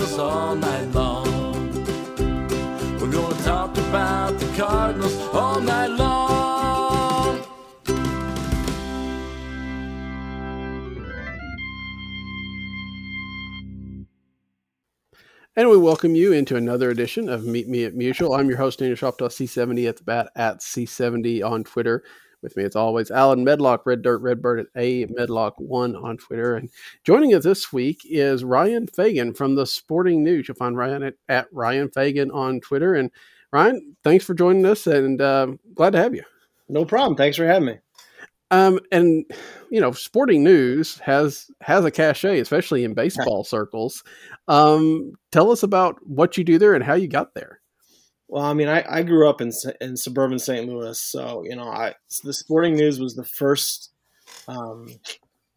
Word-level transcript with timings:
Cardinals 0.00 0.18
all 0.18 0.56
night 0.56 0.94
long. 0.94 1.74
We're 2.98 3.12
gonna 3.12 3.42
talk 3.42 3.76
about 3.76 4.38
the 4.38 4.46
Cardinals 4.56 5.14
all 5.34 5.60
night 5.60 5.88
long. 5.88 7.44
And 15.54 15.68
we 15.68 15.76
welcome 15.76 16.14
you 16.14 16.32
into 16.32 16.56
another 16.56 16.88
edition 16.88 17.28
of 17.28 17.44
Meet 17.44 17.68
Me 17.68 17.84
at 17.84 17.94
Mutual. 17.94 18.32
I'm 18.32 18.48
your 18.48 18.56
host, 18.56 18.78
Daniel 18.78 18.96
Shoptaw, 18.96 19.28
C70 19.28 19.86
at 19.86 19.98
the 19.98 20.04
bat 20.04 20.30
at 20.34 20.60
C70 20.60 21.44
on 21.44 21.62
Twitter. 21.62 22.04
With 22.42 22.56
me, 22.56 22.64
as 22.64 22.74
always, 22.74 23.10
Alan 23.10 23.44
Medlock, 23.44 23.84
Red 23.84 24.02
Dirt 24.02 24.18
Redbird 24.18 24.60
at 24.60 24.66
A 24.74 25.06
Medlock1 25.06 26.02
on 26.02 26.16
Twitter. 26.16 26.56
And 26.56 26.70
joining 27.04 27.34
us 27.34 27.44
this 27.44 27.72
week 27.72 28.00
is 28.04 28.44
Ryan 28.44 28.86
Fagan 28.86 29.34
from 29.34 29.56
the 29.56 29.66
Sporting 29.66 30.24
News. 30.24 30.48
You'll 30.48 30.56
find 30.56 30.76
Ryan 30.76 31.02
at, 31.02 31.14
at 31.28 31.48
Ryan 31.52 31.90
Fagan 31.90 32.30
on 32.30 32.60
Twitter. 32.60 32.94
And 32.94 33.10
Ryan, 33.52 33.96
thanks 34.04 34.24
for 34.24 34.34
joining 34.34 34.64
us 34.64 34.86
and 34.86 35.20
um, 35.20 35.60
glad 35.74 35.90
to 35.90 35.98
have 35.98 36.14
you. 36.14 36.22
No 36.68 36.84
problem. 36.84 37.16
Thanks 37.16 37.36
for 37.36 37.46
having 37.46 37.66
me. 37.66 37.78
Um, 38.50 38.80
and 38.90 39.24
you 39.70 39.80
know, 39.80 39.92
sporting 39.92 40.42
news 40.42 40.98
has 40.98 41.50
has 41.60 41.84
a 41.84 41.90
cachet, 41.90 42.40
especially 42.40 42.84
in 42.84 42.94
baseball 42.94 43.44
circles. 43.44 44.02
Um, 44.48 45.12
tell 45.30 45.50
us 45.50 45.62
about 45.62 45.96
what 46.06 46.36
you 46.36 46.44
do 46.44 46.58
there 46.58 46.74
and 46.74 46.82
how 46.82 46.94
you 46.94 47.08
got 47.08 47.34
there. 47.34 47.59
Well, 48.30 48.44
I 48.44 48.54
mean, 48.54 48.68
I, 48.68 48.84
I 48.88 49.02
grew 49.02 49.28
up 49.28 49.40
in 49.40 49.50
in 49.80 49.96
suburban 49.96 50.38
St. 50.38 50.68
Louis, 50.68 50.98
so 51.00 51.42
you 51.44 51.56
know, 51.56 51.64
I 51.64 51.94
the 52.22 52.32
Sporting 52.32 52.76
News 52.76 53.00
was 53.00 53.16
the 53.16 53.24
first 53.24 53.90
um, 54.46 54.86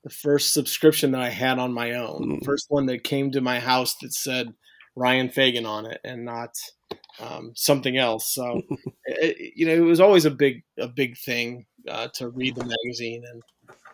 the 0.04 0.10
first 0.10 0.54
subscription 0.56 1.12
that 1.12 1.22
I 1.22 1.30
had 1.30 1.60
on 1.60 1.72
my 1.72 1.94
own. 1.94 2.40
Mm. 2.40 2.46
First 2.46 2.66
one 2.70 2.88
that 2.88 3.04
came 3.04 3.30
to 3.32 3.42
my 3.42 3.60
house 3.60 3.96
that 4.02 4.12
said 4.12 4.56
Ryan 4.96 5.30
Fagan 5.30 5.68
on 5.68 5.86
it, 5.86 6.02
and 6.04 6.26
not 6.26 6.58
um, 7.20 7.52
something 7.56 7.96
else. 7.96 8.34
So, 8.34 8.60
it, 9.06 9.54
you 9.56 9.68
know, 9.68 9.74
it 9.74 9.82
was 9.82 10.00
always 10.00 10.26
a 10.26 10.32
big 10.32 10.64
a 10.80 10.88
big 10.88 11.16
thing 11.16 11.68
uh, 11.88 12.08
to 12.16 12.30
read 12.30 12.56
the 12.56 12.66
magazine 12.66 13.24
and 13.32 13.44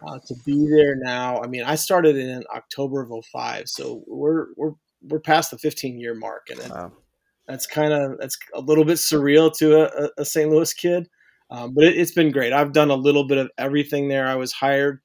uh, 0.07 0.19
to 0.25 0.35
be 0.45 0.69
there 0.69 0.95
now. 0.95 1.41
I 1.41 1.47
mean, 1.47 1.63
I 1.63 1.75
started 1.75 2.15
in 2.15 2.45
October 2.55 3.01
of 3.01 3.11
05, 3.33 3.67
so 3.67 4.05
we're 4.07 4.47
we're 4.55 4.71
we're 5.01 5.19
past 5.19 5.51
the 5.51 5.57
15 5.57 5.99
year 5.99 6.15
mark, 6.15 6.47
and 6.49 6.59
it, 6.59 6.71
Wow. 6.71 6.93
That's 7.49 7.65
kind 7.67 7.91
of 7.91 8.17
that's 8.19 8.37
a 8.53 8.61
little 8.61 8.85
bit 8.85 8.97
surreal 8.97 9.53
to 9.57 9.81
a, 9.81 10.09
a- 10.19 10.25
St. 10.25 10.49
Louis 10.49 10.71
kid, 10.73 11.09
um, 11.49 11.73
but 11.73 11.83
it, 11.85 11.97
it's 11.97 12.11
been 12.13 12.31
great. 12.31 12.53
I've 12.53 12.71
done 12.73 12.91
a 12.91 12.95
little 12.95 13.27
bit 13.27 13.39
of 13.39 13.49
everything 13.57 14.07
there. 14.07 14.27
I 14.27 14.35
was 14.35 14.53
hired 14.53 15.01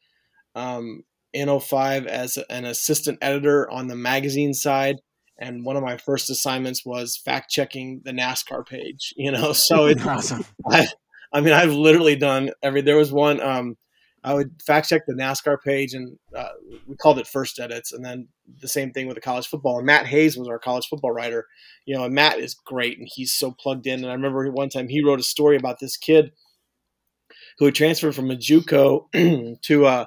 um, 0.55 1.03
in 1.33 1.59
05 1.59 2.07
as 2.07 2.39
an 2.51 2.65
assistant 2.67 3.19
editor 3.23 3.69
on 3.71 3.89
the 3.89 3.97
magazine 3.97 4.55
side. 4.55 4.97
And 5.39 5.65
one 5.65 5.77
of 5.77 5.83
my 5.83 5.97
first 5.97 6.31
assignments 6.31 6.87
was 6.87 7.17
fact 7.17 7.51
checking 7.51 8.03
the 8.05 8.13
NASCAR 8.13 8.65
page, 8.65 9.13
you 9.17 9.33
know. 9.33 9.53
So 9.65 9.87
it's 9.87 10.07
awesome. 10.07 10.45
I, 10.71 10.87
I 11.33 11.41
mean, 11.41 11.55
I've 11.55 11.73
literally 11.73 12.15
done 12.15 12.51
every. 12.63 12.83
There 12.83 12.97
was 12.97 13.11
one. 13.11 13.41
Um, 13.41 13.77
I 14.25 14.33
would 14.33 14.63
fact 14.63 14.89
check 14.89 15.03
the 15.07 15.13
NASCAR 15.13 15.59
page, 15.63 15.93
and 15.93 16.19
uh, 16.35 16.49
we 16.87 16.97
called 16.97 17.19
it 17.19 17.27
first 17.27 17.61
edits, 17.61 17.93
and 17.93 18.03
then 18.03 18.29
the 18.61 18.69
same 18.69 18.91
thing 18.91 19.07
with 19.07 19.17
the 19.17 19.21
college 19.21 19.47
football. 19.47 19.77
And 19.77 19.87
Matt 19.87 20.07
Hayes 20.07 20.37
was 20.39 20.49
our 20.49 20.59
college 20.59 20.87
football 20.89 21.13
writer. 21.13 21.47
You 21.85 21.95
know, 21.95 22.05
and 22.05 22.15
Matt 22.15 22.39
is 22.39 22.55
great, 22.55 22.99
and 22.99 23.07
he's 23.11 23.33
so 23.33 23.53
plugged 23.53 23.87
in. 23.87 24.01
And 24.01 24.11
I 24.11 24.15
remember 24.15 24.51
one 24.51 24.71
time 24.71 24.89
he 24.89 25.05
wrote 25.05 25.21
a 25.21 25.25
story 25.25 25.57
about 25.57 25.79
this 25.79 25.99
kid 25.99 26.33
who 27.59 27.67
had 27.67 27.75
transferred 27.75 28.15
from 28.15 28.31
a 28.31 28.37
JUCO 28.37 29.61
to, 29.63 29.87
uh, 29.87 30.07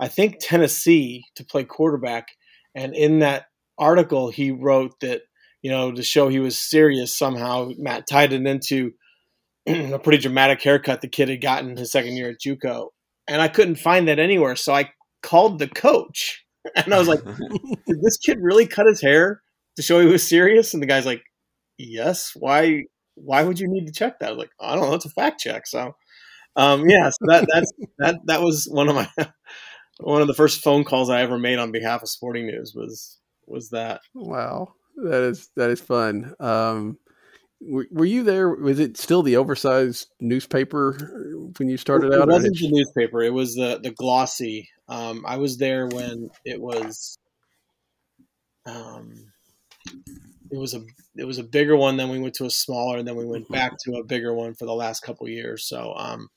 I 0.00 0.08
think 0.08 0.36
Tennessee 0.40 1.24
to 1.34 1.44
play 1.44 1.64
quarterback. 1.64 2.28
And 2.74 2.94
in 2.94 3.18
that 3.18 3.46
article, 3.76 4.30
he 4.30 4.50
wrote 4.50 4.98
that 5.00 5.22
you 5.60 5.70
know 5.70 5.92
to 5.92 6.02
show 6.02 6.28
he 6.28 6.38
was 6.38 6.58
serious 6.58 7.14
somehow. 7.14 7.70
Matt 7.76 8.06
tied 8.06 8.32
it 8.32 8.46
into 8.46 8.92
a 9.66 9.98
pretty 9.98 10.18
dramatic 10.18 10.62
haircut 10.62 11.02
the 11.02 11.08
kid 11.08 11.28
had 11.28 11.42
gotten 11.42 11.76
his 11.76 11.92
second 11.92 12.16
year 12.16 12.30
at 12.30 12.40
JUCO, 12.40 12.88
and 13.28 13.42
I 13.42 13.48
couldn't 13.48 13.76
find 13.76 14.08
that 14.08 14.18
anywhere. 14.18 14.56
So 14.56 14.74
I 14.74 14.90
called 15.22 15.58
the 15.58 15.68
coach, 15.68 16.44
and 16.76 16.94
I 16.94 16.98
was 16.98 17.08
like, 17.08 17.24
"Did 17.86 18.02
this 18.02 18.18
kid 18.18 18.38
really 18.40 18.66
cut 18.66 18.86
his 18.86 19.00
hair 19.00 19.42
to 19.76 19.82
show 19.82 20.00
he 20.00 20.06
was 20.06 20.26
serious?" 20.26 20.74
And 20.74 20.82
the 20.82 20.86
guy's 20.86 21.06
like, 21.06 21.22
"Yes. 21.78 22.32
Why? 22.34 22.84
Why 23.14 23.42
would 23.42 23.60
you 23.60 23.68
need 23.68 23.86
to 23.86 23.92
check 23.92 24.18
that?" 24.20 24.28
I 24.28 24.32
was 24.32 24.38
like, 24.38 24.50
"I 24.60 24.74
don't 24.74 24.88
know. 24.88 24.94
It's 24.94 25.06
a 25.06 25.10
fact 25.10 25.40
check." 25.40 25.66
So, 25.66 25.94
um, 26.56 26.88
yeah, 26.88 27.10
so 27.10 27.26
that 27.26 27.46
that's 27.52 27.72
that 27.98 28.16
that 28.26 28.42
was 28.42 28.66
one 28.66 28.88
of 28.88 28.94
my 28.94 29.08
one 30.00 30.22
of 30.22 30.28
the 30.28 30.34
first 30.34 30.62
phone 30.62 30.84
calls 30.84 31.10
I 31.10 31.22
ever 31.22 31.38
made 31.38 31.58
on 31.58 31.72
behalf 31.72 32.02
of 32.02 32.08
Sporting 32.08 32.46
News 32.46 32.74
was 32.74 33.18
was 33.46 33.70
that. 33.70 34.00
Wow, 34.14 34.74
that 34.96 35.22
is 35.22 35.50
that 35.56 35.70
is 35.70 35.80
fun. 35.80 36.34
Um, 36.40 36.98
were, 37.60 37.86
were 37.90 38.04
you 38.04 38.22
there? 38.22 38.50
Was 38.50 38.78
it 38.78 38.96
still 38.96 39.22
the 39.22 39.36
oversized 39.36 40.08
newspaper 40.20 41.52
when 41.58 41.68
you 41.68 41.76
started 41.76 42.12
out? 42.12 42.28
It 42.28 42.32
wasn't 42.32 42.58
the 42.58 42.70
newspaper. 42.70 43.22
It 43.22 43.32
was 43.32 43.54
the 43.54 43.80
the 43.82 43.90
glossy. 43.90 44.68
Um, 44.88 45.24
I 45.26 45.36
was 45.36 45.58
there 45.58 45.86
when 45.86 46.30
it 46.44 46.60
was. 46.60 47.18
Um, 48.66 49.32
it 50.50 50.58
was 50.58 50.74
a 50.74 50.82
it 51.16 51.24
was 51.24 51.38
a 51.38 51.44
bigger 51.44 51.76
one. 51.76 51.96
Then 51.96 52.10
we 52.10 52.18
went 52.18 52.34
to 52.34 52.46
a 52.46 52.50
smaller, 52.50 52.98
and 52.98 53.08
then 53.08 53.16
we 53.16 53.26
went 53.26 53.48
back 53.48 53.72
to 53.84 53.96
a 53.96 54.04
bigger 54.04 54.32
one 54.32 54.54
for 54.54 54.66
the 54.66 54.74
last 54.74 55.02
couple 55.02 55.26
of 55.26 55.32
years. 55.32 55.66
So, 55.66 55.94
um, 55.96 56.28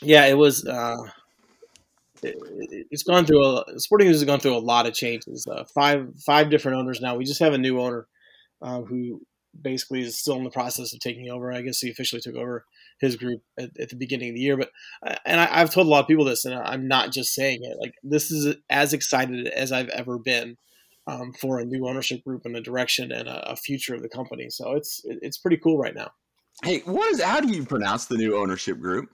yeah, 0.00 0.26
it 0.26 0.38
was. 0.38 0.64
Uh, 0.64 0.96
it, 2.22 2.86
it's 2.90 3.02
gone 3.02 3.26
through 3.26 3.44
a 3.44 3.78
Sporting 3.78 4.08
News 4.08 4.16
has 4.20 4.24
gone 4.24 4.40
through 4.40 4.56
a 4.56 4.58
lot 4.58 4.86
of 4.86 4.94
changes. 4.94 5.46
Uh, 5.50 5.64
five 5.74 6.08
five 6.24 6.48
different 6.48 6.78
owners 6.78 7.00
now. 7.00 7.16
We 7.16 7.24
just 7.24 7.40
have 7.40 7.52
a 7.52 7.58
new 7.58 7.80
owner 7.80 8.06
uh, 8.62 8.80
who 8.82 9.20
basically 9.60 10.00
is 10.02 10.16
still 10.18 10.36
in 10.36 10.44
the 10.44 10.50
process 10.50 10.92
of 10.92 11.00
taking 11.00 11.30
over. 11.30 11.52
I 11.52 11.62
guess 11.62 11.78
he 11.80 11.90
officially 11.90 12.20
took 12.22 12.34
over 12.36 12.64
his 13.00 13.16
group 13.16 13.42
at, 13.58 13.70
at 13.78 13.88
the 13.90 13.96
beginning 13.96 14.30
of 14.30 14.34
the 14.34 14.40
year. 14.40 14.56
But 14.56 14.70
uh, 15.06 15.16
and 15.26 15.40
I, 15.40 15.48
I've 15.50 15.70
told 15.72 15.86
a 15.86 15.90
lot 15.90 16.00
of 16.00 16.08
people 16.08 16.24
this, 16.24 16.44
and 16.44 16.54
I'm 16.54 16.88
not 16.88 17.12
just 17.12 17.34
saying 17.34 17.60
it. 17.62 17.76
Like 17.80 17.94
this 18.02 18.30
is 18.30 18.56
as 18.70 18.92
excited 18.92 19.46
as 19.48 19.72
I've 19.72 19.88
ever 19.88 20.18
been 20.18 20.56
um, 21.06 21.32
for 21.40 21.58
a 21.58 21.64
new 21.64 21.86
ownership 21.88 22.24
group 22.24 22.42
and 22.44 22.56
a 22.56 22.60
direction 22.60 23.12
and 23.12 23.28
a, 23.28 23.50
a 23.52 23.56
future 23.56 23.94
of 23.94 24.02
the 24.02 24.08
company. 24.08 24.48
So 24.50 24.72
it's 24.72 25.02
it- 25.04 25.18
it's 25.22 25.38
pretty 25.38 25.58
cool 25.58 25.78
right 25.78 25.94
now. 25.94 26.10
Hey, 26.62 26.80
what 26.84 27.10
is? 27.12 27.20
How 27.22 27.40
do 27.40 27.48
you 27.52 27.64
pronounce 27.64 28.06
the 28.06 28.16
new 28.16 28.36
ownership 28.36 28.78
group? 28.78 29.08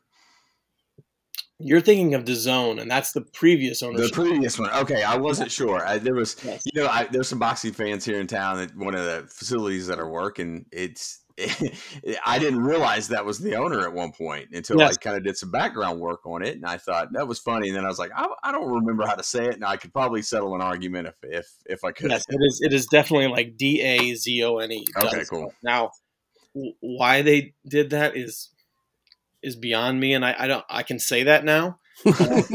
You're 1.61 1.81
thinking 1.81 2.15
of 2.15 2.25
DAZN, 2.25 2.81
and 2.81 2.91
that's 2.91 3.13
the 3.13 3.21
previous 3.21 3.83
owner. 3.83 3.99
The 4.01 4.11
previous 4.13 4.59
one. 4.59 4.71
Okay, 4.71 5.03
I 5.03 5.17
wasn't 5.17 5.51
sure. 5.51 5.87
I, 5.87 5.99
there 5.99 6.15
was, 6.15 6.37
Yes. 6.45 6.63
you 6.65 6.81
know, 6.81 6.89
I, 6.89 7.05
there's 7.05 7.29
some 7.29 7.39
boxing 7.39 7.73
fans 7.73 8.05
here 8.05 8.19
in 8.19 8.27
town 8.27 8.59
at 8.61 8.75
one 8.77 8.95
of 8.95 9.05
the 9.05 9.29
facilities 9.29 9.87
that 9.89 9.99
are 9.99 10.09
working. 10.11 10.67
It's, 10.73 11.21
I 12.27 12.39
didn't 12.39 12.61
realize 12.61 13.09
that 13.09 13.25
was 13.25 13.39
the 13.39 13.57
owner 13.57 13.81
at 13.81 13.93
one 13.95 14.13
point 14.13 14.49
until 14.53 14.79
Yes. 14.79 14.95
I 14.97 15.01
kind 15.01 15.17
of 15.17 15.25
did 15.25 15.37
some 15.39 15.51
background 15.51 15.99
work 15.99 16.27
on 16.27 16.43
it, 16.43 16.55
and 16.57 16.67
I 16.67 16.77
thought 16.77 17.13
that 17.13 17.27
was 17.27 17.39
funny. 17.39 17.69
And 17.69 17.77
then 17.77 17.85
I 17.85 17.89
was 17.89 17.99
like, 17.99 18.11
I, 18.15 18.27
I 18.43 18.53
don't 18.53 18.69
remember 18.69 19.07
how 19.07 19.15
to 19.15 19.23
say 19.23 19.47
it, 19.47 19.55
and 19.55 19.65
I 19.65 19.77
could 19.77 19.93
probably 19.93 20.21
settle 20.23 20.55
an 20.55 20.61
argument 20.61 21.09
if 21.09 21.17
if 21.23 21.47
if 21.67 21.85
I 21.85 21.93
could. 21.93 22.11
Yes, 22.11 22.27
it 22.29 22.39
is. 22.41 22.61
It 22.63 22.73
is 22.75 22.87
definitely 22.87 23.29
like 23.29 23.57
D 23.57 23.81
A 23.81 24.15
Z 24.15 24.45
O 24.45 24.59
N 24.59 24.71
E. 24.73 24.85
Okay, 24.99 25.25
cool. 25.31 25.55
Now, 25.63 25.93
why 26.81 27.23
they 27.23 27.55
did 27.67 27.91
that 27.91 28.17
is 28.17 28.50
is 29.43 29.57
beyond 29.57 30.01
me, 30.01 30.15
and 30.15 30.25
I, 30.25 30.35
I 30.39 30.47
don't. 30.47 30.65
I 30.69 30.83
can 30.83 30.99
say 30.99 31.25
that 31.25 31.45
now, 31.45 31.79
but, 32.05 32.49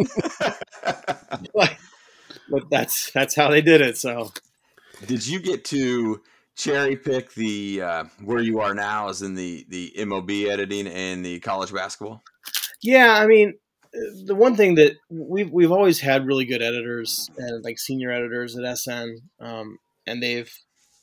but 2.50 2.70
that's 2.70 3.12
that's 3.12 3.36
how 3.36 3.50
they 3.50 3.62
did 3.62 3.82
it. 3.82 3.98
So 3.98 4.32
Did 5.06 5.26
you 5.26 5.40
get 5.40 5.66
to 5.66 6.22
cherry 6.56 6.96
pick 6.96 7.34
the 7.34 7.82
uh, 7.82 8.04
where 8.24 8.42
you 8.42 8.60
are 8.60 8.74
now, 8.74 9.10
as 9.10 9.22
in 9.22 9.36
the 9.36 9.66
the 9.70 9.94
MLB 9.98 10.48
editing 10.48 10.88
and 10.88 11.26
the 11.26 11.40
college 11.40 11.74
basketball? 11.74 12.22
yeah, 12.82 13.14
I 13.14 13.26
mean, 13.26 13.56
uh, 13.96 14.00
the 14.26 14.36
one 14.36 14.56
thing 14.56 14.76
that 14.76 14.94
we've 15.10 15.52
we've 15.52 15.72
always 15.72 16.00
had 16.00 16.26
really 16.26 16.46
good 16.46 16.62
editors 16.62 17.30
and 17.38 17.64
like 17.64 17.80
senior 17.80 18.12
editors 18.12 18.58
at 18.58 18.78
SN, 18.78 19.18
um, 19.40 19.78
and 20.06 20.22
they've 20.22 20.52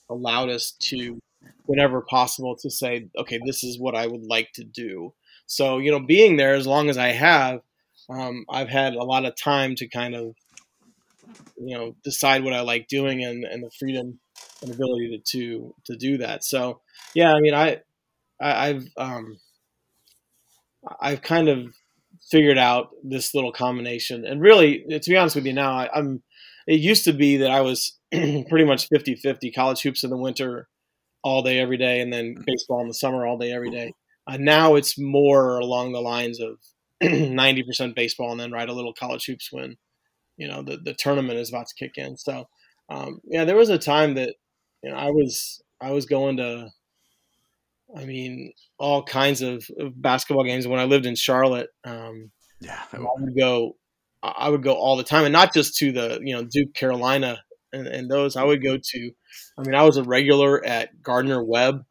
allowed 0.08 0.50
us 0.50 0.72
to, 0.78 1.18
whenever 1.66 2.02
possible, 2.02 2.56
to 2.56 2.70
say, 2.70 3.08
okay, 3.18 3.40
this 3.44 3.64
is 3.64 3.78
what 3.78 3.94
I 3.94 4.06
would 4.06 4.22
like 4.22 4.52
to 4.54 4.64
do. 4.64 5.14
So 5.46 5.78
you 5.78 5.90
know, 5.90 6.00
being 6.00 6.36
there 6.36 6.54
as 6.54 6.66
long 6.66 6.88
as 6.88 6.98
I 6.98 7.08
have, 7.08 7.60
um, 8.08 8.44
I've 8.50 8.68
had 8.68 8.94
a 8.94 9.04
lot 9.04 9.24
of 9.24 9.36
time 9.36 9.74
to 9.76 9.88
kind 9.88 10.14
of, 10.14 10.34
you 11.56 11.76
know, 11.76 11.94
decide 12.04 12.44
what 12.44 12.54
I 12.54 12.60
like 12.60 12.88
doing 12.88 13.24
and, 13.24 13.44
and 13.44 13.62
the 13.62 13.70
freedom 13.78 14.18
and 14.62 14.72
ability 14.74 15.22
to, 15.24 15.38
to 15.38 15.74
to 15.86 15.96
do 15.96 16.18
that. 16.18 16.44
So 16.44 16.80
yeah, 17.14 17.32
I 17.32 17.40
mean, 17.40 17.54
I 17.54 17.80
I, 18.40 18.68
I've 18.68 18.88
um, 18.96 19.38
I've 21.00 21.22
kind 21.22 21.48
of 21.48 21.74
figured 22.30 22.58
out 22.58 22.90
this 23.02 23.34
little 23.34 23.52
combination. 23.52 24.24
And 24.24 24.40
really, 24.40 24.84
to 24.88 25.10
be 25.10 25.16
honest 25.16 25.36
with 25.36 25.46
you, 25.46 25.52
now 25.52 25.72
I, 25.72 25.88
I'm. 25.94 26.22
It 26.66 26.78
used 26.80 27.04
to 27.06 27.12
be 27.12 27.38
that 27.38 27.50
I 27.50 27.60
was 27.60 27.98
pretty 28.12 28.64
much 28.64 28.88
50-50 28.88 29.52
college 29.52 29.82
hoops 29.82 30.04
in 30.04 30.10
the 30.10 30.16
winter 30.16 30.68
all 31.24 31.42
day 31.42 31.58
every 31.58 31.76
day, 31.76 32.00
and 32.00 32.12
then 32.12 32.36
baseball 32.46 32.80
in 32.80 32.88
the 32.88 32.94
summer 32.94 33.26
all 33.26 33.38
day 33.38 33.52
every 33.52 33.70
day. 33.70 33.92
Uh, 34.26 34.36
now 34.38 34.74
it's 34.76 34.98
more 34.98 35.58
along 35.58 35.92
the 35.92 36.00
lines 36.00 36.40
of 36.40 36.58
90% 37.02 37.94
baseball 37.94 38.30
and 38.30 38.40
then 38.40 38.52
write 38.52 38.68
a 38.68 38.72
little 38.72 38.94
college 38.94 39.26
hoops 39.26 39.48
when 39.50 39.76
you 40.36 40.48
know 40.48 40.62
the, 40.62 40.76
the 40.76 40.94
tournament 40.94 41.38
is 41.38 41.48
about 41.48 41.66
to 41.66 41.74
kick 41.74 41.92
in. 41.96 42.16
So 42.16 42.48
um, 42.88 43.20
yeah, 43.24 43.44
there 43.44 43.56
was 43.56 43.68
a 43.68 43.78
time 43.78 44.14
that 44.14 44.34
you 44.82 44.90
know 44.90 44.96
I 44.96 45.10
was 45.10 45.62
I 45.80 45.90
was 45.92 46.06
going 46.06 46.36
to 46.38 46.70
I 47.96 48.04
mean, 48.04 48.52
all 48.78 49.02
kinds 49.02 49.42
of, 49.42 49.66
of 49.78 50.00
basketball 50.00 50.44
games. 50.44 50.66
When 50.66 50.80
I 50.80 50.84
lived 50.84 51.06
in 51.06 51.14
Charlotte, 51.14 51.68
um, 51.84 52.30
Yeah. 52.60 52.80
I 52.92 52.98
would 52.98 53.36
go, 53.36 53.76
I 54.22 54.48
would 54.48 54.62
go 54.62 54.74
all 54.74 54.96
the 54.96 55.04
time, 55.04 55.24
and 55.24 55.32
not 55.32 55.52
just 55.52 55.76
to 55.78 55.92
the 55.92 56.20
you 56.22 56.34
know 56.34 56.44
Duke, 56.44 56.74
Carolina, 56.74 57.42
and, 57.72 57.86
and 57.86 58.10
those. 58.10 58.36
I 58.36 58.44
would 58.44 58.62
go 58.62 58.78
to, 58.78 59.10
I 59.58 59.62
mean, 59.62 59.74
I 59.74 59.82
was 59.82 59.96
a 59.96 60.04
regular 60.04 60.64
at 60.64 61.02
Gardner 61.02 61.42
Webb 61.44 61.84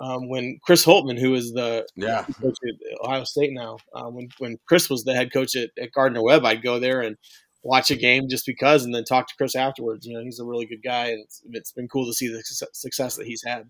um, 0.00 0.28
when 0.28 0.58
Chris 0.62 0.84
Holtmann, 0.84 1.18
who 1.18 1.34
is 1.34 1.52
the 1.52 1.86
Yeah. 1.96 2.24
coach 2.24 2.56
at 2.66 3.04
Ohio 3.04 3.24
State 3.24 3.52
now, 3.52 3.78
uh, 3.94 4.08
when 4.08 4.28
when 4.38 4.58
Chris 4.66 4.88
was 4.88 5.04
the 5.04 5.14
head 5.14 5.32
coach 5.32 5.56
at, 5.56 5.70
at 5.80 5.92
Gardner 5.92 6.22
Webb, 6.22 6.44
I'd 6.44 6.62
go 6.62 6.78
there 6.78 7.00
and 7.00 7.16
watch 7.62 7.90
a 7.90 7.96
game 7.96 8.28
just 8.28 8.46
because, 8.46 8.84
and 8.84 8.94
then 8.94 9.04
talk 9.04 9.28
to 9.28 9.34
Chris 9.36 9.56
afterwards. 9.56 10.06
You 10.06 10.14
know, 10.16 10.22
he's 10.22 10.38
a 10.40 10.44
really 10.44 10.66
good 10.66 10.82
guy, 10.82 11.06
and 11.08 11.20
it's, 11.24 11.42
it's 11.50 11.72
been 11.72 11.88
cool 11.88 12.06
to 12.06 12.12
see 12.12 12.28
the 12.28 12.42
success- 12.42 12.68
success 12.72 13.16
that 13.16 13.26
he's 13.26 13.42
had. 13.44 13.68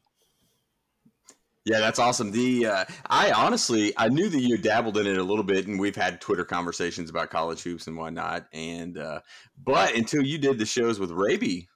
Yeah, 1.65 1.81
that's 1.81 1.99
awesome. 1.99 2.31
The 2.31 2.67
uh, 2.67 2.85
I 3.11 3.31
honestly 3.33 3.93
I 3.97 4.09
knew 4.09 4.29
that 4.31 4.41
you 4.41 4.57
dabbled 4.57 4.97
in 4.97 5.07
it 5.07 5.19
a 5.19 5.23
little 5.23 5.45
bit, 5.45 5.67
and 5.67 5.79
we've 5.79 5.97
had 5.97 6.19
Twitter 6.21 6.45
conversations 6.45 7.11
about 7.11 7.29
college 7.29 7.63
hoops 7.63 7.87
and 7.87 7.97
whatnot. 7.97 8.47
And 8.55 8.97
uh, 8.97 9.21
but 9.63 9.95
until 9.95 10.23
you 10.23 10.39
did 10.39 10.59
the 10.59 10.65
shows 10.65 10.99
with 10.99 11.11
Raby 11.11 11.69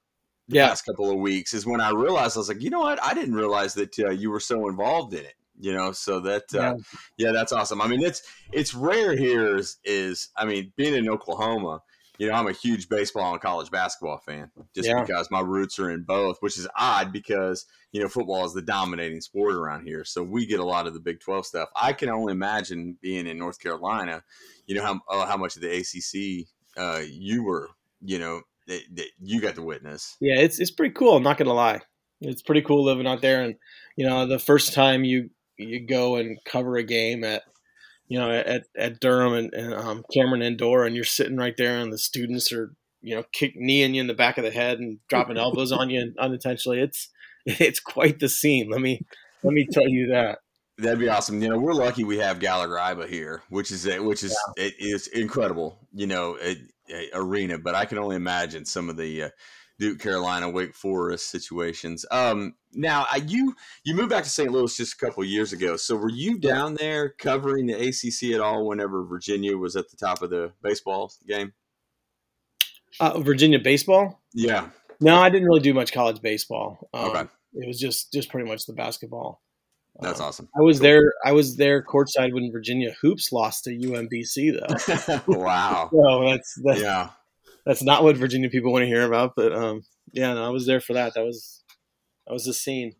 the 0.53 0.59
Yeah. 0.59 0.69
past 0.69 0.85
couple 0.87 1.11
of 1.11 1.19
weeks, 1.19 1.55
is 1.55 1.67
when 1.67 1.81
I 1.81 1.91
realized 1.91 2.37
I 2.37 2.41
was 2.41 2.49
like, 2.49 2.63
you 2.63 2.71
know 2.71 2.81
what? 2.81 3.03
I 3.03 3.15
didn't 3.15 3.35
realize 3.35 3.75
that 3.75 3.99
uh, 3.99 4.11
you 4.11 4.31
were 4.31 4.41
so 4.41 4.69
involved 4.69 5.15
in 5.15 5.25
it. 5.25 5.35
You 5.61 5.73
know, 5.75 5.93
so 5.93 6.19
that 6.21 6.45
uh, 6.55 6.59
Yeah. 6.59 6.75
yeah. 7.19 7.33
that's 7.33 7.53
awesome. 7.53 7.81
I 7.81 7.87
mean, 7.87 8.03
it's 8.03 8.23
it's 8.53 8.75
rare 8.75 9.15
here. 9.17 9.57
Is, 9.57 9.77
is 9.85 10.31
I 10.37 10.45
mean, 10.47 10.73
being 10.77 10.95
in 10.95 11.09
Oklahoma, 11.09 11.83
you 12.19 12.27
know, 12.29 12.35
I'm 12.35 12.49
a 12.49 12.53
huge 12.53 12.89
baseball 12.89 13.33
and 13.33 13.41
college 13.41 13.71
basketball 13.71 14.19
fan, 14.19 14.51
just 14.75 14.89
Yeah. 14.89 15.03
because 15.03 15.31
my 15.31 15.41
roots 15.41 15.79
are 15.79 15.91
in 15.91 16.03
both, 16.03 16.39
which 16.41 16.59
is 16.59 16.67
odd 16.77 17.13
because 17.13 17.67
you 17.93 18.01
know, 18.01 18.09
football 18.09 18.45
is 18.47 18.55
the 18.55 18.63
dominating 18.63 19.21
sport 19.21 19.55
around 19.55 19.85
here. 19.87 20.03
So 20.03 20.23
we 20.23 20.47
get 20.47 20.59
a 20.61 20.65
lot 20.65 20.87
of 20.87 20.95
the 20.95 21.01
Big 21.01 21.21
12 21.21 21.45
stuff. 21.45 21.69
I 21.77 21.93
can 21.93 22.09
only 22.09 22.33
imagine 22.33 22.97
being 23.03 23.27
in 23.27 23.37
North 23.39 23.61
Carolina, 23.61 24.25
you 24.67 24.75
know, 24.75 24.83
how, 24.83 25.01
uh, 25.11 25.27
how 25.27 25.37
much 25.37 25.57
of 25.57 25.63
the 25.63 25.69
ACC 25.71 26.49
uh, 26.79 27.03
you 27.07 27.43
were, 27.45 27.69
you 28.01 28.19
know, 28.19 28.41
that, 28.73 28.97
that 28.97 29.07
you 29.21 29.41
got 29.41 29.55
to 29.57 29.63
witness. 29.63 30.17
Yeah, 30.21 30.39
it's 30.39 30.59
it's 30.59 30.71
pretty 30.71 30.95
cool. 30.95 31.17
I'm 31.17 31.23
not 31.23 31.39
gonna 31.39 31.53
lie, 31.53 31.81
it's 32.21 32.43
pretty 32.43 32.63
cool 32.63 32.85
living 32.85 33.07
out 33.07 33.23
there. 33.23 33.43
And 33.43 33.57
you 33.97 34.07
know, 34.07 34.27
the 34.27 34.39
first 34.39 34.73
time 34.73 35.05
you 35.05 35.31
you 35.59 35.87
go 35.87 36.17
and 36.17 36.39
cover 36.45 36.77
a 36.77 36.83
game 36.83 37.25
at 37.25 37.43
you 38.09 38.19
know 38.19 38.31
at, 38.31 38.65
at 38.77 39.01
Durham 39.01 39.35
and, 39.35 39.53
and 39.55 39.75
um, 39.75 40.05
Cameron 40.13 40.43
Indoor, 40.43 40.85
and 40.85 40.95
you're 40.95 41.05
sitting 41.05 41.37
right 41.37 41.55
there, 41.57 41.79
and 41.79 41.93
the 41.93 41.99
students 41.99 42.53
are 42.53 42.75
you 43.01 43.15
know 43.15 43.25
kick 43.33 43.53
kneeing 43.57 43.95
you 43.95 44.01
in 44.01 44.07
the 44.07 44.15
back 44.15 44.39
of 44.39 44.45
the 44.45 44.51
head 44.51 44.79
and 44.79 44.99
dropping 45.09 45.37
elbows 45.39 45.73
on 45.73 45.91
you 45.91 46.15
unintentionally. 46.19 46.81
It's 46.81 47.09
it's 47.47 47.81
quite 47.81 48.19
the 48.19 48.29
scene. 48.29 48.71
Let 48.71 48.81
me 48.81 49.01
let 49.43 49.53
me 49.53 49.67
tell 49.71 49.89
you 49.89 50.09
that. 50.09 50.39
That'd 50.79 50.99
be 50.99 51.09
awesome. 51.09 51.43
You 51.43 51.51
know, 51.51 51.59
we're 51.59 51.75
lucky 51.75 52.03
we 52.03 52.19
have 52.19 52.41
Gallagher 52.41 52.77
Iba 52.77 53.07
here, 53.07 53.43
which 53.51 53.71
is 53.71 53.87
which 54.01 54.25
is 54.25 54.37
it 54.57 54.75
is 54.79 55.07
incredible. 55.09 55.79
You 55.93 56.07
know, 56.07 56.39
a 56.43 56.57
arena, 57.15 57.59
but 57.59 57.75
I 57.75 57.85
can 57.85 57.99
only 57.99 58.17
imagine 58.17 58.65
some 58.65 58.89
of 58.89 58.97
the 58.97 59.25
uh, 59.25 59.29
Duke, 59.79 59.99
Carolina, 59.99 60.49
Wake 60.49 60.75
Forest 60.75 61.31
situations. 61.31 62.05
Um, 62.11 62.55
now, 62.73 63.07
I, 63.11 63.17
you 63.27 63.55
you 63.85 63.95
moved 63.95 64.11
back 64.11 64.25
to 64.25 64.31
St. 64.31 64.51
Louis 64.51 64.77
just 64.77 64.95
a 64.95 65.05
couple 65.05 65.25
years 65.25 65.53
ago. 65.53 65.77
So, 65.77 65.97
were 65.97 66.11
you 66.11 66.39
down 66.39 66.75
there 66.75 67.11
covering 67.19 67.67
the 67.67 67.75
ACC 67.75 68.35
at 68.35 68.41
all 68.41 68.67
whenever 68.67 69.05
Virginia 69.05 69.57
was 69.57 69.77
at 69.77 69.91
the 69.91 69.97
top 69.97 70.23
of 70.23 70.31
the 70.31 70.53
baseball 70.63 71.13
game? 71.27 71.53
Uh, 73.01 73.19
Virginia 73.21 73.59
baseball? 73.59 74.23
Yeah. 74.35 74.69
No, 75.01 75.17
I 75.17 75.31
didn't 75.31 75.49
really 75.49 75.61
do 75.61 75.75
much 75.75 75.93
college 75.93 76.21
baseball. 76.21 76.89
Um, 76.95 77.11
Okay. 77.11 77.25
It 77.55 77.67
was 77.67 77.79
just 77.79 78.13
just 78.13 78.31
pretty 78.31 78.49
much 78.49 78.65
the 78.67 78.73
basketball. 78.73 79.43
That's 80.03 80.21
Um, 80.21 80.27
awesome. 80.27 80.49
I 80.57 80.61
was 80.63 80.79
Cool. 80.79 80.83
there. 80.85 81.13
I 81.25 81.33
was 81.33 81.57
there 81.57 81.83
courtside 81.83 82.33
when 82.33 82.51
Virginia 82.53 82.95
hoops 83.01 83.33
lost 83.33 83.65
to 83.65 83.71
UMBC, 83.71 84.53
though. 84.53 85.23
wow. 85.39 85.89
So 85.93 86.25
that's 86.31 86.61
that's, 86.65 86.81
Yeah. 86.81 87.11
that's 87.67 87.83
not 87.83 88.03
what 88.03 88.17
Virginia 88.17 88.51
people 88.51 88.73
want 88.73 88.83
to 88.83 88.87
hear 88.87 89.07
about. 89.07 89.35
But 89.37 89.53
um, 89.53 89.83
yeah, 90.13 90.35
no, 90.35 90.45
I 90.45 90.51
was 90.51 90.67
there 90.67 90.81
for 90.81 90.93
that. 90.95 91.15
That 91.15 91.25
was 91.25 91.63
that 92.27 92.33
was 92.33 92.45
the 92.45 92.55
scene. 92.55 92.95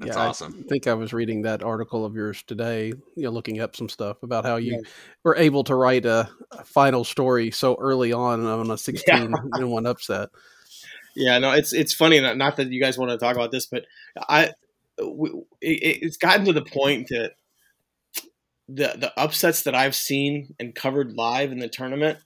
That's 0.00 0.16
Yeah, 0.40 0.46
I 0.46 0.50
think 0.68 0.86
I 0.86 0.92
was 0.94 1.12
reading 1.14 1.42
that 1.42 1.62
article 1.62 2.04
of 2.04 2.14
yours 2.14 2.42
today, 2.46 2.88
you 3.16 3.22
know, 3.22 3.30
looking 3.30 3.58
up 3.60 3.74
some 3.74 3.88
stuff 3.88 4.22
about 4.22 4.44
how 4.44 4.56
you 4.56 4.72
Yeah. 4.72 4.88
were 5.24 5.34
able 5.36 5.64
to 5.64 5.74
write 5.74 6.04
a, 6.04 6.28
a 6.52 6.64
final 6.64 7.04
story 7.04 7.50
so 7.50 7.74
early 7.80 8.12
on 8.12 8.44
on 8.44 8.70
a 8.70 8.76
16 8.78 9.32
in 9.58 9.70
one 9.70 9.86
upset. 9.86 10.28
Yeah, 11.16 11.38
no, 11.38 11.52
it's 11.52 11.72
it's 11.72 11.94
funny. 11.94 12.20
Not, 12.20 12.36
not 12.36 12.56
that 12.56 12.70
you 12.70 12.80
guys 12.80 12.98
want 12.98 13.10
to 13.12 13.18
talk 13.18 13.34
about 13.34 13.50
this, 13.50 13.66
but 13.66 13.84
I 14.28 14.42
we, 14.42 14.46
it, 14.46 14.54
it's 15.60 16.16
gotten 16.16 16.46
to 16.46 16.52
the 16.52 16.64
point 16.64 17.08
that 17.08 17.32
the 18.68 18.94
the 18.98 19.12
upsets 19.18 19.62
that 19.62 19.74
I've 19.74 19.94
seen 19.94 20.54
and 20.58 20.74
covered 20.74 21.12
live 21.12 21.52
in 21.52 21.58
the 21.58 21.68
tournament, 21.68 22.18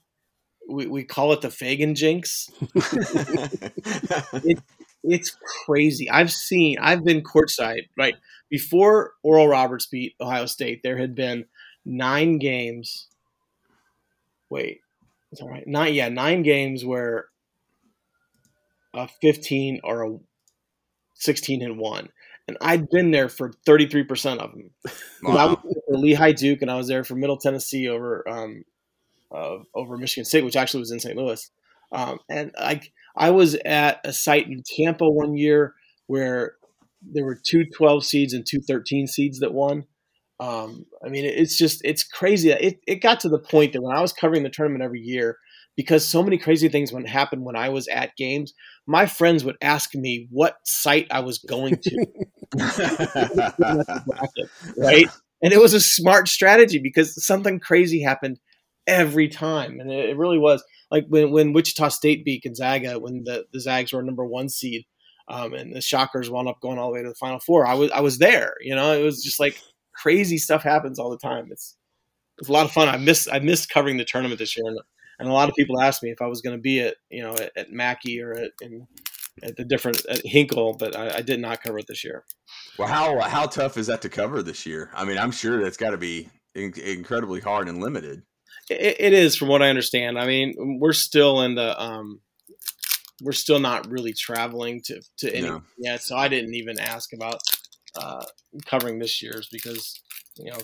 we, 0.69 0.87
we 0.87 1.03
call 1.03 1.33
it 1.33 1.41
the 1.41 1.51
Fagan 1.51 1.95
jinx. 1.95 2.49
It's 5.03 5.35
crazy. 5.65 6.09
I've 6.09 6.31
seen. 6.31 6.77
I've 6.79 7.03
been 7.03 7.21
courtside 7.21 7.89
right 7.97 8.15
before 8.49 9.13
Oral 9.21 9.47
Roberts 9.47 9.85
beat 9.85 10.15
Ohio 10.21 10.45
State. 10.45 10.81
There 10.81 10.97
had 10.97 11.13
been 11.13 11.45
nine 11.83 12.39
games. 12.39 13.07
Wait, 14.49 14.79
is 15.31 15.39
that 15.39 15.45
right? 15.45 15.67
Nine. 15.67 15.93
Yeah, 15.93 16.07
nine 16.07 16.41
games 16.41 16.85
where 16.85 17.25
a 18.93 19.09
fifteen 19.21 19.81
or 19.83 20.05
a 20.05 20.17
sixteen 21.15 21.61
and 21.61 21.77
one, 21.77 22.07
and 22.47 22.57
I'd 22.61 22.89
been 22.89 23.11
there 23.11 23.29
for 23.29 23.53
thirty 23.65 23.87
three 23.87 24.03
percent 24.03 24.41
of 24.41 24.51
them. 24.51 24.71
'Cause 24.85 25.35
I 25.37 25.45
was 25.45 25.57
wow. 25.63 25.71
for 25.87 25.97
Lehigh 25.97 26.33
Duke, 26.33 26.61
and 26.61 26.69
I 26.71 26.75
was 26.75 26.87
there 26.87 27.03
for 27.03 27.15
Middle 27.15 27.37
Tennessee 27.37 27.87
over 27.87 28.27
um, 28.27 28.63
uh, 29.33 29.57
over 29.73 29.97
Michigan 29.97 30.25
State, 30.25 30.43
which 30.43 30.55
actually 30.55 30.81
was 30.81 30.91
in 30.91 30.99
St. 30.99 31.15
Louis. 31.17 31.49
Um, 31.91 32.19
and 32.29 32.51
I 32.57 32.81
I 33.15 33.29
was 33.29 33.55
at 33.65 34.01
a 34.03 34.11
site 34.11 34.47
in 34.47 34.63
Tampa 34.75 35.09
one 35.09 35.35
year 35.35 35.73
where 36.07 36.55
there 37.01 37.25
were 37.25 37.39
two 37.45 37.65
12 37.65 38.05
seeds 38.05 38.33
and 38.33 38.45
two 38.45 38.61
13 38.61 39.07
seeds 39.07 39.39
that 39.39 39.53
won. 39.53 39.85
Um, 40.39 40.85
I 41.05 41.09
mean, 41.09 41.25
it's 41.25 41.57
just 41.57 41.81
it's 41.85 42.03
crazy. 42.03 42.49
It 42.49 42.79
it 42.87 42.95
got 43.01 43.19
to 43.21 43.29
the 43.29 43.39
point 43.39 43.73
that 43.73 43.81
when 43.81 43.95
I 43.95 44.01
was 44.01 44.11
covering 44.13 44.43
the 44.43 44.49
tournament 44.49 44.83
every 44.83 45.01
year, 45.01 45.37
because 45.75 46.07
so 46.07 46.21
many 46.21 46.37
crazy 46.37 46.69
things 46.69 46.93
would 46.93 47.07
happen 47.07 47.43
when 47.43 47.55
I 47.55 47.69
was 47.69 47.87
at 47.87 48.15
games, 48.15 48.53
my 48.85 49.05
friends 49.05 49.43
would 49.43 49.57
ask 49.61 49.95
me 49.95 50.27
what 50.29 50.57
site 50.63 51.07
I 51.09 51.21
was 51.21 51.39
going 51.39 51.77
to. 51.77 52.05
right? 54.77 55.07
And 55.41 55.51
it 55.51 55.59
was 55.59 55.73
a 55.73 55.81
smart 55.81 56.27
strategy 56.27 56.79
because 56.79 57.23
something 57.25 57.59
crazy 57.59 58.01
happened 58.01 58.39
every 58.87 59.27
time, 59.27 59.79
and 59.79 59.91
it, 59.91 60.17
really 60.17 60.37
was 60.37 60.63
like 60.91 61.05
when 61.07 61.31
when 61.31 61.53
Wichita 61.53 61.89
State 61.89 62.23
beat 62.23 62.43
Gonzaga 62.43 62.99
when 62.99 63.23
the 63.23 63.45
the 63.51 63.59
Zags 63.59 63.91
were 63.91 64.03
number 64.03 64.25
one 64.25 64.49
seed, 64.49 64.85
um, 65.27 65.53
and 65.53 65.75
the 65.75 65.81
Shockers 65.81 66.29
wound 66.29 66.47
up 66.47 66.61
going 66.61 66.77
all 66.77 66.87
the 66.89 66.93
way 66.93 67.01
to 67.03 67.09
the 67.09 67.15
Final 67.15 67.39
Four. 67.39 67.65
I 67.65 67.73
was 67.73 67.91
I 67.91 68.01
was 68.01 68.19
there, 68.19 68.53
you 68.61 68.75
know. 68.75 68.93
It 68.93 69.03
was 69.03 69.23
just 69.23 69.39
like 69.39 69.59
crazy 69.93 70.37
stuff 70.37 70.63
happens 70.63 70.99
all 70.99 71.09
the 71.09 71.17
time. 71.17 71.47
It's 71.51 71.75
it's 72.37 72.49
a 72.49 72.51
lot 72.51 72.65
of 72.65 72.71
fun. 72.71 72.87
I 72.87 72.97
miss 72.97 73.27
I 73.31 73.39
missed 73.39 73.69
covering 73.69 73.97
the 73.97 74.05
tournament 74.05 74.39
this 74.39 74.55
year, 74.55 74.65
and, 74.67 74.79
and 75.23 75.31
a 75.31 75.33
lot 75.33 75.49
of 75.49 75.55
people 75.55 75.79
asked 75.81 76.03
me 76.03 76.11
if 76.11 76.21
I 76.21 76.27
was 76.27 76.41
going 76.41 76.55
to 76.57 76.61
be 76.61 76.81
at 76.81 76.95
you 77.09 77.23
know 77.23 77.33
at, 77.33 77.51
at 77.55 77.71
Mackey 77.71 78.21
or 78.21 78.33
at 78.33 78.51
in, 78.61 78.87
at 79.41 79.55
the 79.55 79.63
different 79.63 80.05
at 80.07 80.25
Hinkle, 80.25 80.75
but 80.77 80.95
I, 80.95 81.17
I 81.17 81.21
did 81.21 81.39
not 81.39 81.63
cover 81.63 81.79
it 81.79 81.87
this 81.87 82.03
year. 82.03 82.23
Well, 82.77 82.87
how 82.87 83.19
how 83.21 83.45
tough 83.47 83.77
is 83.77 83.87
that 83.87 84.01
to 84.03 84.09
cover 84.09 84.43
this 84.43 84.65
year? 84.65 84.91
I 84.93 85.05
mean, 85.05 85.17
I'm 85.17 85.31
sure 85.31 85.61
that's 85.61 85.77
got 85.77 85.91
to 85.91 85.97
be 85.97 86.29
in- 86.55 86.79
incredibly 86.79 87.39
hard 87.41 87.67
and 87.67 87.81
limited. 87.81 88.23
It, 88.69 88.97
it 88.99 89.13
is, 89.13 89.35
from 89.35 89.49
what 89.49 89.61
I 89.61 89.69
understand. 89.69 90.17
I 90.17 90.25
mean, 90.25 90.77
we're 90.79 90.93
still 90.93 91.41
in 91.41 91.55
the 91.55 91.79
um, 91.81 92.21
we're 93.21 93.31
still 93.31 93.59
not 93.59 93.89
really 93.89 94.13
traveling 94.13 94.81
to 94.85 95.01
to 95.19 95.35
any 95.35 95.47
No. 95.47 95.63
yet, 95.77 96.03
so 96.03 96.15
I 96.17 96.27
didn't 96.27 96.53
even 96.55 96.79
ask 96.79 97.13
about 97.13 97.39
uh, 97.95 98.25
covering 98.65 98.99
this 98.99 99.21
year's 99.21 99.47
because 99.51 99.99
you 100.37 100.51
know, 100.51 100.59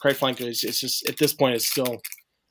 quite 0.00 0.16
frankly, 0.16 0.48
it's, 0.48 0.64
it's 0.64 0.80
just 0.80 1.08
at 1.08 1.16
this 1.16 1.34
point, 1.34 1.54
it's 1.54 1.68
still 1.68 2.00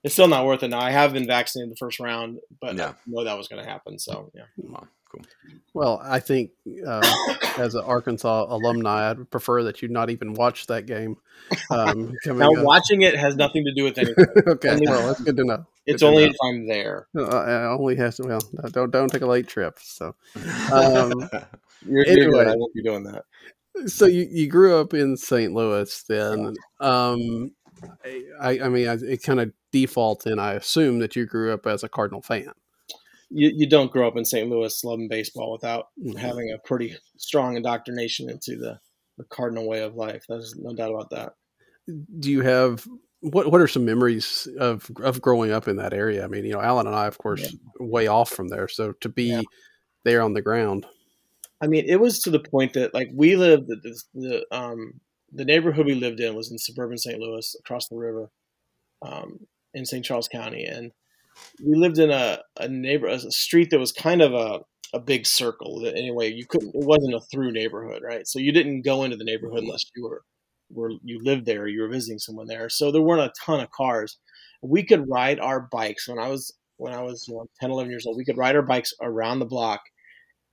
it's 0.04 0.14
still 0.14 0.28
not 0.28 0.46
worth 0.46 0.64
it. 0.64 0.70
Now 0.70 0.80
I 0.80 0.92
have 0.92 1.14
been 1.14 1.28
vaccinated 1.28 1.72
the 1.72 1.78
first 1.78 2.00
round, 2.00 2.40
but 2.62 2.76
Yeah. 2.76 2.90
I 2.90 2.94
know 3.08 3.24
that 3.24 3.38
was 3.38 3.48
going 3.48 3.64
to 3.64 3.70
happen. 3.70 4.00
So 4.00 4.32
yeah, 4.34 4.44
Well, 4.58 4.88
cool. 5.12 5.22
Well, 5.74 6.02
I 6.04 6.20
think 6.20 6.52
uh, 6.88 7.02
as 7.58 7.76
an 7.76 7.84
Arkansas 7.84 8.46
alumni, 8.50 9.10
I'd 9.12 9.30
prefer 9.30 9.64
that 9.64 9.82
you 9.82 9.88
not 9.90 10.10
even 10.10 10.34
watch 10.34 10.68
that 10.68 10.86
game. 10.86 11.18
Um, 11.70 12.14
Now, 12.26 12.52
up. 12.52 12.64
watching 12.64 13.02
it 13.02 13.16
has 13.18 13.36
nothing 13.36 13.66
to 13.66 13.74
do 13.74 13.84
with 13.84 13.98
anything. 13.98 14.26
okay, 14.48 14.70
only- 14.70 14.88
well, 14.88 15.08
that's 15.08 15.22
good 15.22 15.38
to 15.38 15.44
know. 15.44 15.66
It's 15.86 16.04
Good 16.04 16.08
only 16.10 16.26
know. 16.26 16.30
if 16.30 16.36
I'm 16.44 16.68
there. 16.68 17.08
Uh, 17.18 17.24
I 17.28 17.66
only 17.72 17.96
has 17.96 18.18
to. 18.18 18.24
Well, 18.28 18.42
don't 18.72 18.92
don't 18.92 19.10
take 19.12 19.24
a 19.24 19.26
late 19.26 19.48
trip. 19.48 19.80
So, 19.82 20.14
um, 20.72 21.12
You're, 21.86 22.06
you're 22.06 22.08
Anyway. 22.08 22.32
good. 22.32 22.48
I 22.48 22.56
won't 22.56 22.74
be 22.76 22.84
doing 22.84 23.04
that. 23.04 23.24
so 23.90 24.06
you, 24.06 24.28
you 24.30 24.48
grew 24.48 24.78
up 24.80 24.94
in 24.94 25.16
St. 25.18 25.52
Louis, 25.54 26.04
then. 26.10 26.56
Um, 26.80 27.52
I 28.40 28.60
I 28.64 28.70
mean, 28.70 28.88
I, 28.88 28.94
it 29.02 29.24
kind 29.24 29.40
of 29.40 29.54
defaults 29.72 30.26
in. 30.26 30.40
I 30.40 30.54
assume 30.54 31.00
that 31.00 31.16
you 31.16 31.26
grew 31.26 31.54
up 31.54 31.66
as 31.68 31.84
a 31.84 31.90
Cardinal 31.90 32.22
fan. 32.22 32.52
You, 33.30 33.52
you 33.56 33.70
don't 33.70 33.92
grow 33.92 34.08
up 34.08 34.18
in 34.18 34.26
St. 34.26 34.50
Louis 34.50 34.84
loving 34.84 35.08
baseball 35.08 35.52
without 35.52 35.88
Mhm. 36.04 36.16
having 36.18 36.52
a 36.52 36.58
pretty 36.68 36.96
strong 37.18 37.56
indoctrination 37.56 38.30
into 38.30 38.58
the, 38.58 38.80
the 39.18 39.24
Cardinal 39.26 39.68
way 39.68 39.82
of 39.82 39.96
life. 39.96 40.24
There's 40.28 40.56
no 40.58 40.74
doubt 40.74 40.92
about 40.94 41.10
that. 41.12 41.34
do 42.20 42.30
you 42.32 42.42
have 42.42 42.88
what 43.22 43.52
what 43.52 43.60
are 43.60 43.68
some 43.68 43.84
memories 43.84 44.48
of 44.60 44.90
of 45.04 45.22
growing 45.22 45.52
up 45.52 45.68
in 45.68 45.76
that 45.78 45.94
area? 45.94 46.24
I 46.24 46.28
mean, 46.28 46.46
you 46.46 46.54
know, 46.54 46.62
Alan 46.62 46.88
and 46.88 46.96
I, 46.96 47.06
of 47.08 47.18
course, 47.18 47.56
way 47.80 48.08
off 48.08 48.30
from 48.30 48.48
there. 48.48 48.68
So 48.68 48.94
to 49.02 49.10
be 49.10 49.24
Yeah. 49.26 49.42
there 50.06 50.22
on 50.22 50.34
the 50.34 50.42
ground, 50.42 50.86
I 51.62 51.68
mean, 51.68 51.86
it 51.88 52.00
was 52.00 52.20
to 52.22 52.30
the 52.30 52.40
point 52.40 52.74
that 52.74 52.94
like 52.94 53.10
we 53.14 53.36
lived 53.36 53.68
the, 53.68 53.76
the, 53.76 54.02
the 54.14 54.56
um 54.56 55.02
the 55.32 55.46
neighborhood 55.46 55.86
we 55.86 55.96
lived 55.96 56.20
in 56.20 56.34
was 56.36 56.50
in 56.52 56.58
suburban 56.58 56.98
St. 56.98 57.20
Louis 57.20 57.56
across 57.60 57.88
the 57.90 57.96
river, 57.98 58.32
um, 59.02 59.40
in 59.74 59.86
St. 59.86 60.04
Charles 60.04 60.28
County, 60.28 60.64
and 60.64 60.92
we 61.66 61.76
lived 61.76 62.00
in 62.00 62.12
a 62.12 62.40
a 62.60 62.68
neighbor 62.68 63.08
a 63.08 63.20
street 63.32 63.70
that 63.72 63.80
was 63.80 63.92
kind 63.92 64.22
of 64.22 64.34
a 64.34 64.60
a 64.94 65.00
big 65.00 65.26
circle. 65.26 65.86
Anyway, 65.86 66.32
you 66.32 66.46
couldn't. 66.48 66.76
It 66.76 66.86
wasn't 66.86 67.14
a 67.14 67.22
through 67.32 67.52
neighborhood, 67.52 68.02
right? 68.04 68.28
So 68.28 68.40
you 68.40 68.52
didn't 68.52 68.82
go 68.82 69.04
into 69.04 69.18
the 69.18 69.24
neighborhood 69.24 69.64
unless 69.64 69.86
you 69.96 70.04
were 70.04 70.22
were 70.72 70.92
you 71.04 71.20
lived 71.24 71.46
there, 71.46 71.64
or 71.64 71.68
you 71.68 71.82
were 71.82 71.90
visiting 71.90 72.20
someone 72.20 72.48
there. 72.48 72.70
So 72.70 72.92
there 72.92 73.02
weren't 73.02 73.22
a 73.22 73.34
ton 73.46 73.60
of 73.60 73.72
cars. 73.72 74.18
We 74.62 74.84
could 74.84 75.10
ride 75.10 75.40
our 75.40 75.62
bikes 75.62 76.08
when 76.08 76.20
I 76.20 76.28
was 76.30 76.54
when 76.78 76.94
I 76.94 77.02
was 77.02 77.26
you 77.28 77.36
know, 77.36 77.46
10, 77.60 77.72
11 77.72 77.92
years 77.92 78.06
old. 78.06 78.18
We 78.18 78.26
could 78.26 78.38
ride 78.38 78.56
our 78.56 78.62
bikes 78.62 78.94
around 79.02 79.40
the 79.40 79.46
block 79.46 79.82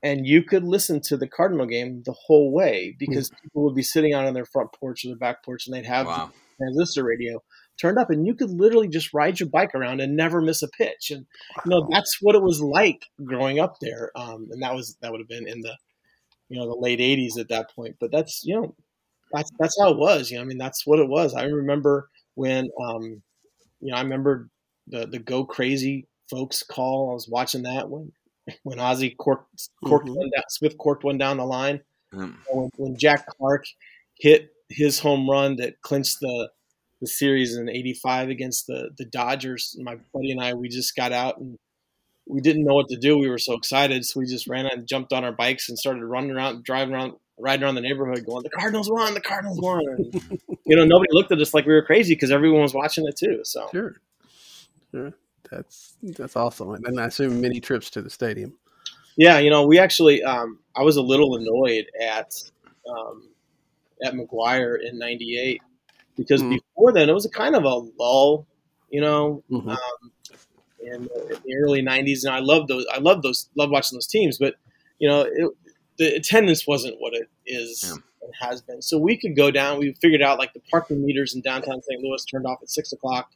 and 0.02 0.26
you 0.26 0.42
could 0.42 0.64
listen 0.64 1.00
to 1.00 1.16
the 1.16 1.28
Cardinal 1.28 1.66
game 1.66 2.02
the 2.04 2.14
whole 2.26 2.52
way 2.52 2.94
because 2.98 3.28
hmm. 3.28 3.36
people 3.42 3.64
would 3.64 3.74
be 3.74 3.82
sitting 3.82 4.12
out 4.12 4.26
on 4.26 4.34
their 4.34 4.44
front 4.44 4.70
porch 4.78 5.04
or 5.04 5.08
their 5.08 5.16
back 5.16 5.44
porch 5.44 5.66
and 5.66 5.74
they'd 5.74 5.86
have 5.86 6.06
wow. 6.06 6.30
the 6.58 6.64
transistor 6.64 7.04
radio 7.04 7.42
turned 7.80 7.98
up 7.98 8.10
and 8.10 8.26
you 8.26 8.34
could 8.34 8.50
literally 8.50 8.88
just 8.88 9.12
ride 9.14 9.38
your 9.40 9.48
bike 9.48 9.74
around 9.74 10.00
and 10.00 10.16
never 10.16 10.40
miss 10.40 10.62
a 10.62 10.68
pitch. 10.68 11.10
And 11.10 11.26
you 11.64 11.70
know 11.70 11.86
that's 11.90 12.18
what 12.20 12.34
it 12.34 12.42
was 12.42 12.60
like 12.60 13.04
growing 13.24 13.58
up 13.58 13.76
there. 13.80 14.10
Um, 14.16 14.48
and 14.50 14.62
that 14.62 14.74
was 14.74 14.96
that 15.00 15.10
would 15.12 15.20
have 15.20 15.28
been 15.28 15.48
in 15.48 15.60
the 15.60 15.76
you 16.48 16.58
know 16.58 16.66
the 16.66 16.76
late 16.80 17.00
80s 17.00 17.38
at 17.38 17.48
that 17.48 17.74
point. 17.74 17.96
But 18.00 18.10
that's 18.12 18.44
you 18.44 18.54
know 18.60 18.74
that's 19.32 19.50
that's 19.58 19.76
how 19.80 19.90
it 19.90 19.98
was 19.98 20.30
you 20.30 20.36
know 20.36 20.42
i 20.42 20.46
mean 20.46 20.58
that's 20.58 20.86
what 20.86 20.98
it 21.00 21.08
was. 21.08 21.34
I 21.34 21.44
remember 21.44 22.08
when 22.34 22.68
um, 22.80 23.22
you 23.80 23.90
know 23.90 23.96
i 23.96 24.02
remember 24.02 24.48
the 24.86 25.06
the 25.06 25.18
go 25.18 25.44
crazy 25.44 26.06
folks 26.30 26.62
call. 26.62 27.10
I 27.10 27.14
was 27.14 27.28
watching 27.28 27.62
that 27.62 27.88
when 27.90 28.12
when 28.62 28.78
Ozzie 28.78 29.10
corked, 29.10 29.68
corked 29.84 30.06
Mhm. 30.06 30.14
one 30.16 30.30
down, 30.30 30.44
smith 30.48 30.78
corked 30.78 31.02
one 31.02 31.18
down 31.18 31.38
the 31.38 31.44
line. 31.44 31.80
Um, 32.12 32.38
when, 32.48 32.70
when 32.76 32.96
Jack 32.98 33.26
Clark 33.26 33.64
hit 34.18 34.50
his 34.68 34.98
home 35.00 35.28
run 35.28 35.56
that 35.56 35.80
clinched 35.82 36.20
the 36.20 36.50
the 37.00 37.06
series 37.06 37.56
in 37.56 37.68
'85 37.68 38.28
against 38.28 38.66
the 38.66 38.90
the 38.96 39.04
Dodgers, 39.04 39.76
my 39.80 39.96
buddy 40.12 40.32
and 40.32 40.40
I, 40.40 40.54
we 40.54 40.68
just 40.68 40.96
got 40.96 41.12
out 41.12 41.38
and 41.38 41.58
we 42.26 42.40
didn't 42.40 42.64
know 42.64 42.74
what 42.74 42.88
to 42.88 42.96
do. 42.96 43.16
We 43.18 43.28
were 43.28 43.38
so 43.38 43.54
excited, 43.54 44.04
so 44.04 44.20
we 44.20 44.26
just 44.26 44.48
ran 44.48 44.66
out 44.66 44.74
and 44.74 44.86
jumped 44.86 45.12
on 45.12 45.24
our 45.24 45.32
bikes 45.32 45.68
and 45.68 45.78
started 45.78 46.04
running 46.04 46.32
around, 46.32 46.64
driving 46.64 46.94
around, 46.94 47.14
riding 47.38 47.62
around 47.62 47.76
the 47.76 47.80
neighborhood, 47.80 48.24
going, 48.26 48.42
"The 48.42 48.50
Cardinals 48.50 48.90
won! 48.90 49.14
The 49.14 49.20
Cardinals 49.20 49.60
won!" 49.60 49.84
And, 49.86 50.40
you 50.66 50.76
know, 50.76 50.84
nobody 50.84 51.08
looked 51.12 51.30
at 51.32 51.40
us 51.40 51.54
like 51.54 51.66
we 51.66 51.74
were 51.74 51.82
crazy 51.82 52.14
because 52.14 52.30
everyone 52.30 52.62
was 52.62 52.74
watching 52.74 53.06
it 53.06 53.16
too. 53.16 53.40
So 53.44 53.68
sure, 53.70 53.96
sure, 54.90 55.12
that's 55.50 55.96
that's 56.02 56.36
awesome. 56.36 56.74
And 56.84 57.00
I 57.00 57.06
assume 57.06 57.40
many 57.40 57.60
trips 57.60 57.90
to 57.90 58.02
the 58.02 58.10
stadium. 58.10 58.54
Yeah, 59.16 59.38
you 59.38 59.48
know, 59.48 59.66
we 59.66 59.78
actually, 59.78 60.22
um, 60.22 60.58
I 60.74 60.82
was 60.82 60.96
a 60.96 61.02
little 61.02 61.36
annoyed 61.36 61.86
at 62.02 62.34
um, 62.90 63.28
at 64.04 64.14
McGwire 64.14 64.76
in 64.82 64.98
'98 64.98 65.62
because 66.16 66.42
Mhm. 66.42 66.50
before 66.50 66.92
then 66.92 67.08
it 67.08 67.12
was 67.12 67.26
a 67.26 67.30
kind 67.30 67.54
of 67.54 67.64
a 67.64 67.74
lull, 67.98 68.46
you 68.90 69.00
know, 69.00 69.42
Mhm. 69.50 69.70
um, 69.70 70.12
in, 70.80 71.02
the, 71.04 71.36
in 71.36 71.42
the 71.44 71.54
early 71.62 71.82
'90s, 71.82 72.24
and 72.24 72.34
I 72.34 72.38
loved 72.40 72.68
those. 72.68 72.86
I 72.92 72.98
loved 72.98 73.22
those. 73.22 73.48
Loved 73.56 73.72
watching 73.72 73.96
those 73.96 74.06
teams, 74.06 74.38
but 74.38 74.54
you 74.98 75.08
know, 75.08 75.22
it, 75.22 75.50
the 75.98 76.14
attendance 76.16 76.66
wasn't 76.66 77.00
what 77.00 77.14
it 77.14 77.28
is 77.46 77.84
Yeah. 77.86 77.96
and 78.22 78.32
has 78.40 78.62
been. 78.62 78.80
So 78.82 78.98
we 78.98 79.16
could 79.16 79.36
go 79.36 79.50
down. 79.50 79.78
We 79.78 79.92
figured 80.00 80.22
out 80.22 80.38
like 80.38 80.52
the 80.54 80.60
parking 80.70 81.04
meters 81.04 81.34
in 81.34 81.40
downtown 81.42 81.82
St. 81.82 82.02
Louis 82.02 82.24
turned 82.24 82.46
off 82.46 82.62
at 82.62 82.70
six 82.70 82.92
o'clock. 82.92 83.32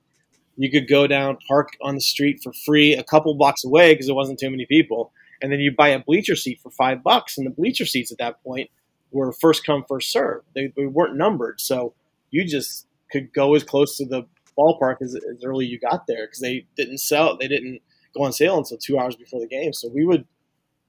You 0.57 0.71
could 0.71 0.89
go 0.89 1.07
down, 1.07 1.39
park 1.49 1.71
on 1.81 1.95
the 1.95 2.01
street 2.01 2.43
for 2.43 2.53
free, 2.53 2.95
a 2.95 3.03
couple 3.03 3.35
blocks 3.35 3.65
away 3.65 3.93
because 3.95 4.07
there 4.07 4.15
wasn't 4.15 4.39
too 4.39 4.51
many 4.51 4.67
people 4.67 5.13
and 5.43 5.51
then 5.51 5.59
you 5.61 5.73
buy 5.75 5.89
a 5.89 5.99
bleacher 5.99 6.37
seat 6.37 6.61
for 6.63 6.71
five 6.71 7.03
bucks. 7.03 7.39
And 7.39 7.47
the 7.47 7.51
bleacher 7.51 7.87
seats 7.87 8.13
at 8.13 8.19
that 8.19 8.43
point 8.43 8.69
were 9.11 9.33
first 9.33 9.65
come, 9.65 9.85
first 9.89 10.13
serve. 10.13 10.43
They, 10.55 10.73
they 10.77 10.87
weren't 10.87 11.17
numbered, 11.17 11.61
so 11.61 11.95
you 12.31 12.45
just 12.45 12.87
could 13.11 13.33
go 13.33 13.55
as 13.55 13.65
close 13.65 13.97
to 13.97 14.07
the 14.07 14.27
ballpark 14.59 14.97
as, 15.01 15.15
as 15.15 15.45
early 15.45 15.67
you 15.67 15.79
got 15.79 16.07
there 16.07 16.27
because 16.27 16.41
they 16.41 16.67
didn't 16.77 16.99
sell. 16.99 17.37
They 17.37 17.49
didn't 17.49 17.81
go 18.15 18.25
on 18.25 18.33
sale 18.33 18.59
until 18.59 18.79
two 18.79 18.99
hours 18.99 19.17
before 19.17 19.41
the 19.41 19.47
game. 19.47 19.73
So 19.73 19.89
we 19.89 20.05
would 20.05 20.27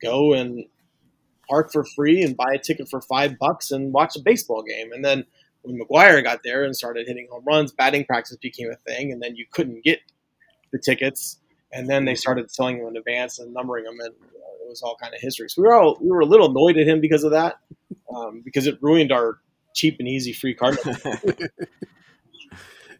go 0.01 0.33
and 0.33 0.65
park 1.49 1.71
for 1.71 1.83
free 1.83 2.23
and 2.23 2.35
buy 2.35 2.53
a 2.55 2.59
ticket 2.59 2.89
for 2.89 3.01
five 3.01 3.37
bucks 3.37 3.71
and 3.71 3.93
watch 3.93 4.15
a 4.15 4.21
baseball 4.21 4.63
game. 4.63 4.91
And 4.91 5.03
then 5.03 5.25
when 5.61 5.79
McGwire 5.79 6.23
got 6.23 6.41
there 6.43 6.63
and 6.63 6.75
started 6.75 7.07
hitting 7.07 7.27
home 7.29 7.43
runs, 7.45 7.71
batting 7.71 8.05
practice 8.05 8.37
became 8.37 8.71
a 8.71 8.75
thing, 8.75 9.11
and 9.11 9.21
then 9.21 9.35
you 9.35 9.45
couldn't 9.51 9.83
get 9.83 9.99
the 10.71 10.79
tickets. 10.79 11.37
And 11.73 11.89
then 11.89 12.05
they 12.05 12.15
started 12.15 12.51
selling 12.51 12.79
them 12.79 12.87
in 12.87 12.97
advance 12.97 13.39
and 13.39 13.53
numbering 13.53 13.85
them, 13.85 13.99
and 13.99 14.09
it 14.09 14.67
was 14.67 14.81
all 14.81 14.97
kind 15.01 15.13
of 15.13 15.21
history. 15.21 15.49
So 15.49 15.61
we 15.61 15.67
were 15.67 15.75
all 15.75 15.97
we 16.01 16.09
were 16.09 16.21
a 16.21 16.25
little 16.25 16.49
annoyed 16.49 16.77
at 16.77 16.87
him 16.87 16.99
because 16.99 17.23
of 17.23 17.31
that, 17.31 17.59
um, 18.13 18.41
because 18.43 18.67
it 18.67 18.77
ruined 18.81 19.11
our 19.11 19.39
cheap 19.73 19.97
and 19.99 20.07
easy 20.07 20.33
free 20.33 20.53
card. 20.53 20.77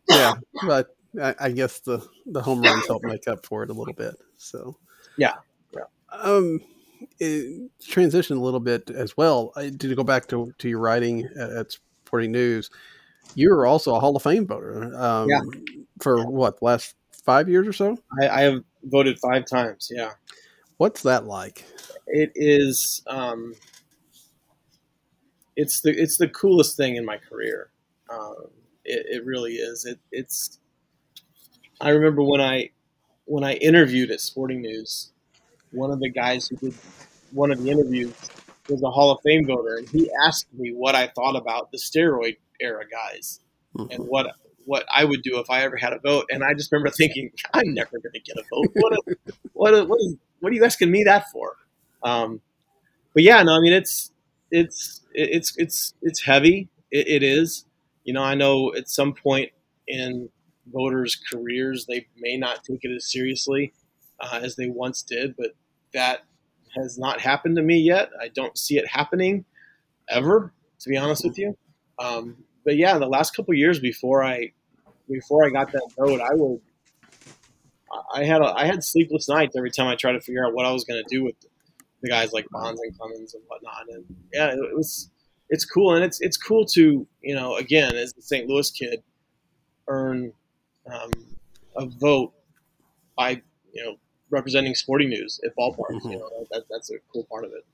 Yeah, 0.09 0.33
but 0.65 0.95
I, 1.21 1.35
I 1.39 1.51
guess 1.51 1.79
the 1.79 2.05
the 2.25 2.41
home 2.41 2.61
runs 2.61 2.85
help 2.87 3.03
make 3.03 3.27
up 3.27 3.45
for 3.45 3.63
it 3.63 3.69
a 3.69 3.73
little 3.73 3.93
bit. 3.93 4.15
So 4.37 4.75
Yeah, 5.17 5.35
yeah. 5.73 5.83
Um, 6.11 6.59
it, 7.19 7.69
transition 7.81 8.37
a 8.37 8.41
little 8.41 8.59
bit 8.59 8.89
as 8.89 9.15
well. 9.15 9.53
I, 9.55 9.69
to 9.69 9.95
go 9.95 10.03
back 10.03 10.27
to 10.29 10.53
to 10.57 10.69
your 10.69 10.79
writing 10.79 11.29
at, 11.39 11.49
at 11.51 11.71
Sporting 12.05 12.31
News, 12.31 12.69
you 13.35 13.49
were 13.51 13.65
also 13.65 13.95
a 13.95 13.99
Hall 13.99 14.15
of 14.15 14.23
Fame 14.23 14.47
voter. 14.47 14.93
Um, 14.95 15.29
Yeah. 15.29 15.41
For 16.01 16.25
what 16.25 16.61
last 16.61 16.95
five 17.23 17.47
years 17.47 17.67
or 17.67 17.73
so? 17.73 17.97
I, 18.21 18.27
I 18.27 18.41
have 18.41 18.63
voted 18.83 19.19
five 19.19 19.45
times. 19.45 19.91
Yeah, 19.93 20.11
What's 20.77 21.03
that 21.03 21.25
like? 21.25 21.63
it 22.07 22.31
is. 22.35 23.03
Um, 23.07 23.53
it's 25.55 25.81
the 25.81 25.91
it's 25.91 26.17
the 26.17 26.27
coolest 26.29 26.77
thing 26.77 26.95
in 26.95 27.05
my 27.05 27.17
career. 27.17 27.69
Um, 28.09 28.47
it, 28.85 29.05
it 29.09 29.25
really 29.25 29.53
is. 29.53 29.85
It, 29.85 29.99
it's. 30.11 30.59
I 31.79 31.89
remember 31.89 32.23
when 32.23 32.41
I 32.41 32.69
when 33.25 33.43
I 33.43 33.53
interviewed 33.55 34.11
at 34.11 34.21
Sporting 34.21 34.61
News, 34.61 35.11
one 35.71 35.91
of 35.91 35.99
the 35.99 36.09
guys 36.09 36.47
who 36.47 36.57
did 36.57 36.73
one 37.31 37.51
of 37.51 37.63
the 37.63 37.69
interviews 37.71 38.13
was 38.69 38.83
a 38.83 38.89
Hall 38.89 39.11
of 39.11 39.19
Fame 39.23 39.45
voter, 39.45 39.77
and 39.77 39.89
he 39.89 40.09
asked 40.25 40.47
me 40.53 40.71
what 40.73 40.95
I 40.95 41.07
thought 41.07 41.35
about 41.35 41.71
the 41.71 41.77
steroid 41.77 42.37
era 42.59 42.83
guys 42.89 43.39
Mhm. 43.75 43.95
and 43.95 44.03
what 44.07 44.35
what 44.65 44.85
I 44.93 45.03
would 45.05 45.23
do 45.23 45.39
if 45.39 45.49
I 45.49 45.63
ever 45.63 45.75
had 45.75 45.91
a 45.91 45.99
vote. 45.99 46.25
And 46.29 46.43
I 46.43 46.53
just 46.53 46.71
remember 46.71 46.91
thinking, 46.91 47.31
I'm 47.53 47.73
never 47.73 47.89
going 47.99 48.13
to 48.13 48.19
get 48.19 48.37
a 48.37 48.43
vote. 48.53 48.67
What 48.75 48.93
a, 48.93 49.01
what 49.53 49.73
a, 49.73 49.83
what, 49.85 49.99
is, 50.01 50.15
what 50.39 50.51
are 50.51 50.55
you 50.55 50.63
asking 50.63 50.91
me 50.91 51.03
that 51.05 51.31
for? 51.31 51.55
Um, 52.03 52.41
but 53.15 53.23
yeah, 53.23 53.41
no, 53.41 53.53
I 53.53 53.59
mean 53.59 53.73
it's 53.73 54.11
it's 54.51 55.01
it's 55.13 55.57
it's 55.57 55.93
it's 56.01 56.21
heavy. 56.21 56.69
It, 56.91 57.07
it 57.07 57.23
is. 57.23 57.65
You 58.03 58.13
know, 58.13 58.23
I 58.23 58.35
know 58.35 58.73
at 58.75 58.89
some 58.89 59.13
point 59.13 59.51
in 59.87 60.29
voters' 60.71 61.15
careers 61.31 61.85
they 61.85 62.07
may 62.17 62.37
not 62.37 62.63
take 62.63 62.79
it 62.83 62.95
as 62.95 63.11
seriously 63.11 63.73
uh, 64.19 64.39
as 64.41 64.55
they 64.55 64.67
once 64.67 65.01
did, 65.01 65.35
but 65.37 65.51
that 65.93 66.21
has 66.75 66.97
not 66.97 67.19
happened 67.19 67.57
to 67.57 67.61
me 67.61 67.79
yet. 67.79 68.09
I 68.21 68.29
don't 68.29 68.57
see 68.57 68.77
it 68.77 68.87
happening 68.87 69.45
ever, 70.09 70.53
to 70.79 70.89
be 70.89 70.97
honest 70.97 71.23
with 71.23 71.37
you. 71.37 71.57
Um, 71.99 72.37
but 72.63 72.77
yeah, 72.77 72.97
the 72.97 73.07
last 73.07 73.35
couple 73.35 73.53
years 73.53 73.79
before 73.79 74.23
I 74.23 74.51
before 75.09 75.45
I 75.45 75.49
got 75.49 75.71
that 75.71 75.89
vote, 75.97 76.21
I 76.21 76.33
would 76.33 76.61
I 78.13 78.23
had 78.23 78.41
a, 78.41 78.45
I 78.45 78.65
had 78.65 78.83
sleepless 78.83 79.27
nights 79.27 79.55
every 79.55 79.71
time 79.71 79.87
I 79.87 79.95
tried 79.95 80.13
to 80.13 80.21
figure 80.21 80.45
out 80.45 80.53
what 80.53 80.65
I 80.65 80.71
was 80.71 80.83
going 80.83 81.01
to 81.05 81.15
do 81.15 81.23
with 81.23 81.35
the 82.01 82.09
guys 82.09 82.33
like 82.33 82.47
Bonds 82.49 82.81
and 82.81 82.97
Clemens 82.97 83.33
and 83.33 83.43
whatnot. 83.47 83.85
And 83.89 84.03
yeah, 84.33 84.51
it, 84.51 84.75
was 84.75 85.09
it's 85.49 85.65
cool, 85.65 85.95
and 85.95 86.03
it's 86.03 86.21
it's 86.21 86.37
cool 86.37 86.65
to 86.67 87.07
you 87.21 87.35
know 87.35 87.57
again 87.57 87.95
as 87.95 88.13
the 88.13 88.21
St. 88.21 88.47
Louis 88.47 88.69
kid 88.71 89.03
earn 89.87 90.33
um, 90.91 91.11
a 91.75 91.85
vote 91.85 92.33
by 93.17 93.41
you 93.73 93.85
know 93.85 93.95
representing 94.29 94.75
sporting 94.75 95.09
news 95.09 95.39
at 95.45 95.55
ballparks. 95.55 96.03
You 96.03 96.17
know, 96.17 96.29
that, 96.51 96.63
that's 96.69 96.89
a 96.91 96.95
cool 97.13 97.25
part 97.29 97.45
of 97.45 97.51
it. 97.51 97.65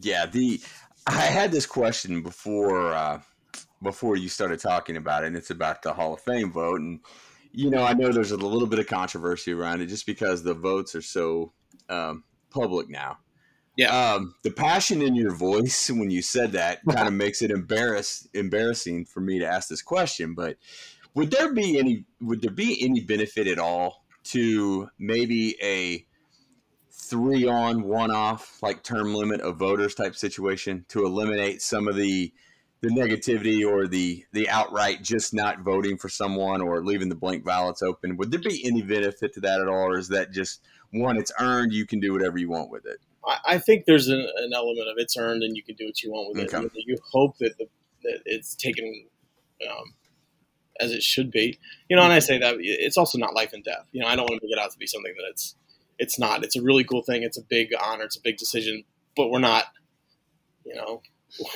Yeah, 0.00 0.26
the 0.26 0.60
I 1.06 1.22
had 1.22 1.52
this 1.52 1.66
question 1.66 2.22
before 2.22 2.92
uh, 2.92 3.20
before 3.82 4.16
you 4.16 4.28
started 4.28 4.60
talking 4.60 4.96
about 4.96 5.24
it, 5.24 5.28
and 5.28 5.36
it's 5.36 5.50
about 5.50 5.82
the 5.82 5.92
Hall 5.92 6.14
of 6.14 6.20
Fame 6.20 6.52
vote. 6.52 6.80
And 6.80 7.00
you 7.52 7.70
know, 7.70 7.84
I 7.84 7.94
know 7.94 8.10
there's 8.10 8.32
a 8.32 8.36
little 8.36 8.66
bit 8.66 8.80
of 8.80 8.86
controversy 8.86 9.52
around 9.52 9.80
it 9.80 9.86
just 9.86 10.06
because 10.06 10.42
the 10.42 10.54
votes 10.54 10.94
are 10.94 11.02
so 11.02 11.52
um, 11.88 12.24
public 12.54 12.88
now. 12.88 13.18
Yeah. 13.76 14.14
Um, 14.14 14.34
the 14.44 14.52
passion 14.52 15.02
in 15.02 15.16
your 15.16 15.34
voice 15.34 15.90
when 15.94 16.10
you 16.10 16.22
said 16.22 16.52
that 16.52 16.80
kind 16.88 17.08
of 17.08 17.14
makes 17.24 17.42
it 17.42 17.50
embarrass 17.50 18.28
embarrassing 18.32 19.06
for 19.06 19.20
me 19.20 19.38
to 19.40 19.46
ask 19.46 19.68
this 19.68 19.82
question. 19.82 20.34
But 20.34 20.56
would 21.14 21.30
there 21.30 21.52
be 21.52 21.78
any 21.78 22.04
would 22.20 22.42
there 22.42 22.50
be 22.50 22.82
any 22.82 23.00
benefit 23.00 23.46
at 23.46 23.58
all 23.58 24.04
to 24.24 24.88
maybe 24.98 25.56
a 25.62 26.06
three 26.90 27.46
on 27.46 27.82
one 27.82 28.10
off 28.10 28.58
like 28.62 28.82
term 28.82 29.14
limit 29.14 29.40
of 29.40 29.58
voters 29.58 29.94
type 29.94 30.16
situation 30.16 30.86
to 30.88 31.04
eliminate 31.04 31.60
some 31.60 31.86
of 31.86 31.96
the 31.96 32.32
the 32.80 32.88
negativity 32.88 33.66
or 33.66 33.86
the 33.86 34.24
the 34.32 34.48
outright 34.48 35.02
just 35.02 35.34
not 35.34 35.60
voting 35.60 35.96
for 35.96 36.08
someone 36.08 36.60
or 36.60 36.84
leaving 36.84 37.08
the 37.08 37.14
blank 37.14 37.44
ballots 37.44 37.82
open 37.82 38.16
would 38.16 38.30
there 38.30 38.40
be 38.40 38.64
any 38.66 38.82
benefit 38.82 39.32
to 39.34 39.40
that 39.40 39.60
at 39.60 39.68
all 39.68 39.92
or 39.92 39.98
is 39.98 40.08
that 40.08 40.32
just 40.32 40.62
one 40.94 41.16
it's 41.16 41.32
earned 41.40 41.72
you 41.72 41.86
can 41.86 42.00
do 42.00 42.12
whatever 42.12 42.38
you 42.38 42.48
want 42.48 42.70
with 42.70 42.86
it 42.86 42.98
I, 43.26 43.38
I 43.46 43.58
think 43.58 43.84
there's 43.86 44.08
an, 44.08 44.26
an 44.36 44.52
element 44.54 44.88
of 44.88 44.94
it's 44.98 45.16
earned 45.16 45.42
and 45.42 45.56
you 45.56 45.62
can 45.62 45.76
do 45.76 45.86
what 45.86 46.02
you 46.02 46.12
want 46.12 46.28
with 46.28 46.44
it. 46.44 46.54
Okay. 46.54 46.68
You, 46.74 46.94
you 46.94 46.98
hope 47.12 47.38
that 47.38 47.56
the, 47.58 47.66
that 48.02 48.20
it's 48.24 48.54
taken 48.54 49.06
um, 49.68 49.94
as 50.80 50.92
it 50.92 51.02
should 51.02 51.30
be. 51.30 51.58
You 51.88 51.96
know, 51.96 52.02
and 52.02 52.12
I 52.12 52.18
say 52.18 52.38
that 52.38 52.56
it's 52.58 52.96
also 52.96 53.18
not 53.18 53.34
life 53.34 53.52
and 53.52 53.64
death. 53.64 53.86
You 53.92 54.02
know, 54.02 54.08
I 54.08 54.16
don't 54.16 54.28
want 54.28 54.40
to 54.40 54.46
make 54.46 54.56
it 54.56 54.62
out 54.62 54.70
to 54.72 54.78
be 54.78 54.86
something 54.86 55.14
that 55.16 55.30
it's 55.30 55.56
it's 55.98 56.18
not. 56.18 56.44
It's 56.44 56.56
a 56.56 56.62
really 56.62 56.84
cool 56.84 57.02
thing. 57.02 57.22
It's 57.22 57.38
a 57.38 57.42
big 57.42 57.68
honor. 57.80 58.04
It's 58.04 58.16
a 58.16 58.20
big 58.20 58.36
decision. 58.36 58.84
But 59.16 59.30
we're 59.30 59.38
not, 59.38 59.66
you 60.64 60.74
know, 60.74 61.02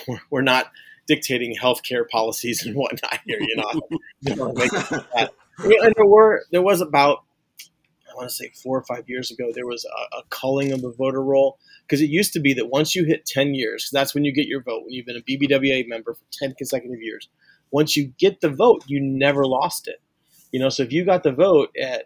we're, 0.07 0.21
we're 0.31 0.43
not 0.43 0.71
dictating 1.07 1.57
healthcare 1.57 2.09
policies 2.09 2.65
and 2.65 2.77
whatnot 2.77 3.21
here. 3.27 3.41
You 3.41 3.57
know, 3.57 3.81
You 4.21 4.37
know, 4.37 4.53
it 4.57 4.71
that. 5.15 5.33
And 5.59 5.95
there 5.97 6.07
were 6.07 6.45
there 6.53 6.63
was 6.63 6.81
about 6.81 7.25
want 8.19 8.29
to 8.29 8.35
say 8.35 8.51
four 8.63 8.79
or 8.79 8.85
five 8.85 9.05
years 9.09 9.31
ago 9.31 9.51
there 9.55 9.67
was 9.67 9.85
a, 9.85 10.17
a 10.19 10.23
culling 10.31 10.73
of 10.73 10.83
the 10.83 10.93
voter 10.93 11.23
roll 11.23 11.59
because 11.87 12.03
it 12.03 12.11
used 12.11 12.33
to 12.35 12.41
be 12.41 12.53
that 12.55 12.67
once 12.67 12.95
you 12.95 13.05
hit 13.05 13.25
ten 13.25 13.55
years, 13.55 13.89
that's 13.93 14.15
when 14.15 14.25
you 14.25 14.33
get 14.33 14.47
your 14.47 14.63
vote. 14.63 14.83
When 14.85 14.93
you've 14.93 15.07
been 15.07 15.17
a 15.17 15.21
BBWA 15.21 15.89
member 15.89 16.15
for 16.15 16.25
ten 16.33 16.55
consecutive 16.55 17.01
years, 17.01 17.29
once 17.71 17.97
you 17.97 18.13
get 18.19 18.41
the 18.41 18.51
vote, 18.51 18.85
you 18.87 19.01
never 19.01 19.47
lost 19.47 19.89
it. 19.89 20.01
You 20.53 20.61
know, 20.61 20.69
so 20.69 20.83
if 20.83 20.93
you 20.93 21.05
got 21.05 21.23
the 21.23 21.33
vote 21.33 21.71
at 21.81 22.05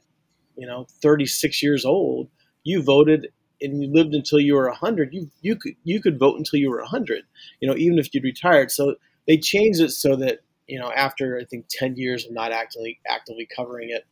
you 0.57 0.67
know 0.67 0.87
36 1.03 1.63
years 1.63 1.85
old, 1.85 2.29
you 2.65 2.83
voted 2.83 3.29
and 3.61 3.83
you 3.83 3.93
lived 3.93 4.15
until 4.15 4.41
you 4.41 4.55
were 4.55 4.69
100. 4.69 5.13
You 5.13 5.31
you 5.41 5.57
could 5.57 5.75
you 5.85 6.01
could 6.01 6.19
vote 6.19 6.37
until 6.39 6.61
you 6.61 6.71
were 6.71 6.81
100. 6.81 7.25
You 7.61 7.69
know, 7.69 7.77
even 7.77 7.99
if 7.99 8.13
you'd 8.13 8.25
retired. 8.25 8.71
So 8.71 8.97
they 9.27 9.39
changed 9.39 9.81
it 9.81 9.91
so 9.91 10.17
that 10.17 10.41
you 10.67 10.79
know 10.79 10.91
after 10.93 11.39
I 11.39 11.45
think 11.45 11.67
10 11.71 11.97
years 11.97 12.27
of 12.27 12.33
not 12.33 12.53
actively 12.53 13.01
actively 13.09 13.49
covering 13.55 13.91
it, 13.91 14.07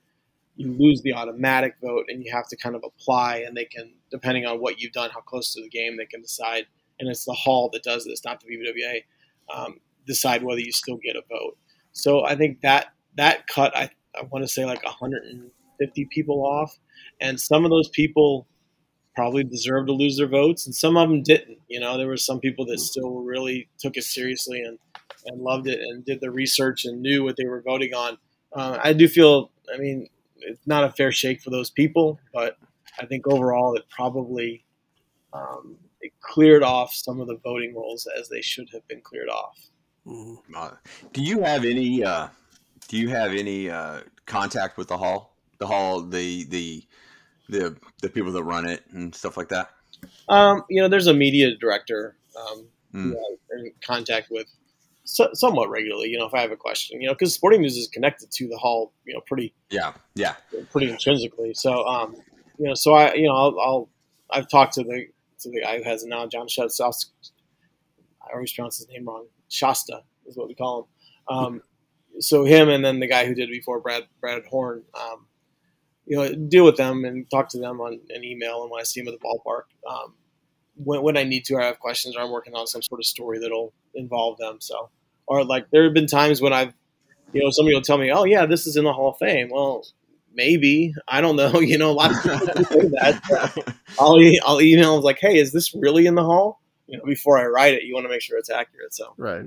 you 0.61 0.76
lose 0.79 1.00
the 1.02 1.14
automatic 1.14 1.75
vote 1.83 2.05
and 2.09 2.23
you 2.23 2.31
have 2.33 2.47
to 2.49 2.57
kind 2.57 2.76
of 2.76 2.85
apply 2.85 3.38
and 3.47 3.57
they 3.57 3.64
can 3.64 3.93
depending 4.11 4.45
on 4.45 4.61
what 4.61 4.81
you've 4.81 4.93
done, 4.93 5.09
how 5.11 5.21
close 5.21 5.55
to 5.55 5.62
the 5.62 5.69
game 5.69 5.97
they 5.97 6.05
can 6.05 6.21
decide. 6.21 6.67
And 6.99 7.09
it's 7.09 7.25
the 7.25 7.33
hall 7.33 7.71
that 7.73 7.83
does 7.83 8.05
this, 8.05 8.25
not 8.25 8.40
the 8.40 8.47
BBWA. 8.47 9.05
Um, 9.52 9.81
decide 10.07 10.43
whether 10.43 10.61
you 10.61 10.73
still 10.73 10.97
get 10.97 11.17
a 11.17 11.23
vote. 11.29 11.57
So 11.93 12.25
I 12.25 12.37
think 12.37 12.61
that 12.61 12.93
that 13.17 13.46
cut, 13.46 13.77
I, 13.77 13.90
I 14.14 14.23
want 14.31 14.44
to 14.44 14.49
say 14.49 14.64
like 14.64 14.85
150 14.85 16.09
people 16.11 16.44
off, 16.44 16.77
and 17.20 17.40
some 17.40 17.64
of 17.64 17.70
those 17.70 17.88
people 17.88 18.46
probably 19.16 19.44
deserve 19.44 19.87
to 19.87 19.92
lose 19.92 20.16
their 20.16 20.29
votes, 20.29 20.66
and 20.66 20.75
some 20.75 20.96
of 20.96 21.09
them 21.09 21.23
didn't. 21.23 21.59
You 21.68 21.81
know, 21.81 21.96
there 21.96 22.07
were 22.07 22.16
some 22.16 22.38
people 22.38 22.66
that 22.66 22.79
still 22.79 23.20
really 23.20 23.68
took 23.79 23.96
it 23.96 24.05
seriously 24.05 24.61
and 24.62 24.79
and 25.27 25.40
loved 25.40 25.66
it 25.66 25.81
and 25.81 26.05
did 26.05 26.20
the 26.20 26.31
research 26.31 26.85
and 26.85 27.03
knew 27.03 27.25
what 27.25 27.37
they 27.37 27.44
were 27.44 27.62
voting 27.62 27.94
on. 27.94 28.18
Uh, 28.53 28.79
I 28.83 28.92
do 28.92 29.07
feel, 29.07 29.51
I 29.73 29.79
mean, 29.79 30.09
it's 30.42 30.66
not 30.66 30.85
a 30.85 30.90
fair 30.90 31.12
shake 31.12 31.40
for 31.42 31.50
those 31.50 31.70
people, 31.70 32.18
but 32.33 32.57
I 32.98 33.07
think 33.07 33.26
overall 33.26 33.74
it 33.76 33.85
probably 33.88 34.64
um, 35.33 35.76
it 36.00 36.12
cleared 36.20 36.62
off 36.62 36.92
some 36.92 37.20
of 37.20 37.26
the 37.26 37.37
voting 37.37 37.74
rolls 37.74 38.07
as 38.18 38.29
they 38.29 38.40
should 38.42 38.68
have 38.72 38.87
been 38.88 39.00
cleared 39.00 39.29
off. 39.29 39.59
Mhm. 40.07 40.38
Uh, 40.55 40.70
do 41.12 41.22
you 41.22 41.40
have 41.42 41.64
any 41.64 42.03
uh, 42.03 42.29
do 42.88 42.96
you 42.96 43.09
have 43.11 43.33
any 43.33 43.70
uh, 43.70 44.00
contact 44.26 44.76
with 44.79 44.88
the 44.88 44.96
hall 44.96 45.37
the 45.59 45.66
hall 45.66 46.00
the 46.00 46.44
the 46.44 46.83
the 47.48 47.76
the 48.00 48.09
people 48.09 48.33
that 48.33 48.42
run 48.42 48.66
it 48.66 48.83
and 48.92 49.14
stuff 49.14 49.37
like 49.37 49.48
that 49.48 49.70
Um, 50.29 50.64
you 50.70 50.81
know, 50.81 50.88
there's 50.88 51.07
a 51.07 51.14
media 51.14 51.55
director 51.57 52.16
um, 52.37 52.66
who 52.92 53.16
I'm 53.53 53.66
in 53.66 53.72
contact 53.85 54.31
with 54.31 54.46
so, 55.11 55.29
somewhat 55.33 55.70
regularly. 55.70 56.09
You 56.09 56.18
know, 56.18 56.27
if 56.27 56.35
I 56.35 56.40
have 56.40 56.53
a 56.53 56.57
question, 56.57 57.01
you 57.01 57.09
know, 57.09 57.14
because 57.14 57.35
Sporting 57.35 57.62
News 57.62 57.77
is 57.77 57.88
connected 57.88 58.31
to 58.31 58.49
the 58.49 58.57
hall, 58.57 58.92
you 59.05 59.14
know, 59.14 59.20
pretty 59.27 59.55
yeah 59.70 59.92
yeah 60.14 60.35
pretty 60.70 60.90
intrinsically. 60.90 61.55
So, 61.55 61.85
um, 61.87 62.16
you 62.59 62.66
know, 62.66 62.75
so 62.75 62.94
I, 62.94 63.14
you 63.14 63.27
know, 63.27 63.35
I'll, 63.35 63.61
I'll 63.61 63.88
I've 64.31 64.49
talked 64.49 64.75
to 64.75 64.85
the 64.85 65.07
to 65.40 65.51
the 65.51 65.62
guy 65.62 65.79
who 65.79 65.85
has 65.85 66.05
it 66.05 66.09
now, 66.09 66.27
John 66.27 66.49
Shasta. 66.49 66.85
I 66.85 68.35
always 68.35 68.53
pronounce 68.53 68.79
his 68.79 68.88
name 68.88 69.07
wrong. 69.07 69.27
Shasta 69.49 70.03
is 70.27 70.37
what 70.37 70.49
we 70.49 70.55
call 70.55 70.88
him. 71.29 71.37
Um, 71.37 71.62
so 72.20 72.44
him 72.44 72.68
and 72.68 72.85
then 72.85 73.01
the 73.01 73.09
guy 73.09 73.27
who 73.27 73.35
did 73.35 73.49
it 73.49 73.53
before, 73.53 73.81
Brad 73.81 74.05
Brad 74.20 74.44
Horn. 74.46 74.85
Um, 74.94 75.27
you 76.07 76.16
know, 76.16 76.35
deal 76.35 76.64
with 76.64 76.77
them 76.77 77.05
and 77.05 77.31
talk 77.31 77.49
to 77.51 77.59
them 77.59 77.81
on 77.81 78.01
an 78.11 78.25
email, 78.25 78.62
and 78.62 78.70
when 78.70 78.81
I 78.81 78.85
see 78.85 79.01
them 79.01 79.12
at 79.12 79.20
the 79.20 79.25
ballpark, 79.25 79.62
um, 79.88 80.14
when, 80.75 81.03
when 81.03 81.16
I 81.16 81.23
need 81.23 81.44
to, 81.46 81.57
I 81.57 81.66
have 81.66 81.79
questions, 81.79 82.16
or 82.16 82.23
I'm 82.23 82.33
working 82.33 82.55
on 82.55 82.66
some 82.66 82.83
sort 82.83 83.01
of 83.01 83.07
story 83.07 83.38
that'll 83.38 83.73
involve 83.94 84.38
them. 84.38 84.57
So, 84.61 84.90
or 85.31 85.45
like 85.45 85.66
there 85.71 85.85
have 85.85 85.95
been 85.95 86.09
times 86.09 86.43
when 86.43 86.53
I've, 86.53 86.75
you 87.33 87.43
know, 87.43 87.51
somebody 87.51 87.75
will 87.77 87.83
tell 87.83 87.97
me, 87.99 88.11
"Oh 88.11 88.25
yeah, 88.25 88.45
this 88.45 88.66
is 88.66 88.77
in 88.77 88.85
the 88.85 88.93
Hall 88.93 89.11
of 89.11 89.16
Fame." 89.19 89.49
Well, 89.51 89.85
maybe 90.35 90.93
I 91.09 91.21
don't 91.21 91.37
know. 91.37 91.61
You 91.61 91.79
know, 91.79 91.90
a 91.90 91.93
lot 91.93 92.11
of 92.11 92.21
people 92.23 92.40
say 92.40 92.88
that. 93.01 93.75
I'll 93.99 94.21
e- 94.21 94.40
I'll 94.45 94.61
email 94.61 94.97
them 94.97 95.05
like, 95.05 95.19
"Hey, 95.21 95.38
is 95.38 95.53
this 95.53 95.73
really 95.75 96.07
in 96.07 96.16
the 96.16 96.25
Hall?" 96.25 96.61
You 96.88 96.99
know, 96.99 97.05
before 97.05 97.38
I 97.38 97.47
write 97.47 97.75
it, 97.75 97.85
you 97.85 97.95
want 97.95 98.05
to 98.05 98.09
make 98.11 98.21
sure 98.23 98.37
it's 98.37 98.51
accurate. 98.51 98.93
So, 98.93 99.14
Right. 99.16 99.45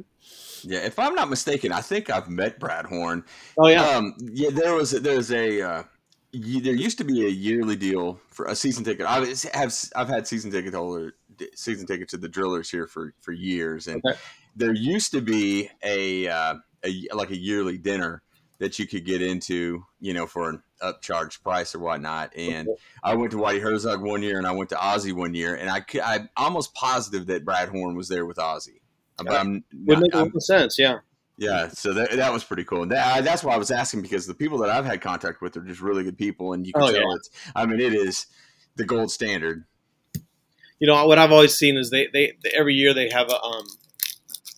yeah 0.64 0.80
if 0.80 0.98
i'm 0.98 1.14
not 1.16 1.30
mistaken 1.30 1.74
i 1.74 1.82
think 1.82 2.10
i've 2.10 2.30
met 2.30 2.58
brad 2.58 2.86
horn 2.86 3.26
oh 3.60 3.68
yeah, 3.68 3.84
um 3.84 4.14
yeah 4.22 4.50
there 4.50 4.74
was 4.74 4.92
there's 4.92 5.30
a 5.32 5.62
uh, 5.62 5.84
y- 6.34 6.62
there 6.64 6.74
used 6.74 6.98
to 7.00 7.04
be 7.04 7.26
a 7.26 7.30
yearly 7.30 7.76
deal 7.76 8.18
for 8.30 8.46
a 8.46 8.56
season 8.56 8.86
ticket 8.86 9.06
I 9.06 9.26
have 9.54 9.74
i've 9.98 10.08
had 10.08 10.26
season 10.26 10.52
ticket 10.52 10.74
holder 10.74 11.16
season 11.56 11.86
tickets 11.86 12.12
to 12.12 12.18
the 12.18 12.30
drillers 12.30 12.70
here 12.70 12.88
for 12.88 13.14
for 13.20 13.34
years 13.34 13.88
and 13.88 14.02
Okay. 14.06 14.18
There 14.56 14.74
used 14.74 15.12
to 15.12 15.22
be 15.22 15.70
a, 15.84 16.28
uh, 16.28 16.56
a 16.86 17.08
like 17.14 17.32
a 17.32 17.38
yearly 17.38 17.78
dinner 17.78 18.22
that 18.60 18.78
you 18.80 18.88
could 18.88 19.06
get 19.06 19.22
into, 19.22 19.86
you 20.00 20.14
know, 20.14 20.28
for 20.28 20.50
an 20.50 20.62
upcharged 20.82 21.42
price 21.44 21.74
or 21.76 21.80
whatnot. 21.80 22.32
And 22.38 22.68
I 23.04 23.16
went 23.16 23.32
to 23.32 23.38
Whitey 23.38 23.62
Herzog 23.62 24.02
one 24.02 24.22
year, 24.22 24.38
and 24.38 24.46
I 24.48 24.52
went 24.52 24.70
to 24.70 24.80
Ozzie 24.80 25.12
one 25.12 25.34
year, 25.34 25.56
and 25.56 25.70
I 25.70 25.84
I'm 26.04 26.30
almost 26.38 26.74
positive 26.76 27.26
that 27.28 27.44
Brad 27.46 27.70
Horn 27.70 27.96
was 27.96 28.08
there 28.10 28.26
with 28.26 28.38
Ozzie. 28.40 28.82
But 29.18 29.32
I'm 29.34 29.64
would 29.86 30.00
make 30.00 30.14
a 30.14 30.18
I'm- 30.18 30.28
lot 30.28 30.36
of 30.36 30.44
sense. 30.44 30.78
Yeah, 30.80 31.00
yeah, 31.38 31.68
so 31.70 31.94
that, 31.94 32.12
that 32.12 32.32
was 32.32 32.44
pretty 32.44 32.64
cool. 32.64 32.84
And 32.84 32.92
that, 32.92 33.24
that's 33.24 33.44
why 33.44 33.54
I 33.54 33.58
was 33.58 33.72
asking 33.72 34.02
because 34.04 34.28
the 34.28 34.34
people 34.36 34.60
that 34.60 34.70
I've 34.70 34.86
had 34.86 35.02
contact 35.02 35.42
with 35.42 35.58
are 35.58 35.62
just 35.62 35.82
really 35.82 36.04
good 36.04 36.18
people, 36.18 36.54
and 36.54 36.66
you 36.66 36.74
can 36.74 36.84
Oh, 36.84 36.92
tell 36.92 37.02
yeah. 37.02 37.16
it's. 37.16 37.30
I 37.56 37.66
mean, 37.66 37.80
it 37.80 37.94
is 37.94 38.28
the 38.76 38.86
gold 38.86 39.12
standard. 39.12 39.66
you 40.80 40.88
know 40.88 41.06
what 41.08 41.18
I've 41.20 41.32
always 41.32 41.56
seen 41.56 41.76
is 41.78 41.90
they 41.90 42.08
they, 42.14 42.34
they 42.44 42.52
every 42.52 42.76
year 42.76 42.94
they 42.94 43.10
have 43.10 43.30
a 43.30 43.42
um 43.42 43.66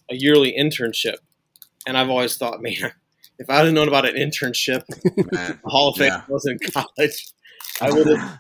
a 0.10 0.16
yearly 0.16 0.56
internship, 0.58 1.16
and 1.88 1.98
I've 1.98 2.10
always 2.10 2.38
thought, 2.38 2.62
man, 2.62 2.74
if 3.40 3.50
I 3.50 3.64
had 3.64 3.74
known 3.74 3.88
about 3.88 4.08
an 4.08 4.16
internship, 4.16 4.86
the 4.88 5.60
Hall 5.66 5.90
of 5.90 5.98
Fame 5.98 6.08
Yeah. 6.08 6.22
was 6.28 6.46
in 6.46 6.58
college, 6.72 7.26
I 7.82 7.92
would 7.92 8.08
have. 8.08 8.40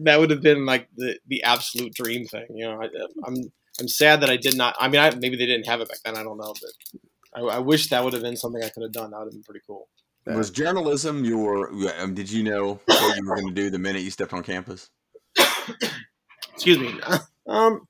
That 0.00 0.20
would 0.20 0.30
have 0.30 0.42
been 0.42 0.64
like 0.64 0.86
the, 0.96 1.18
the 1.26 1.42
absolute 1.42 1.92
dream 1.92 2.24
thing, 2.26 2.46
you 2.54 2.64
know. 2.64 2.80
I, 2.80 2.86
I'm 3.26 3.34
I'm 3.80 3.88
sad 3.88 4.20
that 4.20 4.30
I 4.30 4.36
did 4.36 4.56
not. 4.56 4.76
I 4.78 4.86
mean, 4.86 5.00
I, 5.00 5.10
maybe 5.16 5.36
they 5.36 5.46
didn't 5.46 5.66
have 5.66 5.80
it 5.80 5.88
back 5.88 5.98
then. 6.04 6.16
I 6.16 6.22
don't 6.22 6.38
know, 6.38 6.54
but 6.60 7.00
I, 7.34 7.56
I 7.56 7.58
wish 7.58 7.88
that 7.88 8.04
would 8.04 8.12
have 8.12 8.22
been 8.22 8.36
something 8.36 8.62
I 8.62 8.68
could 8.68 8.84
have 8.84 8.92
done. 8.92 9.10
That 9.10 9.18
would 9.18 9.24
have 9.26 9.32
been 9.32 9.42
pretty 9.42 9.60
cool. 9.66 9.88
Was 10.26 10.50
journalism 10.50 11.24
your? 11.24 11.72
um, 11.98 12.14
Did 12.14 12.30
you 12.30 12.44
know 12.44 12.78
what 12.86 13.16
you 13.16 13.26
were 13.26 13.34
going 13.34 13.48
to 13.48 13.54
do 13.54 13.70
the 13.70 13.78
minute 13.78 14.02
you 14.02 14.10
stepped 14.10 14.32
on 14.32 14.42
campus? 14.44 14.90
Excuse 16.54 16.78
me. 16.78 16.94
Um, 17.48 17.88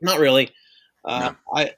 not 0.00 0.18
really. 0.18 0.50
Uh, 1.04 1.32
I, 1.54 1.70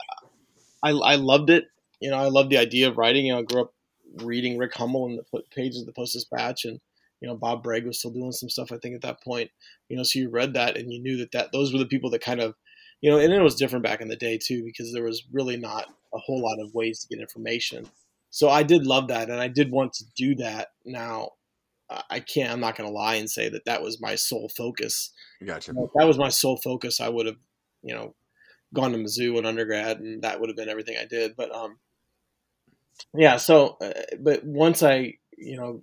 I 0.82 0.90
I 0.90 1.16
loved 1.16 1.50
it. 1.50 1.66
You 2.00 2.10
know, 2.10 2.16
I 2.16 2.28
loved 2.28 2.50
the 2.50 2.58
idea 2.58 2.88
of 2.88 2.98
writing. 2.98 3.26
You 3.26 3.34
know, 3.34 3.40
I 3.40 3.42
grew 3.42 3.62
up 3.62 3.74
reading 4.22 4.58
Rick 4.58 4.74
Hummel 4.74 5.06
in 5.06 5.16
the 5.16 5.42
pages 5.54 5.80
of 5.80 5.86
the 5.86 5.92
Post 5.92 6.14
Dispatch, 6.14 6.64
and 6.64 6.80
you 7.20 7.28
know, 7.28 7.36
Bob 7.36 7.64
Broeg 7.64 7.84
was 7.84 7.98
still 7.98 8.10
doing 8.10 8.32
some 8.32 8.48
stuff. 8.48 8.72
I 8.72 8.78
think 8.78 8.94
at 8.94 9.02
that 9.02 9.22
point, 9.22 9.50
you 9.88 9.96
know, 9.96 10.02
so 10.02 10.18
you 10.18 10.30
read 10.30 10.54
that 10.54 10.76
and 10.76 10.92
you 10.92 11.00
knew 11.00 11.16
that 11.18 11.32
that 11.32 11.52
those 11.52 11.72
were 11.72 11.78
the 11.78 11.86
people 11.86 12.10
that 12.10 12.22
kind 12.22 12.40
of, 12.40 12.54
you 13.00 13.10
know, 13.10 13.18
and 13.18 13.32
it 13.32 13.42
was 13.42 13.56
different 13.56 13.84
back 13.84 14.00
in 14.00 14.08
the 14.08 14.16
day 14.16 14.38
too 14.38 14.62
because 14.64 14.92
there 14.92 15.02
was 15.02 15.24
really 15.32 15.56
not 15.56 15.86
a 16.14 16.18
whole 16.18 16.40
lot 16.40 16.60
of 16.60 16.74
ways 16.74 17.00
to 17.00 17.08
get 17.08 17.20
information. 17.20 17.86
So 18.30 18.48
I 18.48 18.62
did 18.62 18.86
love 18.86 19.08
that, 19.08 19.30
and 19.30 19.40
I 19.40 19.48
did 19.48 19.70
want 19.70 19.94
to 19.94 20.04
do 20.16 20.34
that. 20.36 20.68
Now, 20.84 21.30
I 22.10 22.20
can't. 22.20 22.52
I'm 22.52 22.60
not 22.60 22.76
going 22.76 22.88
to 22.88 22.94
lie 22.94 23.14
and 23.14 23.30
say 23.30 23.48
that 23.48 23.64
that 23.64 23.82
was 23.82 24.00
my 24.00 24.14
sole 24.14 24.50
focus. 24.54 25.10
Gotcha. 25.44 25.70
If 25.70 25.90
that 25.94 26.06
was 26.06 26.18
my 26.18 26.28
sole 26.28 26.58
focus, 26.58 27.00
I 27.00 27.08
would 27.08 27.26
have, 27.26 27.38
you 27.82 27.94
know, 27.94 28.14
gone 28.74 28.92
to 28.92 28.98
Mizzou 28.98 29.38
in 29.38 29.46
undergrad, 29.46 30.00
and 30.00 30.22
that 30.22 30.40
would 30.40 30.48
have 30.48 30.56
been 30.56 30.68
everything 30.68 30.96
I 31.00 31.06
did. 31.06 31.36
But 31.36 31.54
um, 31.54 31.78
yeah. 33.14 33.36
So, 33.36 33.76
uh, 33.80 33.92
but 34.20 34.44
once 34.44 34.82
I, 34.82 35.14
you 35.36 35.56
know, 35.56 35.82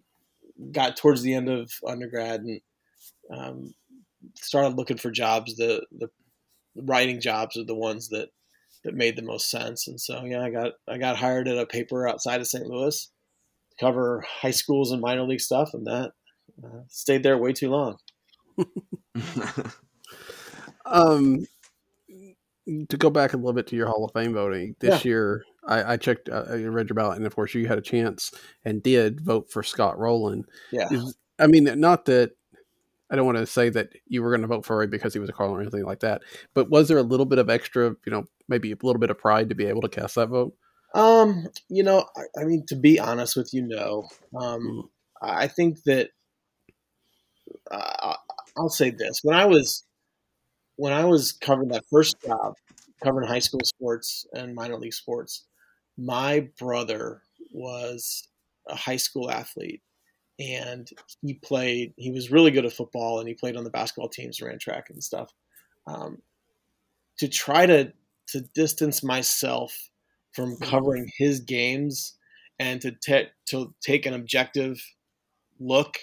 got 0.71 0.97
towards 0.97 1.21
the 1.21 1.33
end 1.33 1.49
of 1.49 1.71
undergrad 1.85 2.41
and 2.41 2.61
um, 3.31 3.73
started 4.35 4.75
looking 4.75 4.97
for 4.97 5.11
jobs, 5.11 5.55
the 5.55 5.85
the 5.97 6.09
writing 6.75 7.21
jobs 7.21 7.57
are 7.57 7.63
the 7.63 7.75
ones 7.75 8.09
that 8.09 8.29
that 8.83 8.93
made 8.93 9.15
the 9.15 9.21
most 9.21 9.49
sense. 9.49 9.87
And 9.87 9.99
so, 9.99 10.23
yeah, 10.25 10.41
I 10.41 10.51
got 10.51 10.73
I 10.87 10.97
got 10.97 11.17
hired 11.17 11.47
at 11.47 11.57
a 11.57 11.65
paper 11.65 12.07
outside 12.07 12.39
of 12.39 12.47
St. 12.47 12.67
Louis 12.67 13.09
to 13.71 13.75
cover 13.79 14.23
high 14.41 14.51
schools 14.51 14.91
and 14.91 15.01
minor 15.01 15.23
league 15.23 15.41
stuff, 15.41 15.73
and 15.73 15.87
that 15.87 16.11
uh, 16.63 16.81
stayed 16.87 17.23
there 17.23 17.37
way 17.37 17.53
too 17.53 17.69
long. 17.69 17.97
um, 20.85 21.45
to 22.89 22.97
go 22.97 23.09
back 23.09 23.33
a 23.33 23.37
little 23.37 23.53
bit 23.53 23.67
to 23.67 23.75
your 23.75 23.87
Hall 23.87 24.05
of 24.05 24.11
Fame 24.13 24.33
voting 24.33 24.75
this 24.79 25.05
Yeah. 25.05 25.09
year, 25.09 25.43
I, 25.67 25.93
I 25.93 25.97
checked, 25.97 26.29
uh, 26.29 26.45
I 26.49 26.63
read 26.63 26.89
your 26.89 26.95
ballot, 26.95 27.17
and 27.17 27.25
of 27.25 27.35
course, 27.35 27.53
you 27.53 27.67
had 27.67 27.77
a 27.77 27.81
chance 27.81 28.31
and 28.63 28.81
did 28.81 29.21
vote 29.21 29.51
for 29.51 29.63
Scott 29.63 29.97
Rolen. 29.97 30.45
Yeah. 30.71 30.89
I 31.39 31.47
mean, 31.47 31.65
not 31.79 32.05
that 32.05 32.31
I 33.09 33.15
don't 33.15 33.25
want 33.25 33.37
to 33.37 33.45
say 33.45 33.69
that 33.69 33.89
you 34.07 34.23
were 34.23 34.31
going 34.31 34.41
to 34.41 34.47
vote 34.47 34.65
for 34.65 34.81
him 34.81 34.89
because 34.89 35.13
he 35.13 35.19
was 35.19 35.29
a 35.29 35.33
Cardinal 35.33 35.57
or 35.57 35.61
anything 35.61 35.85
like 35.85 35.99
that, 35.99 36.21
but 36.53 36.69
was 36.69 36.87
there 36.87 36.97
a 36.97 37.03
little 37.03 37.25
bit 37.25 37.39
of 37.39 37.49
extra, 37.49 37.95
you 38.05 38.11
know, 38.11 38.25
maybe 38.47 38.71
a 38.71 38.77
little 38.81 38.99
bit 38.99 39.11
of 39.11 39.17
pride 39.17 39.49
to 39.49 39.55
be 39.55 39.65
able 39.65 39.81
to 39.81 39.89
cast 39.89 40.15
that 40.15 40.29
vote? 40.29 40.55
Um, 40.95 41.47
you 41.69 41.83
know, 41.83 42.05
I, 42.15 42.41
I 42.41 42.43
mean, 42.45 42.65
to 42.67 42.75
be 42.75 42.99
honest 42.99 43.35
with 43.35 43.53
you, 43.53 43.61
no. 43.61 44.07
Um, 44.35 44.89
I 45.21 45.47
think 45.47 45.83
that 45.83 46.09
uh, 47.69 48.15
I'll 48.57 48.69
say 48.69 48.89
this: 48.91 49.19
when 49.23 49.35
I 49.35 49.45
was 49.45 49.83
when 50.77 50.93
I 50.93 51.05
was 51.05 51.31
covering 51.31 51.69
that 51.69 51.85
first 51.89 52.15
job, 52.25 52.55
covering 53.03 53.27
high 53.27 53.39
school 53.39 53.61
sports 53.63 54.25
and 54.33 54.55
minor 54.55 54.77
league 54.77 54.93
sports, 54.93 55.45
my 55.97 56.47
brother 56.59 57.21
was 57.51 58.27
a 58.67 58.75
high 58.75 58.97
school 58.97 59.31
athlete, 59.31 59.81
and 60.39 60.89
he 61.21 61.35
played. 61.35 61.93
He 61.97 62.11
was 62.11 62.31
really 62.31 62.51
good 62.51 62.65
at 62.65 62.73
football, 62.73 63.19
and 63.19 63.27
he 63.27 63.33
played 63.33 63.55
on 63.55 63.63
the 63.63 63.69
basketball 63.69 64.09
teams, 64.09 64.41
ran 64.41 64.59
track 64.59 64.89
and 64.89 65.03
stuff. 65.03 65.31
Um, 65.87 66.21
to 67.19 67.27
try 67.27 67.65
to 67.65 67.93
to 68.29 68.41
distance 68.53 69.03
myself 69.03 69.89
from 70.33 70.57
covering 70.57 71.09
his 71.17 71.39
games 71.39 72.17
and 72.59 72.81
to 72.81 72.91
ta- 72.91 73.29
to 73.47 73.73
take 73.81 74.05
an 74.05 74.13
objective 74.13 74.81
look 75.59 75.97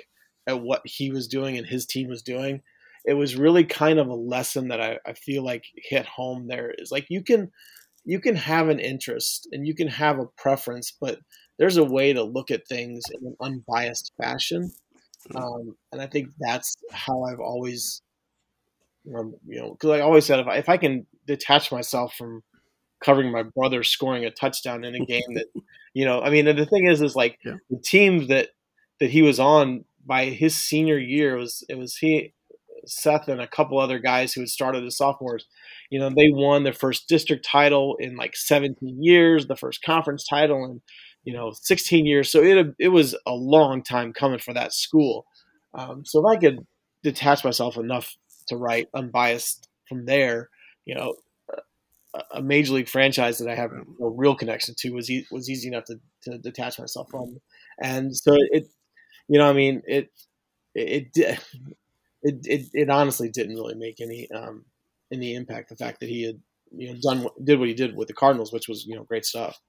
at 0.47 0.61
what 0.61 0.81
he 0.85 1.11
was 1.11 1.29
doing 1.29 1.59
and 1.59 1.67
his 1.67 1.85
team 1.85 2.09
was 2.09 2.23
doing 2.23 2.63
it 3.05 3.15
was 3.15 3.37
really 3.37 3.65
kind 3.65 3.99
of 3.99 4.09
a 4.09 4.15
lesson 4.15 4.69
that 4.69 4.81
I, 4.81 4.99
I 5.07 5.15
feel 5.15 5.43
like 5.45 5.65
hit 5.77 6.07
home 6.07 6.47
there 6.49 6.73
is 6.79 6.91
like 6.91 7.07
you 7.09 7.23
can 7.23 7.51
you 8.05 8.21
can 8.21 8.35
have 8.35 8.69
an 8.69 8.81
interest 8.81 9.49
and 9.53 9.67
you 9.67 9.75
can 9.75 9.89
have 9.89 10.19
a 10.19 10.27
preference 10.37 10.93
but 11.01 11.19
there's 11.59 11.77
a 11.77 11.85
way 11.85 12.13
to 12.13 12.23
look 12.23 12.51
at 12.51 12.67
things 12.67 13.03
in 13.13 13.27
an 13.27 13.37
unbiased 13.41 14.13
fashion 14.21 14.71
um, 15.37 15.77
and 15.93 16.01
i 16.01 16.07
think 16.07 16.29
that's 16.41 16.77
how 16.91 17.23
i've 17.25 17.41
always 17.41 18.03
um, 19.17 19.35
you 19.47 19.61
know 19.61 19.73
because 19.73 19.91
i 19.91 20.01
always 20.01 20.25
said 20.25 20.39
if 20.41 20.47
I, 20.47 20.57
if 20.57 20.69
I 20.69 20.77
can 20.77 21.07
detach 21.27 21.73
myself 21.73 22.15
from 22.15 22.43
covering 23.05 23.33
my 23.33 23.43
brother 23.43 23.83
scoring 23.83 24.25
a 24.25 24.31
touchdown 24.31 24.85
in 24.85 24.95
a 24.95 25.05
game 25.07 25.35
that 25.35 25.47
you 25.95 26.05
know 26.05 26.21
i 26.21 26.31
mean 26.31 26.47
and 26.47 26.59
the 26.59 26.67
thing 26.67 26.87
is 26.87 27.03
is 27.03 27.17
like 27.17 27.39
Yeah. 27.45 27.57
the 27.71 27.79
team 27.79 28.29
that 28.29 28.51
that 29.01 29.11
he 29.11 29.23
was 29.23 29.41
on 29.41 29.85
by 30.05 30.27
his 30.27 30.57
senior 30.57 30.99
year 30.99 31.37
was 31.37 31.65
it 31.69 31.77
was 31.77 31.97
he 31.97 32.33
seth 32.87 33.29
and 33.29 33.41
a 33.41 33.47
couple 33.47 33.79
other 33.79 33.99
guys 33.99 34.33
who 34.33 34.41
had 34.41 34.49
started 34.49 34.85
as 34.85 34.97
sophomores 34.97 35.47
you 35.91 35.99
know 35.99 36.09
they 36.11 36.31
won 36.33 36.65
their 36.65 36.73
first 36.73 37.09
district 37.09 37.45
title 37.45 37.97
in 38.01 38.17
like 38.17 38.35
17 38.37 39.03
years 39.03 39.47
the 39.47 39.57
first 39.57 39.83
conference 39.83 40.27
title 40.29 40.65
in 40.65 40.81
you 41.25 41.33
know 41.33 41.53
16 41.55 42.07
years. 42.07 42.31
So 42.31 42.43
it, 42.43 42.75
it 42.79 42.89
was 42.89 43.17
a 43.27 43.33
long 43.33 43.83
time 43.83 44.13
coming 44.13 44.39
for 44.39 44.53
that 44.55 44.73
school. 44.73 45.27
Um, 45.75 46.05
so 46.05 46.21
if 46.29 46.37
i 46.37 46.41
could 46.41 46.67
detach 47.03 47.45
myself 47.45 47.77
enough 47.77 48.15
to 48.49 48.57
write 48.57 48.89
unbiased 48.95 49.69
from 49.89 50.05
there 50.07 50.51
you 50.85 50.95
know 50.95 51.15
a- 52.35 52.43
major 52.43 52.75
league 52.75 52.89
franchise 52.89 53.39
that 53.39 53.49
I 53.49 53.55
have 53.55 53.71
a 53.73 54.09
real 54.09 54.35
connection 54.35 54.75
to 54.79 54.91
was 54.93 55.11
e- 55.11 55.27
was 55.31 55.49
easy 55.49 55.69
enough 55.69 55.85
to, 55.85 55.97
to 56.23 56.39
detach 56.39 56.79
myself 56.79 57.09
from, 57.11 57.39
and 57.83 58.15
so 58.17 58.35
it, 58.51 58.69
you 59.29 59.39
know, 59.39 59.49
I 59.49 59.53
mean, 59.53 59.83
it 59.87 60.11
it 60.75 61.09
it 61.17 61.41
it, 62.23 62.47
it, 62.47 62.67
it 62.73 62.91
honestly 62.91 63.29
didn't 63.29 63.57
really 63.57 63.75
make 63.75 64.01
any 64.01 64.31
um, 64.31 64.65
any 65.13 65.35
impact. 65.35 65.69
The 65.69 65.77
fact 65.77 66.01
that 66.01 66.09
he 66.09 66.25
had 66.25 66.41
you 66.75 66.93
know 66.93 67.01
done 67.03 67.23
what, 67.23 67.45
did 67.45 67.59
what 67.59 67.69
he 67.69 67.75
did 67.75 67.97
with 67.97 68.09
the 68.09 68.15
Cardinals, 68.15 68.53
which 68.53 68.69
was 68.69 68.87
you 68.87 68.97
know 68.97 69.05
great 69.05 69.25
stuff. 69.25 69.61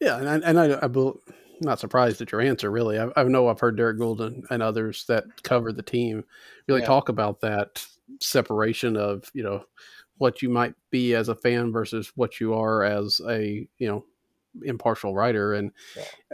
Yeah, 0.00 0.18
and 0.18 0.28
I, 0.28 0.48
and 0.48 0.58
I, 0.58 0.78
I 0.82 0.88
bel- 0.88 1.20
not 1.60 1.80
surprised 1.80 2.20
at 2.20 2.32
your 2.32 2.40
answer. 2.40 2.70
Really, 2.70 2.98
I, 2.98 3.08
I 3.16 3.24
know 3.24 3.48
I've 3.48 3.60
heard 3.60 3.76
Derrick 3.76 3.98
Goold 3.98 4.20
and, 4.20 4.44
and 4.50 4.62
others 4.62 5.04
that 5.08 5.42
cover 5.42 5.72
the 5.72 5.82
team 5.82 6.24
really 6.68 6.80
Yeah. 6.80 6.86
talk 6.86 7.08
about 7.08 7.40
that 7.40 7.84
separation 8.20 8.96
of 8.96 9.30
you 9.34 9.42
know 9.42 9.64
what 10.18 10.42
you 10.42 10.48
might 10.48 10.74
be 10.90 11.14
as 11.14 11.28
a 11.28 11.34
fan 11.34 11.72
versus 11.72 12.12
what 12.14 12.38
you 12.40 12.54
are 12.54 12.84
as 12.84 13.20
a 13.28 13.66
you 13.78 13.88
know 13.88 14.04
impartial 14.62 15.14
writer, 15.14 15.54
and 15.54 15.72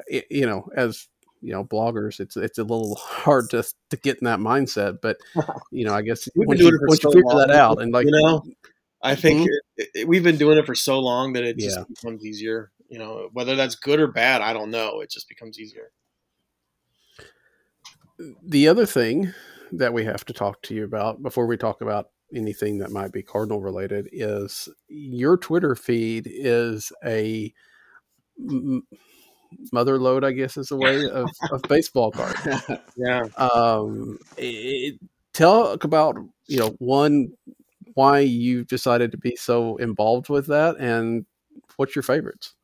it, 0.07 0.27
you 0.31 0.47
know 0.47 0.69
as 0.77 1.09
you 1.41 1.53
know 1.53 1.65
bloggers, 1.65 2.21
it's 2.21 2.37
it's 2.37 2.59
a 2.59 2.63
little 2.63 2.95
hard 2.97 3.51
to 3.51 3.63
to 3.91 3.97
get 3.97 4.19
in 4.19 4.25
that 4.25 4.39
mindset. 4.41 4.99
But 5.01 5.19
you 5.71 5.85
know, 5.85 5.95
I 5.95 6.03
guess 6.03 6.29
We've 6.35 6.49
been 6.49 6.49
once 6.49 6.61
doing 6.61 6.75
you, 6.75 6.79
it 6.79 6.81
for 6.87 6.95
you 6.95 6.97
so 6.97 7.11
figure 7.11 7.23
that 7.39 7.49
long, 7.49 7.57
out, 7.57 7.83
and 7.83 7.93
like 7.93 8.07
you 8.07 8.13
know, 8.13 8.43
I 9.03 9.15
think 9.15 9.41
Mhm. 9.41 9.47
it, 9.77 10.09
we've 10.09 10.23
been 10.25 10.39
doing 10.39 10.59
it 10.59 10.67
for 10.67 10.75
so 10.75 10.99
long 11.01 11.33
that 11.35 11.45
it 11.45 11.59
just 11.59 11.79
Yeah. 11.79 11.85
becomes 11.89 12.25
easier. 12.25 12.73
You 12.89 12.99
know, 12.99 13.29
whether 13.33 13.55
that's 13.57 13.77
good 13.77 14.01
or 14.01 14.09
bad, 14.09 14.43
I 14.43 14.53
don't 14.53 14.71
know. 14.71 15.01
It 15.01 15.11
just 15.11 15.29
becomes 15.29 15.59
easier. 15.59 15.93
the 18.43 18.69
other 18.69 18.85
thing 18.85 19.33
that 19.73 19.95
we 19.95 20.05
have 20.05 20.25
to 20.27 20.33
talk 20.33 20.61
to 20.63 20.75
you 20.75 20.85
about 20.85 21.23
before 21.23 21.47
we 21.47 21.57
talk 21.57 21.81
about 21.81 22.11
anything 22.35 22.79
that 22.79 22.91
might 22.91 23.13
be 23.13 23.23
cardinal 23.23 23.61
related 23.63 24.09
is 24.13 24.69
your 24.89 25.37
twitter 25.39 25.75
feed 25.75 26.29
is 26.31 26.93
a 27.05 27.53
mother 29.73 29.99
load 29.99 30.25
i 30.25 30.31
guess 30.33 30.57
is 30.57 30.69
the 30.69 30.77
way 30.77 31.05
of, 31.11 31.29
of 31.53 31.63
baseball 31.63 32.11
cards 32.11 32.39
Yeah. 32.97 33.23
um 33.37 34.19
it, 34.37 34.99
talk 35.33 35.85
about 35.85 36.17
you 36.47 36.59
know 36.59 36.71
one 36.79 37.33
why 37.95 38.21
you 38.21 38.65
decided 38.65 39.11
to 39.13 39.19
be 39.19 39.37
so 39.37 39.77
involved 39.77 40.29
with 40.29 40.47
that 40.49 40.77
and 40.79 41.27
what's 41.77 41.95
your 41.97 42.03
favorites 42.03 42.55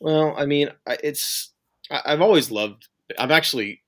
Well, 0.00 0.34
I 0.36 0.44
mean, 0.46 0.68
it's 0.86 1.52
I- 1.90 2.02
I've 2.06 2.20
always 2.20 2.50
loved. 2.50 2.88
I've 3.18 3.30
actually, 3.30 3.80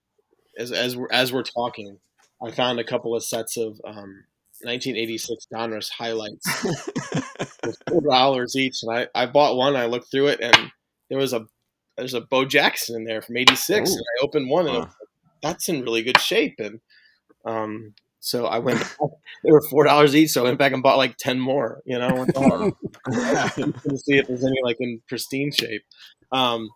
as 0.57 0.73
as 0.73 0.97
we're, 0.97 1.09
as 1.11 1.33
we're 1.33 1.43
talking, 1.43 1.99
I 2.43 2.51
found 2.53 2.79
a 2.81 2.85
couple 2.85 3.15
of 3.15 3.23
sets 3.25 3.57
of 3.59 3.81
um, 3.85 4.25
1986 4.63 5.47
Donruss 5.53 5.91
highlights 5.91 6.47
four 7.89 8.01
dollars 8.03 8.57
each, 8.57 8.83
and 8.83 8.97
I 8.97 9.09
I 9.15 9.27
bought 9.27 9.57
one. 9.57 9.77
I 9.77 9.87
looked 9.87 10.11
through 10.11 10.29
it, 10.29 10.41
and 10.41 10.71
there 11.11 11.19
was 11.19 11.33
a 11.33 11.47
there's 11.97 12.15
a 12.15 12.21
Bo 12.21 12.45
Jackson 12.45 12.97
in 12.97 13.05
there 13.05 13.23
from 13.23 13.37
'86, 13.37 13.91
Ooh. 13.91 13.93
and 13.93 14.05
I 14.21 14.25
opened 14.25 14.51
one, 14.51 14.67
and 14.67 14.77
Huh. 14.77 14.81
like, 14.83 14.91
that's 15.43 15.69
in 15.69 15.83
really 15.83 16.03
good 16.03 16.19
shape, 16.21 16.57
and 16.59 16.81
um. 17.45 17.95
So 18.19 18.47
I 18.47 18.59
went. 18.59 18.81
they 19.45 19.53
were 19.53 19.63
four 19.71 19.85
dollars 19.85 20.17
each, 20.17 20.31
so 20.31 20.41
I 20.41 20.45
went 20.45 20.59
back 20.59 20.73
and 20.73 20.83
bought 20.83 20.97
like 20.97 21.17
ten 21.17 21.39
more. 21.39 21.81
You 21.85 21.99
know, 21.99 22.25
to 22.25 22.73
see 23.99 24.19
if 24.19 24.27
there's 24.27 24.45
any 24.45 24.61
like 24.65 24.79
in 24.81 25.01
pristine 25.07 25.53
shape. 25.53 25.85
Um, 26.33 26.69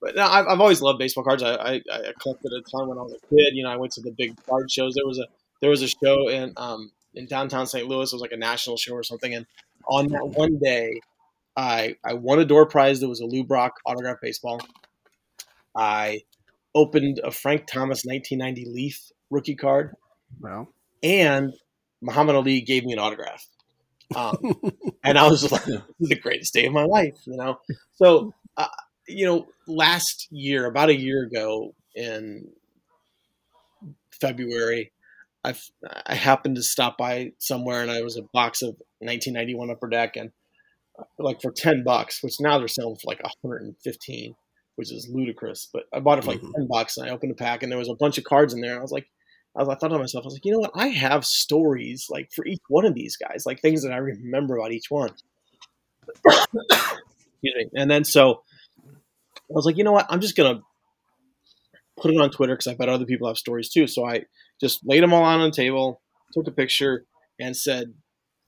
but 0.00 0.16
no, 0.16 0.24
I've, 0.26 0.46
I've 0.46 0.60
always 0.60 0.80
loved 0.80 0.98
baseball 0.98 1.24
cards. 1.24 1.42
I, 1.42 1.54
I, 1.54 1.72
I 1.92 2.12
collected 2.20 2.50
a 2.52 2.62
ton 2.70 2.88
when 2.88 2.96
I 2.98 3.02
was 3.02 3.12
a 3.12 3.26
kid. 3.28 3.54
You 3.54 3.64
know, 3.64 3.70
I 3.70 3.76
went 3.76 3.92
to 3.92 4.00
the 4.00 4.12
big 4.12 4.42
card 4.46 4.70
shows. 4.70 4.94
There 4.94 5.06
was 5.06 5.18
a 5.18 5.26
there 5.60 5.68
was 5.68 5.82
a 5.82 5.88
show 5.88 6.28
in 6.28 6.52
um, 6.56 6.90
in 7.14 7.26
downtown 7.26 7.66
St. 7.66 7.86
Louis. 7.86 8.10
It 8.10 8.14
was 8.14 8.22
like 8.22 8.32
a 8.32 8.36
national 8.36 8.76
show 8.76 8.94
or 8.94 9.02
something. 9.02 9.34
And 9.34 9.46
on 9.88 10.08
that 10.08 10.26
one 10.28 10.58
day, 10.58 11.00
I 11.56 11.96
I 12.04 12.14
won 12.14 12.38
a 12.38 12.44
door 12.44 12.66
prize. 12.66 13.00
That 13.00 13.08
was 13.08 13.20
a 13.20 13.26
Lou 13.26 13.44
Brock 13.44 13.74
autographed 13.86 14.22
baseball. 14.22 14.60
I 15.74 16.22
opened 16.74 17.20
a 17.24 17.30
Frank 17.30 17.66
Thomas 17.66 18.04
1990 18.04 18.70
Leaf 18.70 19.10
rookie 19.30 19.56
card 19.56 19.94
well 20.40 20.68
and 21.02 21.52
Muhammad 22.00 22.36
Ali 22.36 22.60
gave 22.60 22.84
me 22.84 22.92
an 22.92 22.98
autograph. 22.98 23.46
Um, 24.14 24.36
and 25.04 25.18
I 25.18 25.28
was 25.28 25.50
like, 25.50 25.64
the 25.98 26.18
greatest 26.20 26.54
day 26.54 26.66
of 26.66 26.72
my 26.72 26.84
life, 26.84 27.16
you 27.24 27.36
know? 27.36 27.60
So, 27.94 28.34
uh, 28.56 28.66
you 29.08 29.26
know, 29.26 29.46
last 29.66 30.28
year, 30.30 30.66
about 30.66 30.90
a 30.90 30.96
year 30.96 31.24
ago 31.24 31.74
in 31.94 32.48
February, 34.10 34.92
I 35.44 35.54
I 36.06 36.14
happened 36.14 36.56
to 36.56 36.62
stop 36.62 36.98
by 36.98 37.32
somewhere 37.38 37.82
and 37.82 37.90
I 37.90 38.02
was 38.02 38.16
a 38.16 38.22
box 38.22 38.62
of 38.62 38.70
1991 38.98 39.70
Upper 39.70 39.88
Deck 39.88 40.16
and 40.16 40.32
like 41.18 41.40
for 41.42 41.50
10 41.52 41.84
bucks, 41.84 42.22
which 42.22 42.40
now 42.40 42.58
they're 42.58 42.68
selling 42.68 42.96
for 42.96 43.06
like 43.08 43.22
115. 43.22 44.34
which 44.76 44.92
is 44.92 45.08
ludicrous. 45.10 45.70
But 45.72 45.84
I 45.90 46.00
bought 46.00 46.18
it 46.18 46.24
for 46.24 46.32
like 46.32 46.40
Mhm. 46.42 46.52
ten 46.54 46.66
bucks, 46.70 46.98
and 46.98 47.08
I 47.08 47.12
opened 47.14 47.30
the 47.30 47.34
pack, 47.36 47.62
and 47.62 47.72
there 47.72 47.78
was 47.78 47.88
a 47.88 47.94
bunch 47.94 48.18
of 48.18 48.24
cards 48.24 48.52
in 48.52 48.60
there. 48.60 48.78
I 48.78 48.82
was 48.82 48.92
like, 48.92 49.06
I, 49.56 49.60
was, 49.60 49.70
I 49.70 49.74
thought 49.74 49.88
to 49.88 49.98
myself, 49.98 50.24
I 50.24 50.26
was 50.26 50.34
like, 50.34 50.44
you 50.44 50.52
know 50.52 50.58
what? 50.58 50.72
I 50.74 50.88
have 50.88 51.24
stories 51.24 52.08
like 52.10 52.28
for 52.34 52.44
each 52.44 52.60
one 52.68 52.84
of 52.84 52.92
these 52.94 53.16
guys, 53.16 53.44
like 53.46 53.62
things 53.62 53.82
that 53.84 53.92
I 53.92 53.96
remember 53.96 54.58
about 54.58 54.72
each 54.72 54.90
one. 54.90 55.14
Excuse 56.26 57.54
me. 57.56 57.70
And 57.74 57.90
then 57.90 58.04
so 58.04 58.42
I 59.34 59.38
was 59.48 59.64
like, 59.64 59.78
you 59.78 59.84
know 59.84 59.92
what? 59.92 60.06
I'm 60.10 60.20
just 60.20 60.36
gonna 60.36 60.60
put 61.96 62.10
it 62.12 62.20
on 62.20 62.30
Twitter 62.30 62.54
because 62.54 62.66
I 62.66 62.74
bet 62.74 62.88
other 62.90 63.06
people 63.06 63.28
have 63.28 63.38
stories 63.38 63.70
too. 63.70 63.86
So 63.86 64.04
I 64.04 64.24
just 64.60 64.80
laid 64.86 65.02
them 65.02 65.12
all 65.14 65.24
out 65.24 65.40
on 65.40 65.50
the 65.50 65.56
table, 65.56 66.00
took 66.34 66.46
a 66.48 66.50
picture, 66.50 67.06
and 67.40 67.56
said, 67.56 67.94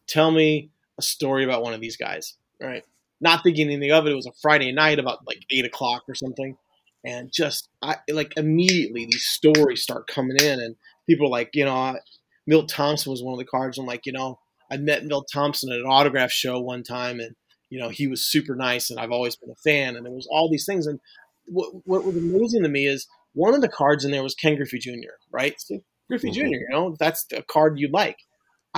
"Tell 0.07 0.31
me 0.31 0.71
a 0.99 1.03
story 1.03 1.45
about 1.45 1.63
one 1.63 1.75
of 1.75 1.81
these 1.81 1.97
guys." 1.97 2.35
right? 2.61 2.83
Not 3.21 3.43
thinking 3.43 3.69
anything 3.69 3.93
of 3.93 4.07
it. 4.07 4.11
It 4.13 4.17
was 4.17 4.27
a 4.27 4.33
Friday 4.43 4.73
night 4.73 4.99
about 4.99 5.27
like 5.27 5.45
eight 5.51 5.65
o'clock 5.65 6.03
or 6.09 6.15
something, 6.15 6.57
and 7.05 7.31
just 7.33 7.69
I 7.83 7.97
like 8.11 8.33
immediately 8.37 9.07
these 9.07 9.25
stories 9.27 9.83
start 9.83 10.07
coming 10.09 10.37
in, 10.41 10.61
and 10.61 10.77
people 11.09 11.27
are 11.27 11.31
like, 11.31 11.51
you 11.55 11.65
know, 11.65 11.75
I- 11.75 12.01
Milt 12.47 12.69
Thompson 12.69 13.11
was 13.11 13.23
one 13.23 13.35
of 13.35 13.39
the 13.39 13.45
cards. 13.45 13.77
I'm 13.79 13.87
like, 13.87 14.07
you 14.07 14.13
know, 14.13 14.39
I 14.71 14.77
met 14.79 15.05
Milt 15.05 15.29
Thompson 15.33 15.71
at 15.73 15.81
an 15.81 15.87
autograph 15.87 16.31
show 16.31 16.59
one 16.61 16.83
time, 16.83 17.21
and 17.21 17.35
you 17.71 17.79
know, 17.79 17.91
he 17.91 18.07
was 18.07 18.25
super 18.25 18.57
nice, 18.57 18.89
and 18.91 18.99
I've 18.99 19.13
always 19.13 19.37
been 19.37 19.51
a 19.51 19.57
fan, 19.57 19.97
and 19.97 20.07
there 20.07 20.13
was 20.13 20.27
all 20.31 20.51
these 20.51 20.65
things, 20.65 20.87
and 20.87 20.99
what, 21.47 21.71
what 21.85 22.05
was 22.05 22.17
amazing 22.17 22.63
to 22.63 22.69
me 22.69 22.87
is 22.87 23.07
one 23.35 23.55
of 23.55 23.61
the 23.61 23.69
cards 23.69 24.05
in 24.05 24.11
there 24.11 24.23
was 24.23 24.35
Ken 24.35 24.57
Griffey 24.57 24.79
Jr. 24.79 25.17
Right, 25.31 25.55
so 25.61 25.81
Griffey 26.09 26.31
Mhm. 26.31 26.35
Jr. 26.35 26.41
You 26.45 26.67
know, 26.71 26.97
that's 26.99 27.27
a 27.33 27.43
card 27.43 27.79
you 27.79 27.89
like. 27.93 28.17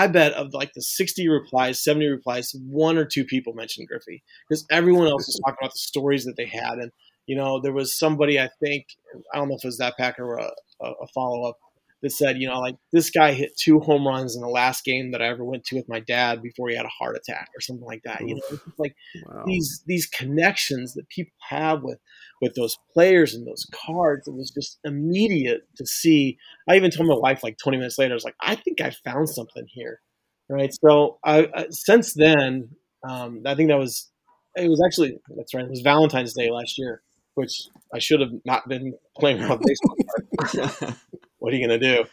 I 0.01 0.07
bet 0.07 0.33
of 0.33 0.55
like 0.55 0.73
the 0.73 0.81
60 0.81 1.29
replies, 1.29 1.79
70 1.85 2.07
replies, 2.07 2.57
one 2.67 2.97
or 2.97 3.05
two 3.05 3.23
people 3.23 3.53
mentioned 3.53 3.87
Griffey 3.87 4.23
because 4.49 4.65
everyone 4.71 5.09
else 5.09 5.27
was 5.27 5.39
talking 5.45 5.59
about 5.61 5.75
the 5.75 5.79
stories 5.79 6.25
that 6.25 6.37
they 6.39 6.47
had. 6.47 6.79
And, 6.79 6.91
you 7.27 7.37
know, 7.37 7.61
there 7.61 7.75
was 7.75 7.95
somebody, 7.95 8.41
I 8.41 8.49
think, 8.61 8.87
I 9.35 9.37
don't 9.37 9.51
know 9.51 9.57
if 9.57 9.65
it 9.65 9.69
was 9.69 9.77
that 9.77 9.99
Packer 9.99 10.25
or 10.25 10.39
a, 10.39 10.51
a, 10.81 11.07
follow 11.09 11.47
up 11.47 11.59
that 12.01 12.13
said, 12.13 12.39
you 12.39 12.49
know, 12.49 12.61
like 12.61 12.77
this 12.95 13.11
guy 13.11 13.35
hit 13.35 13.55
two 13.59 13.79
home 13.79 14.07
runs 14.07 14.37
in 14.37 14.41
the 14.41 14.49
last 14.49 14.87
game 14.87 15.11
that 15.11 15.21
I 15.21 15.27
ever 15.27 15.45
went 15.45 15.65
to 15.65 15.77
with 15.77 15.87
my 15.87 16.01
dad 16.01 16.41
before 16.41 16.71
he 16.71 16.77
had 16.77 16.87
a 16.87 16.89
heart 16.89 17.15
attack 17.15 17.51
or 17.55 17.61
something 17.61 17.85
like 17.85 18.03
that. 18.05 18.27
You 18.27 18.37
know, 18.37 18.43
it's 18.53 18.79
like 18.79 18.97
Wow. 19.27 19.45
these 19.45 19.83
these 19.85 20.07
connections 20.07 20.95
that 20.95 21.11
people 21.11 21.35
have 21.51 21.83
with 21.83 21.99
with 22.41 22.55
those 22.55 22.79
players 22.93 23.35
and 23.35 23.47
those 23.47 23.67
cards 23.73 24.27
it 24.27 24.35
was 24.35 24.51
just 24.51 24.79
immediate 24.85 25.63
to 25.77 25.87
see. 25.87 26.39
I 26.69 26.77
even 26.77 26.91
told 26.91 27.09
my 27.09 27.17
wife 27.17 27.43
like 27.43 27.59
20 27.59 27.79
minutes 27.79 27.99
later 27.99 28.13
i 28.13 28.15
was 28.15 28.25
like 28.25 28.37
i 28.41 28.55
think 28.55 28.81
i 28.81 28.91
found 28.91 29.29
something 29.29 29.67
here 29.69 30.01
right? 30.49 30.75
So 30.85 31.19
i, 31.25 31.49
I 31.55 31.67
since 31.71 32.15
then 32.15 32.71
um, 33.09 33.43
i 33.47 33.55
think 33.55 33.71
that 33.71 33.79
was 33.79 34.11
it 34.57 34.69
was 34.69 34.83
actually 34.85 35.19
that's 35.37 35.55
right 35.55 35.65
it 35.65 35.71
was 35.71 35.81
valentine's 35.81 36.35
day 36.35 36.51
last 36.51 36.79
year 36.79 37.03
which 37.35 37.63
i 37.95 37.99
should 37.99 38.21
have 38.21 38.33
not 38.45 38.69
been 38.69 38.95
playing 39.19 39.43
around 39.43 39.63
baseball 39.65 40.97
what 41.39 41.53
are 41.53 41.57
you 41.57 41.67
gonna 41.67 41.79
do? 41.79 42.05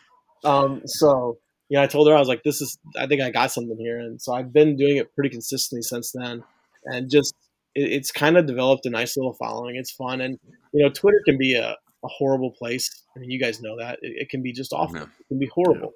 Um, 0.44 0.82
so 0.86 1.38
yeah 1.70 1.82
i 1.82 1.88
told 1.88 2.08
her 2.08 2.16
i 2.16 2.20
was 2.20 2.28
like 2.28 2.44
this 2.44 2.62
is 2.62 2.78
i 2.98 3.08
think 3.08 3.22
i 3.22 3.30
got 3.30 3.52
something 3.52 3.78
here 3.78 4.00
and 4.00 4.22
so 4.22 4.34
i've 4.34 4.54
been 4.54 4.76
doing 4.76 4.98
it 4.98 5.14
pretty 5.16 5.30
consistently 5.30 5.82
since 5.82 6.12
then 6.14 6.44
and 6.86 7.10
just 7.10 7.34
it, 7.78 7.92
it's 7.92 8.12
kind 8.12 8.38
of 8.38 8.46
developed 8.46 8.86
a 8.86 8.90
nice 8.90 9.16
little 9.16 9.34
following. 9.34 9.76
It's 9.76 9.92
fun, 9.92 10.22
and 10.22 10.40
you 10.74 10.84
know, 10.84 10.90
Twitter 10.90 11.22
can 11.26 11.38
be 11.38 11.56
a, 11.56 11.70
a 11.72 12.08
horrible 12.08 12.52
place. 12.52 13.04
I 13.16 13.20
mean, 13.20 13.30
you 13.30 13.40
guys 13.40 13.62
know 13.62 13.78
that 13.78 14.00
it, 14.02 14.24
it 14.24 14.30
can 14.30 14.42
be 14.42 14.52
just 14.52 14.74
awful. 14.74 14.98
Yeah. 14.98 15.04
It 15.04 15.28
can 15.28 15.40
be 15.40 15.50
horrible. 15.54 15.94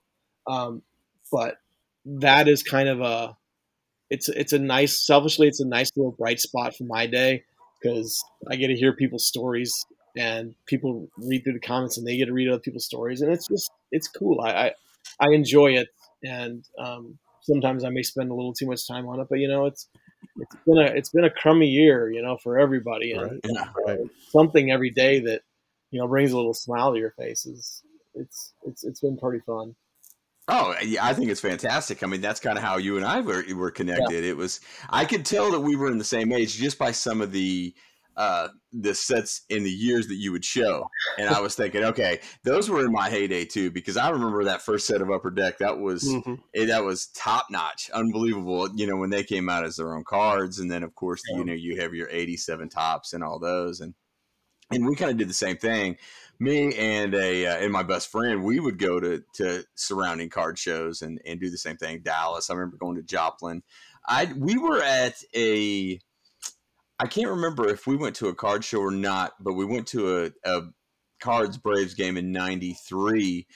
Um, 0.47 0.81
but 1.31 1.57
that 2.05 2.47
is 2.47 2.63
kind 2.63 2.89
of 2.89 3.01
a 3.01 3.37
it's 4.09 4.27
it's 4.29 4.53
a 4.53 4.59
nice 4.59 5.05
selfishly 5.05 5.47
it's 5.47 5.59
a 5.59 5.67
nice 5.67 5.91
little 5.95 6.11
bright 6.11 6.39
spot 6.39 6.75
for 6.75 6.83
my 6.83 7.05
day 7.05 7.43
because 7.79 8.23
I 8.49 8.55
get 8.55 8.67
to 8.67 8.75
hear 8.75 8.93
people's 8.93 9.25
stories 9.25 9.85
and 10.17 10.53
people 10.65 11.07
read 11.17 11.43
through 11.43 11.53
the 11.53 11.59
comments 11.59 11.97
and 11.97 12.05
they 12.05 12.17
get 12.17 12.25
to 12.25 12.33
read 12.33 12.49
other 12.49 12.59
people's 12.59 12.85
stories 12.85 13.21
and 13.21 13.31
it's 13.31 13.47
just 13.47 13.71
it's 13.91 14.07
cool. 14.07 14.41
I 14.41 14.51
I, 14.51 14.71
I 15.19 15.31
enjoy 15.31 15.73
it 15.73 15.89
and 16.23 16.63
um, 16.77 17.17
sometimes 17.41 17.83
I 17.83 17.89
may 17.89 18.03
spend 18.03 18.31
a 18.31 18.33
little 18.33 18.53
too 18.53 18.67
much 18.67 18.87
time 18.87 19.07
on 19.07 19.19
it, 19.19 19.27
but 19.29 19.39
you 19.39 19.47
know 19.47 19.65
it's 19.65 19.87
it's 20.37 20.55
been 20.65 20.77
a 20.77 20.85
it's 20.85 21.09
been 21.09 21.25
a 21.25 21.29
crummy 21.29 21.67
year, 21.67 22.11
you 22.11 22.21
know, 22.21 22.37
for 22.37 22.59
everybody, 22.59 23.11
and 23.13 23.21
Right. 23.23 23.39
Yeah. 23.43 23.69
Right. 23.85 23.99
something 24.29 24.71
every 24.71 24.91
day 24.91 25.19
that 25.21 25.41
you 25.91 25.99
know 25.99 26.07
brings 26.07 26.31
a 26.31 26.37
little 26.37 26.53
smile 26.53 26.93
to 26.93 26.99
your 26.99 27.11
faces. 27.11 27.83
it's 28.15 28.53
it's 28.65 28.83
it's 28.83 28.99
been 28.99 29.17
pretty 29.17 29.43
fun. 29.45 29.75
Oh, 30.47 30.75
yeah, 30.83 31.05
I 31.05 31.13
think 31.13 31.29
it's 31.29 31.39
fantastic. 31.39 32.03
I 32.03 32.07
mean, 32.07 32.19
that's 32.19 32.39
kind 32.39 32.57
of 32.57 32.63
how 32.63 32.77
you 32.77 32.97
and 32.97 33.05
I 33.05 33.21
were, 33.21 33.43
were 33.55 33.71
connected. 33.71 34.25
It 34.25 34.35
was 34.35 34.59
I 34.89 35.05
could 35.05 35.25
tell 35.25 35.51
that 35.51 35.61
we 35.61 35.75
were 35.75 35.89
in 35.89 35.97
the 35.97 36.03
same 36.03 36.33
age 36.33 36.55
just 36.55 36.77
by 36.77 36.91
some 36.91 37.21
of 37.21 37.31
the 37.31 37.73
uh 38.17 38.49
the 38.73 38.93
sets 38.95 39.41
in 39.49 39.63
the 39.63 39.71
years 39.71 40.07
that 40.07 40.15
you 40.15 40.31
would 40.31 40.45
show. 40.45 40.87
And 41.17 41.29
I 41.29 41.39
was 41.41 41.55
thinking, 41.55 41.83
okay, 41.83 42.19
those 42.43 42.69
were 42.69 42.85
in 42.85 42.91
my 42.91 43.09
heyday 43.09 43.45
too 43.45 43.71
because 43.71 43.97
I 43.97 44.09
remember 44.09 44.43
that 44.45 44.61
first 44.61 44.87
set 44.87 45.01
of 45.01 45.09
Upper 45.11 45.29
Deck. 45.31 45.57
That 45.59 45.79
was 45.79 46.03
Mhm. 46.03 46.39
eh, 46.55 46.65
that 46.65 46.83
was 46.83 47.07
top 47.07 47.47
notch, 47.49 47.89
unbelievable. 47.91 48.69
You 48.75 48.87
know, 48.87 48.95
when 48.97 49.09
they 49.09 49.23
came 49.23 49.49
out 49.49 49.65
as 49.65 49.75
their 49.77 49.95
own 49.95 50.03
cards, 50.03 50.59
and 50.59 50.69
then 50.71 50.83
of 50.83 50.95
course, 50.95 51.21
Yeah. 51.29 51.37
you 51.39 51.45
know, 51.45 51.53
you 51.53 51.81
have 51.81 51.93
your 51.93 52.09
'87 52.09 52.69
Topps 52.69 53.13
and 53.13 53.23
all 53.23 53.39
those, 53.39 53.79
and 53.81 53.93
and 54.71 54.85
we 54.85 54.95
kind 54.95 55.11
of 55.11 55.17
did 55.17 55.27
the 55.29 55.33
same 55.33 55.57
thing. 55.57 55.97
Me 56.39 56.73
and 56.75 57.13
a 57.13 57.45
uh, 57.45 57.57
and 57.57 57.71
my 57.73 57.83
best 57.83 58.09
friend, 58.09 58.43
we 58.43 58.59
would 58.59 58.79
go 58.79 58.99
to 58.99 59.21
to 59.35 59.63
surrounding 59.75 60.29
card 60.29 60.57
shows 60.57 61.01
and 61.01 61.19
and 61.25 61.39
do 61.41 61.49
the 61.49 61.57
same 61.57 61.77
thing. 61.77 62.01
Dallas, 62.03 62.49
I 62.49 62.53
remember 62.53 62.77
going 62.77 62.95
to 62.95 63.03
Joplin. 63.03 63.63
I 64.07 64.33
we 64.37 64.57
were 64.57 64.81
at 64.81 65.21
a, 65.35 65.99
I 67.01 67.07
can't 67.07 67.29
remember 67.29 67.67
if 67.67 67.87
we 67.87 67.95
went 67.95 68.15
to 68.17 68.27
a 68.27 68.35
card 68.35 68.63
show 68.63 68.79
or 68.79 68.91
not, 68.91 69.33
but 69.39 69.53
we 69.53 69.65
went 69.65 69.87
to 69.87 70.25
a, 70.25 70.31
a 70.45 70.61
Cards 71.19 71.57
Braves 71.57 71.95
game 71.95 72.15
in 72.15 72.31
'93 72.31 73.47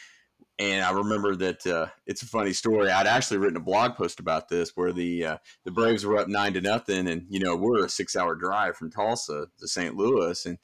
and 0.58 0.84
I 0.84 0.92
remember 0.92 1.36
that 1.36 1.68
uh, 1.68 1.88
it's 2.08 2.22
a 2.22 2.28
funny 2.28 2.54
story. 2.54 2.90
I'd 2.90 3.08
actually 3.08 3.38
written 3.38 3.58
a 3.58 3.62
blog 3.64 3.96
post 3.96 4.20
about 4.20 4.48
this, 4.48 4.72
where 4.76 4.94
the 4.94 5.26
uh, 5.26 5.38
the 5.66 5.72
Braves 5.72 6.06
were 6.06 6.18
up 6.18 6.30
nine 6.30 6.54
to 6.54 6.62
nothing, 6.62 7.08
and 7.08 7.26
you 7.30 7.40
know 7.40 7.56
we're 7.56 7.86
a 7.86 7.90
six 7.90 8.16
hour 8.16 8.36
drive 8.36 8.78
from 8.78 8.90
Tulsa 8.90 9.48
to 9.60 9.68
St. 9.68 9.96
Louis, 9.96 10.46
and 10.46 10.58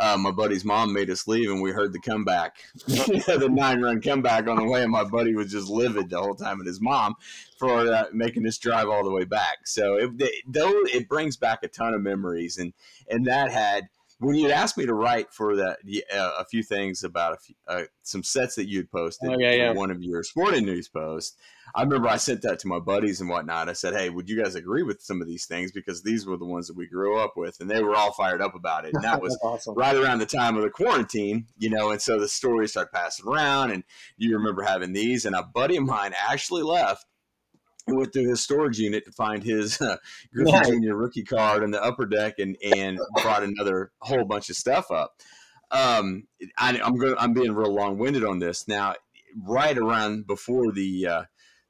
uh, 0.00 0.16
my 0.16 0.30
buddy's 0.30 0.64
mom 0.64 0.92
made 0.92 1.10
us 1.10 1.28
leave, 1.28 1.50
and 1.50 1.62
we 1.62 1.70
heard 1.70 1.92
the 1.92 2.00
comeback, 2.00 2.56
the 2.86 3.48
nine 3.50 3.80
run 3.80 4.00
comeback 4.00 4.48
on 4.48 4.56
the 4.56 4.64
way, 4.64 4.82
and 4.82 4.90
my 4.90 5.04
buddy 5.04 5.34
was 5.34 5.52
just 5.52 5.68
livid 5.68 6.10
the 6.10 6.20
whole 6.20 6.34
time, 6.34 6.58
and 6.58 6.66
his 6.66 6.80
mom 6.80 7.14
for 7.58 7.92
uh, 7.92 8.04
making 8.12 8.46
us 8.46 8.58
drive 8.58 8.88
all 8.88 9.04
the 9.04 9.10
way 9.10 9.24
back. 9.24 9.66
So 9.66 9.96
it, 9.96 10.10
it, 10.18 10.44
though 10.46 10.72
it 10.86 11.08
brings 11.08 11.36
back 11.36 11.60
a 11.62 11.68
ton 11.68 11.94
of 11.94 12.02
memories, 12.02 12.58
and 12.58 12.72
and 13.08 13.24
that 13.26 13.52
had 13.52 13.88
when 14.24 14.36
you'd 14.36 14.50
asked 14.50 14.76
me 14.78 14.86
to 14.86 14.94
write 14.94 15.32
for 15.32 15.56
that 15.56 15.78
uh, 16.14 16.32
a 16.38 16.44
few 16.44 16.62
things 16.62 17.04
about 17.04 17.34
a 17.34 17.36
few, 17.36 17.54
uh, 17.68 17.82
some 18.02 18.22
sets 18.22 18.54
that 18.56 18.68
you'd 18.68 18.90
posted 18.90 19.30
Oh, 19.30 19.36
yeah, 19.38 19.50
for 19.52 19.56
yeah. 19.56 19.72
one 19.72 19.90
of 19.90 20.02
your 20.02 20.22
sporting 20.22 20.64
news 20.64 20.88
posts 20.88 21.36
i 21.74 21.82
remember 21.82 22.08
i 22.08 22.16
sent 22.16 22.42
that 22.42 22.58
to 22.58 22.68
my 22.68 22.78
buddies 22.78 23.20
and 23.20 23.30
whatnot 23.30 23.68
i 23.68 23.72
said 23.72 23.94
hey 23.94 24.10
would 24.10 24.28
you 24.28 24.42
guys 24.42 24.54
agree 24.54 24.82
with 24.82 25.00
some 25.00 25.22
of 25.22 25.26
these 25.26 25.46
things 25.46 25.72
because 25.72 26.02
these 26.02 26.26
were 26.26 26.36
the 26.36 26.44
ones 26.44 26.66
that 26.66 26.76
we 26.76 26.86
grew 26.86 27.18
up 27.18 27.34
with 27.36 27.58
and 27.60 27.70
they 27.70 27.82
were 27.82 27.94
all 27.96 28.12
fired 28.12 28.42
up 28.42 28.54
about 28.54 28.84
it 28.84 28.92
and 28.94 29.02
that 29.04 29.20
was 29.22 29.38
awesome. 29.42 29.74
right 29.74 29.96
around 29.96 30.18
the 30.18 30.26
time 30.26 30.56
of 30.56 30.62
the 30.62 30.70
quarantine, 30.70 31.46
you 31.58 31.70
know, 31.70 31.90
and 31.90 32.00
so 32.02 32.18
the 32.18 32.28
stories 32.28 32.70
start 32.72 32.92
passing 32.92 33.26
around, 33.26 33.70
and 33.70 33.82
you 34.16 34.36
remember 34.36 34.62
having 34.62 34.92
these. 34.92 35.24
And 35.24 35.34
a 35.34 35.42
buddy 35.42 35.76
of 35.76 35.84
mine 35.84 36.12
actually 36.28 36.62
left 36.62 37.06
through 37.86 38.28
his 38.28 38.42
storage 38.42 38.78
unit 38.78 39.04
to 39.04 39.12
find 39.12 39.42
his 39.42 39.80
uh, 39.80 39.96
Griffey 40.32 40.52
Nice. 40.52 40.68
Jr. 40.68 40.94
rookie 40.94 41.24
card 41.24 41.62
in 41.62 41.70
the 41.70 41.82
upper 41.82 42.06
deck, 42.06 42.38
and 42.38 42.56
and 42.62 42.98
brought 43.22 43.42
another 43.42 43.92
whole 44.00 44.24
bunch 44.24 44.50
of 44.50 44.56
stuff 44.56 44.90
up. 44.90 45.14
Um, 45.70 46.26
I, 46.58 46.78
I'm 46.82 46.96
going. 46.96 47.16
I'm 47.18 47.32
being 47.34 47.52
real 47.52 47.74
long 47.74 47.98
winded 47.98 48.24
on 48.24 48.38
this 48.38 48.68
now. 48.68 48.94
Right 49.36 49.76
around 49.76 50.26
before 50.26 50.70
the 50.72 51.06
uh, 51.06 51.22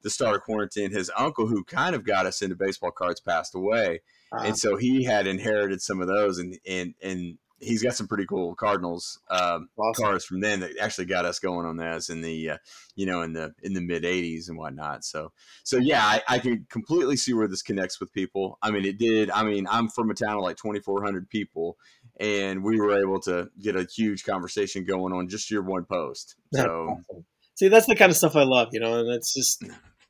the 0.03 0.09
start 0.09 0.35
of 0.35 0.41
quarantine, 0.43 0.91
his 0.91 1.09
uncle, 1.17 1.47
who 1.47 1.63
kind 1.63 1.95
of 1.95 2.05
got 2.05 2.25
us 2.27 2.41
into 2.41 2.55
baseball 2.55 2.91
cards, 2.91 3.19
passed 3.19 3.55
away 3.55 4.01
Uh, 4.31 4.43
and 4.43 4.57
so 4.57 4.77
he 4.77 5.03
had 5.05 5.25
inherited 5.25 5.81
some 5.81 5.99
of 6.01 6.07
those, 6.07 6.37
and 6.37 6.59
and 6.67 6.93
and 7.01 7.37
he's 7.59 7.81
got 7.81 7.95
some 7.95 8.07
pretty 8.07 8.25
cool 8.25 8.55
Cardinals 8.55 9.19
um, 9.29 9.69
awesome. 9.77 10.03
cards 10.03 10.25
from 10.25 10.41
then 10.41 10.59
that 10.59 10.77
actually 10.79 11.05
got 11.05 11.25
us 11.25 11.39
going 11.39 11.65
on 11.65 11.77
those 11.77 12.09
in 12.09 12.21
the 12.21 12.51
uh, 12.51 12.57
you 12.95 13.05
know 13.05 13.21
in 13.21 13.33
the 13.33 13.53
in 13.63 13.73
the 13.73 13.81
mid 13.81 14.03
'80s 14.03 14.49
and 14.49 14.57
whatnot. 14.57 15.03
So 15.03 15.31
so 15.63 15.77
yeah, 15.77 16.03
I, 16.03 16.21
I 16.27 16.39
can 16.39 16.65
completely 16.69 17.17
see 17.17 17.33
where 17.33 17.47
this 17.47 17.61
connects 17.61 17.99
with 17.99 18.13
people. 18.13 18.57
I 18.61 18.71
mean, 18.71 18.85
it 18.85 18.97
did. 18.97 19.29
I 19.31 19.43
mean, 19.43 19.67
I'm 19.69 19.87
from 19.87 20.09
a 20.09 20.13
town 20.13 20.37
of 20.37 20.43
like 20.43 20.57
2,400 20.57 21.29
people, 21.29 21.77
and 22.19 22.63
we 22.63 22.79
were 22.79 22.99
able 22.99 23.19
to 23.21 23.49
get 23.61 23.75
a 23.75 23.83
huge 23.85 24.23
conversation 24.23 24.85
going 24.85 25.13
on 25.13 25.29
just 25.29 25.49
your 25.51 25.63
one 25.63 25.85
post. 25.85 26.35
So 26.55 26.89
awesome. 26.89 27.25
See, 27.55 27.67
that's 27.69 27.85
the 27.85 27.95
kind 27.95 28.09
of 28.09 28.17
stuff 28.17 28.35
I 28.35 28.43
love, 28.43 28.69
you 28.71 28.79
know, 28.79 28.99
and 28.99 29.09
it's 29.09 29.33
just 29.33 29.63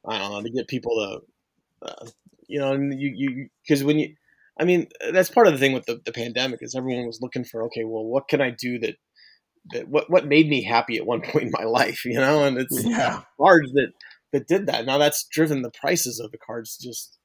I 0.08 0.18
don't 0.18 0.32
know 0.32 0.42
to 0.42 0.50
get 0.50 0.68
people 0.68 1.24
to, 1.82 1.88
uh, 1.88 2.06
you 2.48 2.60
know, 2.60 2.74
and 2.74 3.00
you 3.00 3.12
you 3.16 3.50
because 3.64 3.84
when 3.84 4.00
you, 4.00 4.16
I 4.60 4.64
mean, 4.64 4.88
that's 5.12 5.30
part 5.30 5.48
of 5.48 5.54
the 5.54 5.60
thing 5.60 5.74
with 5.74 5.86
the, 5.86 6.00
the 6.06 6.14
pandemic 6.14 6.60
is 6.62 6.76
everyone 6.76 7.06
was 7.06 7.20
looking 7.22 7.44
for 7.44 7.64
okay, 7.66 7.84
well, 7.84 8.06
what 8.06 8.28
can 8.28 8.42
I 8.42 8.52
do 8.52 8.80
that 8.80 8.96
that 9.72 9.88
what 9.88 10.10
what 10.10 10.28
made 10.28 10.48
me 10.48 10.64
happy 10.64 10.98
at 10.98 11.06
one 11.06 11.22
point 11.32 11.46
in 11.46 11.52
my 11.52 11.66
life, 11.66 12.06
you 12.06 12.20
know, 12.20 12.44
and 12.44 12.58
it's 12.58 12.84
yeah, 12.84 13.22
cards 13.40 13.72
that 13.74 13.92
that 14.32 14.48
did 14.48 14.68
that. 14.68 14.86
Now 14.86 14.98
that's 14.98 15.28
driven 15.32 15.62
the 15.62 15.72
prices 15.72 16.20
of 16.20 16.32
the 16.32 16.38
cards 16.38 16.78
just 16.78 17.18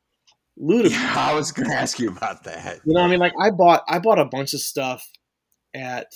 ludicrous. 0.57 1.01
yeah, 1.01 1.15
I 1.17 1.35
was 1.35 1.53
going 1.53 1.69
to 1.69 1.75
ask 1.75 1.99
you 1.99 2.09
about 2.09 2.45
that. 2.45 2.81
You 2.85 2.95
know, 2.95 3.01
I 3.01 3.09
mean, 3.09 3.21
like 3.21 3.35
I 3.41 3.51
bought 3.51 3.85
I 3.89 3.99
bought 3.99 4.19
a 4.19 4.25
bunch 4.25 4.55
of 4.55 4.61
stuff 4.61 5.05
at 5.75 6.07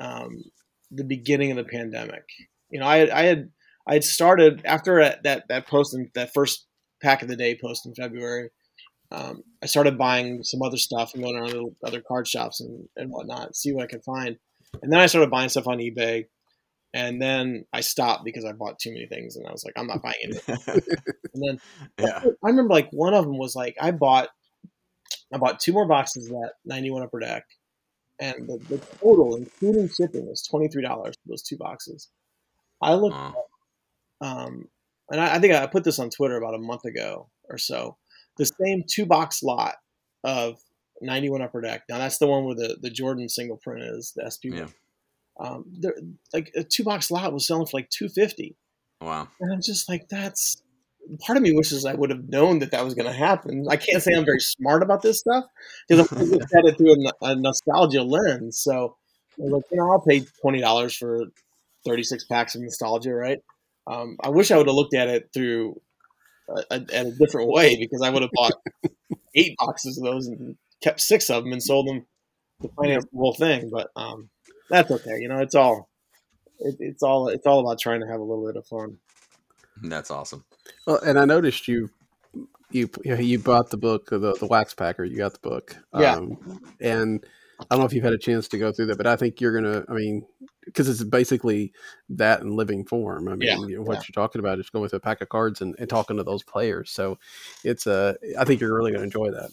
um, 0.00 0.42
the 0.90 1.04
beginning 1.04 1.50
of 1.50 1.56
the 1.56 1.64
pandemic. 1.64 2.24
You 2.70 2.80
know, 2.80 2.86
I 2.86 2.98
had, 2.98 3.10
I 3.10 3.22
had 3.22 3.50
I 3.86 3.94
had 3.94 4.04
started 4.04 4.62
after 4.64 5.02
that 5.22 5.44
that 5.48 5.66
post 5.66 5.94
in 5.94 6.10
that 6.14 6.32
first 6.34 6.66
pack 7.02 7.22
of 7.22 7.28
the 7.28 7.36
day 7.36 7.58
post 7.60 7.86
in 7.86 7.94
February. 7.94 8.50
Um, 9.10 9.42
I 9.62 9.66
started 9.66 9.96
buying 9.96 10.42
some 10.44 10.62
other 10.62 10.76
stuff 10.76 11.14
and 11.14 11.22
going 11.22 11.36
around 11.36 11.50
to 11.52 11.74
other 11.84 12.00
card 12.00 12.28
shops 12.28 12.60
and, 12.60 12.88
and 12.96 13.10
whatnot, 13.10 13.56
see 13.56 13.72
what 13.72 13.84
I 13.84 13.86
could 13.86 14.04
find. 14.04 14.36
And 14.82 14.92
then 14.92 15.00
I 15.00 15.06
started 15.06 15.30
buying 15.30 15.48
stuff 15.48 15.66
on 15.66 15.78
eBay. 15.78 16.26
And 16.94 17.20
then 17.20 17.64
I 17.72 17.80
stopped 17.80 18.24
because 18.24 18.44
I 18.44 18.52
bought 18.52 18.78
too 18.78 18.92
many 18.92 19.06
things 19.06 19.36
and 19.36 19.46
I 19.46 19.52
was 19.52 19.64
like, 19.64 19.74
I'm 19.76 19.86
not 19.86 20.02
buying 20.02 20.14
it. 20.22 20.42
and 21.34 21.42
then 21.42 21.60
yeah. 21.98 22.20
I 22.24 22.48
remember 22.48 22.72
like 22.72 22.90
one 22.90 23.14
of 23.14 23.24
them 23.24 23.38
was 23.38 23.54
like, 23.54 23.76
I 23.80 23.90
bought, 23.90 24.28
I 25.32 25.36
bought 25.38 25.60
two 25.60 25.72
more 25.72 25.86
boxes 25.86 26.26
of 26.26 26.32
that 26.32 26.52
91 26.64 27.02
upper 27.02 27.20
deck. 27.20 27.44
And 28.20 28.48
the, 28.48 28.58
the 28.68 28.78
total, 29.00 29.36
including 29.36 29.88
shipping, 29.88 30.26
was 30.26 30.48
$23 30.52 30.82
for 30.82 31.12
those 31.26 31.42
two 31.42 31.56
boxes. 31.56 32.08
I 32.82 32.94
looked 32.94 33.16
Wow. 33.16 33.34
um, 34.20 34.68
and 35.10 35.20
I, 35.20 35.36
I 35.36 35.38
think 35.38 35.54
I 35.54 35.66
put 35.66 35.84
this 35.84 35.98
on 35.98 36.10
Twitter 36.10 36.36
about 36.36 36.54
a 36.54 36.58
month 36.58 36.84
ago 36.84 37.28
or 37.48 37.58
so. 37.58 37.96
The 38.38 38.46
same 38.46 38.84
two 38.86 39.06
box 39.06 39.42
lot 39.42 39.76
of 40.24 40.58
91 41.00 41.42
Upper 41.42 41.60
Deck. 41.60 41.82
Now 41.88 41.98
that's 41.98 42.18
the 42.18 42.26
one 42.26 42.44
where 42.44 42.54
the, 42.54 42.76
the 42.80 42.90
Jordan 42.90 43.28
single 43.28 43.56
print 43.56 43.82
is 43.82 44.12
the 44.16 44.28
SP. 44.30 44.50
Yeah. 44.54 44.66
Um, 45.40 45.64
like 46.32 46.50
a 46.56 46.64
two 46.64 46.82
box 46.84 47.10
lot 47.10 47.32
was 47.32 47.46
selling 47.46 47.66
for 47.66 47.76
like 47.78 47.90
250, 47.90 48.56
Wow. 49.00 49.28
and 49.40 49.52
I'm 49.52 49.62
just 49.62 49.88
like, 49.88 50.08
that's. 50.08 50.62
Part 51.24 51.38
of 51.38 51.42
me 51.42 51.52
wishes 51.52 51.86
I 51.86 51.94
would 51.94 52.10
have 52.10 52.28
known 52.28 52.58
that 52.58 52.72
that 52.72 52.84
was 52.84 52.92
going 52.92 53.06
to 53.06 53.12
happen. 53.14 53.64
I 53.70 53.76
can't 53.76 54.02
say 54.02 54.12
I'm 54.14 54.26
very 54.26 54.40
smart 54.40 54.82
about 54.82 55.00
this 55.00 55.20
stuff 55.20 55.44
because 55.88 56.12
I'm 56.12 56.18
looking 56.24 56.42
at 56.54 56.66
it 56.66 56.76
through 56.76 56.96
a, 57.06 57.12
a 57.22 57.34
nostalgia 57.34 58.02
lens. 58.02 58.58
So, 58.58 58.96
I 59.38 59.42
was 59.42 59.52
like, 59.52 59.62
you 59.70 59.78
know, 59.78 59.90
I'll 59.90 60.00
pay 60.02 60.20
twenty 60.42 60.60
dollars 60.60 60.94
for 60.94 61.24
36 61.86 62.24
packs 62.24 62.54
of 62.56 62.60
nostalgia, 62.60 63.14
right? 63.14 63.38
Um, 63.86 64.18
I 64.22 64.28
wish 64.28 64.50
I 64.50 64.58
would 64.58 64.66
have 64.66 64.74
looked 64.76 64.92
at 64.92 65.08
it 65.08 65.30
through 65.32 65.80
at 66.70 66.90
a 66.92 67.12
different 67.12 67.50
way 67.50 67.76
because 67.76 68.02
I 68.02 68.10
would 68.10 68.22
have 68.22 68.30
bought 68.32 68.52
eight 69.34 69.56
boxes 69.58 69.98
of 69.98 70.04
those 70.04 70.26
and 70.26 70.56
kept 70.82 71.00
six 71.00 71.30
of 71.30 71.44
them 71.44 71.52
and 71.52 71.62
sold 71.62 71.88
them 71.88 72.06
to 72.62 72.68
finance 72.76 73.04
the 73.12 73.18
whole 73.18 73.34
thing. 73.34 73.70
But 73.72 73.90
um, 73.96 74.30
that's 74.70 74.90
okay. 74.90 75.18
You 75.20 75.28
know, 75.28 75.38
it's 75.38 75.54
all 75.54 75.88
it, 76.58 76.76
it's 76.80 77.02
all 77.02 77.28
it's 77.28 77.46
all 77.46 77.60
about 77.60 77.78
trying 77.78 78.00
to 78.00 78.06
have 78.06 78.20
a 78.20 78.24
little 78.24 78.46
bit 78.46 78.56
of 78.56 78.66
fun. 78.66 78.98
That's 79.82 80.10
awesome. 80.10 80.44
Well, 80.86 80.98
and 81.04 81.18
I 81.18 81.24
noticed 81.24 81.68
you 81.68 81.90
you 82.70 82.90
you, 83.04 83.38
bought 83.38 83.70
the 83.70 83.76
book 83.76 84.10
the 84.10 84.18
the 84.18 84.46
wax 84.46 84.74
packer. 84.74 85.04
You 85.04 85.16
got 85.16 85.34
the 85.34 85.48
book. 85.48 85.76
Yeah. 85.94 86.16
Um, 86.16 86.60
and 86.80 87.24
I 87.60 87.64
don't 87.70 87.80
know 87.80 87.86
if 87.86 87.92
you've 87.92 88.04
had 88.04 88.12
a 88.12 88.18
chance 88.18 88.48
to 88.48 88.58
go 88.58 88.72
through 88.72 88.86
that, 88.86 88.98
but 88.98 89.06
I 89.06 89.16
think 89.16 89.40
you're 89.40 89.60
gonna. 89.60 89.84
I 89.88 89.92
mean, 89.92 90.24
because 90.64 90.88
it's 90.88 91.02
basically 91.02 91.72
that 92.10 92.40
in 92.40 92.54
living 92.54 92.84
form. 92.84 93.28
I 93.28 93.34
mean, 93.34 93.48
Yeah, 93.48 93.56
you 93.68 93.76
know, 93.76 93.82
what 93.82 93.98
yeah. 93.98 94.02
you're 94.08 94.24
talking 94.24 94.38
about 94.38 94.58
is 94.58 94.70
going 94.70 94.82
with 94.82 94.94
a 94.94 95.00
pack 95.00 95.20
of 95.20 95.28
cards 95.28 95.60
and, 95.60 95.74
and 95.78 95.88
talking 95.88 96.16
to 96.18 96.24
those 96.24 96.42
players. 96.42 96.90
So 96.90 97.18
it's 97.64 97.86
a. 97.86 98.16
I 98.38 98.44
think 98.44 98.60
you're 98.60 98.74
really 98.74 98.92
going 98.92 99.08
to 99.10 99.18
enjoy 99.18 99.30
that. 99.32 99.50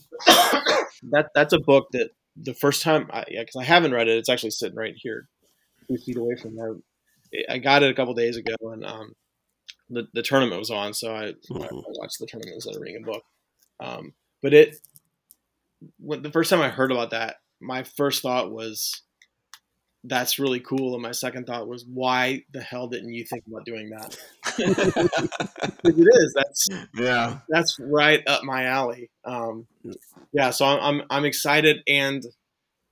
that 1.12 1.30
that's 1.34 1.54
a 1.54 1.60
book 1.60 1.88
that 1.94 2.12
the 2.38 2.54
first 2.54 2.84
time 2.84 3.10
I 3.12 3.26
because 3.28 3.56
I 3.56 3.63
haven't 3.63 3.94
read 3.94 4.08
it, 4.08 4.18
it's 4.18 4.30
actually 4.30 4.52
sitting 4.52 4.78
right 4.78 4.94
here, 4.96 5.28
two 5.88 5.98
feet 5.98 6.18
away 6.18 6.36
from 6.36 6.56
there. 6.56 6.76
I 7.50 7.58
got 7.58 7.84
it 7.84 7.89
a 7.91 7.96
couple 7.96 8.13
days 8.13 8.38
ago, 8.38 8.56
and 8.72 8.86
um, 8.86 9.13
the 9.89 10.08
the 10.13 10.22
tournament 10.22 10.60
was 10.60 10.70
on, 10.72 10.94
so 10.94 11.13
I, 11.13 11.26
I 11.28 11.34
Mhm. 11.52 11.84
watched 11.98 12.20
the 12.20 12.28
tournament 12.28 12.56
instead 12.56 12.76
of 12.76 12.82
reading 12.82 13.04
a 13.04 13.06
book. 13.06 13.24
Um, 13.80 14.13
but 14.41 14.54
it 14.54 14.76
when 16.00 16.22
the 16.22 16.32
first 16.32 16.50
time 16.50 16.62
I 16.62 16.70
heard 16.70 16.91
about 16.91 17.12
that, 17.12 17.38
my 17.65 17.84
first 17.84 18.21
thought 18.21 18.51
was 18.51 19.01
that's 20.08 20.38
really 20.38 20.60
cool, 20.60 20.93
and 20.93 21.01
my 21.01 21.12
second 21.12 21.45
thought 21.47 21.67
was 21.67 21.86
why 21.91 22.43
the 22.54 22.62
hell 22.62 22.88
didn't 22.88 23.13
you 23.13 23.25
think 23.25 23.43
about 23.47 23.65
doing 23.65 23.89
that? 23.89 24.17
it 25.84 25.97
is. 25.97 26.34
that's 26.36 26.67
yeah. 26.95 27.39
that's 27.49 27.78
right 27.80 28.21
up 28.28 28.43
my 28.43 28.65
alley. 28.65 29.10
Um, 29.23 29.67
yeah, 30.32 30.51
so 30.51 30.65
I'm, 30.65 30.80
I'm 30.80 31.08
I'm 31.10 31.25
excited 31.25 31.78
and 31.88 32.23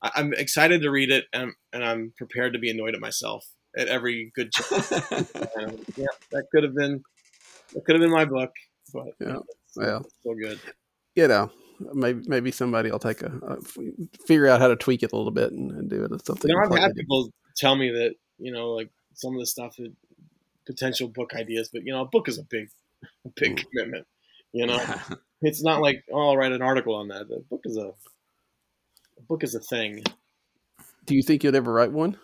I'm 0.02 0.34
excited 0.34 0.82
to 0.82 0.90
read 0.90 1.12
it 1.12 1.26
and 1.32 1.52
and 1.72 1.84
I'm 1.84 2.14
prepared 2.18 2.54
to 2.54 2.60
be 2.60 2.70
annoyed 2.72 2.96
at 2.96 3.02
myself 3.02 3.46
at 3.78 3.88
every 3.88 4.32
good 4.36 4.52
chance. 4.52 4.92
And, 4.92 5.80
yeah, 5.96 6.06
that 6.32 6.46
could 6.52 6.64
have 6.64 6.76
been 6.76 7.04
that 7.74 7.86
could 7.86 7.96
have 7.96 8.02
been 8.02 8.12
my 8.12 8.26
book, 8.26 8.52
but 8.94 9.08
Yeah, 9.20 9.38
it's 9.38 9.78
well. 9.78 10.06
still 10.20 10.36
good. 10.36 10.60
You 11.16 11.28
know, 11.28 11.52
maybe 11.94 12.24
maybe 12.28 12.52
somebody 12.52 12.92
will 12.92 13.00
take 13.00 13.22
a, 13.22 13.32
a 13.48 13.58
figure 14.26 14.48
out 14.48 14.62
how 14.62 14.68
to 14.68 14.76
tweak 14.76 15.04
it 15.04 15.12
a 15.12 15.16
little 15.16 15.32
bit 15.32 15.52
and, 15.52 15.72
and 15.72 15.90
do 15.90 16.04
it 16.04 16.12
as 16.12 16.26
something. 16.26 16.50
You 16.50 16.56
know, 16.56 16.76
I've 16.76 16.82
had 16.82 16.96
people 16.96 17.32
tell 17.56 17.76
me 17.76 17.90
that 17.92 18.16
you 18.38 18.52
know 18.52 18.72
like 18.72 18.90
some 19.14 19.34
of 19.34 19.40
the 19.40 19.46
stuff 19.46 19.76
that 19.78 19.94
potential 20.66 21.08
book 21.08 21.34
ideas, 21.36 21.70
but 21.72 21.84
you 21.86 21.92
know, 21.94 22.02
a 22.02 22.06
book 22.06 22.28
is 22.28 22.38
a 22.38 22.44
big 22.44 22.70
a 23.26 23.30
big 23.36 23.58
Mm. 23.58 23.66
commitment. 23.70 24.08
You 24.52 24.68
know, 24.68 24.80
it's 25.42 25.64
not 25.64 25.82
like 25.82 26.04
oh, 26.12 26.30
I'll 26.30 26.38
write 26.38 26.52
an 26.52 26.62
article 26.62 26.96
on 26.96 27.10
that. 27.10 27.28
The 27.28 27.44
book 27.50 27.62
is 27.66 27.78
a 27.78 27.94
a 29.18 29.22
book 29.28 29.44
is 29.44 29.56
a 29.56 29.60
thing. 29.60 30.04
Do 31.06 31.16
you 31.16 31.24
think 31.24 31.44
you'd 31.44 31.56
ever 31.56 31.72
write 31.74 31.92
one? 31.92 32.18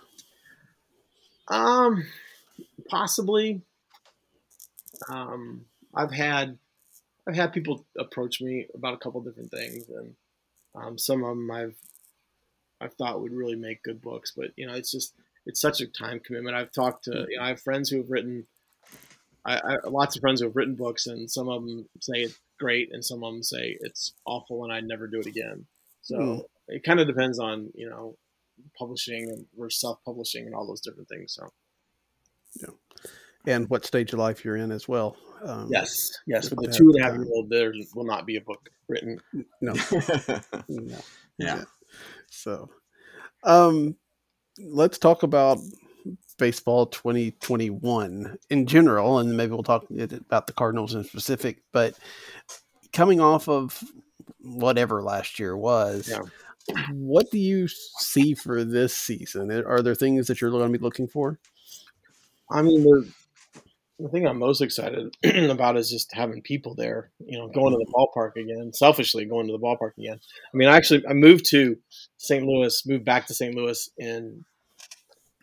Um, 1.47 2.05
possibly. 2.87 3.61
Um, 5.09 5.65
I've 5.93 6.11
had 6.11 6.57
I've 7.29 7.35
had 7.35 7.53
people 7.53 7.85
approach 7.97 8.41
me 8.41 8.65
about 8.73 8.95
a 8.95 8.97
couple 8.97 9.21
different 9.21 9.51
things, 9.51 9.87
and 9.89 10.15
um, 10.75 10.97
some 10.97 11.23
of 11.23 11.29
them 11.29 11.51
I've 11.51 11.75
I've 12.81 12.93
thought 12.93 13.21
would 13.21 13.33
really 13.33 13.55
make 13.55 13.83
good 13.83 14.01
books, 14.01 14.33
but 14.35 14.51
you 14.55 14.65
know, 14.65 14.73
it's 14.73 14.91
just 14.91 15.13
it's 15.45 15.61
such 15.61 15.79
a 15.81 15.87
time 15.87 16.19
commitment. 16.19 16.55
I've 16.55 16.71
talked 16.71 17.03
to 17.05 17.27
you 17.29 17.37
know, 17.37 17.43
I 17.43 17.49
have 17.49 17.61
friends 17.61 17.89
who 17.89 17.97
have 17.97 18.09
written. 18.09 18.47
I, 19.45 19.57
I 19.57 19.87
lots 19.87 20.15
of 20.15 20.21
friends 20.21 20.41
who 20.41 20.47
have 20.47 20.55
written 20.55 20.75
books, 20.75 21.07
and 21.07 21.29
some 21.29 21.49
of 21.49 21.63
them 21.63 21.87
say 22.01 22.23
it's 22.23 22.39
great, 22.59 22.91
and 22.93 23.05
some 23.05 23.23
of 23.23 23.33
them 23.33 23.43
say 23.43 23.77
it's 23.79 24.13
awful, 24.25 24.63
and 24.63 24.73
I'd 24.73 24.87
never 24.87 25.07
do 25.07 25.19
it 25.19 25.27
again. 25.27 25.67
So 26.01 26.17
Hmm. 26.17 26.37
it 26.67 26.83
kind 26.83 26.99
of 26.99 27.07
depends 27.07 27.39
on 27.39 27.71
you 27.75 27.89
know 27.89 28.17
publishing 28.77 29.29
and 29.29 29.45
we're 29.55 29.69
self-publishing 29.69 30.45
and 30.45 30.55
all 30.55 30.67
those 30.67 30.81
different 30.81 31.07
things. 31.09 31.33
So 31.33 31.53
And 33.47 33.69
what 33.69 33.85
stage 33.85 34.13
of 34.13 34.19
life 34.19 34.43
you're 34.43 34.57
in 34.57 34.71
as 34.71 34.87
well? 34.87 35.15
Um, 35.45 35.69
yes, 35.71 36.11
yes, 36.27 36.49
with 36.49 36.59
the 36.59 36.77
two 36.77 36.91
and 36.91 36.99
a 36.99 37.03
half 37.03 37.13
year 37.15 37.25
old, 37.33 37.49
there 37.49 37.73
will 37.95 38.03
not 38.03 38.25
be 38.25 38.35
a 38.35 38.41
book 38.41 38.69
written. 38.87 39.19
No. 39.61 39.73
no. 40.67 40.97
yeah. 41.37 41.63
So, 42.29 42.69
um, 43.43 43.95
let's 44.59 44.97
talk 44.97 45.23
about 45.23 45.59
baseball 46.37 46.87
2021 46.87 48.37
in 48.49 48.65
general, 48.65 49.19
and 49.19 49.35
maybe 49.35 49.51
we'll 49.51 49.63
talk 49.63 49.85
about 49.89 50.47
the 50.47 50.53
Cardinals 50.53 50.93
in 50.93 51.03
specific. 51.03 51.61
But 51.71 51.97
coming 52.91 53.19
off 53.21 53.47
of 53.47 53.81
whatever 54.41 55.01
last 55.01 55.39
year 55.39 55.55
was, 55.55 56.09
Yeah. 56.09 56.85
what 56.91 57.31
do 57.31 57.37
you 57.39 57.67
see 57.67 58.33
for 58.33 58.63
this 58.63 58.95
season? 58.95 59.51
Are 59.51 59.81
there 59.81 59.95
things 59.95 60.27
that 60.27 60.41
you're 60.41 60.51
going 60.51 60.71
to 60.71 60.77
be 60.77 60.83
looking 60.83 61.07
for? 61.07 61.39
I 62.51 62.61
mean, 62.61 63.13
the, 63.99 64.09
thing 64.09 64.27
I'm 64.27 64.39
most 64.39 64.61
excited 64.61 65.15
about 65.49 65.77
is 65.77 65.89
just 65.89 66.13
having 66.13 66.41
people 66.41 66.75
there. 66.75 67.11
You 67.19 67.37
know, 67.37 67.47
going 67.47 67.73
to 67.73 67.77
the 67.77 67.91
ballpark 67.93 68.35
again. 68.35 68.71
Selfishly, 68.73 69.25
going 69.25 69.47
to 69.47 69.53
the 69.53 69.59
ballpark 69.59 69.97
again. 69.97 70.19
I 70.53 70.57
mean, 70.57 70.67
I 70.69 70.77
actually 70.77 71.05
I 71.07 71.13
moved 71.13 71.45
to 71.51 71.77
St. 72.17 72.45
Louis, 72.45 72.85
moved 72.87 73.05
back 73.05 73.27
to 73.27 73.33
St. 73.33 73.55
Louis 73.55 73.89
in 73.97 74.45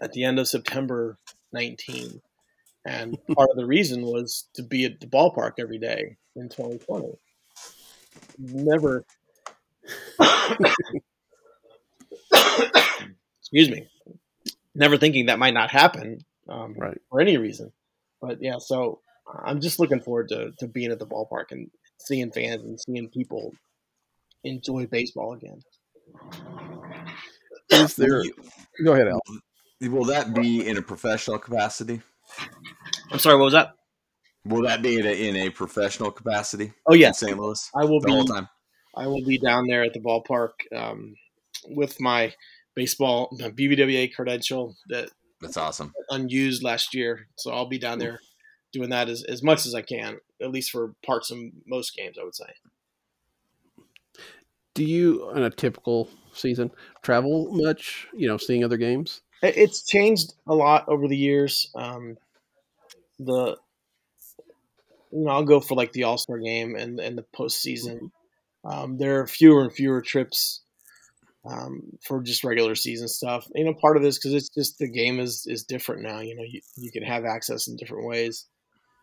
at 0.01 0.13
the 0.13 0.25
end 0.25 0.39
of 0.39 0.49
September 0.49 1.19
19, 1.53 2.21
and 2.85 3.19
part 3.35 3.51
of 3.51 3.57
the 3.57 3.67
reason 3.67 4.03
was 4.03 4.49
to 4.55 4.63
be 4.63 4.85
at 4.85 5.01
the 5.01 5.07
ballpark 5.07 5.53
every 5.59 5.79
day 5.79 6.17
in 6.35 6.49
2020. 6.49 7.19
Never. 8.39 9.05
Excuse 13.41 13.71
me. 13.71 13.89
Never 14.75 14.99
thinking 14.99 15.27
that 15.27 15.39
might 15.39 15.55
not 15.55 15.71
happen 15.71 16.19
um, 16.49 16.75
Right. 16.75 16.99
for 17.11 17.21
any 17.21 17.37
reason. 17.37 17.73
But 18.21 18.39
yeah, 18.41 18.59
so 18.59 19.01
I'm 19.45 19.61
just 19.61 19.79
looking 19.79 20.01
forward 20.01 20.29
to, 20.31 20.53
to 20.59 20.69
being 20.69 20.91
at 20.91 20.99
the 20.99 21.07
ballpark 21.07 21.47
and 21.51 21.71
seeing 21.99 22.31
fans 22.31 22.63
and 22.63 22.81
seeing 22.81 23.09
people 23.09 23.53
enjoy 24.45 24.87
baseball 24.87 25.33
again. 25.33 25.61
Is 27.71 27.97
there? 27.97 28.23
Go 28.85 28.93
ahead, 28.93 29.09
Al. 29.09 29.21
Will 29.83 30.05
that 30.05 30.35
be 30.35 30.67
in 30.67 30.79
a 30.79 30.83
professional 30.83 31.39
capacity? 31.39 32.01
I'm 33.11 33.19
sorry, 33.19 33.37
what 33.37 33.45
was 33.45 33.53
that? 33.53 33.73
Will 34.45 34.63
that 34.63 34.81
be 34.81 34.99
in 34.99 35.07
a, 35.07 35.29
in 35.29 35.37
a 35.37 35.51
professional 35.51 36.11
capacity 36.11 36.73
Oh 36.87 36.95
yes, 36.95 37.19
St. 37.19 37.37
Louis 37.37 37.71
I 37.75 37.85
will 37.85 38.01
the 38.01 38.13
whole 38.13 38.25
be. 38.25 38.33
time? 38.33 38.49
I 38.97 39.07
will 39.07 39.25
be 39.25 39.39
down 39.39 39.67
there 39.67 39.83
at 39.83 39.93
the 39.93 40.01
ballpark 40.01 40.53
um, 40.75 41.15
with 41.69 42.01
my 42.01 42.33
baseball 42.75 43.29
my 43.41 43.51
BBWA 43.51 44.15
credential 44.15 44.77
that 44.89 45.11
That's 45.41 45.57
awesome. 45.57 45.93
unused 46.11 46.63
last 46.63 46.95
year. 46.95 47.29
So 47.37 47.53
I'll 47.53 47.69
be 47.69 47.79
down 47.79 47.99
there 47.99 48.21
doing 48.73 48.91
that 48.91 49.09
as, 49.09 49.23
as 49.25 49.43
much 49.43 49.67
as 49.67 49.75
I 49.75 49.83
can, 49.83 50.19
at 50.41 50.51
least 50.51 50.71
for 50.71 50.95
parts 51.05 51.31
of 51.31 51.39
most 51.67 51.95
games, 51.95 52.17
I 52.21 52.25
would 52.25 52.35
say. 52.35 52.47
Do 54.75 54.85
you, 54.85 55.31
on 55.35 55.43
a 55.43 55.51
typical 55.51 56.09
season. 56.33 56.71
Travel 57.03 57.49
much? 57.53 58.09
You 58.15 58.29
know, 58.29 58.37
seeing 58.37 58.65
other 58.65 58.77
games. 58.77 59.23
It's 59.43 59.83
changed 59.83 60.35
a 60.47 60.55
lot 60.55 60.89
over 60.89 61.09
the 61.09 61.17
years. 61.17 61.71
Um, 61.75 62.17
the 63.19 63.57
you 65.13 65.25
know, 65.25 65.31
I'll 65.31 65.45
go 65.45 65.61
for 65.61 65.75
like 65.75 65.93
the 65.93 66.05
All 66.05 66.19
Star 66.19 66.39
game 66.39 66.77
and 66.77 67.01
and 67.01 67.17
the 67.17 67.25
postseason. 67.35 68.11
Um, 68.65 68.99
there 68.99 69.21
are 69.21 69.27
fewer 69.27 69.63
and 69.63 69.73
fewer 69.73 70.03
trips 70.03 70.63
um, 71.49 71.83
for 72.03 72.23
just 72.23 72.45
regular 72.45 72.75
season 72.75 73.09
stuff. 73.09 73.47
You 73.55 73.65
know, 73.65 73.75
part 73.75 73.97
of 73.97 74.03
this 74.03 74.19
because 74.19 74.35
it's 74.35 74.49
just 74.49 74.79
the 74.79 74.89
game 74.89 75.21
is 75.21 75.47
is 75.47 75.65
different 75.65 76.03
now. 76.03 76.21
You 76.21 76.37
know, 76.37 76.45
you, 76.47 76.61
you 76.77 76.91
can 76.91 77.03
have 77.03 77.25
access 77.25 77.69
in 77.69 77.77
different 77.77 78.07
ways. 78.07 78.47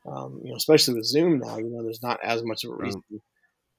Um, 0.05 0.41
you 0.43 0.51
know, 0.51 0.57
especially 0.57 0.95
with 0.95 1.05
Zoom 1.05 1.39
now. 1.39 1.57
You 1.57 1.69
know, 1.69 1.83
there's 1.83 2.03
not 2.03 2.19
as 2.23 2.43
much 2.43 2.63
of 2.63 2.71
a 2.71 2.75
reason 2.75 3.01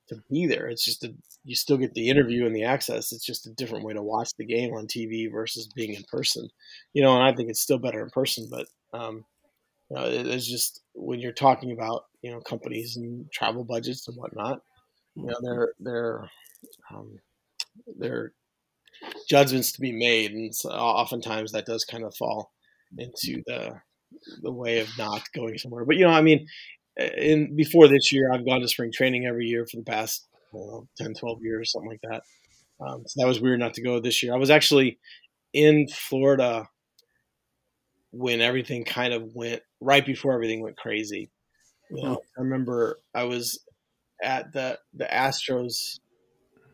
to 0.09 0.17
be 0.31 0.47
there. 0.47 0.69
It's 0.69 0.85
just 0.85 1.05
a, 1.05 1.15
you 1.45 1.55
still 1.55 1.77
get 1.77 1.95
the 1.95 2.09
interview 2.09 2.47
and 2.47 2.55
the 2.55 2.65
access. 2.65 3.13
It's 3.13 3.25
just 3.25 3.47
a 3.47 3.55
different 3.55 3.85
way 3.85 3.95
to 3.95 4.03
watch 4.03 4.31
the 4.37 4.47
game 4.47 4.73
on 4.75 4.87
TV 4.87 5.31
versus 5.31 5.69
being 5.75 5.95
in 5.95 6.05
person. 6.11 6.49
You 6.93 7.03
know, 7.03 7.15
and 7.15 7.23
I 7.23 7.35
think 7.35 7.51
it's 7.51 7.61
still 7.61 7.79
better 7.79 8.03
in 8.03 8.11
person, 8.11 8.49
but 8.51 8.67
um, 8.93 9.25
you 9.91 9.97
know, 9.97 10.07
it, 10.07 10.27
it's 10.27 10.47
just 10.47 10.83
when 10.95 11.21
you're 11.21 11.33
talking 11.33 11.73
about 11.73 12.05
you 12.23 12.31
know 12.31 12.41
companies 12.41 12.97
and 12.97 13.31
travel 13.33 13.65
budgets 13.65 14.09
and 14.09 14.17
whatnot. 14.17 14.61
You 15.17 15.27
know, 15.27 15.37
they're 15.43 15.73
they're 15.79 16.31
um, 16.93 17.19
they're 17.99 18.33
judgments 19.29 19.73
to 19.73 19.81
be 19.81 19.93
made, 19.93 20.33
and 20.33 20.55
so 20.55 20.71
oftentimes 20.71 21.53
that 21.53 21.67
does 21.67 21.85
kind 21.85 22.05
of 22.05 22.15
fall 22.15 22.53
into 22.99 23.43
the 23.47 23.81
the 24.43 24.53
way 24.53 24.81
of 24.81 24.89
not 24.97 25.23
going 25.35 25.59
somewhere. 25.59 25.85
But 25.85 25.97
you 25.97 26.05
know, 26.05 26.13
I 26.13 26.23
mean, 26.23 26.47
in 26.97 27.57
before 27.57 27.89
this 27.89 28.13
year, 28.13 28.31
I've 28.33 28.47
gone 28.47 28.61
to 28.61 28.69
spring 28.69 28.93
training 28.93 29.27
every 29.27 29.47
year 29.47 29.67
for 29.67 29.77
the 29.77 29.83
past 29.83 30.27
know, 30.55 30.89
10, 30.99 31.15
12 31.15 31.43
years, 31.43 31.73
something 31.73 31.91
like 31.91 32.01
that. 32.03 32.23
Um, 32.81 33.05
so 33.07 33.21
that 33.21 33.29
was 33.29 33.41
weird 33.41 33.61
not 33.61 33.75
to 33.75 33.83
go 33.83 34.01
this 34.01 34.23
year. 34.23 34.35
I 34.35 34.39
was 34.39 34.51
actually 34.51 34.99
in 35.53 35.89
Florida 35.89 36.69
when 38.13 38.41
everything 38.41 38.85
kind 38.85 39.13
of 39.13 39.35
went 39.35 39.63
right 39.81 40.05
before 40.05 40.33
everything 40.33 40.61
went 40.61 40.77
crazy. 40.77 41.31
You 41.91 42.03
know, 42.03 42.19
I 42.37 42.41
remember 42.41 43.01
I 43.15 43.25
was 43.25 43.61
at 44.23 44.53
the 44.53 44.79
the 44.95 45.05
Astros 45.05 46.01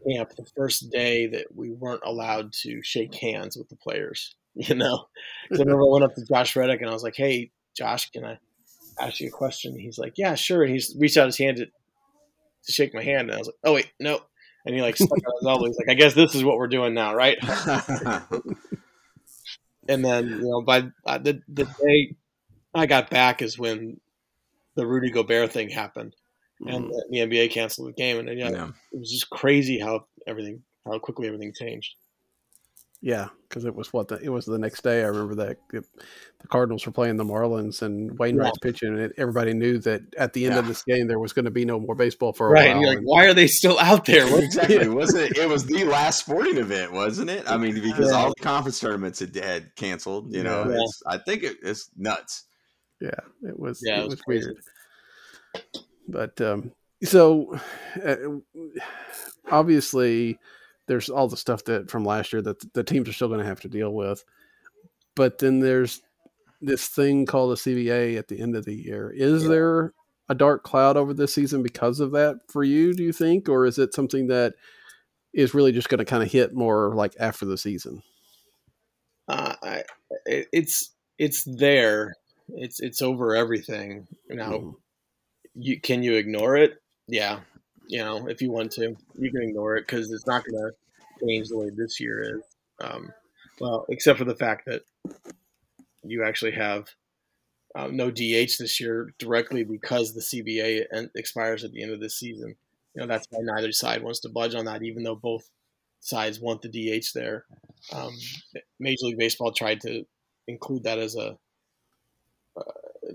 camp 0.08 0.30
the 0.36 0.46
first 0.56 0.90
day 0.90 1.26
that 1.26 1.46
we 1.54 1.70
weren't 1.70 2.02
allowed 2.04 2.52
to 2.62 2.82
shake 2.82 3.14
hands 3.14 3.56
with 3.56 3.68
the 3.68 3.76
players. 3.76 4.34
You 4.56 4.74
know, 4.74 5.06
because 5.44 5.60
I 5.60 5.62
remember 5.62 5.84
I 5.84 5.92
went 5.92 6.04
up 6.04 6.14
to 6.16 6.24
Josh 6.24 6.56
Reddick 6.56 6.80
and 6.80 6.90
I 6.90 6.92
was 6.92 7.04
like, 7.04 7.14
"Hey, 7.14 7.52
Josh, 7.76 8.10
can 8.10 8.24
I 8.24 8.36
ask 9.00 9.20
you 9.20 9.28
a 9.28 9.30
question?" 9.30 9.78
He's 9.78 9.96
like, 9.96 10.14
"Yeah, 10.16 10.34
sure." 10.34 10.64
And 10.64 10.72
he's 10.72 10.92
reached 10.98 11.16
out 11.16 11.26
his 11.26 11.38
hand 11.38 11.58
to, 11.58 11.66
to 11.66 12.72
shake 12.72 12.92
my 12.92 13.02
hand, 13.02 13.28
and 13.28 13.32
I 13.32 13.38
was 13.38 13.46
like, 13.46 13.56
"Oh 13.62 13.74
wait, 13.74 13.92
no." 14.00 14.20
And 14.66 14.74
he 14.74 14.82
like 14.82 14.96
stuck 14.96 15.12
out 15.12 15.34
his 15.40 15.46
elbow. 15.46 15.66
He's 15.66 15.78
like, 15.78 15.88
"I 15.88 15.94
guess 15.94 16.14
this 16.14 16.34
is 16.34 16.42
what 16.42 16.56
we're 16.56 16.66
doing 16.66 16.94
now, 16.94 17.14
right?" 17.14 17.38
and 19.88 20.04
then 20.04 20.28
you 20.28 20.42
know, 20.42 20.62
by, 20.62 20.90
by 21.04 21.18
the 21.18 21.40
the 21.48 21.64
day 21.64 22.16
I 22.74 22.86
got 22.86 23.10
back 23.10 23.42
is 23.42 23.58
when 23.58 24.00
the 24.74 24.86
Rudy 24.86 25.10
Gobert 25.10 25.52
thing 25.52 25.70
happened, 25.70 26.14
and 26.66 26.86
Mm. 26.86 27.00
the 27.10 27.18
NBA 27.20 27.50
canceled 27.50 27.88
the 27.88 27.92
game, 27.92 28.18
and 28.18 28.38
yeah, 28.38 28.50
Yeah. 28.50 28.68
it 28.92 28.98
was 28.98 29.10
just 29.10 29.30
crazy 29.30 29.78
how 29.78 30.06
everything, 30.26 30.62
how 30.84 30.98
quickly 30.98 31.26
everything 31.26 31.52
changed. 31.54 31.94
Yeah, 33.02 33.28
because 33.48 33.64
it 33.64 33.74
was 33.74 33.94
what 33.94 34.08
the, 34.08 34.16
it 34.22 34.28
was 34.28 34.44
the 34.44 34.58
next 34.58 34.82
day. 34.82 35.00
I 35.02 35.06
remember 35.06 35.34
that 35.36 35.56
it, 35.72 35.84
the 36.42 36.46
Cardinals 36.48 36.84
were 36.84 36.92
playing 36.92 37.16
the 37.16 37.24
Marlins 37.24 37.80
and 37.80 38.18
Wayne 38.18 38.36
was 38.36 38.52
pitching, 38.60 38.90
and 38.90 38.98
it, 39.00 39.12
everybody 39.16 39.54
knew 39.54 39.78
that 39.78 40.02
at 40.18 40.34
the 40.34 40.44
end 40.44 40.56
of 40.58 40.66
this 40.66 40.82
game 40.82 41.06
there 41.06 41.18
was 41.18 41.32
going 41.32 41.46
to 41.46 41.50
be 41.50 41.64
no 41.64 41.80
more 41.80 41.94
baseball 41.94 42.34
for 42.34 42.48
a 42.48 42.50
Right, 42.50 42.66
while. 42.66 42.72
and 42.72 42.80
you're 42.82 42.90
like, 42.90 42.98
and- 42.98 43.06
why 43.06 43.24
are 43.24 43.32
they 43.32 43.46
still 43.46 43.78
out 43.78 44.04
there? 44.04 44.30
What- 44.30 44.42
exactly. 44.44 44.86
Wasn't 44.86 45.30
it? 45.30 45.38
It 45.38 45.48
was 45.48 45.64
the 45.64 45.84
last 45.84 46.18
sporting 46.26 46.58
event, 46.58 46.92
wasn't 46.92 47.30
it? 47.30 47.50
I 47.50 47.56
mean, 47.56 47.72
because 47.80 48.10
Yeah. 48.10 48.16
all 48.18 48.28
the 48.36 48.42
conference 48.42 48.78
tournaments 48.80 49.20
had, 49.20 49.34
had 49.34 49.74
canceled. 49.76 50.34
You 50.34 50.42
know, 50.42 50.68
Yeah. 50.68 50.76
it's, 50.82 51.02
I 51.06 51.16
think 51.16 51.42
it, 51.42 51.56
it's 51.62 51.88
nuts. 51.96 52.44
yeah, 53.00 53.08
it 53.44 53.58
was 53.58 53.80
Yeah, 53.82 53.94
it 53.94 54.00
it 54.00 54.04
was, 54.04 54.10
was 54.16 54.20
crazy. 54.20 54.46
weird. 55.54 55.64
But 56.10 56.40
um, 56.40 56.72
so 57.02 57.58
uh, 58.04 58.16
obviously, 59.50 60.38
there's 60.86 61.08
all 61.08 61.28
the 61.28 61.36
stuff 61.36 61.64
that 61.64 61.90
from 61.90 62.04
last 62.04 62.32
year 62.32 62.42
that 62.42 62.72
the 62.74 62.84
teams 62.84 63.08
are 63.08 63.12
still 63.12 63.28
going 63.28 63.40
to 63.40 63.46
have 63.46 63.60
to 63.60 63.68
deal 63.68 63.94
with. 63.94 64.24
But 65.14 65.38
then 65.38 65.60
there's 65.60 66.02
this 66.60 66.88
thing 66.88 67.26
called 67.26 67.52
the 67.52 67.56
CBA 67.56 68.18
at 68.18 68.28
the 68.28 68.40
end 68.40 68.56
of 68.56 68.64
the 68.64 68.74
year. 68.74 69.10
Is 69.10 69.42
Yeah. 69.44 69.48
there 69.48 69.94
a 70.28 70.34
dark 70.34 70.62
cloud 70.62 70.96
over 70.96 71.12
this 71.14 71.34
season 71.34 71.62
because 71.62 72.00
of 72.00 72.12
that 72.12 72.36
for 72.48 72.62
you? 72.62 72.92
Do 72.94 73.02
you 73.02 73.12
think, 73.12 73.48
or 73.48 73.66
is 73.66 73.78
it 73.78 73.94
something 73.94 74.28
that 74.28 74.54
is 75.32 75.54
really 75.54 75.72
just 75.72 75.88
going 75.88 75.98
to 75.98 76.04
kind 76.04 76.22
of 76.22 76.30
hit 76.30 76.54
more 76.54 76.94
like 76.94 77.14
after 77.18 77.44
the 77.46 77.58
season? 77.58 78.02
uh, 79.28 79.54
I, 79.62 79.82
it, 80.26 80.48
it's 80.52 80.90
it's 81.18 81.44
there. 81.44 82.14
It's 82.48 82.80
it's 82.80 83.00
over 83.00 83.36
everything 83.36 84.06
now. 84.28 84.50
Mhm. 84.50 84.74
You 85.54 85.80
can 85.80 86.02
you 86.02 86.14
ignore 86.14 86.56
it? 86.56 86.80
Yeah, 87.08 87.40
you 87.88 87.98
know, 87.98 88.28
if 88.28 88.40
you 88.40 88.50
want 88.50 88.72
to, 88.72 88.96
you 89.18 89.30
can 89.30 89.42
ignore 89.42 89.76
it 89.76 89.86
because 89.86 90.12
it's 90.12 90.26
not 90.26 90.44
going 90.44 90.62
to 90.62 91.26
change 91.26 91.48
the 91.48 91.58
way 91.58 91.70
this 91.74 92.00
year 92.00 92.36
is. 92.36 92.42
Um, 92.80 93.12
well, 93.60 93.84
except 93.88 94.18
for 94.18 94.24
the 94.24 94.36
fact 94.36 94.66
that 94.66 94.82
you 96.02 96.24
actually 96.24 96.52
have 96.52 96.88
um, 97.74 97.96
no 97.96 98.10
DH 98.10 98.58
this 98.58 98.80
year 98.80 99.12
directly 99.18 99.64
because 99.64 100.14
the 100.14 100.20
CBA 100.20 100.84
en- 100.92 101.10
expires 101.14 101.64
at 101.64 101.72
the 101.72 101.82
end 101.82 101.92
of 101.92 102.00
this 102.00 102.18
season. 102.18 102.56
You 102.94 103.02
know, 103.02 103.06
that's 103.06 103.26
why 103.30 103.40
neither 103.42 103.72
side 103.72 104.02
wants 104.02 104.20
to 104.20 104.28
budge 104.28 104.54
on 104.54 104.64
that, 104.64 104.82
even 104.82 105.02
though 105.02 105.14
both 105.14 105.48
sides 106.00 106.40
want 106.40 106.62
the 106.62 106.68
DH 106.68 107.06
there. 107.14 107.44
Um, 107.92 108.12
Major 108.78 109.06
League 109.06 109.18
Baseball 109.18 109.52
tried 109.52 109.80
to 109.82 110.04
include 110.48 110.84
that 110.84 110.98
as 110.98 111.16
a 111.16 111.36
uh, 112.56 112.62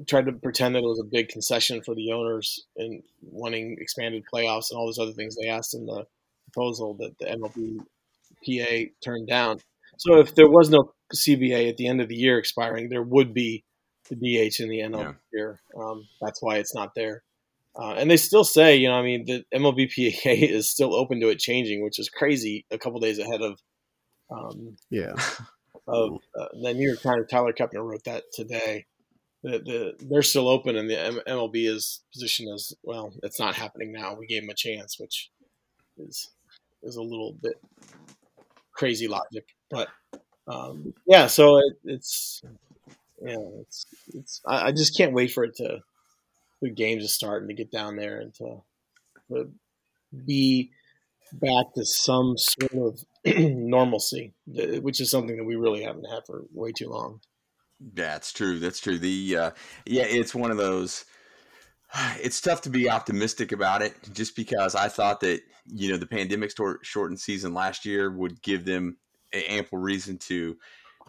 tried 0.08 0.26
to 0.26 0.34
pretend 0.34 0.76
that 0.76 0.80
it 0.80 0.88
was 0.88 1.00
a 1.00 1.04
big 1.04 1.30
concession 1.30 1.82
for 1.84 1.96
the 1.96 2.12
owners 2.12 2.66
and 2.78 3.04
wanting 3.22 3.78
expanded 3.80 4.24
playoffs 4.32 4.70
and 4.72 4.78
all 4.78 4.86
those 4.86 5.00
other 5.00 5.12
things 5.14 5.36
they 5.36 5.48
asked 5.50 5.74
in 5.74 5.86
the 5.86 6.06
proposal 6.52 6.94
that 6.96 7.18
the 7.20 7.26
MLB 7.26 7.80
PA 8.46 8.92
turned 9.04 9.28
down. 9.28 9.60
So 9.98 10.20
if 10.20 10.36
there 10.36 10.50
was 10.50 10.70
no 10.70 10.94
CBA 11.14 11.70
at 11.70 11.78
the 11.78 11.88
end 11.88 12.02
of 12.02 12.08
the 12.10 12.16
year 12.16 12.38
expiring, 12.38 12.90
there 12.90 13.04
would 13.04 13.34
be 13.34 13.64
the 14.10 14.16
DH 14.16 14.60
in 14.60 14.70
the 14.70 14.80
NL 14.80 15.00
Yeah. 15.00 15.14
year. 15.34 15.60
Um, 15.76 16.08
that's 16.22 16.42
why 16.42 16.58
it's 16.58 16.76
not 16.76 16.94
there. 16.96 17.24
Uh, 17.78 17.94
and 17.94 18.10
they 18.10 18.18
still 18.18 18.44
say, 18.44 18.76
you 18.78 18.88
know, 18.88 18.96
I 18.96 19.02
mean, 19.04 19.26
the 19.26 19.44
MLBPA 19.54 20.16
is 20.50 20.70
still 20.70 20.94
open 20.96 21.20
to 21.22 21.30
it 21.30 21.40
changing, 21.40 21.84
which 21.84 22.00
is 22.00 22.10
crazy. 22.10 22.66
A 22.72 22.78
couple 22.78 23.00
days 23.00 23.20
ahead 23.20 23.42
of, 23.42 23.60
um, 24.30 24.78
Yeah, 24.90 25.14
of 25.88 26.20
uh, 26.40 26.46
the 26.62 26.74
New 26.74 26.88
York 26.88 27.02
Times. 27.02 27.26
Tyler 27.30 27.54
Kepner 27.54 27.84
wrote 27.84 28.04
that 28.06 28.24
today. 28.34 28.86
The, 29.46 29.60
the 29.60 30.06
they're 30.10 30.24
still 30.24 30.50
open, 30.50 30.76
and 30.76 30.90
the 30.90 31.24
MLB 31.28 31.70
is 31.70 32.02
positioned 32.12 32.52
as 32.52 32.74
well. 32.82 33.14
It's 33.22 33.40
not 33.40 33.54
happening 33.54 33.92
now. 33.92 34.16
We 34.16 34.26
gave 34.26 34.42
them 34.42 34.50
a 34.50 34.56
chance, 34.56 35.00
which 35.00 35.30
is 36.00 36.32
is 36.82 36.96
a 36.96 37.02
little 37.04 37.34
bit 37.34 37.62
crazy 38.74 39.08
logic, 39.08 39.46
but 39.70 39.88
um, 40.48 40.96
yeah. 41.06 41.28
So 41.28 41.58
it, 41.58 41.78
it's 41.84 42.42
yeah, 43.22 43.38
it's 43.62 43.86
it's. 44.16 44.42
I, 44.48 44.68
I 44.68 44.72
just 44.72 44.98
can't 44.98 45.14
wait 45.14 45.32
for 45.32 45.44
it 45.44 45.56
to 45.58 45.82
the 46.62 46.72
games 46.72 47.04
to 47.04 47.10
start 47.10 47.44
and 47.44 47.50
to 47.50 47.56
get 47.56 47.72
down 47.72 47.98
there 47.98 48.20
and 48.20 48.34
to, 48.34 48.62
to 49.30 49.52
be 50.26 50.72
back 51.34 51.74
to 51.76 51.86
some 51.86 52.36
sort 52.38 52.74
of 52.74 53.06
normalcy, 53.38 54.34
which 54.48 55.02
is 55.02 55.12
something 55.12 55.38
that 55.38 55.44
we 55.44 55.56
really 55.56 55.84
haven't 55.84 56.06
had 56.06 56.26
for 56.26 56.46
way 56.54 56.72
too 56.72 56.90
long. 56.90 57.20
That's 57.80 58.32
true. 58.32 58.60
That's 58.60 58.80
true. 58.80 58.98
The 58.98 59.38
uh, 59.38 59.52
yeah, 59.86 60.04
it's 60.04 60.36
one 60.36 60.52
of 60.52 60.58
those. 60.58 61.06
It's 62.22 62.42
tough 62.42 62.62
to 62.62 62.70
be 62.70 62.90
optimistic 62.90 63.52
about 63.54 63.82
it, 63.82 63.94
just 64.12 64.36
because 64.36 64.76
I 64.76 64.90
thought 64.90 65.22
that 65.22 65.42
you 65.68 65.92
know 65.92 65.98
the 65.98 66.08
pandemic 66.08 66.52
shortened 66.82 67.20
season 67.20 67.54
last 67.54 67.86
year 67.86 68.12
would 68.12 68.42
give 68.42 68.66
them 68.66 68.98
ample 69.34 69.78
reason 69.78 70.18
to 70.18 70.58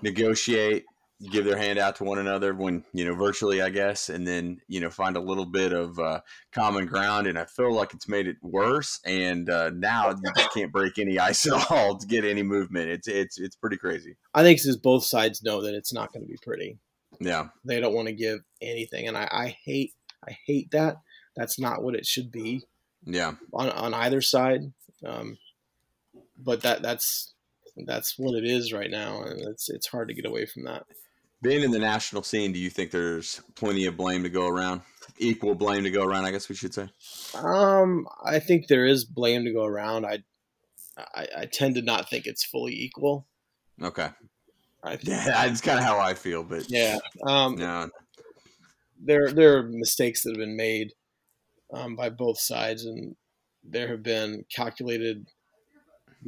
negotiate, 0.03 0.85
give 1.31 1.45
their 1.45 1.57
hand 1.57 1.79
out 1.79 1.97
to 1.97 2.05
one 2.05 2.19
another 2.19 2.55
when 2.55 2.85
you 2.93 3.05
know 3.05 3.15
virtually, 3.15 3.63
I 3.63 3.71
guess, 3.71 4.09
and 4.09 4.27
then 4.27 4.59
you 4.69 4.81
know 4.81 4.91
find 4.91 5.17
a 5.17 5.21
little 5.21 5.47
bit 5.47 5.73
of 5.73 5.99
uh, 5.99 6.21
common 6.53 6.87
ground. 6.87 7.27
And 7.27 7.39
I 7.39 7.45
feel 7.47 7.73
like 7.73 7.95
it's 7.95 8.09
made 8.09 8.27
it 8.27 8.37
worse. 8.43 9.01
And 9.05 9.49
uh, 9.49 9.71
now 9.75 10.11
you 10.11 10.33
just 10.37 10.53
can't 10.53 10.73
break 10.73 10.99
any 10.99 11.19
ice 11.19 11.47
at 11.47 11.71
all 11.71 11.97
to 11.97 12.07
get 12.07 12.25
any 12.25 12.43
movement. 12.43 12.91
It's 12.91 13.09
it's 13.09 13.39
it's 13.39 13.57
pretty 13.57 13.77
crazy. 13.77 14.17
I 14.35 14.43
think 14.43 14.59
because 14.61 14.77
both 14.77 15.05
sides 15.05 15.43
know 15.43 15.63
that 15.63 15.75
it's 15.75 15.93
not 15.93 16.13
going 16.13 16.25
to 16.25 16.31
be 16.31 16.39
pretty. 16.43 16.79
Yeah. 17.21 17.49
They 17.65 17.81
don't 17.81 17.95
want 17.95 18.09
to 18.09 18.15
give 18.15 18.41
anything, 18.61 19.09
and 19.09 19.17
I, 19.17 19.29
I 19.31 19.57
hate 19.65 19.95
I 20.29 20.37
hate 20.47 20.71
that. 20.73 20.97
That's 21.35 21.59
not 21.59 21.83
what 21.83 21.95
it 21.95 22.07
should 22.07 22.31
be 22.33 22.63
Yeah. 23.05 23.35
on, 23.53 23.71
on 23.71 23.95
either 23.95 24.21
side. 24.21 24.73
Um, 25.05 25.39
but 26.39 26.63
that 26.63 26.83
that's 26.83 27.33
that's 27.87 28.19
what 28.19 28.35
it 28.37 28.45
is 28.45 28.73
right 28.73 28.91
now, 28.91 29.23
and 29.23 29.41
it's 29.49 29.71
it's 29.71 29.87
hard 29.87 30.09
to 30.09 30.15
get 30.15 30.27
away 30.27 30.47
from 30.47 30.65
that. 30.65 30.85
Being 31.43 31.63
in 31.63 31.71
the 31.71 31.79
national 31.79 32.23
scene, 32.23 32.53
do 32.53 32.59
you 32.59 32.71
think 32.71 32.91
there's 32.91 33.41
plenty 33.55 33.87
of 33.87 33.97
blame 33.97 34.23
to 34.23 34.29
go 34.31 34.49
around? 34.49 34.81
Equal 35.19 35.55
blame 35.55 35.85
to 35.85 35.91
go 35.91 36.05
around, 36.05 36.25
I 36.25 36.31
guess 36.31 36.49
we 36.49 36.55
should 36.55 36.75
say. 36.75 36.89
Um, 37.35 38.07
I 38.25 38.39
think 38.39 38.69
there 38.69 38.87
is 38.87 39.05
blame 39.05 39.45
to 39.45 39.53
go 39.53 39.65
around. 39.65 40.07
I 40.07 40.19
I, 40.97 41.27
I 41.39 41.47
tend 41.47 41.75
to 41.75 41.83
not 41.83 42.09
think 42.09 42.27
it's 42.27 42.45
fully 42.45 42.73
equal. 42.73 43.27
Okay. 43.83 44.09
I 44.83 44.91
think, 44.97 45.09
Yeah, 45.09 45.25
that's 45.25 45.61
kind 45.61 45.79
of 45.79 45.85
how 45.85 45.99
I 45.99 46.15
feel. 46.15 46.43
But 46.43 46.71
yeah. 46.71 46.99
Um, 47.27 47.57
no, 47.57 47.91
there 49.03 49.33
there 49.33 49.59
are 49.59 49.63
mistakes 49.63 50.23
that 50.23 50.31
have 50.31 50.39
been 50.39 50.57
made 50.57 50.93
um, 51.73 51.97
by 51.97 52.11
both 52.11 52.39
sides, 52.39 52.85
and 52.85 53.17
there 53.63 53.89
have 53.89 54.03
been 54.03 54.45
calculated 54.55 55.27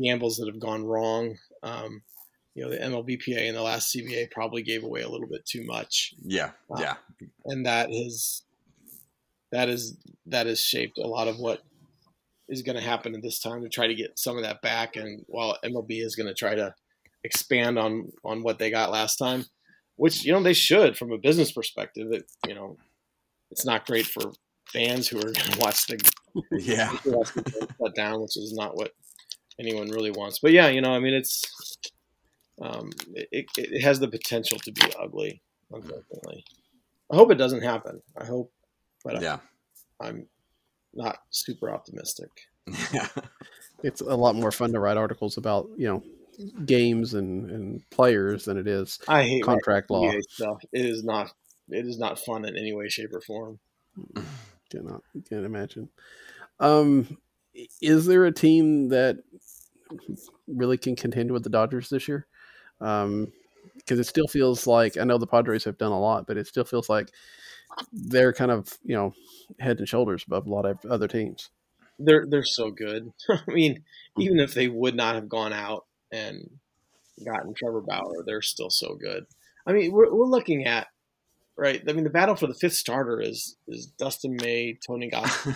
gambles 0.00 0.36
that 0.36 0.48
have 0.48 0.60
gone 0.60 0.84
wrong. 0.84 1.36
Um, 1.62 2.02
you 2.58 2.64
know, 2.64 2.70
the 2.70 2.78
MLBPA 2.78 3.46
and 3.46 3.56
the 3.56 3.62
last 3.62 3.94
CBA 3.94 4.32
probably 4.32 4.62
gave 4.62 4.82
away 4.82 5.02
a 5.02 5.08
little 5.08 5.28
bit 5.28 5.46
too 5.46 5.64
much, 5.64 6.12
yeah, 6.24 6.50
Wow. 6.66 6.80
yeah, 6.80 6.94
and 7.44 7.64
that 7.66 7.88
has 7.92 8.42
that 9.52 9.68
is 9.68 9.96
that 10.26 10.46
has 10.46 10.60
shaped 10.60 10.98
a 10.98 11.06
lot 11.06 11.28
of 11.28 11.38
what 11.38 11.62
is 12.48 12.62
going 12.62 12.76
to 12.76 12.82
happen 12.82 13.14
at 13.14 13.22
this 13.22 13.38
time 13.38 13.62
to 13.62 13.68
try 13.68 13.86
to 13.86 13.94
get 13.94 14.18
some 14.18 14.36
of 14.36 14.42
that 14.42 14.60
back. 14.60 14.96
And 14.96 15.24
while 15.28 15.56
MLB 15.64 16.02
is 16.04 16.16
going 16.16 16.26
to 16.26 16.34
try 16.34 16.56
to 16.56 16.74
expand 17.22 17.78
on 17.78 18.10
on 18.24 18.42
what 18.42 18.58
they 18.58 18.70
got 18.70 18.90
last 18.90 19.18
time, 19.18 19.44
which 19.94 20.24
you 20.24 20.32
know 20.32 20.42
they 20.42 20.52
should 20.52 20.98
from 20.98 21.12
a 21.12 21.18
business 21.18 21.52
perspective. 21.52 22.10
That 22.10 22.24
you 22.48 22.56
know, 22.56 22.76
it's 23.52 23.64
not 23.64 23.86
great 23.86 24.06
for 24.06 24.32
fans 24.66 25.06
who 25.06 25.18
are 25.18 25.22
going 25.32 25.34
to 25.34 25.58
watch 25.60 25.86
the 25.86 25.98
yeah. 26.58 26.90
watch 27.06 27.32
the 27.34 27.68
shut 27.80 27.94
down, 27.94 28.20
which 28.20 28.36
is 28.36 28.52
not 28.52 28.76
what 28.76 28.90
anyone 29.60 29.88
really 29.90 30.10
wants. 30.10 30.40
But 30.40 30.50
yeah, 30.50 30.68
you 30.68 30.80
know, 30.80 30.90
I 30.90 30.98
mean, 30.98 31.14
it's 31.14 31.44
um, 32.60 32.90
it, 33.14 33.46
it 33.56 33.80
has 33.82 34.00
the 34.00 34.08
potential 34.08 34.58
to 34.58 34.72
be 34.72 34.82
ugly. 34.98 35.42
Unfortunately, 35.70 36.44
I 37.12 37.16
hope 37.16 37.30
it 37.30 37.36
doesn't 37.36 37.62
happen. 37.62 38.02
I 38.16 38.24
hope, 38.24 38.52
but 39.04 39.20
Yeah. 39.22 39.38
I'm 40.00 40.26
not 40.94 41.18
super 41.30 41.70
optimistic. 41.70 42.30
Yeah. 42.92 43.08
It's 43.84 44.00
a 44.00 44.16
lot 44.16 44.34
more 44.34 44.50
fun 44.50 44.72
to 44.72 44.80
write 44.80 44.96
articles 44.96 45.36
about 45.36 45.68
you 45.76 45.86
know 45.86 46.02
games 46.64 47.14
and, 47.14 47.48
and 47.48 47.90
players 47.90 48.44
than 48.44 48.56
it 48.58 48.66
is 48.66 48.98
I 49.06 49.22
hate 49.22 49.44
contract 49.44 49.88
law. 49.88 50.02
NBA 50.02 50.22
stuff. 50.28 50.58
It 50.72 50.84
is 50.84 51.04
not. 51.04 51.30
It 51.68 51.86
is 51.86 51.96
not 51.96 52.18
fun 52.18 52.44
in 52.44 52.56
any 52.56 52.72
way, 52.72 52.88
shape, 52.88 53.14
or 53.14 53.20
form. 53.20 53.60
Cannot 54.70 55.02
can't 55.28 55.44
imagine. 55.46 55.90
Um, 56.58 57.18
is 57.80 58.06
there 58.06 58.24
a 58.24 58.32
team 58.32 58.88
that 58.88 59.18
really 60.48 60.76
can 60.76 60.96
contend 60.96 61.30
with 61.30 61.44
the 61.44 61.50
Dodgers 61.50 61.88
this 61.88 62.08
year? 62.08 62.26
Um, 62.80 63.32
because 63.76 63.98
it 63.98 64.06
still 64.06 64.28
feels 64.28 64.66
like 64.66 64.98
I 64.98 65.04
know 65.04 65.16
the 65.16 65.26
Padres 65.26 65.64
have 65.64 65.78
done 65.78 65.92
a 65.92 66.00
lot, 66.00 66.26
but 66.26 66.36
it 66.36 66.46
still 66.46 66.64
feels 66.64 66.90
like 66.90 67.10
they're 67.92 68.32
kind 68.32 68.50
of 68.50 68.68
you 68.84 68.94
know 68.94 69.14
head 69.58 69.78
and 69.78 69.88
shoulders 69.88 70.24
above 70.26 70.46
a 70.46 70.50
lot 70.50 70.66
of 70.66 70.84
other 70.84 71.08
teams. 71.08 71.50
They're 71.98 72.26
they're 72.28 72.44
so 72.44 72.70
good. 72.70 73.12
I 73.30 73.40
mean, 73.50 73.84
even 74.18 74.40
if 74.40 74.54
they 74.54 74.68
would 74.68 74.94
not 74.94 75.14
have 75.14 75.28
gone 75.28 75.52
out 75.52 75.86
and 76.12 76.50
gotten 77.24 77.54
Trevor 77.54 77.80
Bauer, 77.80 78.24
they're 78.24 78.42
still 78.42 78.70
so 78.70 78.94
good. 78.94 79.26
I 79.66 79.72
mean, 79.72 79.92
we're 79.92 80.12
we're 80.14 80.26
looking 80.26 80.66
at 80.66 80.88
right. 81.56 81.82
I 81.88 81.92
mean, 81.92 82.04
the 82.04 82.10
battle 82.10 82.36
for 82.36 82.46
the 82.46 82.54
fifth 82.54 82.74
starter 82.74 83.20
is 83.20 83.56
is 83.66 83.86
Dustin 83.86 84.36
May, 84.40 84.78
Tony 84.86 85.08
Goff, 85.10 85.46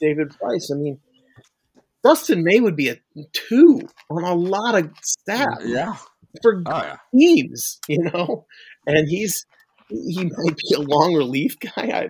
David 0.00 0.30
Price. 0.38 0.70
I 0.72 0.76
mean, 0.76 1.00
Dustin 2.02 2.44
May 2.44 2.60
would 2.60 2.76
be 2.76 2.90
a 2.90 2.96
two 3.32 3.80
on 4.08 4.22
a 4.22 4.34
lot 4.34 4.76
of 4.76 4.90
staff 5.02 5.58
yeah. 5.64 5.96
For 6.42 6.62
Oh 6.66 6.82
yeah. 6.82 6.96
teams, 7.14 7.78
you 7.88 8.02
know, 8.02 8.46
and 8.86 9.08
he's 9.08 9.44
he 9.88 10.24
might 10.24 10.56
be 10.56 10.74
a 10.74 10.80
long 10.80 11.14
relief 11.14 11.56
guy. 11.60 12.08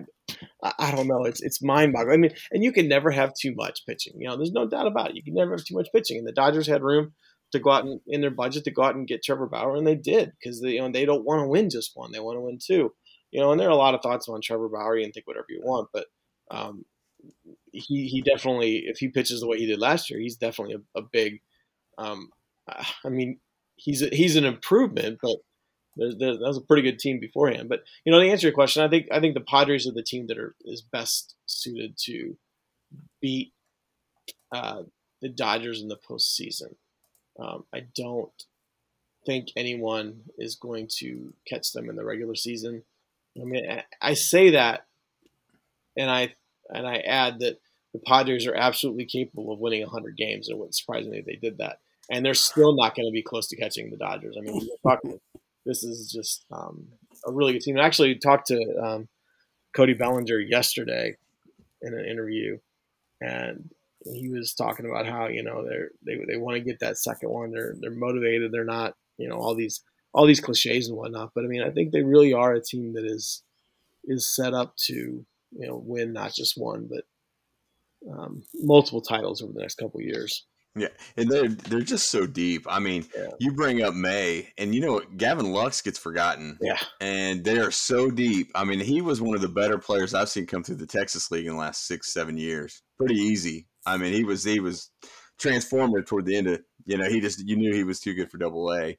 I 0.63 0.73
I 0.79 0.91
don't 0.91 1.07
know. 1.07 1.23
It's 1.23 1.41
it's 1.41 1.63
mind 1.63 1.93
boggling. 1.93 2.13
I 2.13 2.17
mean, 2.17 2.31
and 2.51 2.63
you 2.63 2.71
can 2.71 2.87
never 2.87 3.11
have 3.11 3.33
too 3.33 3.53
much 3.55 3.85
pitching. 3.85 4.13
You 4.17 4.27
know, 4.27 4.37
there's 4.37 4.51
no 4.51 4.67
doubt 4.67 4.87
about 4.87 5.11
it. 5.11 5.15
You 5.15 5.23
can 5.23 5.33
never 5.35 5.51
have 5.51 5.63
too 5.65 5.75
much 5.75 5.89
pitching. 5.93 6.17
And 6.17 6.27
the 6.27 6.31
Dodgers 6.33 6.67
had 6.67 6.83
room 6.83 7.13
to 7.51 7.59
go 7.59 7.71
out 7.71 7.85
and 7.85 8.01
in 8.07 8.21
their 8.21 8.31
budget 8.31 8.65
to 8.65 8.71
go 8.71 8.83
out 8.83 8.95
and 8.95 9.07
get 9.07 9.23
Trevor 9.23 9.47
Bauer, 9.47 9.75
and 9.75 9.87
they 9.87 9.95
did 9.95 10.31
because 10.39 10.61
they 10.61 10.71
you 10.71 10.81
know 10.81 10.91
they 10.91 11.05
don't 11.05 11.25
want 11.25 11.41
to 11.43 11.47
win 11.47 11.69
just 11.69 11.91
one. 11.95 12.11
They 12.11 12.19
want 12.19 12.37
to 12.37 12.41
win 12.41 12.59
two. 12.61 12.93
You 13.31 13.41
know, 13.41 13.51
and 13.51 13.59
there 13.59 13.67
are 13.67 13.71
a 13.71 13.75
lot 13.75 13.93
of 13.93 14.01
thoughts 14.01 14.27
on 14.29 14.41
Trevor 14.41 14.69
Bauer. 14.69 14.97
You 14.97 15.05
can 15.05 15.11
think 15.11 15.27
whatever 15.27 15.47
you 15.49 15.61
want, 15.63 15.89
but 15.93 16.05
um, 16.51 16.85
he 17.71 18.07
he 18.07 18.21
definitely 18.21 18.83
if 18.87 18.97
he 18.97 19.09
pitches 19.09 19.41
the 19.41 19.47
way 19.47 19.57
he 19.57 19.65
did 19.65 19.79
last 19.79 20.09
year, 20.09 20.19
he's 20.19 20.37
definitely 20.37 20.75
a, 20.75 20.99
a 20.99 21.01
big. 21.01 21.41
Um, 21.97 22.29
I 23.05 23.09
mean, 23.09 23.39
he's 23.77 24.01
a, 24.01 24.09
he's 24.09 24.35
an 24.35 24.45
improvement, 24.45 25.19
but 25.21 25.37
there's, 25.95 26.17
there's, 26.17 26.39
that 26.39 26.47
was 26.47 26.57
a 26.57 26.61
pretty 26.61 26.83
good 26.83 26.99
team 26.99 27.19
beforehand. 27.19 27.69
But 27.69 27.83
you 28.05 28.11
know, 28.11 28.19
to 28.19 28.29
answer 28.29 28.47
your 28.47 28.53
question, 28.53 28.83
I 28.83 28.89
think 28.89 29.07
I 29.11 29.19
think 29.19 29.33
the 29.33 29.41
Padres 29.41 29.87
are 29.87 29.93
the 29.93 30.03
team 30.03 30.27
that 30.27 30.37
are 30.37 30.55
is 30.65 30.81
best 30.81 31.35
suited 31.45 31.97
to 32.05 32.37
beat 33.21 33.53
uh, 34.51 34.83
the 35.21 35.29
Dodgers 35.29 35.81
in 35.81 35.87
the 35.87 35.97
postseason. 35.97 36.75
Um, 37.39 37.65
I 37.73 37.85
don't 37.95 38.31
think 39.25 39.49
anyone 39.55 40.21
is 40.37 40.55
going 40.55 40.87
to 40.99 41.33
catch 41.47 41.73
them 41.73 41.89
in 41.89 41.95
the 41.95 42.05
regular 42.05 42.35
season. 42.35 42.83
I 43.39 43.43
mean, 43.43 43.83
I, 44.01 44.13
say 44.15 44.51
that, 44.51 44.87
and 45.95 46.09
I 46.09 46.33
and 46.69 46.87
I 46.87 46.97
add 46.97 47.39
that 47.41 47.59
the 47.93 47.99
Padres 47.99 48.47
are 48.47 48.55
absolutely 48.55 49.05
capable 49.05 49.51
of 49.51 49.59
winning 49.59 49.81
100 49.81 50.17
games. 50.17 50.49
It 50.49 50.57
wouldn't 50.57 50.75
surprise 50.75 51.07
me 51.07 51.19
if 51.19 51.25
they 51.25 51.35
did 51.35 51.59
that, 51.59 51.79
and 52.09 52.25
they're 52.25 52.33
still 52.33 52.75
not 52.75 52.95
going 52.95 53.07
to 53.07 53.13
be 53.13 53.23
close 53.23 53.47
to 53.47 53.57
catching 53.57 53.89
the 53.89 53.97
Dodgers. 53.97 54.35
I 54.37 54.41
mean, 54.41 54.67
talking, 54.83 55.19
this 55.65 55.83
is 55.83 56.11
just 56.11 56.45
um, 56.51 56.87
a 57.25 57.31
really 57.31 57.53
good 57.53 57.61
team. 57.61 57.77
I 57.77 57.85
actually 57.85 58.15
talked 58.15 58.47
to 58.47 58.59
um, 58.81 59.07
Cody 59.75 59.93
Bellinger 59.93 60.39
yesterday 60.39 61.15
in 61.81 61.93
an 61.93 62.05
interview, 62.05 62.57
and 63.21 63.69
he 64.05 64.29
was 64.29 64.53
talking 64.53 64.85
about 64.85 65.05
how 65.05 65.27
you 65.27 65.43
know 65.43 65.65
they're 65.67 65.89
they 66.05 66.17
they 66.27 66.37
want 66.37 66.55
to 66.55 66.63
get 66.63 66.79
that 66.79 66.97
second 66.97 67.29
one. 67.29 67.51
They're 67.51 67.75
they're 67.79 67.91
motivated. 67.91 68.51
They're 68.51 68.63
not 68.63 68.95
you 69.17 69.27
know 69.27 69.35
all 69.35 69.55
these 69.55 69.81
all 70.13 70.25
these 70.25 70.39
cliches 70.39 70.87
and 70.87 70.97
whatnot. 70.97 71.31
But 71.35 71.43
I 71.43 71.47
mean, 71.47 71.61
I 71.61 71.69
think 71.69 71.91
they 71.91 72.03
really 72.03 72.33
are 72.33 72.53
a 72.53 72.61
team 72.61 72.93
that 72.93 73.05
is 73.05 73.43
is 74.05 74.33
set 74.33 74.53
up 74.53 74.75
to 74.85 74.93
you 74.93 75.67
know 75.67 75.81
win 75.83 76.13
not 76.13 76.33
just 76.33 76.57
one 76.57 76.89
but 76.89 77.03
um, 78.11 78.43
multiple 78.55 79.01
titles 79.01 79.41
over 79.41 79.53
the 79.53 79.61
next 79.61 79.75
couple 79.75 79.99
of 79.99 80.05
years. 80.05 80.45
Yeah, 80.77 80.89
and 81.17 81.29
they're 81.29 81.47
they're 81.49 81.81
just 81.81 82.09
so 82.09 82.25
deep. 82.27 82.65
I 82.69 82.79
mean, 82.79 83.05
Yeah. 83.15 83.29
you 83.39 83.51
bring 83.53 83.81
up 83.83 83.93
May, 83.93 84.53
and 84.57 84.73
you 84.75 84.81
know 84.81 84.93
what? 84.93 85.17
Gavin 85.17 85.51
Lux 85.51 85.81
gets 85.81 85.97
forgotten, 85.99 86.57
Yeah, 86.61 86.77
and 87.01 87.43
they 87.43 87.59
are 87.59 87.71
so 87.71 88.09
deep. 88.11 88.51
I 88.55 88.63
mean, 88.63 88.79
he 88.79 89.01
was 89.01 89.21
one 89.21 89.35
of 89.35 89.41
the 89.41 89.47
better 89.47 89.77
players 89.77 90.13
I've 90.13 90.29
seen 90.29 90.45
come 90.45 90.63
through 90.63 90.75
the 90.75 90.85
Texas 90.87 91.31
League 91.31 91.45
in 91.45 91.53
the 91.53 91.59
last 91.59 91.85
six, 91.87 92.13
seven 92.13 92.37
years. 92.37 92.81
Pretty 92.97 93.15
easy. 93.15 93.67
I 93.85 93.97
mean, 93.97 94.13
he 94.13 94.23
was 94.23 94.43
he 94.43 94.59
was 94.59 94.91
transformative 95.39 96.05
toward 96.07 96.25
the 96.25 96.35
end 96.35 96.47
of 96.47 96.61
you 96.85 96.97
know 96.97 97.09
he 97.09 97.19
just 97.21 97.45
you 97.47 97.55
knew 97.55 97.73
he 97.73 97.83
was 97.83 97.99
too 97.99 98.13
good 98.13 98.29
for 98.31 98.37
Double 98.37 98.73
A, 98.73 98.97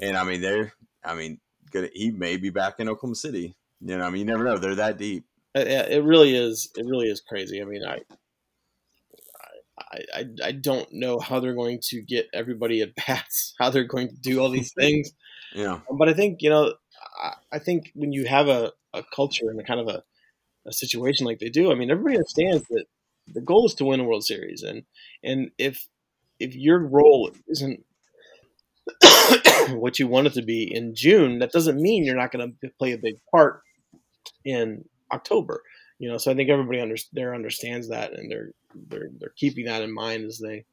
and 0.00 0.16
I 0.16 0.24
mean 0.24 0.40
they're 0.40 0.72
I 1.04 1.14
mean 1.14 1.40
good. 1.70 1.90
He 1.94 2.10
may 2.10 2.36
be 2.36 2.50
back 2.50 2.74
in 2.78 2.88
Oklahoma 2.88 3.16
City. 3.16 3.54
You 3.80 3.98
know, 3.98 4.04
I 4.04 4.10
mean 4.10 4.20
you 4.20 4.24
never 4.26 4.44
know. 4.44 4.58
They're 4.58 4.74
that 4.76 4.98
deep. 4.98 5.24
Uh, 5.56 5.60
it, 5.60 5.92
it 5.92 6.04
really 6.04 6.34
is. 6.36 6.70
It 6.76 6.86
really 6.86 7.08
is 7.08 7.20
crazy. 7.20 7.60
I 7.60 7.64
mean, 7.66 7.84
I. 7.84 8.00
I, 9.92 10.00
I, 10.14 10.24
I 10.44 10.52
don't 10.52 10.88
know 10.92 11.18
how 11.18 11.40
they're 11.40 11.54
going 11.54 11.80
to 11.88 12.02
get 12.02 12.28
everybody 12.32 12.80
at 12.80 12.94
bats, 12.94 13.54
how 13.60 13.70
they're 13.70 13.84
going 13.84 14.08
to 14.08 14.16
do 14.16 14.40
all 14.40 14.50
these 14.50 14.72
things. 14.78 15.12
Yeah, 15.54 15.80
but 15.90 16.08
I 16.08 16.14
think 16.14 16.40
you 16.40 16.50
know, 16.50 16.74
I, 17.22 17.34
I 17.52 17.58
think 17.58 17.92
when 17.94 18.12
you 18.12 18.26
have 18.26 18.48
a, 18.48 18.72
a 18.94 19.02
culture 19.14 19.50
and 19.50 19.60
a 19.60 19.64
kind 19.64 19.80
of 19.80 19.88
a, 19.88 20.02
a 20.66 20.72
situation 20.72 21.26
like 21.26 21.38
they 21.38 21.50
do, 21.50 21.70
I 21.70 21.74
mean, 21.74 21.90
everybody 21.90 22.16
understands 22.16 22.66
that 22.68 22.84
the 23.28 23.40
goal 23.40 23.66
is 23.66 23.74
to 23.74 23.84
win 23.84 24.00
a 24.00 24.04
World 24.04 24.24
Series, 24.24 24.62
and 24.62 24.84
and 25.22 25.50
if 25.58 25.86
if 26.38 26.56
your 26.56 26.78
role 26.78 27.30
isn't 27.48 27.84
what 29.70 29.98
you 29.98 30.08
want 30.08 30.26
it 30.26 30.34
to 30.34 30.42
be 30.42 30.74
in 30.74 30.94
June, 30.94 31.38
that 31.38 31.52
doesn't 31.52 31.80
mean 31.80 32.04
you're 32.04 32.16
not 32.16 32.32
going 32.32 32.56
to 32.62 32.68
play 32.78 32.92
a 32.92 32.98
big 32.98 33.16
part 33.30 33.62
in 34.44 34.84
October. 35.12 35.62
You 35.98 36.08
know, 36.08 36.18
so 36.18 36.32
I 36.32 36.34
think 36.34 36.50
everybody 36.50 36.80
under, 36.80 36.96
there 37.12 37.34
understands 37.34 37.88
that, 37.90 38.12
and 38.12 38.30
they're 38.30 38.50
they're 38.88 39.10
they're 39.18 39.32
keeping 39.36 39.66
that 39.66 39.82
in 39.82 39.92
mind 39.92 40.24
as 40.24 40.38
they 40.38 40.64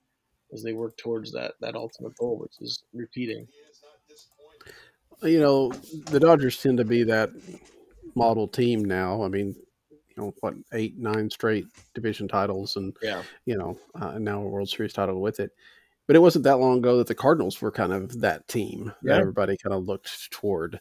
as 0.53 0.63
they 0.63 0.73
work 0.73 0.97
towards 0.97 1.31
that 1.33 1.53
that 1.61 1.75
ultimate 1.75 2.15
goal, 2.17 2.37
which 2.37 2.53
is 2.61 2.83
repeating. 2.93 3.47
You 5.21 5.39
know, 5.39 5.71
the 6.11 6.19
Dodgers 6.19 6.61
tend 6.61 6.77
to 6.77 6.85
be 6.85 7.03
that 7.03 7.29
model 8.15 8.47
team 8.47 8.85
now. 8.85 9.21
I 9.23 9.27
mean, 9.27 9.55
you 9.91 9.97
know, 10.15 10.33
what 10.39 10.53
eight, 10.73 10.97
nine 10.97 11.29
straight 11.29 11.67
division 11.93 12.27
titles, 12.27 12.77
and 12.77 12.95
Yeah. 13.01 13.23
you 13.45 13.57
know, 13.57 13.77
uh, 13.95 14.17
now 14.17 14.41
a 14.41 14.47
World 14.47 14.69
Series 14.69 14.93
title 14.93 15.19
with 15.19 15.39
it. 15.39 15.51
But 16.07 16.15
it 16.15 16.19
wasn't 16.19 16.45
that 16.45 16.57
long 16.59 16.79
ago 16.79 16.97
that 16.97 17.07
the 17.07 17.15
Cardinals 17.15 17.61
were 17.61 17.71
kind 17.71 17.93
of 17.93 18.21
that 18.21 18.47
team 18.47 18.93
that 19.03 19.19
everybody 19.19 19.57
kind 19.57 19.75
of 19.75 19.85
looked 19.85 20.31
toward. 20.31 20.79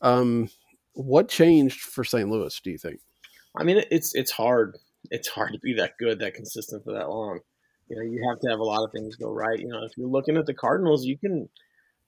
Um, 0.00 0.48
what 0.94 1.28
changed 1.28 1.80
for 1.80 2.02
St. 2.04 2.30
Louis? 2.30 2.58
Do 2.60 2.70
you 2.70 2.78
think? 2.78 3.00
I 3.56 3.64
mean, 3.64 3.82
it's 3.90 4.14
it's 4.14 4.30
hard. 4.30 4.78
It's 5.10 5.28
hard 5.28 5.52
to 5.52 5.58
be 5.58 5.74
that 5.74 5.98
good, 5.98 6.20
that 6.20 6.34
consistent 6.34 6.84
for 6.84 6.92
that 6.92 7.08
long. 7.08 7.40
You 7.88 7.96
know, 7.96 8.02
you 8.02 8.24
have 8.28 8.40
to 8.40 8.48
have 8.48 8.60
a 8.60 8.64
lot 8.64 8.84
of 8.84 8.92
things 8.92 9.16
go 9.16 9.30
right. 9.30 9.58
You 9.58 9.68
know, 9.68 9.82
if 9.84 9.92
you're 9.96 10.08
looking 10.08 10.36
at 10.36 10.46
the 10.46 10.54
Cardinals, 10.54 11.04
you 11.04 11.18
can, 11.18 11.48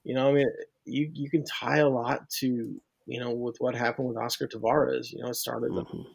you 0.04 0.14
know, 0.14 0.28
I 0.28 0.32
mean, 0.32 0.48
you 0.84 1.10
you 1.12 1.28
can 1.30 1.44
tie 1.44 1.78
a 1.78 1.88
lot 1.88 2.28
to 2.40 2.80
you 3.06 3.20
know 3.20 3.30
with 3.30 3.56
what 3.58 3.74
happened 3.74 4.08
with 4.08 4.16
Oscar 4.16 4.46
Taveras. 4.46 5.12
You 5.12 5.22
know, 5.22 5.28
it 5.30 5.36
started. 5.36 5.72
Mhm. 5.72 6.06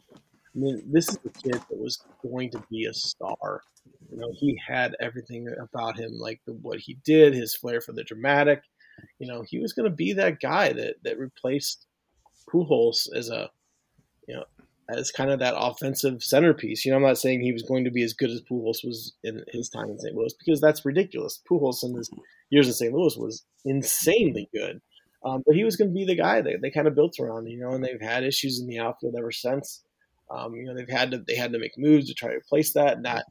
I 0.54 0.58
mean, 0.58 0.82
this 0.90 1.08
is 1.08 1.18
a 1.24 1.28
kid 1.28 1.52
that 1.54 1.78
was 1.78 2.02
going 2.22 2.50
to 2.50 2.64
be 2.70 2.86
a 2.86 2.94
star. 2.94 3.62
You 4.10 4.18
know, 4.18 4.32
he 4.34 4.58
had 4.66 4.96
everything 4.98 5.46
about 5.60 5.98
him, 5.98 6.12
like 6.18 6.40
the, 6.46 6.54
what 6.54 6.80
he 6.80 6.94
did, 7.04 7.34
his 7.34 7.54
flair 7.54 7.80
for 7.80 7.92
the 7.92 8.02
dramatic. 8.02 8.62
You 9.18 9.28
know, 9.28 9.42
he 9.42 9.58
was 9.60 9.72
going 9.72 9.88
to 9.88 9.94
be 9.94 10.14
that 10.14 10.40
guy 10.40 10.72
that 10.72 10.96
that 11.04 11.18
replaced 11.18 11.86
Pujols 12.50 13.08
as 13.14 13.28
a, 13.28 13.50
you 14.26 14.34
know, 14.34 14.44
as 14.88 15.10
kind 15.10 15.30
of 15.30 15.38
that 15.40 15.54
offensive 15.56 16.22
centerpiece. 16.22 16.84
You 16.84 16.92
know, 16.92 16.96
I'm 16.96 17.02
not 17.02 17.18
saying 17.18 17.40
he 17.40 17.52
was 17.52 17.62
going 17.62 17.84
to 17.84 17.90
be 17.90 18.02
as 18.02 18.14
good 18.14 18.30
as 18.30 18.42
Pujols 18.42 18.84
was 18.84 19.14
in 19.22 19.44
his 19.48 19.68
time 19.68 19.90
in 19.90 19.98
St. 19.98 20.14
Louis 20.14 20.34
because 20.38 20.60
that's 20.60 20.84
ridiculous. 20.84 21.40
Pujols 21.50 21.84
in 21.84 21.94
his 21.94 22.10
years 22.50 22.68
in 22.68 22.72
St. 22.72 22.92
Louis 22.92 23.16
was 23.16 23.44
insanely 23.64 24.48
good. 24.54 24.80
Um, 25.24 25.42
but 25.44 25.56
he 25.56 25.64
was 25.64 25.76
going 25.76 25.90
to 25.90 25.94
be 25.94 26.04
the 26.04 26.14
guy 26.14 26.40
that 26.40 26.62
they 26.62 26.70
kind 26.70 26.86
of 26.86 26.94
built 26.94 27.16
around, 27.20 27.46
you 27.46 27.58
know, 27.58 27.72
and 27.72 27.84
they've 27.84 28.00
had 28.00 28.24
issues 28.24 28.60
in 28.60 28.68
the 28.68 28.78
outfield 28.78 29.16
ever 29.18 29.32
since. 29.32 29.82
Um, 30.30 30.54
you 30.54 30.64
know, 30.64 30.74
they've 30.74 30.88
had 30.88 31.10
to 31.10 31.18
they 31.26 31.34
had 31.34 31.52
to 31.52 31.58
make 31.58 31.76
moves 31.76 32.06
to 32.08 32.14
try 32.14 32.30
to 32.30 32.36
replace 32.36 32.74
that, 32.74 32.96
and 32.96 33.04
that 33.04 33.24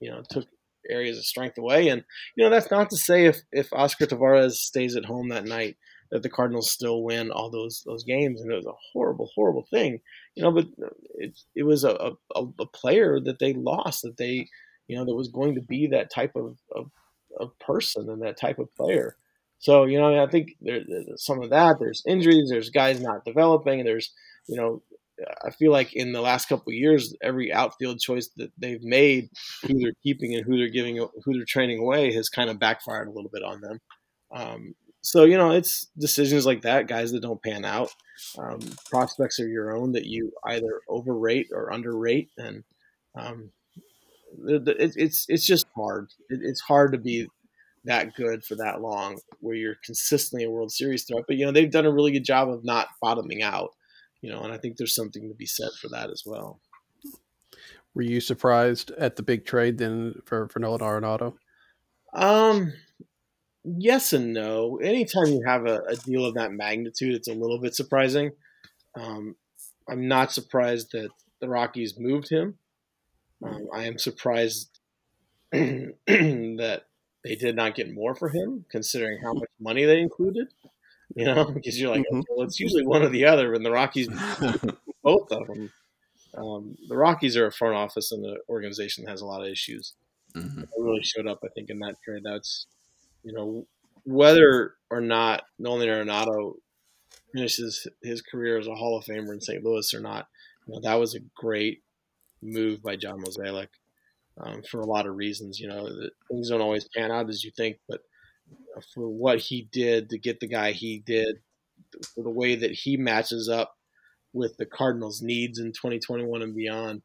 you 0.00 0.10
know 0.10 0.22
took 0.28 0.46
areas 0.90 1.16
of 1.16 1.24
strength 1.24 1.56
away. 1.58 1.88
And 1.88 2.04
you 2.36 2.44
know, 2.44 2.50
that's 2.50 2.70
not 2.70 2.90
to 2.90 2.96
say 2.96 3.26
if 3.26 3.40
if 3.52 3.72
Oscar 3.72 4.06
Taveras 4.06 4.52
stays 4.52 4.96
at 4.96 5.04
home 5.04 5.28
that 5.30 5.44
night 5.44 5.76
that 6.14 6.22
the 6.22 6.30
Cardinals 6.30 6.70
still 6.70 7.02
win 7.02 7.32
all 7.32 7.50
those 7.50 7.82
those 7.84 8.04
games. 8.04 8.40
And 8.40 8.50
it 8.50 8.54
was 8.54 8.66
a 8.66 8.80
horrible, 8.92 9.28
horrible 9.34 9.66
thing, 9.68 10.00
you 10.36 10.44
know. 10.44 10.52
But 10.52 10.68
it 11.16 11.36
it 11.56 11.64
was 11.64 11.82
a 11.82 12.12
a, 12.36 12.46
a 12.60 12.66
player 12.66 13.18
that 13.18 13.40
they 13.40 13.52
lost 13.52 14.02
that 14.02 14.16
they 14.16 14.48
you 14.86 14.96
know 14.96 15.04
that 15.04 15.14
was 15.14 15.26
going 15.26 15.56
to 15.56 15.60
be 15.60 15.88
that 15.88 16.12
type 16.12 16.36
of, 16.36 16.56
of, 16.70 16.88
of 17.40 17.58
person 17.58 18.08
and 18.08 18.22
that 18.22 18.36
type 18.36 18.60
of 18.60 18.72
player. 18.76 19.16
So 19.58 19.86
you 19.86 19.98
know, 19.98 20.22
I 20.22 20.28
think 20.28 20.52
there, 20.60 20.84
there's 20.86 21.24
some 21.24 21.42
of 21.42 21.50
that. 21.50 21.80
There's 21.80 22.04
injuries. 22.06 22.48
There's 22.48 22.70
guys 22.70 23.00
not 23.00 23.24
developing. 23.24 23.84
There's 23.84 24.12
you 24.46 24.56
know, 24.56 24.82
I 25.44 25.50
feel 25.50 25.72
like 25.72 25.94
in 25.94 26.12
the 26.12 26.20
last 26.20 26.48
couple 26.48 26.70
of 26.70 26.74
years, 26.74 27.12
every 27.24 27.52
outfield 27.52 27.98
choice 27.98 28.28
that 28.36 28.52
they've 28.56 28.84
made, 28.84 29.30
who 29.62 29.80
they're 29.80 29.94
keeping 30.04 30.36
and 30.36 30.44
who 30.44 30.58
they're 30.58 30.68
giving, 30.68 30.96
who 30.96 31.34
they're 31.34 31.44
training 31.44 31.80
away, 31.80 32.12
has 32.12 32.28
kind 32.28 32.50
of 32.50 32.60
backfired 32.60 33.08
a 33.08 33.10
little 33.10 33.30
bit 33.32 33.42
on 33.42 33.60
them. 33.60 33.80
Um, 34.32 34.74
so 35.04 35.24
you 35.24 35.36
know, 35.36 35.50
it's 35.50 35.88
decisions 35.98 36.46
like 36.46 36.62
that, 36.62 36.88
guys 36.88 37.12
that 37.12 37.20
don't 37.20 37.42
pan 37.42 37.64
out, 37.66 37.94
um, 38.38 38.58
prospects 38.90 39.38
are 39.38 39.46
your 39.46 39.76
own 39.76 39.92
that 39.92 40.06
you 40.06 40.32
either 40.46 40.80
overrate 40.88 41.48
or 41.52 41.70
underrate, 41.70 42.30
and 42.38 42.64
um, 43.14 43.50
it, 44.46 44.62
it's 44.96 45.26
it's 45.28 45.44
just 45.44 45.66
hard. 45.76 46.08
It, 46.30 46.40
it's 46.42 46.62
hard 46.62 46.92
to 46.92 46.98
be 46.98 47.28
that 47.84 48.14
good 48.14 48.44
for 48.44 48.54
that 48.54 48.80
long, 48.80 49.18
where 49.40 49.54
you're 49.54 49.76
consistently 49.84 50.46
a 50.46 50.50
World 50.50 50.72
Series 50.72 51.04
threat. 51.04 51.24
But 51.28 51.36
you 51.36 51.44
know, 51.44 51.52
they've 51.52 51.70
done 51.70 51.84
a 51.84 51.92
really 51.92 52.12
good 52.12 52.24
job 52.24 52.48
of 52.48 52.64
not 52.64 52.88
bottoming 53.02 53.42
out. 53.42 53.72
You 54.22 54.32
know, 54.32 54.40
and 54.40 54.54
I 54.54 54.56
think 54.56 54.78
there's 54.78 54.94
something 54.94 55.28
to 55.28 55.34
be 55.34 55.44
said 55.44 55.68
for 55.82 55.88
that 55.90 56.08
as 56.08 56.22
well. 56.24 56.60
Were 57.94 58.00
you 58.00 58.22
surprised 58.22 58.90
at 58.92 59.16
the 59.16 59.22
big 59.22 59.44
trade 59.44 59.76
then 59.76 60.22
for 60.24 60.48
for 60.48 60.60
Nolan 60.60 60.80
Arenado? 60.80 61.34
Um, 62.14 62.72
yes 63.64 64.12
and 64.12 64.32
no. 64.32 64.78
Anytime 64.82 65.26
you 65.26 65.42
have 65.46 65.66
a, 65.66 65.82
a, 65.88 65.96
deal 65.96 66.24
of 66.24 66.34
that 66.34 66.52
magnitude, 66.52 67.14
it's 67.14 67.28
a 67.28 67.34
little 67.34 67.58
bit 67.58 67.74
surprising. 67.74 68.32
Um, 68.94 69.36
I'm 69.88 70.08
not 70.08 70.32
surprised 70.32 70.92
that 70.92 71.10
the 71.40 71.48
Rockies 71.48 71.98
moved 71.98 72.28
him. 72.28 72.58
Um, 73.44 73.68
I 73.74 73.84
am 73.84 73.98
surprised 73.98 74.78
that 75.52 76.82
they 77.24 77.34
did 77.34 77.56
not 77.56 77.74
get 77.74 77.92
more 77.92 78.14
for 78.14 78.28
him, 78.28 78.64
considering 78.70 79.18
how 79.22 79.32
much 79.32 79.48
money 79.60 79.84
they 79.84 80.00
included. 80.00 80.48
You 81.14 81.26
know, 81.26 81.44
because 81.54 81.80
you're 81.80 81.90
like, 81.90 82.02
mm-hmm. 82.02 82.18
okay, 82.18 82.26
well, 82.30 82.46
it's 82.46 82.60
usually 82.60 82.86
one 82.86 83.02
or 83.02 83.08
the 83.08 83.26
other, 83.26 83.54
and 83.54 83.64
the 83.64 83.70
Rockies, 83.70 84.08
both 85.02 85.32
of 85.32 85.46
them. 85.46 85.72
Um, 86.36 86.76
the 86.88 86.96
Rockies 86.96 87.36
are 87.36 87.46
a 87.46 87.52
front 87.52 87.76
office 87.76 88.10
and 88.10 88.24
the 88.24 88.38
organization 88.48 89.04
that 89.04 89.10
has 89.10 89.20
a 89.20 89.26
lot 89.26 89.42
of 89.42 89.48
issues. 89.48 89.94
Mm-hmm. 90.34 90.62
It 90.62 90.68
really 90.78 91.02
showed 91.02 91.26
up, 91.26 91.40
I 91.44 91.48
think, 91.54 91.70
in 91.70 91.78
that 91.80 91.94
trade. 92.04 92.22
That's 92.24 92.66
you 93.24 93.32
know, 93.32 93.66
whether 94.04 94.74
or 94.90 95.00
not 95.00 95.42
Nolan 95.58 95.88
Arenado 95.88 96.54
finishes 97.34 97.86
his 98.02 98.22
career 98.22 98.58
as 98.58 98.68
a 98.68 98.74
Hall 98.74 98.98
of 98.98 99.04
Famer 99.04 99.32
in 99.32 99.40
St. 99.40 99.64
Louis 99.64 99.92
or 99.94 100.00
not, 100.00 100.26
you 100.66 100.74
know, 100.74 100.80
that 100.82 101.00
was 101.00 101.14
a 101.14 101.20
great 101.34 101.82
move 102.42 102.82
by 102.82 102.96
John 102.96 103.20
Mozeliak 103.20 103.68
um, 104.38 104.62
for 104.70 104.80
a 104.80 104.86
lot 104.86 105.06
of 105.06 105.16
reasons. 105.16 105.58
You 105.58 105.68
know, 105.68 105.88
things 106.30 106.50
don't 106.50 106.60
always 106.60 106.88
pan 106.94 107.10
out 107.10 107.28
as 107.28 107.42
you 107.42 107.50
think, 107.50 107.78
but 107.88 108.00
for 108.94 109.08
what 109.08 109.38
he 109.38 109.68
did 109.72 110.10
to 110.10 110.18
get 110.18 110.40
the 110.40 110.48
guy 110.48 110.72
he 110.72 110.98
did, 110.98 111.36
for 112.14 112.22
the 112.22 112.30
way 112.30 112.54
that 112.56 112.72
he 112.72 112.96
matches 112.96 113.48
up 113.48 113.74
with 114.32 114.56
the 114.56 114.66
Cardinals' 114.66 115.22
needs 115.22 115.58
in 115.58 115.72
2021 115.72 116.42
and 116.42 116.54
beyond, 116.54 117.02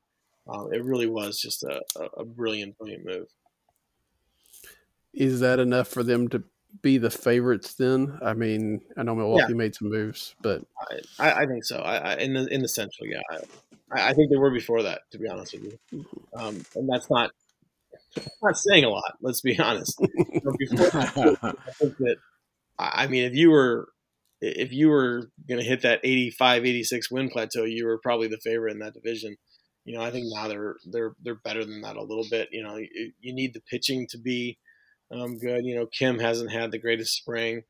uh, 0.48 0.66
it 0.68 0.84
really 0.84 1.08
was 1.08 1.40
just 1.40 1.64
a, 1.64 1.82
a 2.18 2.26
brilliant, 2.26 2.78
brilliant 2.78 3.06
move 3.06 3.28
is 5.14 5.40
that 5.40 5.60
enough 5.60 5.88
for 5.88 6.04
them 6.04 6.28
to 6.30 6.44
be 6.82 6.98
the 6.98 7.10
favorites 7.10 7.74
then? 7.74 8.20
I 8.24 8.34
mean, 8.34 8.82
I 8.98 9.04
know 9.04 9.16
Milwaukee 9.16 9.46
yeah. 9.50 9.56
made 9.56 9.76
some 9.76 9.90
moves, 9.90 10.36
but 10.42 10.64
I, 11.20 11.44
I 11.44 11.46
think 11.46 11.66
so. 11.66 11.80
I, 11.80 11.98
I, 11.98 12.16
in 12.16 12.34
the 12.34 12.46
in 12.48 12.62
the 12.62 12.68
central, 12.68 13.08
yeah, 13.08 13.22
I, 13.92 14.10
I, 14.10 14.14
think 14.14 14.30
they 14.30 14.38
were 14.38 14.52
before 14.52 14.84
that. 14.84 15.02
To 15.12 15.18
be 15.18 15.28
honest 15.28 15.54
with 15.54 15.78
you, 15.92 16.06
um, 16.36 16.64
and 16.76 16.90
that's 16.90 17.10
not 17.10 17.32
not 18.44 18.58
saying 18.58 18.84
a 18.84 18.90
lot. 18.90 19.18
Let's 19.22 19.42
be 19.42 19.60
honest. 19.60 20.00
before, 20.00 20.90
I 21.42 21.72
think 21.80 21.98
that 21.98 22.18
I 22.78 23.08
mean, 23.08 23.26
if 23.26 23.36
you 23.36 23.52
were 23.52 23.90
if 24.42 24.72
you 24.72 24.90
were 24.90 25.30
going 25.48 25.60
to 25.60 25.68
hit 25.68 25.82
that 25.82 26.00
85, 26.04 26.66
86 26.66 27.12
win 27.12 27.30
plateau, 27.30 27.66
you 27.66 27.86
were 27.86 27.98
probably 27.98 28.28
the 28.28 28.38
favorite 28.38 28.72
in 28.72 28.80
that 28.80 28.94
division. 28.94 29.36
You 29.84 29.98
know, 29.98 30.04
I 30.04 30.12
think 30.12 30.28
now 30.30 30.48
they're 30.48 30.76
they're 30.86 31.14
they're 31.22 31.36
better 31.36 31.66
than 31.66 31.82
that 31.82 31.98
a 31.98 32.04
little 32.04 32.26
bit. 32.30 32.50
You 32.52 32.64
know, 32.64 32.78
you, 32.78 33.12
you 33.20 33.34
need 33.34 33.54
the 33.54 33.62
pitching 33.62 34.08
to 34.12 34.18
be 34.18 34.58
um, 35.12 35.38
good. 35.38 35.66
You 35.66 35.76
know, 35.76 35.86
Kim 35.88 36.20
hasn't 36.20 36.52
had 36.52 36.72
the 36.72 36.78
greatest 36.78 37.16
spring. 37.16 37.64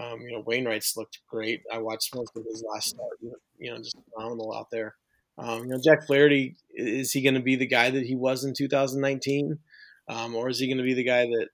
Um, 0.00 0.20
you 0.22 0.32
know, 0.32 0.42
Wainwright's 0.46 0.96
looked 0.96 1.18
great. 1.28 1.62
I 1.72 1.78
watched 1.78 2.14
most 2.14 2.36
of 2.36 2.44
his 2.44 2.64
last 2.66 2.90
start. 2.90 3.18
You 3.58 3.70
know, 3.70 3.78
just 3.78 3.96
phenomenal 4.14 4.54
out 4.54 4.70
there. 4.70 4.94
Um, 5.38 5.64
you 5.64 5.68
know, 5.68 5.80
Jack 5.82 6.06
Flaherty 6.06 6.56
is 6.74 7.12
he 7.12 7.22
going 7.22 7.34
to 7.34 7.40
be 7.40 7.56
the 7.56 7.66
guy 7.66 7.90
that 7.90 8.06
he 8.06 8.14
was 8.14 8.44
in 8.44 8.54
2019, 8.54 9.58
um, 10.08 10.34
or 10.34 10.48
is 10.48 10.58
he 10.58 10.66
going 10.66 10.78
to 10.78 10.84
be 10.84 10.94
the 10.94 11.04
guy 11.04 11.24
that 11.24 11.48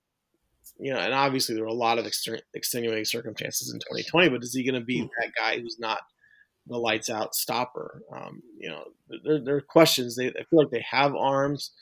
you 0.79 0.93
know? 0.93 0.99
And 0.99 1.15
obviously, 1.15 1.55
there 1.55 1.65
were 1.65 1.71
a 1.71 1.75
lot 1.75 1.99
of 1.99 2.07
extenuating 2.55 3.05
circumstances 3.05 3.73
in 3.73 3.81
2020, 3.81 4.31
but 4.31 4.43
is 4.43 4.55
he 4.55 4.65
going 4.65 4.81
to 4.81 4.85
be 4.85 5.01
that 5.01 5.33
guy 5.37 5.59
who's 5.59 5.79
not 5.79 6.01
the 6.67 6.79
lights 6.79 7.11
out 7.11 7.35
stopper? 7.35 8.03
Um, 8.15 8.43
you 8.59 8.69
know, 8.69 8.85
there, 9.25 9.41
there, 9.41 9.57
are 9.57 9.61
questions. 9.61 10.17
They 10.17 10.29
I 10.29 10.45
feel 10.49 10.61
like 10.61 10.71
they 10.71 10.85
have 10.91 11.15
arms, 11.15 11.73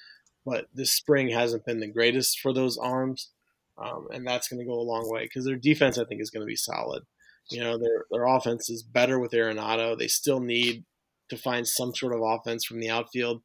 but 0.45 0.67
this 0.75 0.93
spring 0.93 1.29
hasn't 1.29 1.65
been 1.65 1.81
the 1.81 1.87
greatest 1.87 2.41
for 2.41 2.53
those 2.53 2.77
arms 2.77 3.31
um, 3.79 4.09
and 4.13 4.27
that's 4.27 4.49
going 4.49 4.61
to 4.61 4.67
go 4.67 4.79
a 4.79 4.81
long 4.81 5.11
way 5.11 5.25
because 5.25 5.45
their 5.45 5.57
defense, 5.57 5.99
I 5.99 6.05
think, 6.05 6.21
is 6.21 6.31
going 6.31 6.43
to 6.43 6.51
be 6.51 6.57
solid. 6.57 7.03
You 7.51 7.61
know, 7.61 7.79
their 7.79 8.05
their 8.11 8.27
offense 8.27 8.69
is 8.71 8.83
better 8.83 9.19
with 9.19 9.33
Arenado. 9.33 9.97
They 9.97 10.09
still 10.09 10.41
need 10.41 10.85
to 11.29 11.37
find 11.37 11.67
some 11.67 11.95
sort 11.95 12.15
of 12.15 12.23
offense 12.23 12.65
from 12.65 12.81
the 12.81 12.91
outfield. 12.91 13.43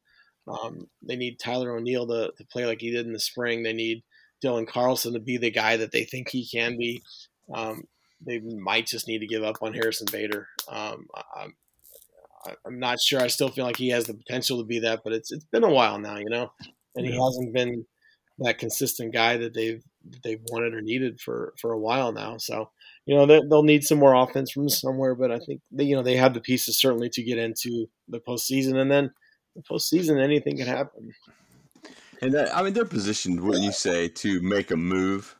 Um, 0.48 0.88
they 1.06 1.16
need 1.16 1.38
Tyler 1.38 1.76
O'Neill 1.76 2.06
to, 2.08 2.32
to 2.36 2.44
play 2.46 2.66
like 2.66 2.80
he 2.80 2.90
did 2.90 3.06
in 3.06 3.12
the 3.12 3.20
spring. 3.20 3.62
They 3.62 3.72
need 3.72 4.02
Dylan 4.44 4.66
Carlson 4.66 5.12
to 5.12 5.20
be 5.20 5.36
the 5.36 5.50
guy 5.50 5.76
that 5.76 5.92
they 5.92 6.04
think 6.04 6.30
he 6.30 6.46
can 6.46 6.76
be. 6.76 7.02
Um, 7.54 7.84
they 8.24 8.40
might 8.40 8.86
just 8.86 9.06
need 9.06 9.20
to 9.20 9.26
give 9.26 9.44
up 9.44 9.56
on 9.62 9.74
Harrison 9.74 10.08
Bader. 10.10 10.48
Um, 10.68 11.06
I'm, 11.36 11.54
I'm 12.66 12.78
not 12.78 13.00
sure. 13.00 13.20
I 13.20 13.28
still 13.28 13.48
feel 13.48 13.64
like 13.64 13.76
he 13.76 13.90
has 13.90 14.06
the 14.06 14.14
potential 14.14 14.58
to 14.58 14.64
be 14.64 14.80
that, 14.80 15.00
but 15.04 15.12
it's 15.12 15.30
it's 15.30 15.44
been 15.46 15.64
a 15.64 15.70
while 15.70 15.98
now, 15.98 16.16
you 16.16 16.28
know, 16.28 16.52
and 16.96 17.06
he 17.06 17.12
hasn't 17.12 17.52
been 17.52 17.84
that 18.38 18.58
consistent 18.58 19.12
guy 19.12 19.36
that 19.36 19.54
they've 19.54 19.82
they've 20.22 20.40
wanted 20.50 20.74
or 20.74 20.80
needed 20.80 21.20
for 21.20 21.54
for 21.58 21.72
a 21.72 21.78
while 21.78 22.12
now. 22.12 22.36
So 22.38 22.70
you 23.06 23.14
know 23.14 23.26
they, 23.26 23.40
will 23.40 23.62
need 23.62 23.84
some 23.84 23.98
more 23.98 24.14
offense 24.14 24.50
from 24.50 24.68
somewhere, 24.68 25.14
but 25.14 25.30
I 25.30 25.38
think 25.38 25.60
they, 25.70 25.84
you 25.84 25.96
know 25.96 26.02
they 26.02 26.16
have 26.16 26.34
the 26.34 26.40
pieces 26.40 26.78
certainly 26.78 27.08
to 27.10 27.22
get 27.22 27.38
into 27.38 27.88
the 28.08 28.20
postseason, 28.20 28.80
and 28.80 28.90
then 28.90 29.10
the 29.56 29.62
postseason 29.62 30.22
anything 30.22 30.56
can 30.56 30.66
happen. 30.66 31.12
And 32.20 32.32
that, 32.34 32.56
I 32.56 32.62
mean 32.62 32.72
they're 32.72 32.84
positioned, 32.84 33.40
wouldn't 33.40 33.64
you 33.64 33.72
say, 33.72 34.08
to 34.08 34.40
make 34.42 34.70
a 34.70 34.76
move 34.76 35.36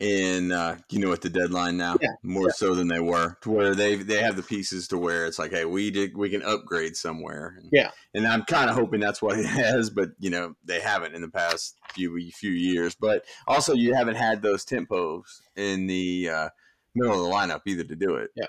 in 0.00 0.52
uh, 0.52 0.78
you 0.90 1.00
know 1.00 1.12
at 1.12 1.20
the 1.20 1.28
deadline 1.28 1.76
now 1.76 1.96
yeah, 2.00 2.10
more 2.22 2.46
yeah. 2.46 2.52
so 2.54 2.74
than 2.74 2.86
they 2.86 3.00
were 3.00 3.36
to 3.40 3.50
where 3.50 3.74
they 3.74 3.96
they 3.96 4.22
have 4.22 4.36
the 4.36 4.42
pieces 4.42 4.86
to 4.86 4.96
where 4.96 5.26
it's 5.26 5.38
like 5.38 5.50
hey 5.50 5.64
we 5.64 5.90
did 5.90 6.16
we 6.16 6.30
can 6.30 6.42
upgrade 6.42 6.96
somewhere 6.96 7.56
and, 7.58 7.68
yeah 7.72 7.90
and 8.14 8.26
I'm 8.26 8.44
kind 8.44 8.70
of 8.70 8.76
hoping 8.76 9.00
that's 9.00 9.20
what 9.20 9.38
it 9.38 9.46
has 9.46 9.90
but 9.90 10.10
you 10.20 10.30
know 10.30 10.54
they 10.64 10.80
haven't 10.80 11.14
in 11.14 11.22
the 11.22 11.28
past 11.28 11.76
few 11.92 12.18
few 12.30 12.52
years 12.52 12.94
but 12.94 13.24
also 13.48 13.74
you 13.74 13.94
haven't 13.94 14.16
had 14.16 14.40
those 14.40 14.64
tempos 14.64 15.40
in 15.56 15.88
the 15.88 16.28
uh, 16.28 16.48
middle 16.94 17.14
of 17.14 17.28
the 17.28 17.36
lineup 17.36 17.62
either 17.66 17.84
to 17.84 17.96
do 17.96 18.14
it 18.14 18.30
yeah 18.36 18.46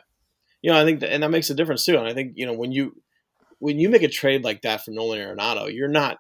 you 0.61 0.71
know 0.71 0.79
I 0.79 0.85
think 0.85 0.99
that, 0.99 1.11
and 1.11 1.23
that 1.23 1.31
makes 1.31 1.49
a 1.49 1.55
difference 1.55 1.83
too 1.83 1.97
and 1.97 2.07
I 2.07 2.13
think 2.13 2.33
you 2.35 2.45
know 2.45 2.53
when 2.53 2.71
you 2.71 3.01
when 3.57 3.79
you 3.79 3.89
make 3.89 4.03
a 4.03 4.07
trade 4.07 4.43
like 4.43 4.61
that 4.61 4.85
for 4.85 4.91
Nolan 4.91 5.19
Arenado 5.19 5.73
you're 5.73 5.87
not 5.87 6.19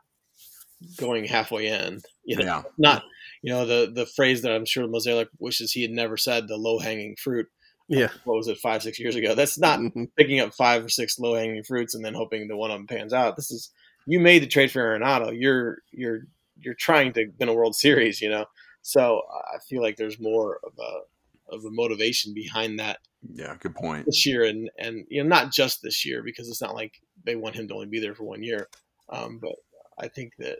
going 0.97 1.25
halfway 1.25 1.67
in 1.67 2.01
you 2.23 2.37
know 2.37 2.45
yeah. 2.45 2.63
not 2.79 3.03
you 3.41 3.51
know 3.53 3.65
the 3.65 3.91
the 3.93 4.05
phrase 4.05 4.41
that 4.41 4.51
I'm 4.51 4.65
sure 4.65 4.87
Mozeliak 4.87 5.27
wishes 5.39 5.71
he 5.71 5.81
had 5.81 5.91
never 5.91 6.17
said, 6.17 6.47
the 6.47 6.57
low 6.57 6.79
hanging 6.79 7.15
fruit. 7.15 7.47
Yeah. 7.91 8.09
what 8.23 8.35
was 8.37 8.47
it 8.47 8.59
five 8.59 8.83
six 8.83 8.99
years 8.99 9.15
ago. 9.15 9.33
That's 9.33 9.57
not 9.57 9.79
Mhm. 9.79 10.09
picking 10.15 10.39
up 10.39 10.53
five 10.53 10.85
or 10.85 10.89
six 10.89 11.17
low 11.17 11.33
hanging 11.33 11.63
fruits 11.63 11.95
and 11.95 12.05
then 12.05 12.13
hoping 12.13 12.47
the 12.47 12.55
one 12.55 12.69
of 12.69 12.77
them 12.77 12.85
pans 12.85 13.13
out. 13.13 13.35
This 13.35 13.49
is 13.49 13.71
you 14.05 14.19
made 14.19 14.43
the 14.43 14.47
trade 14.47 14.71
for 14.71 14.79
Arenado. 14.81 15.31
You're 15.35 15.79
you're 15.91 16.21
you're 16.61 16.75
trying 16.75 17.13
to 17.13 17.25
win 17.39 17.49
a 17.49 17.53
World 17.53 17.75
Series, 17.75 18.21
you 18.21 18.29
know. 18.29 18.45
So 18.83 19.23
I 19.31 19.57
feel 19.67 19.81
like 19.81 19.97
there's 19.97 20.19
more 20.19 20.59
of 20.63 20.73
a 20.79 21.53
of 21.55 21.65
a 21.65 21.71
motivation 21.71 22.31
behind 22.35 22.79
that 22.79 22.99
Yeah, 23.33 23.55
good 23.59 23.73
point. 23.73 24.05
this 24.05 24.23
year, 24.23 24.43
and 24.43 24.69
and 24.77 25.05
you 25.09 25.23
know 25.23 25.27
not 25.29 25.51
just 25.51 25.81
this 25.81 26.05
year 26.05 26.21
because 26.21 26.47
it's 26.47 26.61
not 26.61 26.75
like 26.75 26.93
they 27.23 27.35
want 27.35 27.55
him 27.55 27.67
to 27.69 27.73
only 27.73 27.87
be 27.87 27.99
there 27.99 28.13
for 28.13 28.23
one 28.25 28.43
year. 28.43 28.69
Um, 29.09 29.39
but 29.39 29.55
I 29.97 30.09
think 30.09 30.33
that 30.37 30.59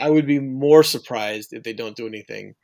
I 0.00 0.10
would 0.10 0.26
be 0.26 0.38
more 0.40 0.82
surprised 0.82 1.52
if 1.52 1.62
they 1.62 1.72
don't 1.72 1.96
do 1.96 2.06
anything 2.06 2.54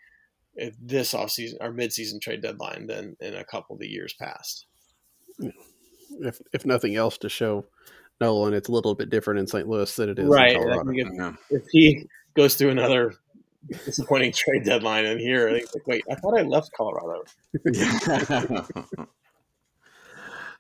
at 0.61 0.73
this 0.81 1.15
offseason 1.15 1.55
or 1.61 1.73
midseason 1.73 2.21
trade 2.21 2.43
deadline 2.43 2.87
than 2.87 3.17
in 3.21 3.35
a 3.35 3.45
couple 3.45 3.75
of 3.75 3.81
the 3.81 3.89
years 3.89 4.13
past. 4.15 4.67
If 6.21 6.41
if 6.53 6.67
nothing 6.67 6.97
else 6.97 7.17
to 7.19 7.29
show 7.29 7.65
Nolan, 8.21 8.53
it's 8.55 8.69
a 8.69 8.73
little 8.73 8.95
bit 8.95 9.11
different 9.11 9.41
in 9.41 9.47
St. 9.47 9.67
Louis 9.69 9.95
than 9.97 10.11
it 10.11 10.19
is 10.19 10.27
Right. 10.29 10.53
in 10.57 10.63
Colorado. 10.63 10.85
think 10.91 10.99
if, 11.01 11.09
Yeah. 11.15 11.33
if 11.51 11.63
he 11.71 12.07
goes 12.35 12.57
through 12.57 12.71
another 12.71 13.15
disappointing 13.85 14.33
trade 14.37 14.65
deadline 14.65 15.05
in 15.07 15.19
here, 15.19 15.49
I 15.49 15.61
think 15.61 15.75
like, 15.75 15.87
wait, 15.87 16.05
I 16.11 16.17
thought 16.17 16.39
I 16.39 16.43
left 16.43 16.71
Colorado. 16.73 17.23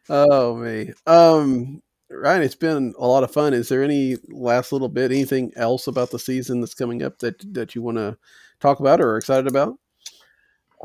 Oh 0.09 0.57
me. 0.57 0.93
Um 1.07 1.83
Ryan, 2.11 2.43
it's 2.43 2.57
been 2.57 2.93
a 2.99 3.07
lot 3.07 3.23
of 3.23 3.33
fun. 3.33 3.55
Is 3.55 3.69
there 3.69 3.85
any 3.85 4.17
last 4.29 4.73
little 4.73 4.89
bit, 4.89 5.13
anything 5.13 5.53
else 5.55 5.87
about 5.87 6.11
the 6.11 6.19
season 6.19 6.61
that's 6.61 6.75
coming 6.75 7.03
up 7.03 7.19
that 7.21 7.55
that 7.55 7.75
you 7.75 7.83
want 7.83 7.99
to 7.99 8.19
talk 8.59 8.81
about 8.81 9.01
or 9.01 9.13
are 9.13 9.17
excited 9.17 9.47
about? 9.47 9.79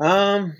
Um, 0.00 0.56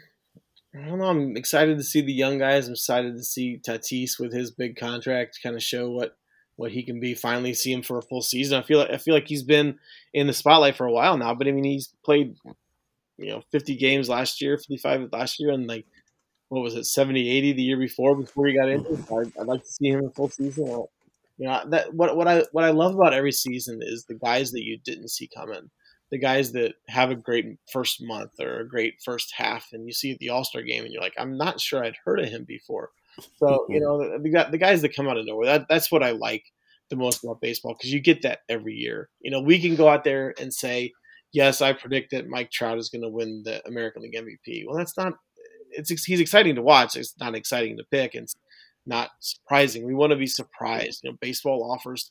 I 0.75 0.89
don't 0.89 0.99
know. 0.99 1.07
I'm 1.07 1.37
excited 1.37 1.79
to 1.79 1.85
see 1.85 2.01
the 2.01 2.13
young 2.13 2.39
guys. 2.39 2.67
I'm 2.67 2.73
excited 2.73 3.17
to 3.17 3.23
see 3.23 3.61
Tatis 3.65 4.19
with 4.19 4.33
his 4.33 4.51
big 4.51 4.77
contract, 4.77 5.39
kind 5.43 5.55
of 5.55 5.63
show 5.63 5.91
what 5.91 6.17
what 6.57 6.73
he 6.73 6.83
can 6.83 6.99
be. 6.99 7.15
Finally, 7.15 7.55
see 7.55 7.73
him 7.73 7.83
for 7.83 7.99
a 7.99 8.03
full 8.03 8.23
season. 8.23 8.59
I 8.59 8.63
feel 8.63 8.81
like 8.81 8.91
I 8.91 8.99
feel 8.99 9.15
like 9.15 9.29
he's 9.29 9.45
been 9.45 9.79
in 10.13 10.27
the 10.27 10.33
spotlight 10.33 10.77
for 10.77 10.87
a 10.87 10.93
while 10.93 11.17
now. 11.17 11.35
But 11.35 11.47
I 11.47 11.53
mean, 11.53 11.65
he's 11.65 11.93
played 12.05 12.37
you 13.19 13.29
know 13.29 13.43
50 13.53 13.77
games 13.77 14.09
last 14.09 14.41
year, 14.43 14.57
55 14.57 15.11
last 15.13 15.39
year, 15.39 15.53
and 15.53 15.67
like 15.67 15.87
what 16.49 16.63
was 16.63 16.75
it, 16.75 16.85
70, 16.85 17.29
80 17.29 17.53
the 17.53 17.63
year 17.63 17.79
before 17.79 18.17
before 18.17 18.47
he 18.47 18.55
got 18.55 18.69
injured. 18.69 19.05
I'd, 19.11 19.33
I'd 19.41 19.47
like 19.47 19.63
to 19.63 19.69
see 19.69 19.89
him 19.89 20.01
in 20.01 20.11
full 20.11 20.29
season. 20.29 20.85
You 21.39 21.49
know 21.49 21.63
that 21.69 21.93
what 21.93 22.17
what 22.17 22.27
I 22.29 22.45
what 22.53 22.65
I 22.65 22.71
love 22.71 22.95
about 22.95 23.13
every 23.13 23.33
season 23.33 23.81
is 23.83 24.05
the 24.05 24.15
guys 24.15 24.53
that 24.53 24.63
you 24.63 24.79
didn't 24.79 25.11
see 25.11 25.29
coming 25.29 25.71
the 26.11 26.19
guys 26.19 26.53
that 26.53 26.75
have 26.89 27.11
a 27.11 27.17
great 27.17 27.59
first 27.73 28.03
month 28.03 28.39
or 28.41 28.61
a 28.61 28.69
great 28.69 28.95
first 29.05 29.33
half, 29.37 29.69
and 29.73 29.87
you 29.87 29.93
see 29.93 30.13
at 30.13 30.19
the 30.19 30.29
All 30.29 30.45
Star 30.45 30.63
game, 30.63 30.85
and 30.85 30.93
you're 30.93 31.03
like, 31.03 31.15
I'm 31.19 31.37
not 31.37 31.61
sure 31.61 31.85
I'd 31.85 31.97
heard 32.05 32.21
of 32.21 32.29
him 32.29 32.45
before. 32.45 32.91
So 33.39 33.47
mm-hmm. 33.47 33.73
you 33.73 33.81
know, 33.81 33.99
the, 33.99 34.19
the, 34.19 34.49
the 34.53 34.59
guys 34.59 34.83
that 34.83 34.95
come 34.95 35.09
out 35.09 35.17
of 35.17 35.27
nowhere, 35.27 35.47
that 35.47 35.67
that's 35.69 35.91
what 35.91 36.03
I 36.03 36.13
like 36.13 36.45
the 36.91 36.97
most 36.97 37.25
about 37.25 37.41
baseball 37.41 37.75
because 37.75 37.93
you 37.93 38.01
get 38.01 38.23
that 38.23 38.41
every 38.49 38.75
year. 38.75 39.09
You 39.21 39.31
know, 39.31 39.41
we 39.41 39.61
can 39.61 39.75
go 39.75 39.89
out 39.89 40.05
there 40.05 40.35
and 40.41 40.53
say, 40.53 40.93
yes, 41.33 41.61
I 41.61 41.73
predict 41.73 42.13
that 42.13 42.29
Mike 42.29 42.51
Trout 42.51 42.79
is 42.79 42.89
going 42.89 43.03
to 43.03 43.09
win 43.09 43.43
the 43.45 43.67
American 43.67 44.03
League 44.03 44.15
MVP. 44.15 44.65
Well, 44.67 44.77
that's 44.77 44.97
not. 44.97 45.15
It's 45.77 46.05
he's 46.05 46.21
exciting 46.21 46.55
to 46.57 46.63
watch. 46.63 46.97
It's 46.97 47.15
not 47.21 47.35
exciting 47.35 47.77
to 47.79 47.85
pick. 47.91 48.15
and 48.15 48.25
It's 48.25 48.35
not 48.87 49.11
surprising. 49.21 49.85
We 49.85 49.95
want 49.95 50.11
to 50.11 50.17
be 50.17 50.27
surprised. 50.27 51.01
You 51.05 51.11
know, 51.11 51.17
baseball 51.21 51.71
offers 51.71 52.11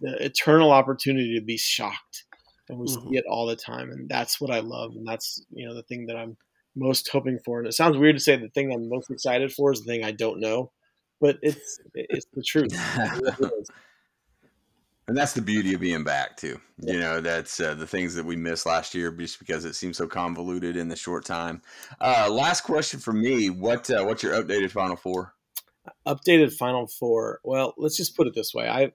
the 0.00 0.16
eternal 0.24 0.70
opportunity 0.72 1.38
to 1.38 1.44
be 1.44 1.56
shocked 1.56 2.24
and 2.68 2.78
we 2.78 2.86
Mhm. 2.86 3.10
see 3.10 3.16
it 3.16 3.24
all 3.30 3.46
the 3.46 3.54
time 3.54 3.90
and 3.92 4.08
that's 4.08 4.40
what 4.40 4.50
i 4.50 4.58
love 4.58 4.90
and 4.96 5.06
that's 5.06 5.40
you 5.52 5.64
know 5.64 5.72
the 5.74 5.84
thing 5.84 6.06
that 6.06 6.16
i'm 6.16 6.36
most 6.74 7.08
hoping 7.08 7.38
for 7.44 7.60
and 7.60 7.68
it 7.68 7.72
sounds 7.72 7.96
weird 7.96 8.16
to 8.16 8.20
say 8.20 8.34
the 8.36 8.48
thing 8.48 8.72
i'm 8.72 8.88
most 8.88 9.08
excited 9.12 9.52
for 9.52 9.70
is 9.72 9.80
the 9.82 9.86
thing 9.92 10.02
i 10.04 10.10
don't 10.10 10.40
know 10.40 10.72
but 11.20 11.38
it's 11.40 11.78
it's 11.94 12.26
the 12.34 12.42
truth 12.42 12.72
It 12.72 13.38
really 13.38 13.60
is. 13.60 13.70
And 15.08 15.16
that's 15.16 15.34
the 15.34 15.42
beauty 15.42 15.72
of 15.72 15.80
being 15.80 16.02
back 16.02 16.36
too. 16.36 16.60
You 16.78 16.98
know, 16.98 17.20
that's 17.20 17.60
uh, 17.60 17.74
the 17.74 17.86
things 17.86 18.14
that 18.16 18.24
we 18.24 18.34
missed 18.34 18.66
last 18.66 18.94
year 18.94 19.10
just 19.12 19.38
because 19.38 19.64
it 19.64 19.74
seemed 19.74 19.94
so 19.94 20.06
convoluted 20.06 20.76
in 20.76 20.88
the 20.88 20.96
short 20.96 21.24
time. 21.24 21.62
Uh, 22.00 22.28
last 22.30 22.62
question 22.62 22.98
for 22.98 23.12
me: 23.12 23.48
What 23.48 23.88
uh, 23.88 24.04
what's 24.04 24.22
your 24.22 24.34
updated 24.42 24.72
Final 24.72 24.96
Four? 24.96 25.32
updated 26.06 26.52
final 26.52 26.86
four 26.86 27.40
well 27.44 27.74
let's 27.76 27.96
just 27.96 28.16
put 28.16 28.26
it 28.26 28.34
this 28.34 28.54
way 28.54 28.68
i 28.68 28.90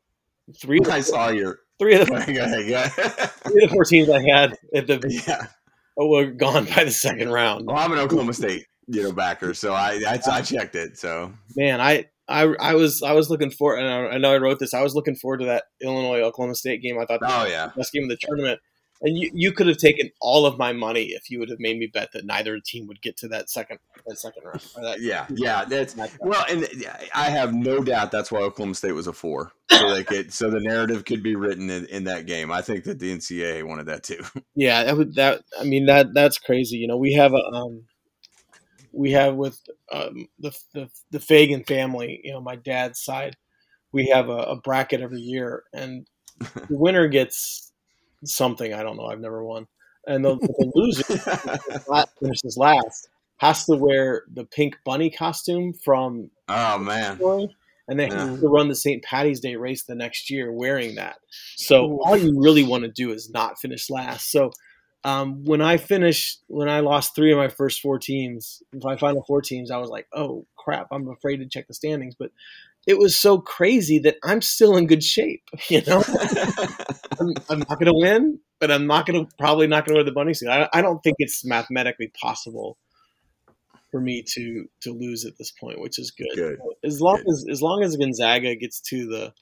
three 0.59 0.79
I 0.89 1.01
saw 1.01 1.29
your. 1.29 1.59
three 1.79 1.95
of 1.95 2.07
the, 2.07 2.13
ahead, 2.13 2.35
go 2.35 2.43
ahead, 2.43 2.67
go 2.67 2.75
ahead. 2.75 2.91
three 3.29 3.63
of 3.63 3.69
the 3.69 3.73
four 3.73 3.85
teams 3.85 4.09
i 4.09 4.21
had 4.21 4.57
at 4.75 4.87
the 4.87 5.23
yeah. 5.27 5.47
oh, 5.97 6.07
were 6.07 6.25
gone 6.25 6.65
by 6.65 6.83
the 6.83 6.91
second 6.91 7.29
round 7.29 7.65
Well, 7.67 7.77
I'm 7.77 7.91
an 7.91 7.99
Oklahoma 7.99 8.33
State, 8.33 8.65
you 8.87 9.03
know, 9.03 9.11
backer, 9.11 9.53
so 9.53 9.73
I 9.73 10.01
I, 10.07 10.19
I 10.29 10.41
checked 10.41 10.75
it. 10.75 10.97
So 10.97 11.33
man 11.55 11.79
i 11.81 12.05
I, 12.27 12.43
I 12.59 12.75
was 12.75 13.01
I 13.03 13.13
was 13.13 13.29
looking 13.29 13.51
for 13.51 13.75
and 13.77 13.87
I, 13.87 14.15
I 14.15 14.17
know 14.17 14.33
I 14.33 14.37
wrote 14.37 14.59
this. 14.59 14.73
I 14.73 14.81
was 14.83 14.95
looking 14.95 15.15
forward 15.15 15.39
to 15.39 15.45
that 15.47 15.63
Illinois 15.81 16.21
Oklahoma 16.21 16.55
State 16.55 16.81
game. 16.81 16.97
I 16.99 17.05
thought 17.05 17.19
that 17.21 17.29
Oh, 17.31 17.43
was 17.43 17.51
yeah. 17.51 17.67
the 17.67 17.79
best 17.79 17.91
game 17.93 18.03
of 18.03 18.09
the 18.09 18.17
tournament. 18.17 18.59
And 19.03 19.17
you, 19.17 19.31
you 19.33 19.51
could 19.51 19.65
have 19.65 19.77
taken 19.77 20.11
all 20.21 20.45
of 20.45 20.59
my 20.59 20.73
money 20.73 21.05
if 21.05 21.31
you 21.31 21.39
would 21.39 21.49
have 21.49 21.57
made 21.59 21.75
me 21.79 21.89
bet 21.91 22.09
that 22.13 22.23
neither 22.23 22.59
team 22.63 22.85
would 22.85 23.01
get 23.01 23.17
to 23.17 23.27
that 23.29 23.49
second 23.49 23.79
that 24.05 24.19
second 24.19 24.43
round. 24.45 24.61
That, 24.75 25.01
yeah, 25.01 25.25
yeah, 25.31 25.65
that's 25.65 25.95
that- 25.95 26.11
well, 26.19 26.45
and 26.47 26.67
I 27.15 27.31
have 27.31 27.51
no 27.51 27.81
doubt 27.83 28.11
that's 28.11 28.31
why 28.31 28.41
Oklahoma 28.41 28.75
State 28.75 28.91
was 28.91 29.07
a 29.07 29.13
four, 29.13 29.53
so 29.71 29.91
they 29.95 30.03
could, 30.03 30.31
so 30.31 30.51
the 30.51 30.59
narrative 30.59 31.03
could 31.05 31.23
be 31.23 31.35
written 31.35 31.71
in, 31.71 31.87
in 31.87 32.03
that 32.03 32.27
game. 32.27 32.51
I 32.51 32.61
think 32.61 32.83
that 32.83 32.99
the 32.99 33.11
NCAA 33.17 33.67
wanted 33.67 33.87
that 33.87 34.03
too. 34.03 34.19
yeah, 34.55 34.83
that 34.83 34.95
would 34.95 35.15
that 35.15 35.41
I 35.59 35.63
mean 35.63 35.87
that 35.87 36.13
that's 36.13 36.37
crazy. 36.37 36.77
You 36.77 36.87
know, 36.87 36.97
we 36.97 37.13
have 37.13 37.33
a 37.33 37.37
um 37.55 37.85
we 38.91 39.11
have 39.11 39.35
with 39.35 39.59
um, 39.91 40.27
the, 40.39 40.57
the 40.73 40.89
the 41.11 41.19
Fagan 41.19 41.63
family. 41.63 42.21
You 42.23 42.33
know, 42.33 42.41
my 42.41 42.55
dad's 42.55 43.03
side, 43.03 43.37
we 43.91 44.07
have 44.07 44.29
a, 44.29 44.37
a 44.37 44.55
bracket 44.55 45.01
every 45.01 45.21
year, 45.21 45.63
and 45.73 46.07
the 46.39 46.65
winner 46.69 47.07
gets 47.07 47.71
something. 48.25 48.73
I 48.73 48.83
don't 48.83 48.97
know. 48.97 49.05
I've 49.05 49.19
never 49.19 49.43
won, 49.43 49.67
and 50.07 50.23
the, 50.23 50.35
the 50.35 50.71
loser 50.75 51.03
finishes 52.21 52.57
last 52.57 53.09
has 53.37 53.65
to 53.65 53.75
wear 53.75 54.23
the 54.31 54.45
pink 54.45 54.75
bunny 54.85 55.09
costume 55.09 55.73
from 55.73 56.29
oh 56.47 56.77
man, 56.77 57.19
and 57.87 57.99
they 57.99 58.07
Yeah. 58.07 58.27
have 58.27 58.39
to 58.39 58.47
run 58.47 58.67
the 58.69 58.75
St. 58.75 59.03
Patty's 59.03 59.39
Day 59.39 59.55
race 59.55 59.83
the 59.83 59.95
next 59.95 60.29
year 60.29 60.51
wearing 60.51 60.95
that. 60.95 61.17
So 61.55 61.99
all 62.03 62.15
you 62.17 62.39
really 62.39 62.63
want 62.63 62.83
to 62.83 62.91
do 62.91 63.11
is 63.11 63.29
not 63.31 63.59
finish 63.59 63.89
last. 63.89 64.31
So 64.31 64.51
um, 65.03 65.43
when 65.43 65.61
I 65.61 65.77
finished, 65.77 66.41
when 66.47 66.69
I 66.69 66.81
lost 66.81 67.15
three 67.15 67.31
of 67.31 67.37
my 67.37 67.47
first 67.47 67.81
four 67.81 67.97
teams, 67.97 68.61
my 68.73 68.97
final 68.97 69.23
four 69.23 69.41
teams, 69.41 69.71
I 69.71 69.77
was 69.77 69.89
like, 69.89 70.07
oh 70.13 70.45
crap, 70.57 70.87
I'm 70.91 71.09
afraid 71.09 71.37
to 71.37 71.47
check 71.47 71.67
the 71.67 71.73
standings, 71.73 72.15
but. 72.17 72.31
It 72.87 72.97
was 72.97 73.15
so 73.15 73.37
crazy 73.37 73.99
that 73.99 74.15
I'm 74.23 74.41
still 74.41 74.75
in 74.75 74.87
good 74.87 75.03
shape. 75.03 75.43
You 75.69 75.83
know, 75.85 76.03
I'm, 77.19 77.33
I'm 77.47 77.59
not 77.59 77.77
going 77.77 77.85
to 77.85 77.93
win, 77.93 78.39
but 78.59 78.71
I'm 78.71 78.87
not 78.87 79.05
going 79.05 79.23
to 79.23 79.31
probably 79.37 79.67
not 79.67 79.85
going 79.85 79.93
to 79.93 79.99
wear 79.99 80.03
the 80.03 80.11
bunny 80.11 80.33
suit. 80.33 80.49
I, 80.49 80.67
I 80.73 80.81
don't 80.81 80.99
think 81.03 81.17
it's 81.19 81.45
mathematically 81.45 82.11
possible 82.19 82.79
for 83.91 83.99
me 83.99 84.23
to 84.23 84.65
to 84.81 84.93
lose 84.93 85.25
at 85.25 85.37
this 85.37 85.51
point, 85.51 85.79
which 85.79 85.99
is 85.99 86.11
good. 86.11 86.29
Good. 86.33 86.59
As 86.83 87.01
long 87.01 87.17
Good. 87.17 87.29
as 87.29 87.45
as 87.49 87.61
long 87.61 87.83
as 87.83 87.97
Gonzaga 87.97 88.55
gets 88.55 88.79
to 88.89 89.05
the, 89.05 89.33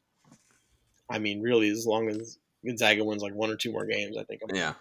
I 1.09 1.19
mean, 1.19 1.41
really, 1.41 1.69
as 1.69 1.85
long 1.85 2.09
as 2.09 2.37
Gonzaga 2.65 3.03
wins 3.05 3.21
like 3.21 3.33
one 3.33 3.51
or 3.51 3.55
two 3.55 3.71
more 3.71 3.85
games, 3.85 4.17
I 4.17 4.23
think 4.23 4.41
I'm 4.43 4.55
Yeah. 4.55 4.71
Wow. 4.71 4.75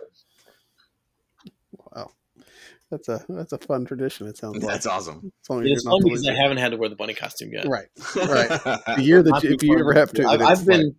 That's 2.90 3.08
a 3.08 3.24
that's 3.28 3.52
a 3.52 3.58
fun 3.58 3.84
tradition. 3.84 4.26
It 4.26 4.38
sounds 4.38 4.62
like 4.62 4.72
that's 4.72 4.86
awesome. 4.86 5.30
as 5.44 5.50
long 5.50 5.66
It's 5.66 5.84
you're 5.84 5.92
fun 5.92 6.00
because 6.04 6.26
I 6.26 6.34
haven't 6.34 6.56
had 6.58 6.70
to 6.70 6.78
wear 6.78 6.88
the 6.88 6.96
bunny 6.96 7.14
costume 7.14 7.50
yet. 7.52 7.66
right. 7.68 7.86
Right. 8.16 8.48
The 8.48 8.96
year 9.02 9.22
that 9.22 9.42
you, 9.42 9.50
if 9.52 9.62
you 9.62 9.78
ever 9.78 9.92
have 9.92 10.12
to, 10.14 10.26
I've, 10.26 10.40
I've 10.40 10.66
been 10.66 10.84
like- 10.86 10.94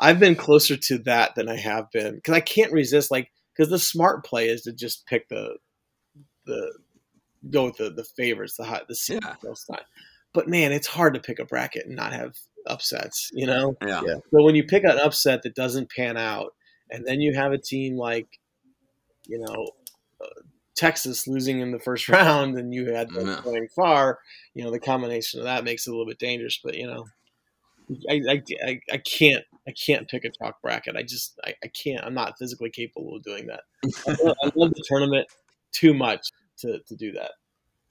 I've 0.00 0.18
been 0.18 0.34
closer 0.34 0.76
to 0.76 0.98
that 1.04 1.34
than 1.36 1.48
I 1.48 1.56
have 1.56 1.90
been 1.92 2.14
because 2.16 2.34
I 2.34 2.40
can't 2.40 2.72
resist 2.72 3.10
like 3.10 3.30
because 3.56 3.70
the 3.70 3.78
smart 3.78 4.24
play 4.24 4.48
is 4.48 4.62
to 4.62 4.72
just 4.72 5.06
pick 5.06 5.28
the 5.28 5.56
the 6.46 6.72
go 7.50 7.66
with 7.66 7.76
the 7.76 7.90
the 7.90 8.04
favorites 8.16 8.56
the 8.56 8.64
hot 8.64 8.88
the 8.88 8.94
seed 8.94 9.20
Yeah. 9.22 9.34
most 9.44 9.66
time. 9.66 9.84
But 10.32 10.48
man, 10.48 10.72
it's 10.72 10.86
hard 10.88 11.14
to 11.14 11.20
pick 11.20 11.38
a 11.38 11.44
bracket 11.44 11.86
and 11.86 11.94
not 11.94 12.12
have 12.12 12.32
upsets. 12.66 13.30
You 13.34 13.46
know. 13.46 13.76
yeah. 13.82 14.00
Yeah. 14.04 14.14
So 14.32 14.42
when 14.42 14.54
you 14.56 14.64
pick 14.64 14.82
an 14.84 14.98
upset 14.98 15.42
that 15.44 15.54
doesn't 15.54 15.90
pan 15.90 16.16
out, 16.16 16.54
and 16.90 17.06
then 17.06 17.20
you 17.20 17.34
have 17.34 17.52
a 17.52 17.58
team 17.58 17.96
like, 17.96 18.26
you 19.26 19.38
know, 19.38 19.68
uh, 20.20 20.40
Texas 20.74 21.26
losing 21.26 21.60
in 21.60 21.70
the 21.72 21.78
first 21.78 22.08
round, 22.08 22.56
and 22.58 22.74
you 22.74 22.92
had 22.92 23.08
them 23.10 23.26
Yeah. 23.26 23.40
going 23.44 23.68
far, 23.74 24.18
you 24.54 24.64
know, 24.64 24.70
the 24.70 24.80
combination 24.80 25.40
of 25.40 25.44
that 25.44 25.64
makes 25.64 25.86
it 25.86 25.90
a 25.90 25.92
little 25.92 26.06
bit 26.06 26.18
dangerous. 26.18 26.58
But 26.62 26.76
you 26.76 26.86
know, 26.86 27.06
I 28.08 28.20
I, 28.28 28.42
I, 28.66 28.80
I 28.92 28.96
can't 28.98 29.44
I 29.66 29.72
can't 29.72 30.08
pick 30.08 30.24
a 30.24 30.30
chalk 30.30 30.60
bracket. 30.62 30.96
I 30.96 31.02
just 31.02 31.38
I, 31.44 31.54
I 31.64 31.68
can't. 31.68 32.04
I'm 32.04 32.14
not 32.14 32.38
physically 32.38 32.70
capable 32.70 33.16
of 33.16 33.22
doing 33.22 33.46
that. 33.46 33.62
I 34.08 34.16
love, 34.22 34.36
I 34.42 34.50
love 34.54 34.70
the 34.74 34.84
tournament 34.88 35.26
too 35.72 35.94
much 35.94 36.20
to, 36.58 36.78
to 36.86 36.96
do 36.96 37.12
that. 37.12 37.32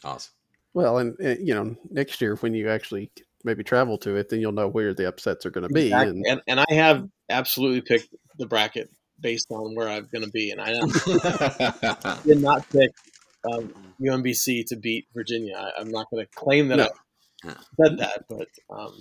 Awesome. 0.04 0.34
well, 0.74 0.98
and 0.98 1.16
uh, 1.24 1.36
you 1.40 1.54
know, 1.54 1.76
next 1.90 2.22
year 2.22 2.36
when 2.38 2.54
you 2.54 2.70
actually 2.70 3.12
maybe 3.44 3.64
travel 3.64 3.98
to 4.00 4.16
it, 4.16 4.30
then 4.30 4.40
you'll 4.40 4.52
know 4.54 4.68
where 4.68 4.94
the 4.94 5.08
upsets 5.08 5.46
are 5.46 5.52
going 5.52 5.68
to 5.68 5.74
be. 5.74 5.88
Exactly. 5.88 6.22
And 6.26 6.28
And 6.28 6.42
and 6.48 6.60
I 6.60 6.74
have 6.74 7.08
absolutely 7.30 7.82
picked 7.82 8.14
the 8.38 8.46
bracket 8.46 8.90
based 9.24 9.48
on 9.50 9.74
where 9.74 9.90
I'm 9.90 10.08
going 10.12 10.24
to 10.24 10.30
be, 10.30 10.52
and 10.52 10.62
I 10.62 10.74
did 12.26 12.42
not 12.42 12.70
pick 12.70 12.92
um, 13.52 13.74
UMBC 14.00 14.66
to 14.68 14.76
beat 14.76 15.08
Virginia. 15.16 15.56
I, 15.56 15.82
am 15.82 15.90
not 15.90 16.12
going 16.12 16.26
to 16.26 16.32
claim 16.36 16.68
that 16.68 16.76
No. 16.78 16.90
I 17.46 17.56
said 17.82 17.98
that, 17.98 18.26
but 18.30 18.48
um, 18.70 18.94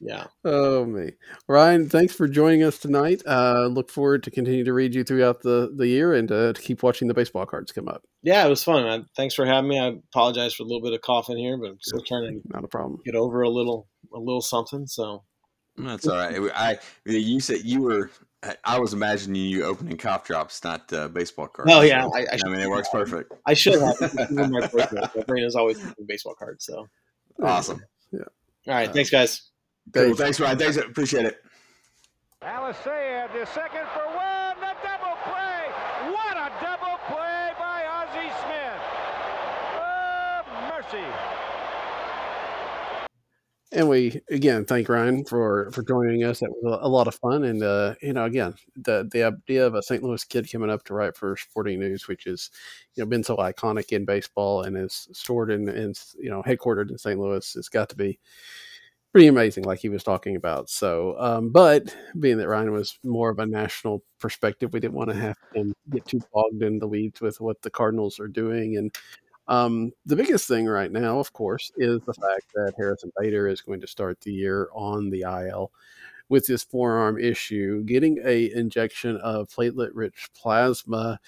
yeah. 0.00 0.26
Oh 0.44 0.84
me, 0.84 1.12
Ryan. 1.46 1.88
Thanks 1.88 2.14
for 2.14 2.26
joining 2.26 2.62
us 2.62 2.78
tonight. 2.78 3.22
Uh, 3.26 3.66
look 3.66 3.90
forward 3.90 4.22
to 4.22 4.30
continue 4.30 4.64
to 4.64 4.72
read 4.72 4.94
you 4.94 5.04
throughout 5.04 5.42
the 5.42 5.70
the 5.76 5.86
year 5.86 6.14
and 6.14 6.30
uh, 6.32 6.52
to 6.52 6.62
keep 6.62 6.82
watching 6.82 7.08
the 7.08 7.14
baseball 7.14 7.46
cards 7.46 7.72
come 7.72 7.88
up. 7.88 8.02
Yeah, 8.22 8.46
it 8.46 8.48
was 8.48 8.64
fun, 8.64 8.84
man. 8.84 9.06
Thanks 9.16 9.34
for 9.34 9.44
having 9.44 9.68
me. 9.68 9.78
I 9.78 9.88
apologize 9.88 10.54
for 10.54 10.62
a 10.62 10.66
little 10.66 10.82
bit 10.82 10.92
of 10.94 11.00
coughing 11.02 11.38
here, 11.38 11.56
but 11.58 11.70
I'm 11.70 11.78
still 11.80 12.02
trying 12.02 12.40
to 12.40 12.48
Not 12.48 12.64
a 12.64 12.68
problem. 12.68 13.00
get 13.04 13.14
over 13.14 13.42
a 13.42 13.50
little 13.50 13.88
a 14.14 14.18
little 14.18 14.42
something. 14.42 14.86
So 14.86 15.24
That's 15.76 16.06
all 16.06 16.16
right. 16.16 16.38
I 16.54 16.78
you 17.04 17.40
said 17.40 17.60
you 17.64 17.82
were. 17.82 18.10
I- 18.42 18.56
I 18.64 18.78
was 18.78 18.92
imagining 18.94 19.42
you 19.42 19.64
opening 19.64 19.96
cough 19.98 20.24
drops, 20.26 20.62
not 20.64 20.90
uh, 20.92 21.08
baseball 21.08 21.48
cards. 21.48 21.70
Oh, 21.74 21.82
yeah, 21.82 22.02
So, 22.04 22.14
I- 22.16 22.20
I 22.32 22.38
I 22.44 22.48
mean, 22.48 22.60
it 22.60 22.68
works 22.70 22.88
perfect. 22.90 23.32
I 23.46 23.54
should 23.54 23.80
have. 23.80 23.96
This 24.00 24.14
is 24.14 24.30
one 24.30 24.44
of 24.46 24.50
my 24.50 24.66
birthdays. 24.66 25.08
My 25.14 25.22
brain 25.24 25.44
is 25.44 25.54
always 25.56 25.78
baseball 26.06 26.34
cards. 26.34 26.64
So 26.64 26.86
Awesome. 27.42 27.82
Yeah. 28.12 28.20
all 28.68 28.74
right, 28.74 28.92
thanks 28.92 29.10
guys. 29.10 29.50
Cool. 29.92 30.04
Thanks. 30.04 30.18
Thanks, 30.18 30.40
Ryan. 30.40 30.58
Thanks. 30.58 30.76
Appreciate 30.76 31.26
it. 31.26 31.38
Alicea 32.42 33.30
to 33.32 33.46
second 33.46 33.86
for 33.94 34.06
one. 34.16 34.56
The 34.60 34.74
double 34.82 35.16
play. 35.24 35.62
What 36.12 36.36
a 36.36 36.50
double 36.64 36.96
play 37.08 37.50
by 37.58 37.84
Ozzie 37.84 38.32
Smith. 38.40 38.82
Oh, 39.76 40.72
mercy. 40.72 41.06
And 43.72 43.88
we 43.88 44.20
again 44.28 44.64
thank 44.64 44.88
Ryan 44.88 45.24
for 45.24 45.70
for 45.70 45.84
joining 45.84 46.24
us. 46.24 46.40
That 46.40 46.50
was 46.50 46.80
a, 46.82 46.88
lot 46.88 47.06
of 47.06 47.14
fun, 47.14 47.44
and 47.44 47.62
uh, 47.62 47.94
you 48.02 48.12
know, 48.12 48.24
again, 48.24 48.54
the 48.74 49.08
the 49.12 49.22
idea 49.22 49.64
of 49.64 49.76
a 49.76 49.82
St. 49.82 50.02
Louis 50.02 50.24
kid 50.24 50.50
coming 50.50 50.70
up 50.70 50.82
to 50.84 50.94
write 50.94 51.16
for 51.16 51.36
Sporting 51.36 51.78
News, 51.78 52.08
which 52.08 52.26
is 52.26 52.50
you 52.94 53.02
know 53.02 53.08
been 53.08 53.22
so 53.22 53.36
iconic 53.36 53.92
in 53.92 54.04
baseball 54.04 54.62
and 54.62 54.76
is 54.76 55.06
stored 55.12 55.52
in, 55.52 55.68
in 55.68 55.94
you 56.18 56.30
know 56.30 56.42
headquartered 56.42 56.90
in 56.90 56.98
St. 56.98 57.20
Louis, 57.20 57.54
it's 57.56 57.68
got 57.68 57.88
to 57.90 57.96
be 57.96 58.18
pretty 59.12 59.28
amazing, 59.28 59.64
like 59.64 59.80
he 59.80 59.88
was 59.88 60.04
talking 60.04 60.36
about. 60.36 60.68
So, 60.70 61.16
um, 61.18 61.50
but 61.50 61.94
being 62.18 62.38
that 62.38 62.48
Ryan 62.48 62.72
was 62.72 62.98
more 63.04 63.30
of 63.30 63.38
a 63.38 63.46
national 63.46 64.02
perspective, 64.18 64.72
we 64.72 64.80
didn't 64.80 64.94
want 64.94 65.10
to 65.10 65.16
have 65.16 65.36
him 65.54 65.74
get 65.90 66.06
too 66.06 66.20
bogged 66.32 66.62
in 66.62 66.78
the 66.78 66.88
weeds 66.88 67.20
with 67.20 67.40
what 67.40 67.62
the 67.62 67.70
Cardinals 67.70 68.20
are 68.20 68.28
doing 68.28 68.76
and 68.76 68.94
um, 69.50 69.92
the 70.06 70.16
biggest 70.16 70.48
thing 70.48 70.66
right 70.66 70.92
now, 70.92 71.18
of 71.18 71.32
course, 71.34 71.72
is 71.76 72.00
the 72.06 72.14
fact 72.14 72.46
that 72.54 72.74
Harrison 72.78 73.12
Bader 73.20 73.48
is 73.48 73.60
going 73.60 73.82
to 73.82 73.88
start 73.88 74.20
the 74.22 74.32
year 74.32 74.68
on 74.74 75.10
the 75.10 75.22
IL 75.22 75.72
with 76.30 76.46
his 76.46 76.62
forearm 76.62 77.18
issue, 77.18 77.82
getting 77.84 78.20
a 78.24 78.52
injection 78.52 79.16
of 79.18 79.48
platelet-rich 79.48 80.30
plasma, 80.36 81.18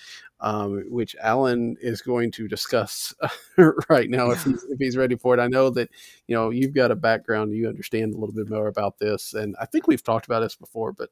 um, 0.40 0.84
which 0.88 1.16
Alan 1.20 1.76
is 1.82 2.00
going 2.02 2.30
to 2.32 2.48
discuss 2.48 3.12
right 3.90 4.08
now 4.08 4.30
if 4.30 4.44
he's, 4.44 4.64
if 4.70 4.78
he's 4.78 4.96
ready 4.96 5.16
for 5.16 5.34
it. 5.34 5.40
I 5.40 5.48
know 5.48 5.70
that 5.70 5.90
you 6.28 6.36
know 6.36 6.50
you've 6.50 6.74
got 6.74 6.92
a 6.92 6.96
background, 6.96 7.52
you 7.52 7.68
understand 7.68 8.14
a 8.14 8.18
little 8.18 8.34
bit 8.34 8.48
more 8.48 8.68
about 8.68 8.98
this, 8.98 9.34
and 9.34 9.56
I 9.60 9.66
think 9.66 9.88
we've 9.88 10.04
talked 10.04 10.26
about 10.26 10.40
this 10.40 10.56
before, 10.56 10.92
but 10.92 11.10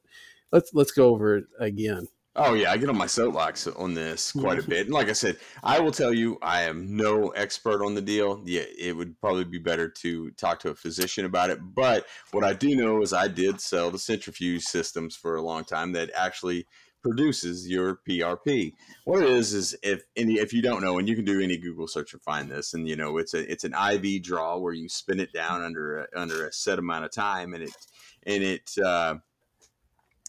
let's 0.52 0.72
let's 0.74 0.92
go 0.92 1.08
over 1.10 1.38
it 1.38 1.44
again. 1.58 2.06
Oh 2.36 2.54
yeah, 2.54 2.70
I 2.70 2.76
get 2.76 2.88
on 2.88 2.96
my 2.96 3.06
soapbox 3.06 3.66
on 3.66 3.94
this 3.94 4.30
quite 4.30 4.60
a 4.60 4.62
bit. 4.62 4.86
And 4.86 4.94
like 4.94 5.08
I 5.08 5.14
said, 5.14 5.38
I 5.64 5.80
will 5.80 5.90
tell 5.90 6.14
you, 6.14 6.38
I 6.40 6.62
am 6.62 6.96
no 6.96 7.30
expert 7.30 7.84
on 7.84 7.94
the 7.94 8.00
deal. 8.00 8.40
Yeah, 8.44 8.62
it 8.78 8.96
would 8.96 9.20
probably 9.20 9.44
be 9.44 9.58
better 9.58 9.88
to 9.88 10.30
talk 10.32 10.60
to 10.60 10.70
a 10.70 10.76
physician 10.76 11.24
about 11.24 11.50
it. 11.50 11.58
But 11.60 12.06
what 12.30 12.44
I 12.44 12.52
do 12.52 12.76
know 12.76 13.02
is 13.02 13.12
I 13.12 13.26
did 13.26 13.60
sell 13.60 13.90
the 13.90 13.98
centrifuge 13.98 14.62
systems 14.62 15.16
for 15.16 15.34
a 15.34 15.42
long 15.42 15.64
time 15.64 15.90
that 15.92 16.10
actually 16.14 16.66
produces 17.02 17.68
your 17.68 18.00
PRP. 18.08 18.74
What 19.04 19.22
it 19.22 19.30
is 19.30 19.52
is 19.52 19.76
if 19.82 20.04
any 20.16 20.34
if 20.34 20.52
you 20.52 20.62
don't 20.62 20.82
know, 20.82 20.98
and 20.98 21.08
you 21.08 21.16
can 21.16 21.24
do 21.24 21.40
any 21.40 21.56
Google 21.56 21.88
search 21.88 22.12
and 22.12 22.22
find 22.22 22.48
this, 22.48 22.74
and 22.74 22.88
you 22.88 22.94
know 22.94 23.16
it's 23.16 23.34
a 23.34 23.50
it's 23.50 23.64
an 23.64 23.74
IV 23.74 24.22
draw 24.22 24.56
where 24.56 24.72
you 24.72 24.88
spin 24.88 25.18
it 25.18 25.32
down 25.32 25.62
under 25.62 26.02
a, 26.02 26.06
under 26.14 26.46
a 26.46 26.52
set 26.52 26.78
amount 26.78 27.04
of 27.04 27.10
time, 27.10 27.54
and 27.54 27.64
it 27.64 27.76
and 28.24 28.44
it. 28.44 28.70
Uh, 28.78 29.16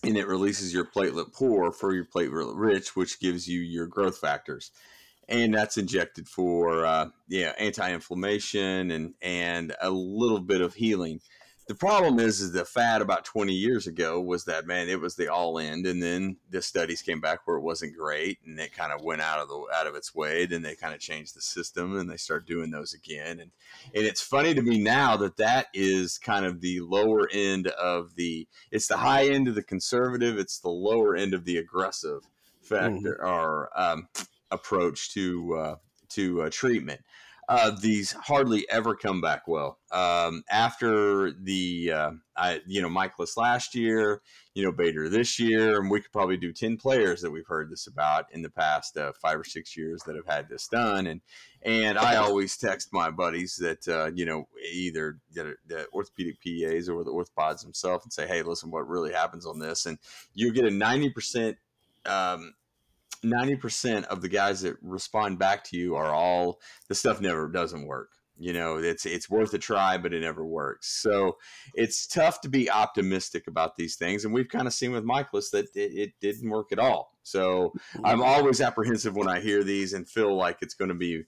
and 0.04 0.18
it 0.18 0.28
releases 0.28 0.74
your 0.74 0.86
platelet 0.86 1.34
poor 1.34 1.72
for 1.72 1.94
your 1.94 2.06
platelet 2.06 2.54
rich, 2.56 2.96
which 2.96 3.20
gives 3.20 3.48
you 3.48 3.60
your 3.62 3.88
growth 3.88 4.18
factors, 4.18 4.72
and 5.28 5.54
that's 5.54 5.78
injected 5.78 6.28
for 6.28 6.86
uh, 6.86 7.10
yeah 7.28 7.54
anti-inflammation 7.60 8.92
and 8.92 9.14
and 9.22 9.76
a 9.82 9.90
little 9.90 10.40
bit 10.40 10.62
of 10.62 10.74
healing. 10.74 11.22
The 11.72 11.78
problem 11.78 12.20
is, 12.20 12.42
is 12.42 12.52
the 12.52 12.66
fad 12.66 13.02
about 13.02 13.24
20 13.24 13.54
years 13.54 13.88
ago 13.88 14.20
was 14.20 14.44
that 14.44 14.68
man, 14.68 14.90
it 14.90 15.00
was 15.00 15.16
the 15.16 15.30
all 15.30 15.58
in, 15.58 15.86
and 15.86 16.04
then 16.04 16.36
the 16.50 16.62
studies 16.62 17.02
came 17.02 17.22
back 17.22 17.48
where 17.48 17.56
it 17.56 17.62
wasn't 17.62 17.96
great, 17.96 18.40
and 18.46 18.60
it 18.60 18.74
kind 18.74 18.92
of 18.92 19.06
went 19.06 19.22
out 19.22 19.40
of 19.40 19.48
the 19.48 19.66
out 19.74 19.88
of 19.88 19.96
its 19.96 20.14
way. 20.14 20.46
Then 20.46 20.64
they 20.64 20.76
kind 20.76 20.94
of 20.94 21.00
changed 21.00 21.34
the 21.34 21.42
system, 21.42 21.98
and 21.98 22.10
they 22.10 22.18
start 22.18 22.46
doing 22.46 22.72
those 22.72 22.94
again. 22.94 23.40
And 23.40 23.52
and 23.96 24.06
it's 24.06 24.22
funny 24.22 24.54
to 24.54 24.62
me 24.62 24.80
now 24.80 25.16
that 25.16 25.38
that 25.38 25.68
is 25.74 26.18
kind 26.18 26.46
of 26.46 26.60
the 26.60 26.82
lower 26.82 27.30
end 27.32 27.68
of 27.68 28.16
the. 28.16 28.50
It's 28.70 28.88
the 28.88 28.98
high 28.98 29.30
end 29.30 29.48
of 29.48 29.56
the 29.56 29.64
conservative. 29.64 30.38
It's 30.38 30.60
the 30.60 30.68
lower 30.68 31.16
end 31.16 31.34
of 31.34 31.46
the 31.46 31.56
aggressive 31.56 32.28
factor 32.60 33.26
or 33.26 33.70
um, 33.78 34.10
approach 34.52 35.14
to 35.14 35.56
uh, 35.56 35.76
to 36.10 36.42
uh, 36.42 36.50
treatment 36.52 37.00
uh, 37.50 37.72
these 37.72 38.12
hardly 38.14 38.66
ever 38.70 38.96
come 38.96 39.20
back 39.20 39.48
well. 39.48 39.80
Um, 39.92 40.44
after 40.50 41.32
the, 41.32 41.92
uh, 41.92 42.12
I, 42.38 42.62
you 42.66 42.82
know, 42.82 42.90
Mikolas 42.90 43.36
last 43.36 43.76
year, 43.76 44.22
you 44.54 44.64
know, 44.64 44.72
Bader 44.72 45.10
this 45.10 45.40
year, 45.40 45.80
and 45.80 45.90
we 45.90 46.02
could 46.02 46.12
probably 46.12 46.38
do 46.38 46.54
10 46.54 46.78
players 46.78 47.22
that 47.22 47.32
we've 47.32 47.48
heard 47.48 47.70
this 47.70 47.88
about 47.88 48.26
in 48.32 48.42
the 48.42 48.50
past 48.50 48.96
uh, 48.96 49.12
five 49.22 49.40
or 49.40 49.44
six 49.44 49.76
years 49.76 50.02
that 50.04 50.16
have 50.16 50.28
had 50.28 50.50
this 50.50 50.68
done. 50.68 51.08
And, 51.08 51.22
and 51.64 51.98
I 51.98 52.16
always 52.16 52.58
text 52.58 52.94
my 52.94 53.10
buddies 53.10 53.58
that, 53.58 53.88
uh, 53.88 54.12
you 54.14 54.26
know, 54.26 54.48
either 54.72 55.18
the, 55.34 55.56
the 55.68 55.88
orthopedic 55.94 56.38
PAs 56.42 56.90
or 56.90 57.04
the 57.04 57.12
orthopods 57.12 57.64
themselves 57.64 58.06
and 58.06 58.14
say, 58.14 58.28
hey, 58.28 58.44
listen, 58.44 58.72
what 58.72 58.88
really 58.88 59.12
happens 59.12 59.46
on 59.46 59.60
this? 59.60 59.86
And 59.86 59.98
you 60.34 60.54
get 60.54 60.66
a 60.66 60.70
90%, 60.70 61.56
um, 62.06 62.54
90% 63.24 64.06
of 64.06 64.22
the 64.22 64.30
guys 64.30 64.62
that 64.62 64.78
respond 64.82 65.40
back 65.40 65.64
to 65.66 65.78
you 65.78 65.96
are 65.96 66.14
all 66.14 66.60
the 66.88 66.96
stuff 66.96 67.22
never 67.22 67.48
doesn't 67.48 67.86
work. 67.86 68.10
You 68.38 68.54
know 68.54 68.78
it's 68.78 69.06
it's 69.06 69.30
worth 69.30 69.54
a 69.54 69.60
try 69.60 69.98
but 69.98 70.14
it 70.14 70.22
never 70.22 70.44
works. 70.44 70.88
So 71.00 71.38
it's 71.76 72.08
tough 72.08 72.42
to 72.42 72.50
be 72.50 72.72
optimistic 72.72 73.46
about 73.46 73.76
these 73.76 73.96
things 73.98 74.26
and 74.26 74.34
we've 74.34 74.50
kind 74.50 74.66
of 74.66 74.74
seen 74.74 74.92
with 74.92 75.04
Mikolas 75.04 75.52
that 75.52 75.68
it, 75.76 75.94
it 75.94 76.14
didn't 76.20 76.50
work 76.50 76.72
at 76.72 76.80
all. 76.80 77.18
So 77.22 77.72
i'm 78.04 78.18
mm-hmm. 78.18 78.22
always 78.24 78.60
apprehensive 78.60 79.16
when 79.16 79.28
i 79.28 79.40
hear 79.40 79.64
these 79.64 79.94
and 79.94 80.10
feel 80.10 80.36
like 80.36 80.58
it's 80.62 80.74
going 80.74 80.90
to 80.90 80.96
be 80.96 81.24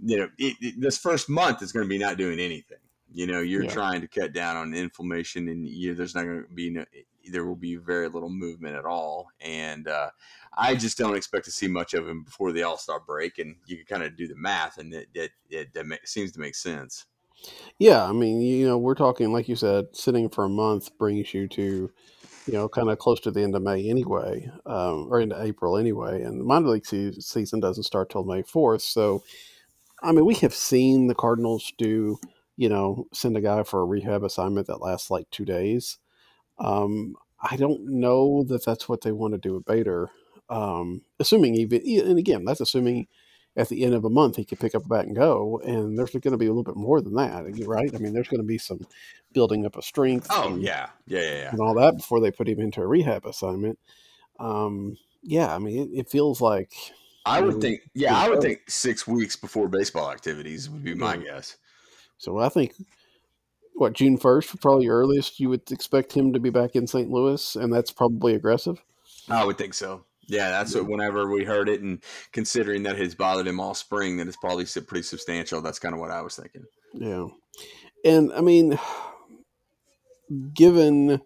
you 0.00 0.18
know 0.18 0.28
it, 0.38 0.56
it- 0.60 0.80
this 0.80 0.98
first 0.98 1.28
month 1.28 1.62
is 1.62 1.70
going 1.70 1.84
to 1.84 1.88
be 1.88 1.98
not 1.98 2.16
doing 2.18 2.40
anything. 2.40 2.78
You 3.12 3.28
know 3.28 3.40
you're 3.40 3.64
Yeah. 3.64 3.70
trying 3.70 4.00
to 4.00 4.08
cut 4.08 4.32
down 4.32 4.56
on 4.56 4.74
inflammation 4.74 5.48
and 5.48 5.68
you, 5.68 5.94
there's 5.94 6.16
not 6.16 6.24
going 6.24 6.42
to 6.42 6.52
be 6.52 6.70
no, 6.70 6.84
there 7.30 7.44
will 7.44 7.56
be 7.56 7.76
very 7.76 8.08
little 8.08 8.30
movement 8.30 8.76
at 8.76 8.84
all 8.84 9.28
and 9.40 9.88
uh, 9.88 10.10
I 10.56 10.74
just 10.74 10.96
don't 10.96 11.16
expect 11.16 11.44
to 11.44 11.50
see 11.50 11.68
much 11.68 11.92
of 11.92 12.08
him 12.08 12.22
before 12.22 12.52
the 12.52 12.62
All 12.62 12.78
Star 12.78 13.00
break, 13.00 13.38
and 13.38 13.56
you 13.66 13.76
can 13.76 13.86
kind 13.86 14.02
of 14.02 14.16
do 14.16 14.26
the 14.26 14.36
math, 14.36 14.78
and 14.78 14.92
it 14.94 15.30
seems 16.04 16.32
to 16.32 16.40
make 16.40 16.54
sense. 16.54 17.04
Yeah, 17.78 18.04
I 18.04 18.12
mean, 18.12 18.40
you 18.40 18.66
know, 18.66 18.78
we're 18.78 18.94
talking 18.94 19.32
like 19.32 19.48
you 19.48 19.56
said, 19.56 19.88
sitting 19.92 20.30
for 20.30 20.44
a 20.44 20.48
month 20.48 20.96
brings 20.96 21.34
you 21.34 21.46
to, 21.48 21.90
you 22.46 22.52
know, 22.52 22.68
kind 22.68 22.88
of 22.88 22.98
close 22.98 23.20
to 23.20 23.30
the 23.30 23.42
end 23.42 23.54
of 23.54 23.62
May 23.62 23.88
anyway, 23.88 24.50
um, 24.64 25.08
or 25.10 25.20
into 25.20 25.40
April 25.40 25.76
anyway, 25.76 26.22
and 26.22 26.40
the 26.40 26.44
minor 26.44 26.68
league 26.68 26.86
se- 26.86 27.20
season 27.20 27.60
doesn't 27.60 27.84
start 27.84 28.08
till 28.08 28.24
May 28.24 28.42
fourth. 28.42 28.82
So, 28.82 29.22
I 30.02 30.12
mean, 30.12 30.24
we 30.24 30.36
have 30.36 30.54
seen 30.54 31.08
the 31.08 31.14
Cardinals 31.14 31.70
do, 31.76 32.18
you 32.56 32.70
know, 32.70 33.06
send 33.12 33.36
a 33.36 33.42
guy 33.42 33.62
for 33.62 33.82
a 33.82 33.86
rehab 33.86 34.22
assignment 34.22 34.68
that 34.68 34.80
lasts 34.80 35.10
like 35.10 35.30
two 35.30 35.44
days. 35.44 35.98
Um, 36.58 37.16
I 37.40 37.56
don't 37.56 37.86
know 37.86 38.44
that 38.44 38.64
that's 38.64 38.88
what 38.88 39.02
they 39.02 39.12
want 39.12 39.34
to 39.34 39.38
do 39.38 39.54
with 39.54 39.64
Bader. 39.64 40.10
Um, 40.48 41.02
assuming 41.18 41.54
even, 41.54 41.82
and 42.08 42.18
again, 42.18 42.44
that's 42.44 42.60
assuming 42.60 43.08
at 43.56 43.68
the 43.68 43.84
end 43.84 43.94
of 43.94 44.04
a 44.04 44.10
month 44.10 44.36
he 44.36 44.44
could 44.44 44.60
pick 44.60 44.74
up 44.74 44.84
a 44.84 44.88
bat 44.88 45.06
and 45.06 45.16
go. 45.16 45.60
And 45.64 45.98
there's 45.98 46.10
going 46.10 46.32
to 46.32 46.36
be 46.38 46.46
a 46.46 46.50
little 46.50 46.62
bit 46.62 46.76
more 46.76 47.00
than 47.00 47.14
that, 47.14 47.44
right? 47.66 47.94
I 47.94 47.98
mean, 47.98 48.12
there's 48.12 48.28
going 48.28 48.40
to 48.40 48.46
be 48.46 48.58
some 48.58 48.86
building 49.32 49.66
up 49.66 49.76
of 49.76 49.84
strength. 49.84 50.28
Oh 50.30 50.52
and, 50.52 50.62
yeah, 50.62 50.88
yeah, 51.06 51.20
yeah, 51.20 51.34
yeah. 51.34 51.50
and 51.50 51.60
all 51.60 51.74
that 51.74 51.96
before 51.96 52.20
they 52.20 52.30
put 52.30 52.48
him 52.48 52.60
into 52.60 52.80
a 52.80 52.86
rehab 52.86 53.26
assignment. 53.26 53.78
Um, 54.38 54.96
yeah, 55.22 55.54
I 55.54 55.58
mean, 55.58 55.90
it, 55.90 56.00
it 56.00 56.10
feels 56.10 56.40
like 56.40 56.72
I 57.24 57.40
would 57.40 57.60
think, 57.60 57.80
yeah, 57.94 58.16
I 58.16 58.28
would 58.28 58.40
think 58.40 58.62
six 58.68 59.06
weeks 59.06 59.34
before 59.34 59.68
baseball 59.68 60.10
activities 60.10 60.70
would 60.70 60.84
be 60.84 60.94
my 60.94 61.14
Yeah. 61.16 61.22
guess. 61.24 61.56
so. 62.18 62.38
I 62.38 62.48
think 62.48 62.74
what 63.76 63.92
June 63.92 64.16
first, 64.16 64.60
probably 64.60 64.88
earliest 64.88 65.38
you 65.38 65.48
would 65.48 65.70
expect 65.70 66.12
him 66.12 66.32
to 66.32 66.40
be 66.40 66.50
back 66.50 66.74
in 66.74 66.86
St. 66.86 67.10
Louis, 67.10 67.56
and 67.56 67.72
that's 67.72 67.90
probably 67.90 68.34
aggressive. 68.34 68.82
I 69.28 69.44
would 69.44 69.58
think 69.58 69.74
so. 69.74 70.04
Yeah, 70.28 70.50
that's 70.50 70.74
what. 70.74 70.88
Whenever 70.88 71.30
we 71.30 71.44
heard 71.44 71.68
it, 71.68 71.82
and 71.82 72.02
considering 72.32 72.82
that 72.84 72.98
it's 72.98 73.14
bothered 73.14 73.46
him 73.46 73.60
all 73.60 73.74
spring, 73.74 74.16
that 74.16 74.26
it's 74.26 74.36
probably 74.36 74.64
pretty 74.64 75.02
substantial. 75.02 75.60
That's 75.60 75.78
kind 75.78 75.94
of 75.94 76.00
what 76.00 76.10
I 76.10 76.22
was 76.22 76.36
thinking. 76.36 76.64
Yeah. 76.94 77.26
And 78.04 78.32
I 78.32 78.40
mean, 78.40 78.78
given 80.54 81.20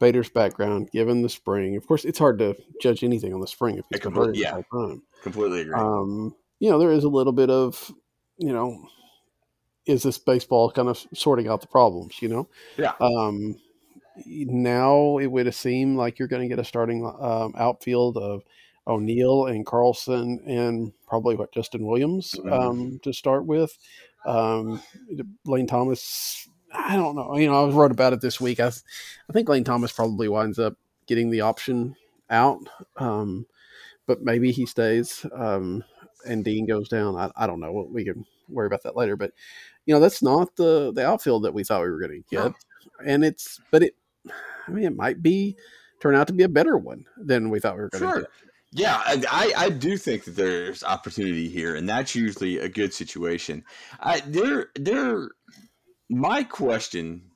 Bader's 0.00 0.30
background, 0.30 0.90
given 0.92 1.22
the 1.22 1.28
spring, 1.28 1.76
of 1.76 1.86
course, 1.86 2.04
it's 2.04 2.18
hard 2.18 2.38
to 2.40 2.56
judge 2.82 3.04
anything 3.04 3.32
on 3.32 3.40
the 3.40 3.46
spring 3.46 3.78
if 3.78 3.84
he's 3.88 4.00
been 4.00 4.12
completely- 4.12 4.32
the 4.32 4.38
yeah. 4.38 4.62
whole 4.70 4.88
time. 4.88 5.02
Completely 5.22 5.60
agree. 5.62 5.74
Um, 5.74 6.34
you 6.58 6.70
know, 6.70 6.78
there 6.78 6.92
is 6.92 7.04
a 7.04 7.08
little 7.08 7.32
bit 7.32 7.50
of, 7.50 7.92
you 8.38 8.52
know, 8.52 8.88
is 9.90 10.02
this 10.02 10.18
baseball 10.18 10.70
kind 10.70 10.88
of 10.88 11.04
sorting 11.14 11.48
out 11.48 11.60
the 11.60 11.66
problems? 11.66 12.20
You 12.22 12.28
know, 12.28 12.48
Yeah. 12.76 12.92
Um, 13.00 13.56
now 14.26 15.18
it 15.18 15.26
would 15.26 15.52
seem 15.54 15.96
like 15.96 16.18
you're 16.18 16.28
going 16.28 16.42
to 16.42 16.48
get 16.48 16.58
a 16.58 16.64
starting 16.64 17.04
um, 17.20 17.54
outfield 17.56 18.16
of 18.16 18.42
O'Neill 18.86 19.46
and 19.46 19.64
Carlson 19.64 20.40
and 20.46 20.92
probably 21.06 21.36
what 21.36 21.52
Justin 21.52 21.86
Williams 21.86 22.34
Mhm. 22.34 22.52
um, 22.52 23.00
to 23.02 23.12
start 23.12 23.46
with. 23.46 23.76
Um, 24.26 24.82
Lane 25.46 25.66
Thomas, 25.66 26.48
I 26.72 26.96
don't 26.96 27.16
know. 27.16 27.36
You 27.36 27.46
know, 27.48 27.66
I 27.66 27.70
wrote 27.72 27.90
about 27.92 28.12
it 28.12 28.20
this 28.20 28.40
week. 28.40 28.60
I, 28.60 28.66
I 28.68 29.32
think 29.32 29.48
Lane 29.48 29.64
Thomas 29.64 29.92
probably 29.92 30.28
winds 30.28 30.58
up 30.58 30.74
getting 31.06 31.30
the 31.30 31.40
option 31.40 31.96
out, 32.28 32.60
um, 32.96 33.46
but 34.06 34.22
maybe 34.22 34.52
he 34.52 34.66
stays 34.66 35.24
um, 35.34 35.82
and 36.26 36.44
Dean 36.44 36.66
goes 36.66 36.88
down. 36.88 37.16
I, 37.16 37.30
I 37.36 37.46
don't 37.46 37.60
know. 37.60 37.88
We 37.90 38.04
can 38.04 38.26
worry 38.48 38.66
about 38.66 38.82
that 38.82 38.96
later. 38.96 39.16
But 39.16 39.32
you 39.90 39.96
know, 39.96 40.00
that's 40.00 40.22
not 40.22 40.54
the 40.54 40.92
the 40.92 41.04
outfield 41.04 41.42
that 41.42 41.52
we 41.52 41.64
thought 41.64 41.82
we 41.82 41.90
were 41.90 41.98
going 41.98 42.22
to 42.22 42.28
get, 42.30 42.44
No. 42.44 42.54
and 43.04 43.24
it's 43.24 43.60
but 43.72 43.82
it. 43.82 43.96
I 44.68 44.70
mean, 44.70 44.84
it 44.84 44.94
might 44.94 45.20
be 45.20 45.56
turn 46.00 46.14
out 46.14 46.28
to 46.28 46.32
be 46.32 46.44
a 46.44 46.48
better 46.48 46.78
one 46.78 47.06
than 47.16 47.50
we 47.50 47.58
thought 47.58 47.74
we 47.74 47.80
were 47.80 47.88
going 47.88 48.04
to 48.04 48.08
Sure. 48.10 48.20
get. 48.20 48.30
Yeah, 48.70 49.02
I, 49.04 49.24
I 49.56 49.64
I 49.64 49.70
do 49.70 49.96
think 49.96 50.22
that 50.26 50.36
there's 50.36 50.84
opportunity 50.84 51.48
here, 51.48 51.74
and 51.74 51.88
that's 51.88 52.14
usually 52.14 52.58
a 52.58 52.68
good 52.68 52.94
situation. 52.94 53.64
I 53.98 54.20
there 54.20 54.68
there. 54.76 55.30
My 56.08 56.44
question 56.44 57.32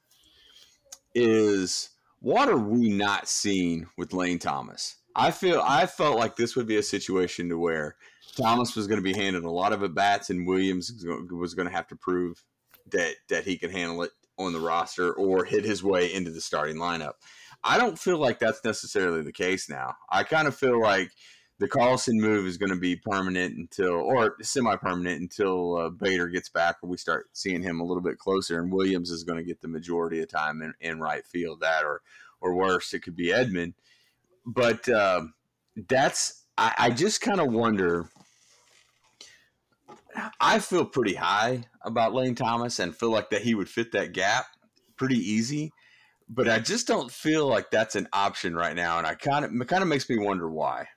is, 1.12 1.90
what 2.20 2.48
are 2.48 2.56
we 2.56 2.88
not 2.88 3.26
seeing 3.28 3.88
with 3.98 4.12
Lane 4.12 4.38
Thomas? 4.38 4.94
I 5.16 5.32
feel 5.32 5.60
I 5.60 5.86
felt 5.86 6.18
like 6.20 6.36
this 6.36 6.54
would 6.54 6.68
be 6.68 6.76
a 6.76 6.84
situation 6.84 7.48
to 7.48 7.58
where 7.58 7.96
Thomas 8.34 8.76
was 8.76 8.86
going 8.86 8.98
to 8.98 9.02
be 9.02 9.14
handling 9.14 9.44
a 9.44 9.52
lot 9.52 9.72
of 9.72 9.82
at 9.82 9.94
bats, 9.94 10.30
and 10.30 10.46
Williams 10.46 10.92
was 11.30 11.54
going 11.54 11.68
to 11.68 11.74
have 11.74 11.88
to 11.88 11.96
prove 11.96 12.42
that 12.90 13.14
that 13.28 13.44
he 13.44 13.56
could 13.56 13.70
handle 13.70 14.02
it 14.02 14.10
on 14.38 14.52
the 14.52 14.60
roster 14.60 15.12
or 15.12 15.44
hit 15.44 15.64
his 15.64 15.82
way 15.82 16.12
into 16.12 16.30
the 16.30 16.40
starting 16.40 16.76
lineup. 16.76 17.14
I 17.62 17.78
don't 17.78 17.98
feel 17.98 18.18
like 18.18 18.38
that's 18.38 18.64
necessarily 18.64 19.22
the 19.22 19.32
case 19.32 19.70
now. 19.70 19.94
I 20.10 20.24
kind 20.24 20.46
of 20.46 20.54
feel 20.54 20.80
like 20.80 21.12
the 21.58 21.68
Carlson 21.68 22.20
move 22.20 22.46
is 22.46 22.58
going 22.58 22.72
to 22.72 22.78
be 22.78 22.96
permanent 22.96 23.56
until, 23.56 23.92
or 23.92 24.36
semi-permanent 24.42 25.20
until 25.20 25.76
uh, 25.76 25.88
Bader 25.88 26.28
gets 26.28 26.48
back, 26.48 26.76
or 26.82 26.90
we 26.90 26.96
start 26.96 27.26
seeing 27.32 27.62
him 27.62 27.80
a 27.80 27.84
little 27.84 28.02
bit 28.02 28.18
closer, 28.18 28.60
and 28.60 28.72
Williams 28.72 29.10
is 29.10 29.22
going 29.22 29.38
to 29.38 29.44
get 29.44 29.60
the 29.62 29.68
majority 29.68 30.20
of 30.20 30.28
time 30.28 30.60
in, 30.62 30.74
in 30.80 31.00
right 31.00 31.24
field. 31.24 31.60
That, 31.60 31.84
or 31.84 32.02
or 32.40 32.54
worse, 32.54 32.92
it 32.92 33.00
could 33.00 33.16
be 33.16 33.28
Edman. 33.28 33.74
But 34.44 34.88
uh, 34.88 35.22
that's 35.88 36.44
I 36.58 36.90
just 36.90 37.20
kind 37.20 37.40
of 37.40 37.52
wonder. 37.52 38.08
I 40.40 40.58
feel 40.58 40.84
pretty 40.84 41.14
high 41.14 41.64
about 41.82 42.14
Lane 42.14 42.34
Thomas 42.34 42.78
and 42.78 42.94
feel 42.94 43.10
like 43.10 43.30
that 43.30 43.42
he 43.42 43.54
would 43.54 43.68
fit 43.68 43.92
that 43.92 44.12
gap 44.12 44.46
pretty 44.96 45.18
easy 45.18 45.72
but 46.28 46.48
I 46.48 46.58
just 46.58 46.86
don't 46.86 47.10
feel 47.10 47.46
like 47.46 47.70
that's 47.70 47.96
an 47.96 48.08
option 48.12 48.54
right 48.56 48.74
now, 48.74 48.96
and 48.96 49.06
I 49.06 49.14
kind 49.14 49.44
of 49.44 49.66
kind 49.66 49.82
of 49.82 49.88
makes 49.88 50.08
me 50.08 50.18
wonder 50.18 50.48
why. 50.48 50.88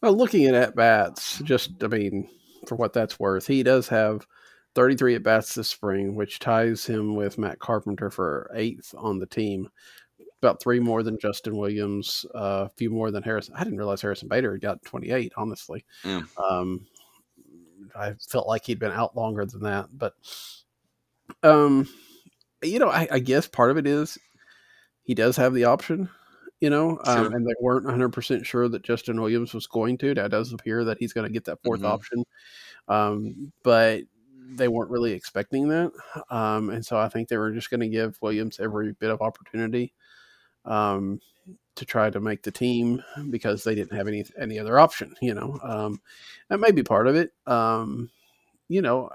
Well, 0.00 0.14
looking 0.14 0.46
at 0.46 0.54
at 0.54 0.74
bats, 0.74 1.38
just 1.44 1.70
I 1.84 1.86
mean, 1.86 2.28
for 2.66 2.74
what 2.74 2.92
that's 2.92 3.20
worth, 3.20 3.46
he 3.46 3.62
does 3.62 3.86
have 3.88 4.26
33 4.74 5.14
at 5.14 5.22
bats 5.22 5.54
this 5.54 5.68
spring, 5.68 6.16
which 6.16 6.40
ties 6.40 6.84
him 6.84 7.14
with 7.14 7.38
Matt 7.38 7.60
Carpenter 7.60 8.10
for 8.10 8.50
eighth 8.52 8.92
on 8.98 9.20
the 9.20 9.26
team. 9.26 9.68
About 10.42 10.60
three 10.60 10.80
more 10.80 11.04
than 11.04 11.20
Justin 11.20 11.56
Williams, 11.56 12.26
uh, 12.34 12.66
a 12.66 12.70
few 12.76 12.90
more 12.90 13.12
than 13.12 13.22
Harrison. 13.22 13.54
I 13.56 13.62
didn't 13.62 13.78
realize 13.78 14.02
Harrison 14.02 14.26
Bader 14.26 14.50
had 14.50 14.60
got 14.60 14.82
28. 14.82 15.32
Honestly, 15.36 15.84
Yeah. 16.04 16.22
um, 16.36 16.84
I 17.96 18.14
felt 18.14 18.46
like 18.48 18.64
he'd 18.64 18.78
been 18.78 18.92
out 18.92 19.16
longer 19.16 19.44
than 19.46 19.62
that, 19.62 19.88
but 19.92 20.14
um, 21.42 21.88
you 22.62 22.78
know, 22.78 22.88
I, 22.88 23.08
I 23.10 23.18
guess 23.18 23.48
part 23.48 23.70
of 23.70 23.76
it 23.76 23.86
is 23.86 24.18
he 25.04 25.14
does 25.14 25.36
have 25.36 25.54
the 25.54 25.64
option, 25.64 26.08
you 26.60 26.70
know, 26.70 27.00
um, 27.04 27.32
and 27.32 27.46
they 27.46 27.54
weren't 27.60 27.86
100% 27.86 28.46
sure 28.46 28.68
that 28.68 28.82
Justin 28.84 29.20
Williams 29.20 29.52
was 29.54 29.66
going 29.66 29.98
to. 29.98 30.14
That 30.14 30.30
does 30.30 30.52
appear 30.52 30.84
that 30.84 30.98
he's 30.98 31.12
going 31.12 31.26
to 31.26 31.32
get 31.32 31.44
that 31.46 31.62
4th 31.62 31.80
Mhm. 31.82 31.86
option. 31.86 32.24
Um, 32.88 33.52
but 33.64 34.02
they 34.54 34.68
weren't 34.68 34.90
really 34.90 35.12
expecting 35.12 35.68
that. 35.68 35.92
Um, 36.30 36.70
and 36.70 36.84
so 36.84 36.98
I 36.98 37.08
think 37.08 37.28
they 37.28 37.38
were 37.38 37.52
just 37.52 37.70
going 37.70 37.80
to 37.80 37.88
give 37.88 38.18
Williams 38.20 38.60
every 38.60 38.92
bit 38.92 39.10
of 39.10 39.22
opportunity 39.22 39.94
um, 40.64 41.20
to 41.74 41.84
try 41.84 42.10
to 42.10 42.20
make 42.20 42.42
the 42.42 42.50
team 42.50 43.02
because 43.30 43.64
they 43.64 43.74
didn't 43.74 43.96
have 43.96 44.08
any 44.08 44.24
any 44.38 44.58
other 44.58 44.78
option, 44.78 45.14
you 45.20 45.34
know. 45.34 45.58
Um, 45.62 46.00
that 46.48 46.60
may 46.60 46.70
be 46.70 46.82
part 46.82 47.06
of 47.06 47.16
it. 47.16 47.32
Um, 47.46 48.10
you 48.68 48.82
know, 48.82 49.10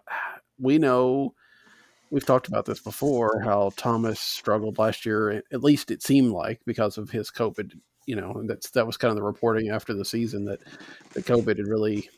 we 0.60 0.78
know 0.78 1.34
we've 2.10 2.26
talked 2.26 2.48
about 2.48 2.66
this 2.66 2.80
before 2.80 3.42
how 3.42 3.72
Thomas 3.76 4.20
struggled 4.20 4.78
last 4.78 5.06
year. 5.06 5.44
At 5.52 5.64
least 5.64 5.92
it 5.92 6.04
seemed 6.04 6.32
like 6.32 6.62
because 6.66 6.98
of 6.98 7.10
his 7.10 7.30
COVID. 7.32 7.78
You 8.06 8.16
know, 8.16 8.42
that's 8.46 8.72
that 8.72 8.88
was 8.88 8.98
kind 8.98 9.10
of 9.10 9.18
the 9.18 9.24
reporting 9.24 9.70
after 9.70 9.94
the 9.94 10.06
season 10.06 10.46
that 10.46 10.62
the 11.14 11.22
COVID 11.22 11.58
had 11.58 11.68
really 11.68 12.10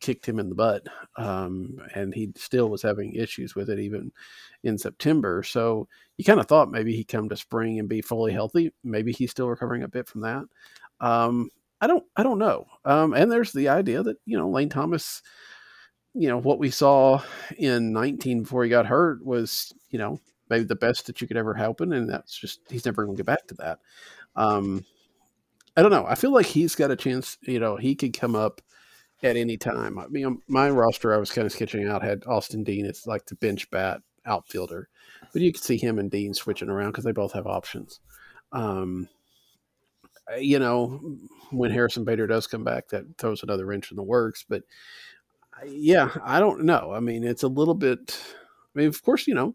kicked 0.00 0.26
him 0.26 0.38
in 0.38 0.48
the 0.48 0.54
butt, 0.54 0.86
um, 1.16 1.78
and 1.94 2.14
he 2.14 2.32
still 2.36 2.68
was 2.68 2.82
having 2.82 3.14
issues 3.14 3.54
with 3.54 3.70
it 3.70 3.78
even 3.78 4.12
in 4.62 4.78
September. 4.78 5.42
So 5.42 5.88
you 6.16 6.24
kind 6.24 6.40
of 6.40 6.46
thought 6.46 6.70
maybe 6.70 6.94
he'd 6.94 7.08
come 7.08 7.28
to 7.28 7.36
spring 7.36 7.78
and 7.78 7.88
be 7.88 8.02
fully 8.02 8.32
healthy. 8.32 8.72
Maybe 8.84 9.12
he's 9.12 9.30
still 9.30 9.48
recovering 9.48 9.82
a 9.82 9.88
bit 9.88 10.08
from 10.08 10.22
that. 10.22 10.44
Um, 11.00 11.50
I 11.80 11.86
don't, 11.86 12.04
I 12.16 12.22
don't 12.22 12.38
know. 12.38 12.66
Um, 12.84 13.12
and 13.12 13.30
there's 13.30 13.52
the 13.52 13.68
idea 13.68 14.02
that 14.02 14.16
you 14.24 14.36
know 14.36 14.48
Lane 14.48 14.68
Thomas 14.68 15.22
you 16.16 16.28
know 16.28 16.38
what 16.38 16.58
we 16.58 16.70
saw 16.70 17.22
in 17.58 17.92
19 17.92 18.42
before 18.42 18.64
he 18.64 18.70
got 18.70 18.86
hurt 18.86 19.24
was 19.24 19.72
you 19.90 19.98
know 19.98 20.18
maybe 20.48 20.64
the 20.64 20.74
best 20.74 21.06
that 21.06 21.20
you 21.20 21.26
could 21.26 21.36
ever 21.36 21.52
happen 21.52 21.92
and 21.92 22.08
that's 22.08 22.36
just 22.36 22.60
he's 22.70 22.86
never 22.86 23.04
going 23.04 23.14
to 23.14 23.22
get 23.22 23.26
back 23.26 23.46
to 23.46 23.54
that 23.54 23.78
um 24.34 24.82
i 25.76 25.82
don't 25.82 25.90
know 25.90 26.06
i 26.08 26.14
feel 26.14 26.32
like 26.32 26.46
he's 26.46 26.74
got 26.74 26.90
a 26.90 26.96
chance 26.96 27.36
you 27.42 27.60
know 27.60 27.76
he 27.76 27.94
could 27.94 28.18
come 28.18 28.34
up 28.34 28.62
at 29.26 29.36
any 29.36 29.56
time 29.56 29.98
i 29.98 30.06
mean 30.08 30.40
my 30.48 30.70
roster 30.70 31.14
i 31.14 31.18
was 31.18 31.30
kind 31.30 31.46
of 31.46 31.52
sketching 31.52 31.86
out 31.86 32.02
had 32.02 32.22
austin 32.26 32.64
dean 32.64 32.86
as 32.86 33.06
like 33.06 33.24
the 33.26 33.34
bench 33.36 33.70
bat 33.70 34.00
outfielder 34.24 34.88
but 35.32 35.42
you 35.42 35.52
could 35.52 35.62
see 35.62 35.76
him 35.76 35.98
and 35.98 36.10
dean 36.10 36.34
switching 36.34 36.68
around 36.68 36.90
because 36.90 37.04
they 37.04 37.12
both 37.12 37.32
have 37.32 37.46
options 37.46 38.00
um 38.52 39.08
you 40.38 40.58
know 40.58 41.00
when 41.50 41.70
harrison 41.70 42.04
bader 42.04 42.26
does 42.26 42.46
come 42.46 42.64
back 42.64 42.88
that 42.88 43.04
throws 43.18 43.42
another 43.42 43.66
wrench 43.66 43.90
in 43.90 43.96
the 43.96 44.02
works 44.02 44.44
but 44.48 44.62
yeah, 45.66 46.10
I 46.22 46.40
don't 46.40 46.64
know. 46.64 46.92
I 46.92 47.00
mean, 47.00 47.24
it's 47.24 47.42
a 47.42 47.48
little 47.48 47.74
bit. 47.74 48.18
I 48.74 48.78
mean, 48.78 48.88
of 48.88 49.02
course, 49.02 49.26
you 49.26 49.34
know, 49.34 49.54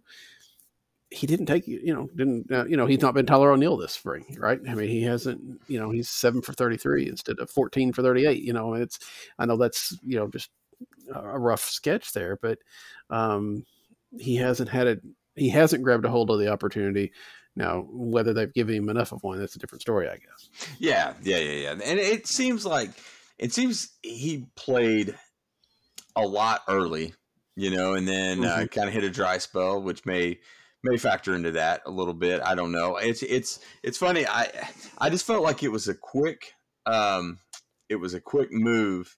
he 1.12 1.28
didn't 1.28 1.46
take 1.46 1.68
you 1.68 1.80
you 1.84 1.94
know 1.94 2.10
didn't 2.16 2.50
uh, 2.52 2.66
you 2.66 2.78
know 2.78 2.86
he's 2.86 3.02
not 3.02 3.14
been 3.14 3.26
Tyler 3.26 3.52
O'Neill 3.52 3.78
this 3.78 3.92
spring, 3.92 4.26
right? 4.40 4.60
I 4.68 4.76
mean, 4.76 4.88
he 4.88 5.04
hasn't. 5.04 5.62
You 5.68 5.80
know, 5.80 5.92
he's 5.92 6.10
seven 6.10 6.42
for 6.42 6.54
thirty 6.54 6.78
three 6.78 7.08
instead 7.08 7.40
of 7.40 7.50
fourteen 7.50 7.92
for 7.92 8.02
thirty 8.02 8.26
eight. 8.26 8.42
You 8.44 8.54
know, 8.54 8.74
it's 8.74 8.98
I 9.38 9.46
know 9.46 9.58
that's 9.58 9.98
you 10.04 10.18
know 10.18 10.28
just 10.28 10.50
a 11.14 11.38
rough 11.38 11.70
sketch 11.70 12.14
there, 12.14 12.40
but 12.42 12.60
um, 13.10 13.66
he 14.18 14.38
hasn't 14.38 14.70
had 14.70 14.88
it. 14.88 15.02
He 15.36 15.50
hasn't 15.50 15.84
grabbed 15.84 16.06
a 16.06 16.10
hold 16.10 16.32
of 16.32 16.40
the 16.40 16.48
opportunity. 16.48 17.12
Now, 17.58 17.86
whether 17.90 18.34
they've 18.34 18.54
given 18.54 18.76
him 18.76 18.90
enough 18.90 19.12
of 19.12 19.22
one, 19.24 19.38
that's 19.38 19.58
a 19.58 19.60
different 19.60 19.82
story, 19.82 20.08
I 20.08 20.16
guess. 20.16 20.70
Yeah, 20.80 21.14
yeah, 21.22 21.38
yeah, 21.38 21.52
yeah. 21.52 21.72
And 21.72 22.00
it 22.00 22.26
seems 22.26 22.66
like 22.66 22.92
it 23.38 23.52
seems 23.52 23.90
he 24.02 24.46
played 24.56 25.18
a 26.16 26.26
lot 26.26 26.62
early, 26.70 27.14
you 27.58 27.70
know, 27.70 27.96
and 27.96 28.08
then 28.08 28.46
uh, 28.46 28.66
kind 28.72 28.88
of 28.88 28.94
hit 28.94 29.04
a 29.04 29.10
dry 29.10 29.38
spell, 29.40 29.82
which 29.82 30.06
may 30.06 30.40
may 30.84 30.98
factor 30.98 31.36
into 31.36 31.52
that 31.52 31.82
a 31.86 31.92
little 31.92 32.14
bit. 32.14 32.42
I 32.44 32.56
don't 32.56 32.72
know. 32.72 32.98
It's 32.98 33.24
it's 33.24 33.60
it's 33.84 33.98
funny. 33.98 34.26
I 34.28 34.50
I 34.98 35.10
just 35.10 35.26
felt 35.26 35.44
like 35.44 35.64
it 35.64 35.72
was 35.72 35.88
a 35.88 35.96
quick 35.96 36.54
um 36.86 37.40
it 37.92 38.00
was 38.00 38.14
a 38.14 38.22
quick 38.22 38.52
move 38.52 39.18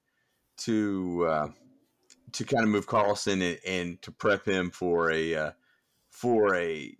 to 0.58 1.26
uh, 1.30 1.48
to 2.34 2.44
kind 2.44 2.64
of 2.64 2.70
move 2.70 2.88
Carlson 2.88 3.42
and, 3.42 3.60
and 3.66 4.02
to 4.02 4.12
prep 4.12 4.46
him 4.46 4.72
for 4.72 5.12
a 5.12 5.36
uh, 5.36 5.52
for 6.10 6.56
a 6.56 6.96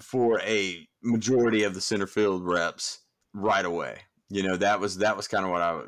for 0.00 0.40
a 0.40 0.86
majority 1.02 1.62
of 1.64 1.74
the 1.74 1.80
center 1.80 2.06
field 2.06 2.44
reps 2.44 3.00
right 3.32 3.64
away. 3.64 4.00
You 4.28 4.42
know 4.42 4.56
that 4.56 4.80
was 4.80 4.98
that 4.98 5.16
was 5.16 5.28
kind 5.28 5.44
of 5.44 5.50
what 5.50 5.62
I. 5.62 5.80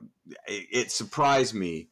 It, 0.49 0.67
it 0.73 0.91
surprised 0.91 1.55
me 1.55 1.89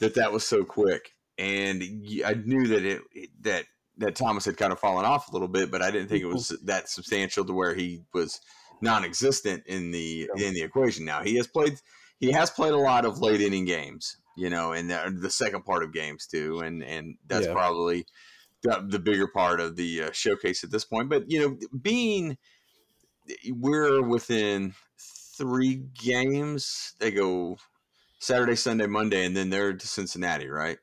that 0.00 0.14
that 0.14 0.32
was 0.32 0.46
so 0.46 0.64
quick, 0.64 1.12
and 1.36 1.82
I 2.24 2.34
knew 2.34 2.66
that 2.68 2.84
it 2.84 3.02
that 3.42 3.66
that 4.02 4.14
Thomas 4.16 4.44
had 4.44 4.56
kind 4.56 4.72
of 4.72 4.78
fallen 4.80 5.04
off 5.04 5.28
a 5.28 5.32
little 5.32 5.48
bit, 5.48 5.70
but 5.70 5.82
I 5.82 5.90
didn't 5.90 6.08
think 6.08 6.22
it 6.22 6.26
was 6.26 6.48
that 6.64 6.88
substantial 6.88 7.44
to 7.44 7.52
where 7.52 7.74
he 7.74 8.02
was 8.12 8.40
non-existent 8.80 9.64
in 9.66 9.90
the 9.90 10.28
in 10.36 10.54
the 10.54 10.62
equation. 10.62 11.04
Now 11.04 11.22
he 11.22 11.36
has 11.36 11.46
played 11.46 11.74
he 12.18 12.32
has 12.32 12.50
played 12.50 12.72
a 12.72 12.78
lot 12.78 13.04
of 13.04 13.20
late 13.20 13.40
inning 13.40 13.64
games, 13.64 14.16
you 14.36 14.50
know, 14.50 14.72
and 14.72 14.90
the, 14.90 15.16
the 15.20 15.30
second 15.30 15.64
part 15.64 15.82
of 15.82 15.92
games 15.92 16.26
too, 16.26 16.60
and 16.60 16.82
and 16.82 17.16
that's 17.26 17.46
Yeah. 17.46 17.52
probably 17.52 18.06
the, 18.62 18.84
the 18.88 18.98
bigger 18.98 19.26
part 19.28 19.60
of 19.60 19.76
the 19.76 20.04
uh, 20.04 20.10
showcase 20.12 20.62
at 20.64 20.70
this 20.70 20.84
point. 20.84 21.08
But 21.08 21.30
you 21.30 21.40
know, 21.40 21.58
being 21.80 22.38
we're 23.50 24.02
within 24.02 24.74
three 25.36 25.76
games, 25.76 26.94
they 26.98 27.10
go 27.10 27.56
Saturday, 28.20 28.56
Sunday, 28.56 28.86
Monday, 28.86 29.24
and 29.24 29.36
then 29.36 29.50
they're 29.50 29.72
to 29.72 29.86
Cincinnati, 29.86 30.48
right? 30.48 30.78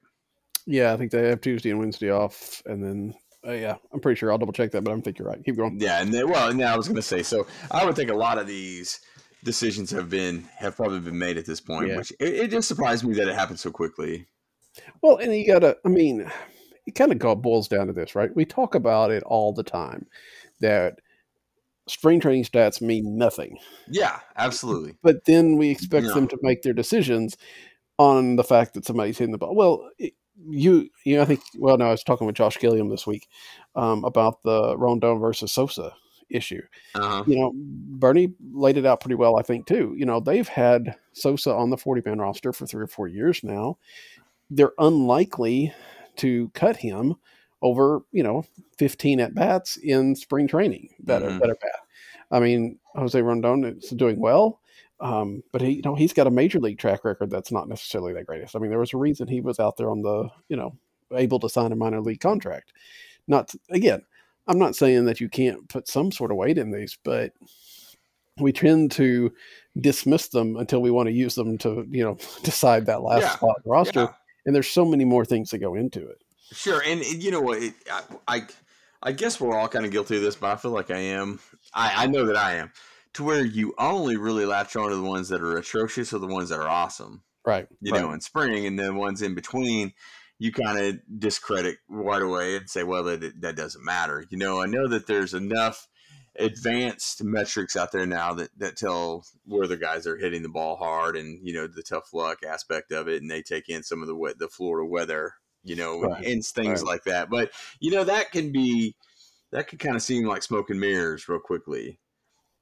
Yeah, 0.66 0.94
I 0.94 0.98
think 0.98 1.12
they 1.12 1.30
have 1.30 1.42
Tuesday 1.42 1.70
and 1.72 1.80
Wednesday 1.80 2.12
off, 2.12 2.62
and 2.66 2.84
then 2.84 3.14
uh, 3.48 3.54
yeah, 3.54 3.76
I'm 3.94 4.00
pretty 4.02 4.18
sure 4.20 4.32
I'll 4.32 4.38
double 4.38 4.54
check 4.54 4.72
that, 4.72 4.84
but 4.84 4.94
I 4.94 5.00
think 5.02 5.18
you're 5.18 5.28
right. 5.28 5.44
Keep 5.44 5.58
going. 5.58 5.80
Yeah, 5.80 6.02
and 6.02 6.14
then, 6.14 6.30
well, 6.30 6.50
and 6.50 6.62
I 6.62 6.76
was 6.76 6.88
going 6.88 6.98
to 6.98 7.02
say, 7.02 7.24
so 7.24 7.48
I 7.72 7.86
would 7.86 7.96
think 7.96 8.10
a 8.10 8.16
lot 8.16 8.38
of 8.38 8.48
these 8.48 9.00
decisions 9.44 9.90
have 9.92 10.10
been 10.10 10.44
have 10.58 10.76
probably 10.76 11.00
been 11.00 11.18
made 11.18 11.38
at 11.38 11.46
this 11.46 11.62
point, 11.62 11.88
Yeah. 11.88 11.98
which 11.98 12.12
it, 12.20 12.34
it 12.34 12.52
just 12.52 12.68
surprised 12.68 13.06
me 13.06 13.14
that 13.16 13.28
it 13.30 13.36
happened 13.36 13.60
so 13.60 13.72
quickly. 13.72 14.28
Well, 15.02 15.18
and 15.18 15.34
you 15.34 15.48
gotta, 15.48 15.78
I 15.86 15.90
mean, 15.90 16.30
it 16.86 16.96
kind 16.96 17.12
of 17.12 17.42
boils 17.42 17.68
down 17.68 17.88
to 17.88 17.94
this, 17.94 18.16
right? 18.16 18.36
We 18.36 18.46
talk 18.46 18.76
about 18.76 19.12
it 19.12 19.24
all 19.24 19.54
the 19.54 19.64
time 19.64 20.08
that 20.60 21.00
spring 21.88 22.20
training 22.20 22.44
stats 22.44 22.82
mean 22.82 23.18
nothing, 23.18 23.58
Yeah, 23.88 24.20
absolutely. 24.36 24.96
but 25.02 25.26
then 25.26 25.56
we 25.58 25.70
expect 25.70 26.08
them 26.08 26.28
to 26.28 26.38
make 26.42 26.62
their 26.62 26.74
decisions 26.74 27.36
on 27.98 28.36
the 28.36 28.44
fact 28.44 28.74
that 28.74 28.86
somebody's 28.86 29.18
hitting 29.18 29.32
the 29.32 29.38
ball. 29.38 29.56
Well, 29.56 29.90
it, 29.98 30.14
you, 30.48 30.90
you 31.04 31.16
know, 31.16 31.24
I 31.24 31.26
think, 31.26 31.42
well, 31.58 31.78
no, 31.78 31.88
I 31.88 31.92
was 31.92 32.04
talking 32.04 32.28
with 32.28 32.36
Josh 32.36 32.58
Gilliam 32.58 32.90
this 32.90 33.08
week 33.08 33.28
um, 33.76 34.04
about 34.04 34.42
the 34.44 34.78
Rondon 34.78 35.20
versus 35.20 35.52
Sosa 35.52 35.94
issue. 36.30 36.62
Uh-huh. 36.96 37.24
You 37.28 37.38
know, 37.38 37.52
Bernie 37.56 38.34
laid 38.52 38.78
it 38.78 38.86
out 38.86 39.02
pretty 39.02 39.16
well, 39.16 39.38
I 39.38 39.42
think, 39.42 39.68
too. 39.68 39.94
You 39.98 40.06
know, 40.06 40.20
they've 40.20 40.48
had 40.48 40.96
Sosa 41.14 41.54
on 41.54 41.70
the 41.70 41.78
40 41.78 42.02
man 42.06 42.20
roster 42.20 42.54
for 42.54 42.66
three 42.66 42.84
or 42.84 42.88
four 42.88 43.08
years 43.08 43.44
now. 43.44 43.78
They're 44.50 44.74
unlikely 44.80 45.74
to 46.18 46.50
cut 46.54 46.78
him 46.78 47.16
over, 47.62 48.02
you 48.12 48.24
know, 48.24 48.46
15 48.78 49.20
at 49.20 49.36
bats 49.36 49.78
in 49.78 50.16
spring 50.16 50.48
training 50.48 50.90
that, 51.04 51.24
are, 51.24 51.32
that 51.40 51.50
are 51.50 51.58
bad. 51.62 51.72
I 52.32 52.40
mean, 52.40 52.80
Jose 52.96 53.20
Rondon 53.22 53.66
is 53.66 53.90
doing 53.90 54.20
well, 54.20 54.62
um, 55.00 55.44
but 55.52 55.62
he, 55.62 55.72
you 55.74 55.82
know, 55.84 55.96
he's 55.96 56.14
got 56.14 56.28
a 56.28 56.32
major 56.32 56.60
league 56.60 56.80
track 56.80 57.04
record 57.06 57.30
that's 57.30 57.52
not 57.52 57.68
necessarily 57.70 58.14
the 58.14 58.24
greatest. 58.24 58.56
I 58.56 58.60
mean, 58.60 58.70
there 58.70 58.80
was 58.80 58.94
a 58.94 58.98
reason 58.98 59.28
he 59.28 59.42
was 59.42 59.60
out 59.60 59.78
there 59.78 59.90
on 59.90 60.02
the, 60.02 60.30
you 60.50 60.58
know, 60.58 60.76
able 61.14 61.40
to 61.40 61.50
sign 61.50 61.72
a 61.72 61.76
minor 61.76 62.02
league 62.02 62.20
contract. 62.20 62.74
Not 63.28 63.54
again, 63.70 64.02
I'm 64.48 64.60
not 64.60 64.76
saying 64.76 65.06
that 65.06 65.20
you 65.22 65.30
can't 65.30 65.68
put 65.70 65.88
some 65.88 66.12
sort 66.12 66.32
of 66.32 66.38
weight 66.38 66.58
in 66.58 66.72
these, 66.72 66.98
but 67.04 67.34
we 68.40 68.52
tend 68.52 68.92
to 68.94 69.32
dismiss 69.80 70.30
them 70.30 70.56
until 70.58 70.82
we 70.82 70.92
want 70.92 71.08
to 71.08 71.14
use 71.14 71.36
them 71.36 71.58
to, 71.60 71.86
you 71.90 72.04
know, 72.04 72.18
decide 72.44 72.86
that 72.88 73.02
last 73.02 73.22
Yeah. 73.24 73.30
spot 73.30 73.62
roster. 73.66 74.02
Yeah. 74.02 74.14
And 74.46 74.56
there's 74.56 74.70
so 74.70 74.86
many 74.86 75.06
more 75.06 75.26
things 75.26 75.52
that 75.52 75.60
go 75.60 75.76
into 75.76 76.08
it. 76.08 76.22
Sure, 76.52 76.82
and, 76.84 77.04
you 77.06 77.30
know 77.30 77.42
what? 77.42 77.62
It, 77.62 77.74
I, 77.92 78.02
I 78.28 78.42
I 79.02 79.12
guess 79.14 79.40
we're 79.40 79.56
all 79.56 79.68
kind 79.68 79.86
of 79.86 79.92
guilty 79.92 80.18
of 80.18 80.22
this, 80.24 80.36
but 80.36 80.52
I 80.52 80.56
feel 80.58 80.72
like 80.72 80.92
I 80.92 80.98
am. 81.00 81.40
I, 81.74 82.04
I 82.04 82.08
know 82.08 82.26
that 82.26 82.36
I 82.36 82.56
am. 82.56 82.72
To 83.16 83.24
where 83.24 83.44
you 83.44 83.74
only 83.78 84.18
really 84.18 84.46
latch 84.46 84.76
on 84.76 84.90
to 84.90 84.96
the 84.96 85.02
ones 85.02 85.30
that 85.30 85.42
are 85.42 85.58
atrocious 85.58 86.14
or 86.14 86.20
the 86.20 86.28
ones 86.28 86.50
that 86.50 86.60
are 86.60 86.68
awesome. 86.70 87.24
Right. 87.46 87.68
You 87.82 87.94
right. 87.94 88.02
know, 88.02 88.12
in 88.12 88.22
spring, 88.22 88.66
and 88.66 88.78
then 88.78 88.96
ones 88.96 89.22
in 89.22 89.34
between, 89.34 89.94
you 90.38 90.52
kind 90.52 90.78
of 90.78 91.00
discredit 91.20 91.78
right 91.90 92.22
away 92.22 92.56
and 92.58 92.70
say, 92.70 92.84
"Well, 92.84 93.04
that 93.06 93.42
that 93.42 93.56
doesn't 93.56 93.84
matter." 93.84 94.26
You 94.30 94.38
know, 94.38 94.62
I 94.62 94.68
know 94.68 94.88
that 94.88 95.08
there's 95.08 95.34
enough 95.34 95.88
advanced 96.38 97.24
metrics 97.24 97.76
out 97.76 97.92
there 97.92 98.06
now 98.06 98.34
that 98.34 98.50
that 98.58 98.78
tell 98.78 99.26
where 99.46 99.68
the 99.68 99.76
guys 99.76 100.08
are 100.08 100.16
hitting 100.18 100.44
the 100.44 100.50
ball 100.50 100.76
hard 100.78 101.18
and 101.18 101.46
you 101.46 101.54
know 101.54 101.68
the 101.68 101.84
tough 101.84 102.14
luck 102.14 102.40
aspect 102.48 102.92
of 102.92 103.08
it 103.08 103.22
and 103.22 103.30
they 103.30 103.42
take 103.42 103.68
in 103.68 103.84
some 103.84 104.02
of 104.02 104.08
the 104.08 104.16
we- 104.16 104.34
the 104.38 104.48
Florida 104.48 104.88
weather 104.88 105.34
you 105.64 105.76
know 105.76 106.02
Right, 106.02 106.26
and 106.26 106.46
things 106.46 106.82
right. 106.82 106.88
like 106.92 107.04
that 107.06 107.30
but 107.30 107.52
you 107.82 107.92
know 107.92 108.04
that 108.06 108.32
can 108.32 108.52
be 108.52 108.96
that 109.52 109.68
can 109.68 109.80
kind 109.80 109.96
of 109.96 110.02
seem 110.02 110.26
like 110.26 110.44
smoke 110.44 110.70
and 110.70 110.80
mirrors 110.80 111.28
real 111.28 111.40
quickly 111.40 112.00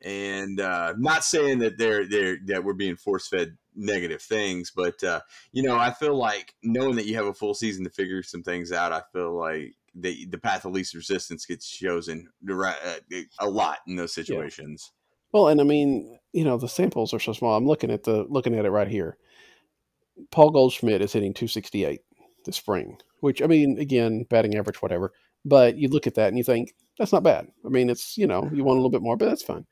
and 0.03 0.59
uh 0.59 0.93
not 0.97 1.23
saying 1.23 1.59
that 1.59 1.77
they're 1.77 2.07
they're 2.07 2.37
that 2.45 2.63
we're 2.63 2.73
being 2.73 2.95
force 2.95 3.27
fed 3.27 3.57
negative 3.75 4.21
things 4.21 4.71
but 4.75 5.03
uh 5.03 5.19
you 5.51 5.63
know 5.63 5.75
i 5.75 5.91
feel 5.91 6.15
like 6.15 6.53
knowing 6.63 6.95
that 6.95 7.07
you 7.07 7.15
have 7.15 7.25
a 7.25 7.33
full 7.33 7.53
season 7.53 7.83
to 7.83 7.89
figure 7.89 8.21
some 8.21 8.43
things 8.43 8.71
out 8.71 8.91
i 8.91 9.01
feel 9.11 9.35
like 9.35 9.73
the 9.95 10.25
the 10.27 10.37
path 10.37 10.65
of 10.65 10.71
least 10.71 10.93
resistance 10.93 11.45
gets 11.45 11.67
chosen 11.67 12.27
uh, 12.51 12.95
a 13.39 13.49
lot 13.49 13.79
in 13.87 13.95
those 13.95 14.13
situations 14.13 14.91
Well, 15.31 15.49
and 15.49 15.59
I 15.59 15.63
mean, 15.63 16.19
you 16.31 16.43
know, 16.43 16.57
the 16.57 16.67
samples 16.67 17.13
are 17.13 17.19
so 17.19 17.33
small. 17.33 17.55
I'm 17.55 17.67
looking 17.67 17.91
at 17.91 18.03
the 18.03 18.25
looking 18.29 18.55
at 18.55 18.65
it 18.65 18.71
right 18.71 18.87
here. 18.87 19.17
Paul 20.31 20.51
Goldschmidt 20.51 21.01
is 21.01 21.13
hitting 21.13 21.33
268 21.33 22.01
this 22.45 22.55
spring, 22.55 22.97
which 23.19 23.41
I 23.41 23.47
mean, 23.47 23.77
again, 23.77 24.25
batting 24.29 24.55
average, 24.55 24.81
whatever. 24.81 25.11
But 25.45 25.77
you 25.77 25.89
look 25.89 26.07
at 26.07 26.15
that 26.15 26.29
and 26.29 26.37
you 26.37 26.43
think 26.43 26.73
that's 26.97 27.13
not 27.13 27.23
bad. 27.23 27.47
I 27.65 27.69
mean, 27.69 27.89
it's 27.89 28.17
you 28.17 28.27
know, 28.27 28.49
you 28.53 28.63
want 28.63 28.77
a 28.77 28.81
little 28.81 28.89
bit 28.89 29.01
more, 29.01 29.17
but 29.17 29.25
that's 29.25 29.43
fine. 29.43 29.65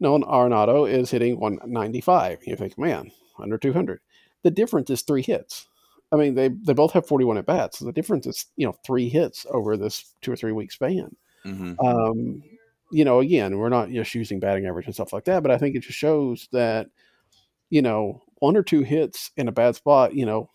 Nolan 0.00 0.22
Arenado 0.22 0.90
is 0.90 1.10
hitting 1.10 1.38
195. 1.38 2.40
You 2.46 2.56
think, 2.56 2.78
man, 2.78 3.10
under 3.38 3.58
200. 3.58 4.00
The 4.42 4.50
difference 4.50 4.90
is 4.90 5.02
three 5.02 5.22
hits. 5.22 5.68
I 6.12 6.16
mean, 6.16 6.34
they 6.34 6.48
they 6.48 6.72
both 6.72 6.92
have 6.92 7.06
41 7.06 7.38
at 7.38 7.46
bats. 7.46 7.78
So 7.78 7.84
the 7.84 7.92
difference 7.92 8.26
is 8.26 8.46
you 8.56 8.66
know 8.66 8.74
three 8.84 9.08
hits 9.08 9.46
over 9.50 9.76
this 9.76 10.14
two 10.22 10.32
or 10.32 10.36
three 10.36 10.52
week 10.52 10.72
span 10.72 11.16
hmm 11.44 11.72
um, 11.82 12.42
you 12.90 13.04
know, 13.04 13.20
again, 13.20 13.56
we're 13.56 13.68
not 13.68 13.90
just 13.90 14.14
using 14.14 14.40
batting 14.40 14.66
average 14.66 14.86
and 14.86 14.94
stuff 14.94 15.12
like 15.12 15.24
that, 15.24 15.42
but 15.42 15.52
I 15.52 15.58
think 15.58 15.76
it 15.76 15.82
just 15.82 15.98
shows 15.98 16.48
that, 16.52 16.88
you 17.70 17.82
know, 17.82 18.22
one 18.40 18.56
or 18.56 18.62
two 18.62 18.82
hits 18.82 19.30
in 19.36 19.48
a 19.48 19.52
bad 19.52 19.76
spot, 19.76 20.14
you 20.14 20.26
know, 20.26 20.50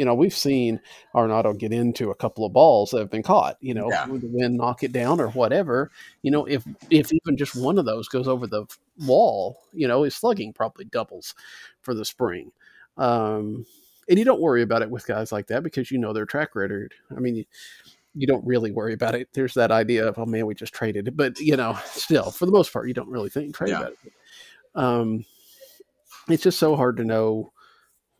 you 0.00 0.06
know, 0.06 0.14
we've 0.14 0.34
seen 0.34 0.80
Arenado 1.14 1.56
get 1.58 1.74
into 1.74 2.10
a 2.10 2.14
couple 2.14 2.46
of 2.46 2.54
balls 2.54 2.90
that 2.90 3.00
have 3.00 3.10
been 3.10 3.22
caught, 3.22 3.58
you 3.60 3.74
know, 3.74 3.90
Yeah. 3.90 4.06
wind 4.08 4.56
knock 4.56 4.82
it 4.82 4.92
down 4.92 5.20
or 5.20 5.28
whatever. 5.28 5.90
You 6.22 6.30
know, 6.30 6.46
if 6.46 6.64
if 6.88 7.12
even 7.12 7.36
just 7.36 7.54
one 7.54 7.76
of 7.76 7.84
those 7.84 8.08
goes 8.08 8.26
over 8.26 8.46
the 8.46 8.64
wall, 9.04 9.58
you 9.74 9.86
know, 9.86 10.04
his 10.04 10.14
slugging 10.14 10.54
probably 10.54 10.86
doubles 10.86 11.34
for 11.82 11.92
the 11.92 12.06
spring. 12.06 12.50
Um, 12.96 13.66
and 14.08 14.18
you 14.18 14.24
don't 14.24 14.40
worry 14.40 14.62
about 14.62 14.80
it 14.80 14.88
with 14.88 15.06
guys 15.06 15.32
like 15.32 15.48
that 15.48 15.62
because 15.62 15.90
you 15.90 15.98
know 15.98 16.14
their 16.14 16.24
track 16.24 16.54
record. 16.54 16.94
I 17.14 17.20
mean, 17.20 17.36
you, 17.36 17.44
you 18.14 18.26
don't 18.26 18.46
really 18.46 18.70
worry 18.70 18.94
about 18.94 19.14
it. 19.14 19.28
There's 19.34 19.52
that 19.52 19.70
idea 19.70 20.08
of, 20.08 20.18
oh 20.18 20.24
man, 20.24 20.46
we 20.46 20.54
just 20.54 20.72
traded 20.72 21.08
it, 21.08 21.16
but 21.16 21.38
you 21.40 21.58
know, 21.58 21.78
still, 21.84 22.30
for 22.30 22.46
the 22.46 22.52
most 22.52 22.72
part, 22.72 22.88
you 22.88 22.94
don't 22.94 23.10
really 23.10 23.28
think 23.28 23.54
trade 23.54 23.72
Yeah. 23.72 23.80
about 23.80 23.92
it. 23.92 24.12
Um, 24.74 25.26
it's 26.30 26.42
just 26.42 26.58
so 26.58 26.74
hard 26.74 26.96
to 26.96 27.04
know 27.04 27.52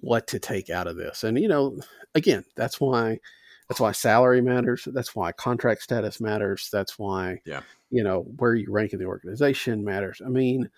what 0.00 0.26
to 0.28 0.38
take 0.38 0.70
out 0.70 0.86
of 0.86 0.96
this, 0.96 1.24
and 1.24 1.38
you 1.38 1.48
know, 1.48 1.78
again, 2.14 2.44
that's 2.56 2.80
why 2.80 3.18
that's 3.68 3.80
why 3.80 3.92
salary 3.92 4.40
matters. 4.40 4.88
That's 4.92 5.14
why 5.14 5.30
contract 5.30 5.82
status 5.82 6.20
matters. 6.20 6.68
That's 6.72 6.98
why, 6.98 7.40
Yeah. 7.44 7.60
you 7.90 8.02
know, 8.02 8.22
where 8.38 8.56
you 8.56 8.66
rank 8.72 8.92
in 8.92 8.98
the 8.98 9.04
organization 9.04 9.84
matters. 9.84 10.20
I 10.26 10.28
mean, 10.28 10.68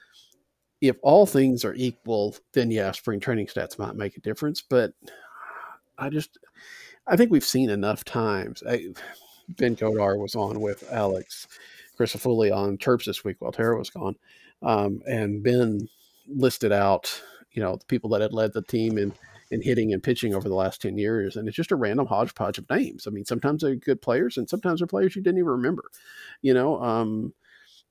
if 0.83 0.97
all 1.03 1.25
things 1.25 1.65
are 1.65 1.73
equal, 1.73 2.37
then 2.53 2.71
yeah, 2.71 2.91
spring 2.93 3.19
training 3.19 3.47
stats 3.47 3.79
might 3.79 3.97
make 3.97 4.19
a 4.19 4.21
difference. 4.21 4.61
But 4.61 4.93
I 5.97 6.11
just, 6.11 6.37
I 7.07 7.17
think 7.17 7.31
we've 7.31 7.43
seen 7.43 7.71
enough 7.71 8.05
times. 8.05 8.63
I, 8.69 8.89
ben 9.57 9.75
Kodar 9.75 10.19
was 10.19 10.35
on 10.35 10.61
with 10.61 10.85
Alex 10.93 11.49
Crisafulli 11.99 12.55
on 12.55 12.77
Terps 12.77 13.07
this 13.07 13.25
week 13.25 13.37
while 13.39 13.53
Tara 13.53 13.79
was 13.79 13.89
gone, 13.89 14.17
um, 14.61 15.01
and 15.07 15.43
Ben 15.43 15.89
listed 16.29 16.73
out, 16.73 17.23
you 17.53 17.63
know, 17.63 17.77
the 17.77 17.85
people 17.87 18.11
that 18.11 18.21
had 18.21 18.33
led 18.33 18.53
the 18.53 18.63
team 18.63 18.99
in 18.99 19.13
in 19.53 19.61
hitting 19.61 19.93
and 19.93 20.03
pitching 20.03 20.35
over 20.35 20.49
the 20.49 20.55
last 20.55 20.81
10 20.81 20.97
years 20.97 21.37
and 21.37 21.47
it's 21.47 21.57
just 21.57 21.73
a 21.73 21.77
random 21.77 22.07
hodgepodge 22.07 22.57
of 22.57 22.69
names. 22.71 23.07
I 23.07 23.11
mean 23.11 23.27
sometimes 23.27 23.63
they're 23.63 23.77
good 23.77 24.01
players 24.01 24.39
and 24.39 24.49
sometimes 24.49 24.81
they're 24.81 24.87
players 24.87 25.15
you 25.15 25.23
didn't 25.23 25.39
even 25.39 25.51
remember 25.51 25.85
you 26.41 26.55
know 26.55 26.83
um, 26.83 27.35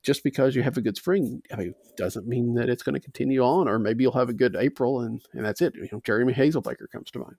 just 0.01 0.23
because 0.23 0.55
you 0.55 0.63
have 0.63 0.77
a 0.77 0.81
good 0.81 0.97
spring 0.97 1.43
I 1.53 1.57
mean, 1.57 1.75
doesn't 1.95 2.27
mean 2.27 2.55
that 2.55 2.67
it's 2.67 2.81
going 2.81 2.95
to 2.95 2.99
continue 2.99 3.41
on 3.41 3.67
or 3.67 3.77
maybe 3.77 4.03
you'll 4.03 4.11
have 4.13 4.29
a 4.29 4.33
good 4.33 4.55
april 4.55 5.01
and 5.01 5.23
and 5.33 5.45
that's 5.45 5.61
it 5.61 5.75
you 5.75 5.87
know 5.91 6.01
jeremy 6.03 6.33
hazelbaker 6.33 6.89
comes 6.91 7.11
to 7.11 7.19
mind. 7.19 7.37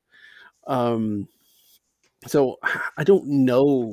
Um, 0.69 1.29
so 2.29 2.59
i 2.97 3.03
don't 3.03 3.27
know 3.27 3.93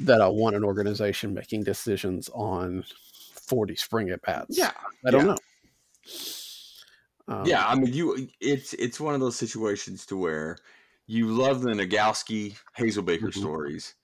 that 0.00 0.20
i 0.20 0.28
want 0.28 0.56
an 0.56 0.62
organization 0.62 1.32
making 1.32 1.64
decisions 1.64 2.28
on 2.34 2.84
40 3.32 3.76
spring 3.76 4.10
at 4.10 4.20
bats. 4.20 4.58
Yeah 4.58 4.72
i 5.06 5.10
don't 5.10 5.26
yeah. 5.26 5.32
know 5.32 5.38
um, 7.28 7.42
yeah, 7.42 7.66
I 7.66 7.74
mean, 7.76 7.92
you 7.92 8.28
it's 8.40 8.74
it's 8.74 9.00
one 9.00 9.14
of 9.14 9.20
those 9.20 9.36
situations 9.36 10.06
to 10.06 10.16
where 10.16 10.58
you 11.06 11.28
love 11.28 11.62
the 11.62 11.70
Nogowski 11.72 12.58
Hazelbaker 12.78 13.32
Mhm. 13.34 13.34
stories, 13.34 13.94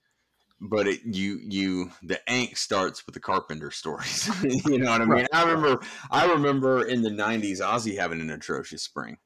but 0.61 0.87
it 0.87 1.01
you 1.05 1.39
you 1.43 1.91
the 2.03 2.21
angst 2.29 2.59
starts 2.59 3.05
with 3.05 3.15
the 3.15 3.21
Carpenter 3.21 3.71
stories. 3.71 4.29
you 4.67 4.79
know 4.79 4.91
what 4.91 5.01
I 5.01 5.05
mean? 5.05 5.19
Right, 5.19 5.27
I 5.33 5.43
remember 5.51 5.85
I 6.11 6.25
remember 6.31 6.85
in 6.87 7.01
the 7.03 7.11
'90s 7.11 7.61
Ozzie 7.61 7.95
having 7.95 8.21
an 8.21 8.29
atrocious 8.31 8.83
spring, 8.83 9.17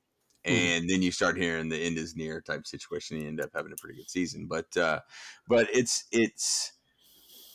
Mhm. 0.47 0.69
and 0.69 0.89
then 0.89 1.01
you 1.03 1.11
start 1.11 1.37
hearing 1.37 1.69
the 1.69 1.77
end 1.79 1.97
is 1.97 2.15
near 2.15 2.41
type 2.41 2.67
situation. 2.67 3.17
And 3.17 3.23
you 3.23 3.29
end 3.29 3.41
up 3.41 3.51
having 3.55 3.73
a 3.73 3.77
pretty 3.77 3.97
good 3.97 4.09
season, 4.09 4.47
but 4.47 4.75
uh, 4.77 5.01
but 5.47 5.69
it's 5.73 6.05
it's. 6.11 6.73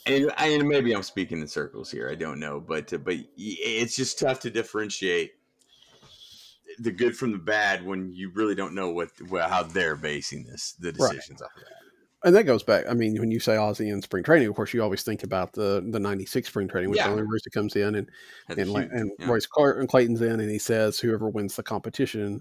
And, 0.06 0.30
and 0.36 0.68
maybe 0.68 0.94
I'm 0.94 1.02
speaking 1.02 1.40
in 1.40 1.48
circles 1.48 1.90
here. 1.90 2.10
I 2.10 2.14
don't 2.14 2.38
know, 2.38 2.60
but 2.60 2.92
uh, 2.92 2.98
but 2.98 3.16
it's 3.36 3.96
just 3.96 4.18
tough 4.18 4.40
to 4.40 4.50
differentiate 4.50 5.32
the 6.78 6.90
good 6.92 7.16
from 7.16 7.32
the 7.32 7.38
bad 7.38 7.84
when 7.84 8.12
you 8.12 8.30
really 8.34 8.54
don't 8.54 8.74
know 8.74 8.90
what 8.90 9.10
well, 9.28 9.48
how 9.48 9.62
they're 9.62 9.96
basing 9.96 10.44
this 10.44 10.72
the 10.78 10.92
Right. 10.98 11.12
decisions 11.12 11.42
off 11.42 11.50
of 11.56 11.62
that. 11.62 12.26
and 12.28 12.34
that 12.34 12.44
goes 12.44 12.62
back. 12.62 12.86
I 12.88 12.94
mean, 12.94 13.18
when 13.20 13.30
you 13.30 13.38
say 13.40 13.56
Ozzie 13.56 13.88
in 13.90 14.00
spring 14.02 14.24
training, 14.24 14.48
of 14.48 14.54
course, 14.54 14.72
you 14.72 14.82
always 14.82 15.02
think 15.02 15.22
about 15.24 15.52
the 15.52 15.84
the 15.90 16.00
'96 16.00 16.48
spring 16.48 16.68
training 16.68 16.90
when 16.90 16.96
Yeah. 16.96 17.06
Tony 17.08 17.22
Rooster 17.22 17.50
comes 17.50 17.76
in 17.76 17.94
and 17.94 18.10
and, 18.48 18.58
huge- 18.68 18.88
and 18.92 19.10
yeah. 19.18 19.26
Royce 19.26 19.46
Clark 19.46 19.78
and 19.78 19.88
Clayton's 19.88 20.20
in, 20.22 20.40
and 20.40 20.50
he 20.50 20.58
says 20.58 20.98
whoever 20.98 21.28
wins 21.28 21.56
the 21.56 21.62
competition 21.62 22.40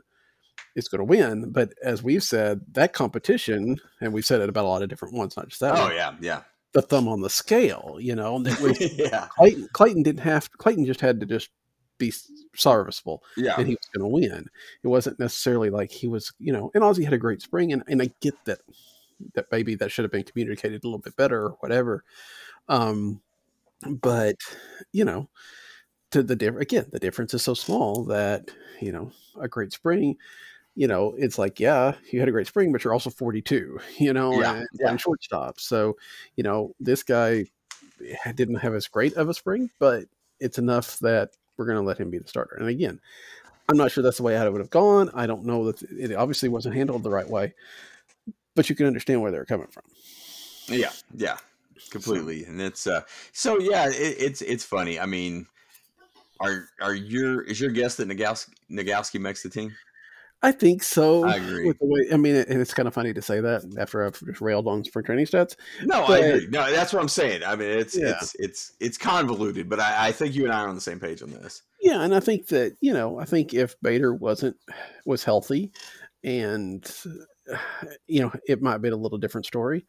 is 0.76 0.88
going 0.88 1.00
to 1.00 1.06
win. 1.06 1.52
But 1.52 1.74
as 1.84 2.02
we've 2.02 2.24
said, 2.24 2.62
that 2.72 2.94
competition, 2.94 3.80
and 4.02 4.14
we've 4.14 4.26
said 4.26 4.42
it 4.42 4.50
about 4.50 4.66
a 4.66 4.68
lot 4.68 4.82
of 4.84 4.90
different 4.90 5.14
ones, 5.16 5.36
not 5.38 5.48
just 5.50 5.60
that. 5.62 5.76
Oh 5.78 5.92
yeah, 5.92 6.16
yeah, 6.22 6.42
the 6.72 6.82
thumb 6.82 7.08
on 7.08 7.22
the 7.22 7.30
scale. 7.30 7.98
You 8.00 8.16
know, 8.16 8.38
and 8.38 8.48
it 8.48 8.60
was, 8.62 8.80
yeah, 8.98 9.28
Clayton, 9.38 9.68
Clayton 9.74 10.04
didn't 10.04 10.22
have. 10.22 10.50
Clayton 10.54 10.86
just 10.86 11.02
had 11.02 11.20
to 11.20 11.26
just 11.26 11.50
be 11.98 12.14
serviceable, 12.56 13.24
yeah. 13.38 13.56
and 13.58 13.68
he 13.68 13.76
was 13.76 13.90
going 13.94 14.04
to 14.04 14.08
win. 14.08 14.50
It 14.84 14.88
wasn't 14.88 15.20
necessarily 15.20 15.70
like 15.70 15.92
he 15.92 16.08
was, 16.08 16.34
you 16.40 16.54
know. 16.54 16.72
And 16.74 16.84
Ozzie 16.84 17.04
had 17.04 17.14
a 17.14 17.18
great 17.18 17.42
spring, 17.42 17.74
and 17.74 17.84
and 17.88 18.02
I 18.02 18.10
get 18.22 18.36
that 18.46 18.60
that 19.36 19.46
maybe 19.52 19.76
that 19.76 19.92
should 19.92 20.04
have 20.04 20.12
been 20.12 20.24
communicated 20.24 20.84
a 20.84 20.88
little 20.88 21.00
bit 21.00 21.16
better 21.16 21.44
or 21.44 21.58
whatever. 21.60 22.04
Um, 22.68 23.22
but 23.88 24.36
you 24.92 25.06
know, 25.06 25.30
to 26.12 26.24
the 26.24 26.36
different 26.36 26.64
again, 26.64 26.88
the 26.92 27.00
difference 27.00 27.34
is 27.34 27.44
so 27.44 27.54
small 27.54 28.04
that 28.06 28.50
you 28.82 28.92
know 28.92 29.12
a 29.40 29.48
great 29.48 29.74
spring. 29.74 30.18
You 30.76 30.88
know, 30.88 31.14
it's 31.20 31.38
like, 31.38 31.60
yeah, 31.60 31.94
you 32.12 32.20
had 32.20 32.28
a 32.28 32.32
great 32.32 32.48
spring, 32.48 32.72
but 32.72 32.84
you're 32.84 32.94
also 32.94 33.12
42, 33.12 33.80
you 34.00 34.12
know, 34.12 34.42
Yeah, 34.42 34.56
and 34.56 34.68
yeah. 34.74 34.86
playing 34.86 34.98
shortstop. 34.98 35.60
So, 35.60 35.96
you 36.36 36.44
know, 36.44 36.74
this 36.80 37.04
guy 37.04 37.46
didn't 38.34 38.56
have 38.56 38.74
as 38.74 38.88
great 38.88 39.14
of 39.14 39.30
a 39.30 39.34
spring, 39.36 39.70
but 39.80 40.06
it's 40.40 40.58
enough 40.58 40.98
that 41.00 41.30
we're 41.58 41.66
going 41.66 41.78
to 41.78 41.84
let 41.84 42.00
him 42.00 42.10
be 42.10 42.18
the 42.18 42.28
starter. 42.28 42.56
And 42.56 42.68
again, 42.68 43.00
I'm 43.70 43.78
not 43.78 43.92
sure 43.92 44.04
that's 44.04 44.18
the 44.18 44.24
way 44.24 44.38
I 44.38 44.48
would 44.48 44.62
have 44.62 44.70
gone. 44.70 45.10
I 45.14 45.26
don't 45.26 45.46
know 45.46 45.72
that 45.72 45.82
it 45.84 46.14
obviously 46.14 46.50
wasn't 46.50 46.76
handled 46.76 47.04
the 47.04 47.10
right 47.10 47.28
way, 47.28 47.54
but 48.56 48.70
you 48.70 48.76
can 48.76 48.88
understand 48.88 49.22
where 49.22 49.32
they're 49.32 49.46
coming 49.46 49.68
from. 49.68 49.84
Yeah, 50.68 50.92
yeah, 51.16 51.38
completely. 51.90 52.46
And 52.46 52.62
it's 52.62 52.88
uh 52.88 53.02
so 53.32 53.60
yeah, 53.60 53.88
it, 53.88 53.94
it's 53.94 54.42
it's 54.42 54.64
funny. 54.64 55.00
I 55.00 55.06
mean, 55.06 55.46
are 56.40 56.68
are 56.82 56.94
your 56.94 57.42
is 57.42 57.60
your 57.60 57.72
guess 57.72 57.96
that 57.96 58.08
Nogowski, 58.08 58.50
Nogowski 58.70 59.20
makes 59.20 59.44
the 59.44 59.50
team? 59.50 59.74
I 60.44 60.52
think 60.52 60.84
so. 60.84 61.24
I 61.24 61.38
agree. 61.38 61.66
With 61.66 61.80
the 61.80 61.86
way, 61.86 62.06
I 62.12 62.18
mean, 62.18 62.36
and 62.36 62.62
it's 62.62 62.74
kind 62.74 62.88
of 62.88 62.94
funny 62.94 63.14
to 63.14 63.22
say 63.22 63.40
that 63.40 63.64
after 63.80 64.06
I've 64.06 64.20
just 64.20 64.42
railed 64.42 64.68
on 64.68 64.84
spring 64.84 65.06
training 65.06 65.26
stats. 65.26 65.56
No, 65.84 66.04
I 66.04 66.18
agree. 66.18 66.48
No, 66.52 66.70
that's 66.70 66.92
what 66.92 67.02
I'm 67.02 67.08
saying. 67.08 67.44
I 67.46 67.56
mean, 67.56 67.70
it's 67.70 67.98
Yeah. 67.98 68.10
it's 68.10 68.36
it's 68.38 68.72
it's 68.82 68.98
convoluted, 68.98 69.70
but 69.70 69.80
I, 69.80 70.10
I 70.10 70.12
think 70.12 70.36
you 70.36 70.44
and 70.44 70.52
I 70.52 70.60
are 70.60 70.68
on 70.68 70.76
the 70.76 70.82
same 70.82 71.00
page 71.00 71.22
on 71.22 71.32
this. 71.32 71.62
Yeah, 71.82 72.02
and 72.02 72.14
I 72.14 72.20
think 72.20 72.48
that 72.48 72.76
you 72.82 72.94
know, 72.94 73.20
I 73.20 73.26
think 73.26 73.54
if 73.54 73.80
Bader 73.82 74.14
wasn't 74.14 74.58
was 75.06 75.24
healthy, 75.24 75.72
and 76.26 76.86
you 78.08 78.22
know, 78.22 78.32
it 78.46 78.62
might 78.62 78.80
be 78.80 78.90
a 78.90 78.96
little 78.98 79.18
different 79.18 79.46
story. 79.46 79.86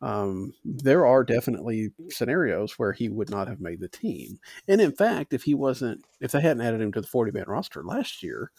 Um, 0.00 0.54
there 0.64 1.06
are 1.06 1.22
definitely 1.24 1.90
scenarios 2.08 2.78
where 2.78 2.92
he 2.92 3.08
would 3.08 3.30
not 3.30 3.48
have 3.48 3.60
made 3.60 3.80
the 3.80 3.88
team, 3.88 4.38
and 4.68 4.80
in 4.80 4.92
fact, 4.92 5.34
if 5.34 5.42
he 5.42 5.54
wasn't, 5.54 6.04
if 6.20 6.32
they 6.32 6.40
hadn't 6.40 6.62
added 6.62 6.80
him 6.80 6.92
to 6.92 7.00
the 7.02 7.06
forty 7.06 7.30
man 7.30 7.44
roster 7.46 7.82
last 7.84 8.22
year, 8.22 8.52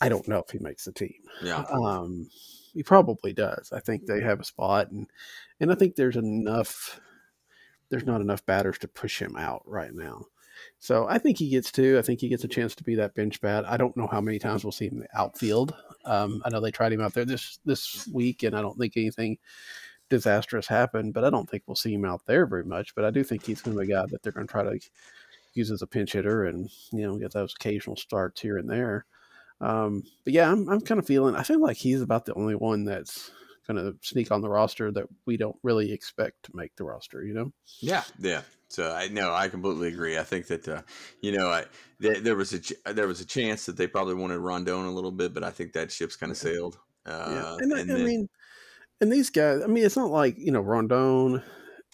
I 0.00 0.08
don't 0.08 0.28
know 0.28 0.38
if 0.38 0.50
he 0.50 0.58
makes 0.58 0.84
the 0.84 0.92
team. 0.92 1.14
Yeah, 1.42 1.64
Um, 1.70 2.28
he 2.72 2.82
probably 2.82 3.32
does. 3.32 3.72
I 3.72 3.80
think 3.80 4.06
they 4.06 4.20
have 4.20 4.40
a 4.40 4.44
spot, 4.44 4.90
and 4.90 5.06
and 5.60 5.70
I 5.70 5.74
think 5.74 5.96
there's 5.96 6.16
enough. 6.16 7.00
There's 7.90 8.06
not 8.06 8.20
enough 8.20 8.46
batters 8.46 8.78
to 8.78 8.88
push 8.88 9.20
him 9.20 9.36
out 9.36 9.62
right 9.66 9.92
now. 9.92 10.26
So 10.78 11.06
I 11.08 11.18
think 11.18 11.38
he 11.38 11.48
gets 11.50 11.72
to. 11.72 11.98
I 11.98 12.02
think 12.02 12.20
he 12.20 12.28
gets 12.28 12.44
a 12.44 12.48
chance 12.48 12.74
to 12.76 12.84
be 12.84 12.94
that 12.96 13.14
bench 13.14 13.40
bat. 13.40 13.64
I 13.66 13.76
don't 13.76 13.96
know 13.96 14.06
how 14.06 14.20
many 14.20 14.38
times 14.38 14.64
we'll 14.64 14.72
see 14.72 14.86
him 14.86 14.94
in 14.94 15.00
the 15.00 15.18
outfield. 15.18 15.74
Um, 16.04 16.42
I 16.44 16.50
know 16.50 16.60
they 16.60 16.70
tried 16.70 16.92
him 16.92 17.00
out 17.00 17.14
there 17.14 17.24
this 17.24 17.58
this 17.64 18.08
week, 18.12 18.42
and 18.42 18.56
I 18.56 18.62
don't 18.62 18.78
think 18.78 18.96
anything 18.96 19.38
disastrous 20.08 20.66
happened. 20.66 21.14
But 21.14 21.24
I 21.24 21.30
don't 21.30 21.48
think 21.48 21.64
we'll 21.66 21.76
see 21.76 21.94
him 21.94 22.04
out 22.04 22.22
there 22.26 22.46
very 22.46 22.64
much. 22.64 22.94
But 22.94 23.04
I 23.04 23.10
do 23.10 23.24
think 23.24 23.44
he's 23.44 23.60
going 23.60 23.76
to 23.76 23.84
be 23.84 23.92
a 23.92 23.96
guy 23.96 24.06
that 24.10 24.22
they're 24.22 24.32
going 24.32 24.46
to 24.46 24.50
try 24.50 24.62
to 24.62 24.78
use 25.54 25.70
as 25.70 25.82
a 25.82 25.86
pinch 25.86 26.12
hitter, 26.12 26.44
and 26.44 26.70
you 26.92 27.02
know 27.06 27.18
get 27.18 27.32
those 27.32 27.54
occasional 27.54 27.96
starts 27.96 28.40
here 28.40 28.58
and 28.58 28.70
there. 28.70 29.06
Um, 29.60 30.04
but 30.24 30.32
yeah, 30.32 30.50
I'm 30.50 30.68
I'm 30.68 30.80
kind 30.80 30.98
of 30.98 31.06
feeling. 31.06 31.34
I 31.36 31.42
feel 31.42 31.60
like 31.60 31.76
he's 31.76 32.00
about 32.02 32.24
the 32.24 32.34
only 32.34 32.54
one 32.54 32.84
that's 32.84 33.30
going 33.66 33.76
to 33.76 33.96
sneak 34.02 34.32
on 34.32 34.40
the 34.40 34.48
roster 34.48 34.90
that 34.90 35.06
we 35.26 35.36
don't 35.36 35.56
really 35.62 35.92
expect 35.92 36.44
to 36.44 36.50
make 36.54 36.74
the 36.76 36.84
roster. 36.84 37.22
You 37.22 37.34
know? 37.34 37.52
yeah, 37.80 38.02
yeah. 38.18 38.42
So 38.68 38.92
I 38.92 39.08
no, 39.08 39.34
I 39.34 39.48
completely 39.48 39.88
agree. 39.88 40.16
I 40.18 40.22
think 40.22 40.46
that 40.46 40.66
uh, 40.68 40.82
you 41.20 41.36
know, 41.36 41.48
I 41.48 41.64
there, 41.98 42.20
there 42.20 42.36
was 42.36 42.52
a 42.52 42.60
ch- 42.60 42.72
there 42.86 43.06
was 43.08 43.20
a 43.20 43.26
chance 43.26 43.66
that 43.66 43.76
they 43.76 43.86
probably 43.86 44.14
wanted 44.14 44.38
Rondon 44.38 44.86
a 44.86 44.90
little 44.90 45.12
bit, 45.12 45.34
but 45.34 45.44
I 45.44 45.50
think 45.50 45.72
that 45.72 45.90
ship's 45.92 46.16
kind 46.16 46.30
of 46.32 46.38
sailed. 46.38 46.78
Uh, 47.04 47.26
yeah, 47.30 47.56
and, 47.60 47.74
I, 47.74 47.80
and 47.80 47.92
I 47.92 47.94
then- 47.96 48.06
mean, 48.06 48.28
and 49.00 49.12
these 49.12 49.30
guys. 49.30 49.62
I 49.62 49.66
mean, 49.66 49.84
it's 49.84 49.96
not 49.96 50.10
like 50.10 50.38
you 50.38 50.52
know 50.52 50.60
Rondon, 50.60 51.42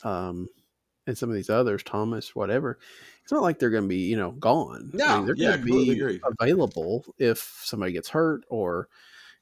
um, 0.04 0.48
and 1.06 1.16
some 1.16 1.30
of 1.30 1.34
these 1.34 1.50
others, 1.50 1.82
Thomas, 1.82 2.34
whatever. 2.36 2.78
It's 3.26 3.32
not 3.32 3.42
like 3.42 3.58
they're 3.58 3.70
going 3.70 3.82
to 3.82 3.88
be 3.88 4.06
you 4.06 4.16
know 4.16 4.30
gone. 4.30 4.92
I 5.08 5.16
mean, 5.16 5.26
they're 5.26 5.34
yeah, 5.34 5.56
going 5.56 5.58
to 5.58 5.64
be 5.64 5.90
agree. 5.90 6.20
available 6.40 7.04
if 7.18 7.60
somebody 7.64 7.90
gets 7.90 8.08
hurt 8.08 8.44
or 8.48 8.88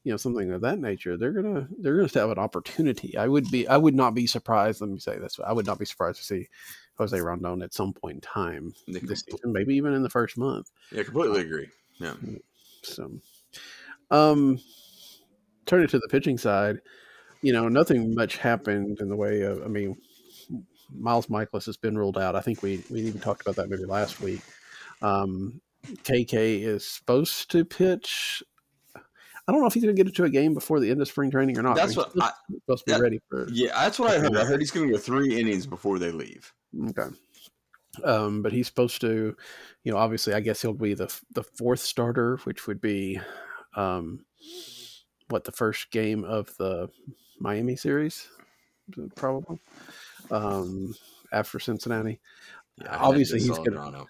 you 0.05 0.11
know 0.11 0.17
something 0.17 0.51
of 0.53 0.63
that 0.63 0.79
nature. 0.79 1.19
They're 1.19 1.33
gonna 1.33 1.69
they're 1.79 1.97
gonna 1.97 2.09
have 2.15 2.31
an 2.31 2.39
opportunity. 2.39 3.17
I 3.19 3.29
would 3.29 3.51
be 3.51 3.69
I 3.69 3.77
would 3.77 3.95
not 3.95 4.15
be 4.15 4.27
surprised. 4.27 4.81
Let 4.81 4.89
me 4.89 4.99
say 5.01 5.19
this: 5.19 5.39
I 5.45 5.53
would 5.53 5.67
not 5.67 5.79
be 5.79 5.85
surprised 5.85 6.17
to 6.19 6.25
see 6.25 6.49
Jose 6.97 7.21
Rondon 7.21 7.61
at 7.63 7.75
some 7.75 7.93
point 7.93 8.15
in 8.17 8.21
time 8.23 8.75
this 8.87 9.23
season, 9.29 9.53
maybe 9.53 9.75
even 9.75 9.93
in 9.93 10.03
the 10.03 10.09
first 10.11 10.39
month. 10.39 10.71
yeah, 10.91 11.03
completely 11.03 11.43
agree. 11.43 11.69
Yeah, 11.99 12.15
So, 12.83 13.11
um, 14.11 14.59
turning 15.67 15.89
to 15.89 15.99
the 15.99 16.09
pitching 16.09 16.39
side, 16.39 16.81
you 17.43 17.53
know, 17.53 17.69
nothing 17.69 18.15
much 18.15 18.39
happened 18.39 19.01
in 19.01 19.09
the 19.09 19.17
way 19.17 19.43
of. 19.43 19.63
I 19.63 19.69
mean, 19.69 19.97
Miles 20.93 21.27
Mikolas 21.27 21.67
has 21.67 21.77
been 21.77 21.97
ruled 21.97 22.19
out. 22.19 22.37
I 22.37 22.41
think 22.41 22.63
we 22.63 22.83
we 22.91 23.01
even 23.03 23.21
talked 23.21 23.43
about 23.43 23.57
that 23.57 23.69
maybe 23.69 23.85
last 23.85 24.21
week. 24.21 24.41
Um, 25.03 25.61
KK 25.87 26.63
is 26.63 26.87
supposed 26.87 27.51
to 27.51 27.65
pitch. 27.65 28.43
I 29.47 29.53
don't 29.53 29.61
know 29.61 29.67
if 29.67 29.75
he's 29.75 29.83
going 29.85 29.95
to 29.95 30.03
get 30.03 30.09
into 30.09 30.25
a 30.25 30.31
game 30.31 30.55
before 30.55 30.81
the 30.81 30.91
end 30.91 31.03
of 31.03 31.09
spring 31.09 31.31
training 31.31 31.59
or 31.59 31.63
not. 31.63 31.77
That's 31.77 31.97
what 31.97 32.13
I- 32.21 32.31
supposed 32.63 32.85
to 32.87 32.87
be 32.87 32.93
that- 32.93 33.01
ready 33.03 33.21
for. 33.29 33.47
yeah, 33.51 33.69
that's 33.79 33.99
what 33.99 34.11
I 34.11 34.19
heard. 34.19 34.35
I 34.37 34.45
heard 34.45 34.61
he's 34.61 34.71
going 34.71 34.87
to 34.89 34.93
go 34.95 34.99
three 34.99 35.39
innings 35.39 35.67
before 35.67 35.99
they 35.99 36.11
leave. 36.11 36.51
Okay. 36.89 37.09
Um, 38.03 38.43
but 38.43 38.53
he's 38.53 38.67
supposed 38.67 39.01
to, 39.03 39.37
you 39.85 39.93
know, 39.93 39.99
obviously, 39.99 40.33
I 40.33 40.41
guess 40.41 40.63
he'll 40.63 40.73
be 40.73 40.95
the 40.95 41.15
the 41.33 41.43
fourth 41.45 41.81
starter, 41.81 42.39
which 42.45 42.67
would 42.67 42.81
be, 42.81 43.21
um, 43.77 44.25
what 45.29 45.45
the 45.45 45.53
first 45.53 45.91
game 45.91 46.25
of 46.25 46.57
the 46.57 46.89
Miami 47.39 47.77
series, 47.77 48.29
probably, 49.15 49.59
um, 50.31 50.95
after 51.33 51.59
Cincinnati. 51.59 52.21
Yeah, 52.81 52.97
Obviously, 52.99 53.41
he's 53.41 53.51
up. 53.51 53.65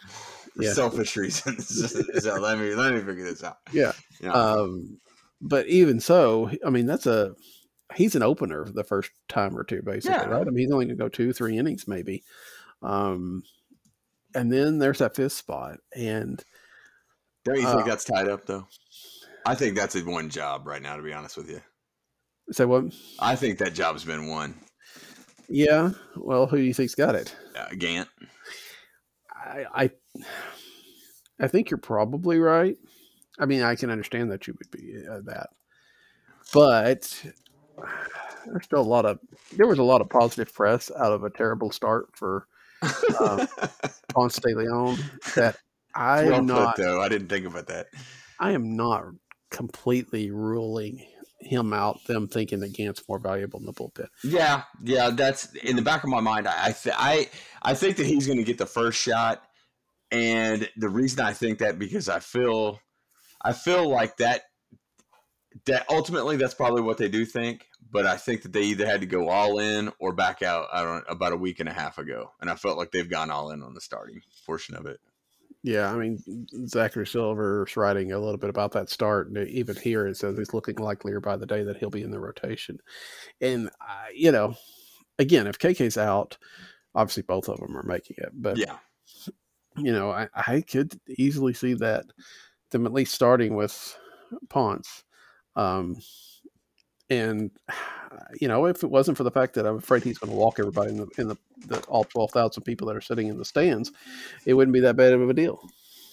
For 0.57 0.62
Yeah. 0.62 0.73
selfish 0.73 1.16
reasons. 1.16 1.66
so 2.23 2.35
let 2.41 2.59
me 2.59 2.74
let 2.74 2.95
me 2.95 3.01
figure 3.01 3.24
this 3.24 3.43
out. 3.43 3.57
Yeah. 3.73 3.93
Yeah. 4.20 4.32
Um, 4.32 4.99
but 5.41 5.66
even 5.66 5.99
so, 6.01 6.51
I 6.65 6.70
mean, 6.70 6.86
that's 6.86 7.07
a 7.07 7.35
he's 7.95 8.15
an 8.15 8.23
opener 8.23 8.65
the 8.73 8.85
first 8.85 9.11
time 9.28 9.57
or 9.59 9.65
two, 9.65 9.82
basically, 9.82 10.16
Yeah. 10.16 10.27
right? 10.27 10.47
I 10.47 10.51
mean, 10.51 10.59
he's 10.59 10.70
only 10.70 10.86
going 10.86 10.97
to 10.97 11.03
go 11.05 11.09
two, 11.09 11.32
three 11.32 11.59
innings, 11.59 11.89
maybe. 11.89 12.23
Um, 12.82 13.43
and 14.35 14.53
then 14.53 14.78
there's 14.78 14.99
that 14.99 15.16
fifth 15.16 15.32
spot, 15.32 15.78
and 15.95 16.43
Don't 17.45 17.61
you 17.61 17.66
uh, 17.66 17.74
think 17.74 17.86
that's 17.86 18.05
tied 18.05 18.28
up 18.28 18.47
though? 18.47 18.66
I 19.47 19.55
think 19.55 19.77
that's 19.77 19.95
a 19.97 20.01
one 20.05 20.28
job 20.31 20.66
right 20.66 20.81
now. 20.81 20.97
To 20.97 21.03
be 21.03 21.12
honest 21.12 21.36
with 21.36 21.51
you, 21.51 21.61
so 22.53 22.66
what? 22.66 22.85
I 23.19 23.36
think 23.36 23.59
that 23.59 23.74
job's 23.74 24.05
been 24.05 24.28
won. 24.28 24.55
Yeah. 25.49 25.91
Well, 26.16 26.47
who 26.47 26.57
do 26.57 26.62
you 26.62 26.75
think's 26.75 26.95
got 26.95 27.15
it? 27.15 27.35
Uh, 27.57 27.69
Gant. 27.79 28.09
I, 29.35 29.65
I, 29.75 29.91
I 31.41 31.49
think 31.49 31.71
you're 31.71 31.79
probably 31.79 32.39
right. 32.39 32.77
I 33.39 33.47
mean, 33.47 33.62
I 33.62 33.75
can 33.75 33.91
understand 33.91 34.31
that 34.31 34.47
you 34.47 34.57
would 34.59 34.71
be 34.71 35.05
uh, 35.11 35.21
that, 35.25 35.51
but 36.53 37.25
there's 38.47 38.65
still 38.65 38.81
a 38.81 38.83
lot 38.83 39.05
of 39.05 39.19
there 39.57 39.66
was 39.66 39.79
a 39.79 39.83
lot 39.83 40.01
of 40.01 40.09
positive 40.09 40.53
press 40.55 40.91
out 40.97 41.12
of 41.12 41.25
a 41.25 41.31
terrible 41.31 41.71
start 41.73 42.07
for 42.15 42.47
Um, 43.21 43.47
Ponce 44.15 44.37
de 44.39 44.55
Leon 44.55 44.99
that 45.35 45.57
I 45.95 46.25
well 46.25 46.35
am 46.35 46.47
put, 46.47 46.55
not. 46.55 46.77
though. 46.77 47.01
I 47.01 47.09
didn't 47.09 47.29
think 47.29 47.47
about 47.47 47.66
that. 47.69 47.89
I 48.39 48.53
am 48.53 48.77
not 48.77 49.05
completely 49.51 50.31
ruling 50.31 51.05
him 51.40 51.73
out. 51.73 52.05
Them 52.06 52.28
thinking 52.28 52.61
that 52.61 52.73
Gant's 52.73 53.02
more 53.09 53.19
valuable 53.19 53.61
in 53.61 53.66
the 53.66 53.73
bullpen. 53.73 54.09
Yeah, 54.23 54.62
yeah. 54.82 55.11
That's 55.11 55.52
in 55.55 55.77
the 55.77 55.82
back 55.82 56.05
of 56.05 56.11
my 56.11 56.20
mind. 56.20 56.48
I 56.48 56.66
I 56.66 56.73
th- 56.73 56.97
I, 56.98 57.28
I 57.62 57.74
think 57.74 57.97
that 57.97 58.06
he's 58.06 58.27
going 58.27 58.39
to 58.39 58.44
get 58.44 58.59
the 58.59 58.66
first 58.66 59.01
shot, 59.01 59.43
and 60.11 60.69
the 60.77 60.89
reason 60.89 61.20
I 61.20 61.32
think 61.32 61.59
that 61.59 61.78
because 61.78 62.09
I 62.09 62.20
feel, 62.20 62.81
I 63.43 63.52
feel 63.52 63.89
like 63.89 64.16
that. 64.19 64.43
That 65.66 65.86
ultimately, 65.89 66.36
that's 66.36 66.52
probably 66.52 66.82
what 66.82 66.98
they 66.98 67.09
do 67.09 67.24
think. 67.24 67.66
But 67.89 68.06
I 68.06 68.16
think 68.16 68.43
that 68.43 68.52
they 68.52 68.62
either 68.62 68.86
had 68.86 69.02
to 69.02 69.06
go 69.06 69.28
all 69.28 69.61
in 69.61 69.93
or 70.01 70.12
back 70.12 70.43
out. 70.43 70.66
I 70.73 70.82
don't 70.82 71.05
about 71.09 71.32
a 71.32 71.36
week 71.36 71.61
and 71.61 71.69
a 71.69 71.73
half 71.73 71.97
ago, 71.97 72.32
and 72.40 72.51
I 72.51 72.56
felt 72.56 72.77
like 72.77 72.90
they've 72.90 73.09
gone 73.09 73.31
all 73.31 73.52
in 73.52 73.62
on 73.62 73.73
the 73.73 73.81
starting 73.81 74.20
portion 74.47 74.74
of 74.74 74.86
it. 74.86 74.98
Yeah, 75.65 75.91
I 75.91 75.97
mean 75.97 76.23
Zachary 76.66 77.07
Silver's 77.07 77.74
writing 77.74 78.12
a 78.12 78.19
little 78.19 78.36
bit 78.36 78.51
about 78.51 78.73
that 78.73 78.91
start, 78.91 79.28
and 79.28 79.49
even 79.49 79.74
here 79.74 80.07
it 80.07 80.19
says 80.19 80.36
he's 80.36 80.53
looking 80.53 80.77
likelier 80.77 81.20
by 81.20 81.39
the 81.39 81.47
day 81.47 81.65
that 81.65 81.78
he'll 81.78 81.89
be 81.89 82.03
in 82.03 82.11
the 82.11 82.20
rotation. 82.20 82.78
And 83.41 83.69
uh, 83.81 84.09
you 84.15 84.31
know, 84.31 84.57
again, 85.19 85.47
if 85.47 85.59
KK's 85.59 85.97
out, 85.97 86.36
obviously 86.95 87.23
both 87.23 87.49
of 87.49 87.59
them 87.59 87.74
are 87.78 87.82
making 87.82 88.16
it. 88.19 88.28
But 88.35 88.59
Yeah, 88.59 88.77
you 89.78 89.91
know, 89.91 90.11
I, 90.11 90.28
I 90.35 90.61
could 90.61 91.01
easily 91.09 91.55
see 91.55 91.73
that 91.74 92.05
them 92.70 92.85
at 92.85 92.93
least 92.93 93.15
starting 93.15 93.55
with 93.55 93.97
Ponce. 94.51 95.03
Um, 95.57 95.97
and 97.10 97.51
you 98.40 98.48
know, 98.48 98.66
if 98.66 98.82
it 98.82 98.90
wasn't 98.90 99.16
for 99.16 99.24
the 99.24 99.31
fact 99.31 99.55
that 99.55 99.66
I'm 99.66 99.76
afraid 99.76 100.02
he's 100.02 100.18
going 100.18 100.32
to 100.32 100.36
walk 100.36 100.59
everybody 100.59 100.90
in 100.90 100.98
the 100.98 101.09
in 101.18 101.28
the, 101.28 101.36
the 101.66 101.81
all 101.89 102.05
twelve 102.05 102.31
thousand 102.31 102.62
people 102.62 102.86
that 102.89 102.97
are 102.97 103.01
sitting 103.01 103.28
in 103.28 103.39
the 103.39 103.44
stands, 103.44 103.93
it 104.47 104.55
wouldn't 104.55 104.72
be 104.72 104.81
that 104.81 104.97
bad 104.97 105.12
of 105.12 105.28
a 105.28 105.35
deal. 105.35 105.60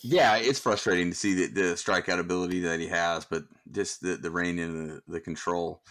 Yeah, 0.03 0.38
it's 0.38 0.57
frustrating 0.57 1.11
to 1.11 1.15
see 1.15 1.34
the, 1.35 1.47
the 1.47 1.61
strikeout 1.76 2.19
ability 2.19 2.61
that 2.61 2.80
he 2.80 2.88
has, 2.88 3.26
but 3.26 3.43
just 3.72 4.01
the 4.01 4.18
the 4.18 4.31
rein 4.31 4.59
in 4.59 4.88
the, 4.88 5.01
the 5.07 5.19
control. 5.19 5.84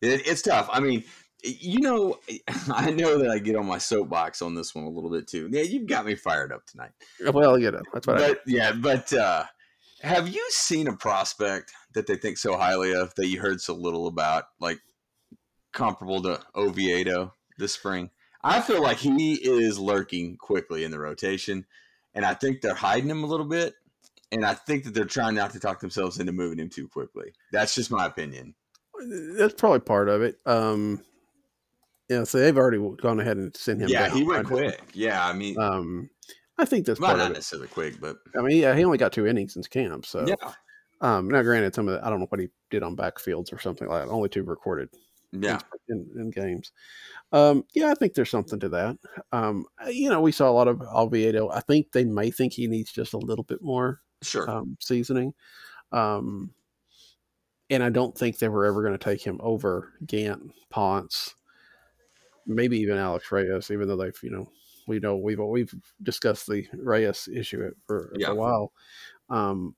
It, 0.00 0.26
it's 0.26 0.42
tough. 0.42 0.68
I 0.72 0.80
mean, 0.80 1.04
you 1.42 1.80
know, 1.80 2.18
I 2.70 2.90
know 2.90 3.18
that 3.18 3.30
I 3.30 3.38
get 3.38 3.56
on 3.56 3.66
my 3.66 3.78
soapbox 3.78 4.42
on 4.42 4.54
this 4.54 4.74
one 4.74 4.84
a 4.84 4.90
little 4.90 5.10
bit 5.10 5.28
too. 5.28 5.48
Yeah, 5.50 5.62
you've 5.62 5.86
got 5.86 6.06
me 6.06 6.14
fired 6.14 6.52
up 6.52 6.66
tonight. 6.66 6.92
Well, 7.32 7.58
you 7.58 7.70
know, 7.70 7.82
that's 7.92 8.06
what. 8.06 8.18
But 8.18 8.30
I, 8.30 8.34
yeah, 8.46 8.72
but 8.72 9.12
uh, 9.12 9.44
have 10.02 10.28
you 10.28 10.44
seen 10.50 10.88
a 10.88 10.96
prospect 10.96 11.72
that 11.94 12.06
they 12.06 12.16
think 12.16 12.38
so 12.38 12.56
highly 12.56 12.94
of 12.94 13.14
that 13.16 13.26
you 13.26 13.40
heard 13.40 13.60
so 13.60 13.74
little 13.74 14.06
about, 14.06 14.44
like 14.60 14.78
comparable 15.72 16.22
to 16.22 16.40
Oviedo 16.54 17.34
this 17.58 17.72
spring? 17.72 18.10
I 18.42 18.60
feel 18.60 18.82
like 18.82 18.98
he 18.98 19.34
is 19.34 19.78
lurking 19.78 20.36
quickly 20.36 20.84
in 20.84 20.90
the 20.90 20.98
rotation, 20.98 21.66
and 22.14 22.24
I 22.24 22.34
think 22.34 22.60
they're 22.60 22.74
hiding 22.74 23.10
him 23.10 23.24
a 23.24 23.26
little 23.26 23.46
bit. 23.46 23.74
And 24.30 24.44
I 24.44 24.52
think 24.54 24.84
that 24.84 24.92
they're 24.92 25.06
trying 25.06 25.34
not 25.34 25.52
to 25.52 25.60
talk 25.60 25.80
themselves 25.80 26.18
into 26.18 26.32
moving 26.32 26.58
him 26.58 26.68
too 26.68 26.86
quickly. 26.86 27.32
That's 27.50 27.74
just 27.74 27.90
my 27.90 28.04
opinion. 28.06 28.54
that's 29.36 29.54
probably 29.54 29.80
part 29.80 30.08
of 30.10 30.20
it. 30.22 30.36
Um, 30.44 31.02
yeah, 32.10 32.24
so 32.24 32.38
they've 32.38 32.56
already 32.56 32.78
gone 33.00 33.20
ahead 33.20 33.38
and 33.38 33.56
sent 33.56 33.80
him. 33.80 33.88
Yeah, 33.88 34.08
down. 34.08 34.16
he 34.16 34.22
went 34.24 34.46
quick. 34.46 34.82
Yeah, 34.92 35.26
I 35.26 35.32
mean, 35.32 35.58
Um, 35.58 36.10
I 36.58 36.64
think 36.64 36.84
that's 36.86 37.00
well, 37.00 37.08
part 37.08 37.18
not 37.18 37.24
of 37.26 37.30
it. 37.32 37.34
necessarily 37.34 37.68
quick, 37.68 38.00
but 38.00 38.16
I 38.36 38.42
mean, 38.42 38.58
yeah, 38.58 38.74
he 38.74 38.84
only 38.84 38.98
got 38.98 39.12
two 39.12 39.26
innings 39.26 39.54
since 39.54 39.66
camp, 39.66 40.04
so 40.06 40.26
yeah, 40.26 40.52
Um, 41.00 41.28
now, 41.28 41.42
granted, 41.42 41.74
some 41.74 41.88
of 41.88 41.94
the, 41.94 42.06
I 42.06 42.10
don't 42.10 42.20
know 42.20 42.26
what 42.26 42.40
he 42.40 42.48
did 42.70 42.82
on 42.82 42.96
backfields 42.96 43.52
or 43.52 43.58
something 43.58 43.88
like 43.88 44.04
that. 44.04 44.10
Only 44.10 44.28
two 44.28 44.42
recorded 44.42 44.88
yeah, 45.32 45.58
in, 45.88 46.08
in 46.16 46.30
games. 46.30 46.72
Um, 47.32 47.64
yeah, 47.74 47.90
I 47.90 47.94
think 47.94 48.14
there's 48.14 48.30
something 48.30 48.58
to 48.60 48.68
that. 48.70 48.96
Um, 49.32 49.66
you 49.88 50.08
know, 50.10 50.20
we 50.20 50.32
saw 50.32 50.50
a 50.50 50.52
lot 50.52 50.68
of 50.68 50.80
Oviedo. 50.82 51.50
I 51.50 51.60
think 51.60 51.92
they 51.92 52.04
may 52.04 52.30
think 52.30 52.52
he 52.52 52.66
needs 52.66 52.92
just 52.92 53.12
a 53.12 53.18
little 53.18 53.44
bit 53.44 53.62
more 53.62 54.00
sure. 54.22 54.50
um, 54.50 54.76
seasoning. 54.80 55.34
Um, 55.92 56.52
and 57.70 57.82
I 57.82 57.90
don't 57.90 58.16
think 58.16 58.38
they 58.38 58.48
were 58.48 58.64
ever 58.64 58.82
going 58.82 58.96
to 58.96 59.04
take 59.04 59.22
him 59.22 59.38
over 59.42 59.92
Gant, 60.06 60.52
Ponce, 60.70 61.34
maybe 62.46 62.78
even 62.78 62.96
Alex 62.96 63.30
Reyes, 63.30 63.70
even 63.70 63.86
though 63.86 63.96
they've, 63.96 64.18
you 64.22 64.30
know, 64.30 64.48
we 64.86 64.98
know 64.98 65.16
we've 65.16 65.38
we've 65.38 65.74
discussed 66.02 66.46
the 66.46 66.66
Reyes 66.72 67.28
issue 67.28 67.70
for, 67.86 68.10
Yeah. 68.16 68.30
a 68.30 68.34
while. 68.34 68.72
Um, 69.28 69.76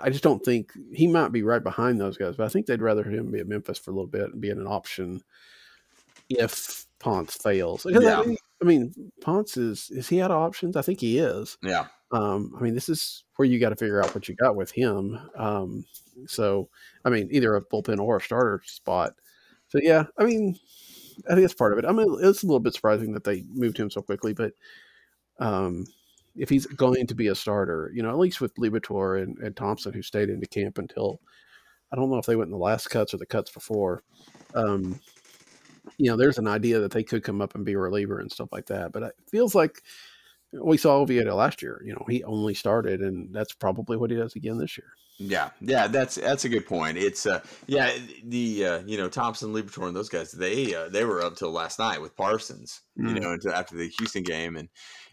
I 0.00 0.10
just 0.10 0.24
don't 0.24 0.44
think 0.44 0.72
he 0.92 1.06
might 1.06 1.32
be 1.32 1.42
right 1.42 1.62
behind 1.62 2.00
those 2.00 2.16
guys, 2.16 2.36
but 2.36 2.44
I 2.44 2.48
think 2.48 2.66
they'd 2.66 2.82
rather 2.82 3.04
him 3.04 3.30
be 3.30 3.40
at 3.40 3.48
Memphis 3.48 3.78
for 3.78 3.90
a 3.90 3.94
little 3.94 4.06
bit 4.08 4.32
and 4.32 4.40
being 4.40 4.58
an 4.58 4.66
option 4.66 5.22
if 6.28 6.86
Ponce 6.98 7.36
fails. 7.36 7.86
Yeah. 7.88 8.20
I, 8.20 8.24
mean, 8.24 8.36
I 8.62 8.64
mean, 8.64 9.12
Ponce 9.20 9.56
is 9.56 9.90
is 9.90 10.08
he 10.08 10.20
out 10.20 10.30
of 10.30 10.38
options? 10.38 10.76
I 10.76 10.82
think 10.82 11.00
he 11.00 11.18
is. 11.18 11.58
yeah, 11.62 11.86
Um, 12.12 12.54
I 12.58 12.62
mean, 12.62 12.74
this 12.74 12.88
is 12.88 13.24
where 13.36 13.46
you 13.46 13.58
got 13.58 13.70
to 13.70 13.76
figure 13.76 14.02
out 14.02 14.14
what 14.14 14.28
you 14.28 14.34
got 14.34 14.56
with 14.56 14.70
him. 14.70 15.18
Um, 15.36 15.84
so, 16.26 16.68
I 17.04 17.10
mean, 17.10 17.28
either 17.32 17.56
a 17.56 17.64
bullpen 17.64 17.98
or 17.98 18.16
a 18.16 18.20
starter 18.20 18.62
spot. 18.64 19.14
So, 19.68 19.78
yeah, 19.82 20.04
I 20.18 20.24
mean, 20.24 20.58
I 21.28 21.30
think 21.30 21.42
that's 21.42 21.54
part 21.54 21.72
of 21.72 21.78
it. 21.78 21.84
I 21.84 21.92
mean, 21.92 22.18
it's 22.20 22.42
a 22.42 22.46
little 22.46 22.60
bit 22.60 22.74
surprising 22.74 23.12
that 23.12 23.24
they 23.24 23.44
moved 23.52 23.78
him 23.78 23.90
so 23.90 24.02
quickly, 24.02 24.32
but 24.32 24.52
um, 25.38 25.86
if 26.36 26.48
he's 26.48 26.66
going 26.66 27.06
to 27.06 27.14
be 27.14 27.28
a 27.28 27.34
starter, 27.34 27.90
you 27.94 28.02
know, 28.02 28.10
at 28.10 28.18
least 28.18 28.40
with 28.40 28.54
Liberatore 28.56 29.22
and, 29.22 29.36
and 29.38 29.56
Thompson, 29.56 29.92
who 29.92 30.02
stayed 30.02 30.30
into 30.30 30.46
camp 30.46 30.78
until 30.78 31.20
I 31.92 31.96
don't 31.96 32.10
know 32.10 32.16
if 32.16 32.26
they 32.26 32.36
went 32.36 32.48
in 32.48 32.52
the 32.52 32.58
last 32.58 32.88
cuts 32.88 33.12
or 33.12 33.18
the 33.18 33.26
cuts 33.26 33.50
before. 33.50 34.02
Um, 34.54 34.98
you 35.98 36.10
know, 36.10 36.16
there's 36.16 36.38
an 36.38 36.48
idea 36.48 36.80
that 36.80 36.90
they 36.90 37.02
could 37.02 37.22
come 37.22 37.42
up 37.42 37.54
and 37.54 37.64
be 37.64 37.74
a 37.74 37.78
reliever 37.78 38.18
and 38.18 38.32
stuff 38.32 38.48
like 38.50 38.66
that. 38.66 38.92
But 38.92 39.02
it 39.02 39.14
feels 39.30 39.54
like 39.54 39.82
we 40.52 40.76
saw 40.76 40.96
Oviedo 40.98 41.34
last 41.34 41.62
year. 41.62 41.80
You 41.84 41.94
know, 41.94 42.04
he 42.08 42.22
only 42.24 42.54
started, 42.54 43.00
and 43.00 43.34
that's 43.34 43.52
probably 43.54 43.96
what 43.96 44.10
he 44.10 44.16
does 44.16 44.34
again 44.36 44.58
this 44.58 44.76
year. 44.76 44.88
yeah, 45.18 45.50
yeah. 45.60 45.86
That's 45.86 46.16
that's 46.16 46.44
a 46.44 46.48
good 46.48 46.66
point. 46.66 46.98
It's 46.98 47.26
uh, 47.26 47.40
yeah, 47.66 47.90
the 48.24 48.64
uh, 48.66 48.78
you 48.86 48.96
know 48.98 49.08
Thompson, 49.08 49.52
Liberatore, 49.52 49.86
and 49.86 49.96
those 49.96 50.08
guys. 50.08 50.32
They 50.32 50.74
uh, 50.74 50.88
they 50.88 51.04
were 51.04 51.22
up 51.22 51.36
till 51.36 51.50
last 51.52 51.78
night 51.78 52.00
with 52.00 52.16
Parsons. 52.16 52.80
You 52.96 53.04
Mm. 53.14 53.20
know, 53.22 53.32
until 53.32 53.52
after 53.52 53.76
the 53.76 53.88
Houston 53.98 54.22
game, 54.22 54.56
and, 54.56 54.68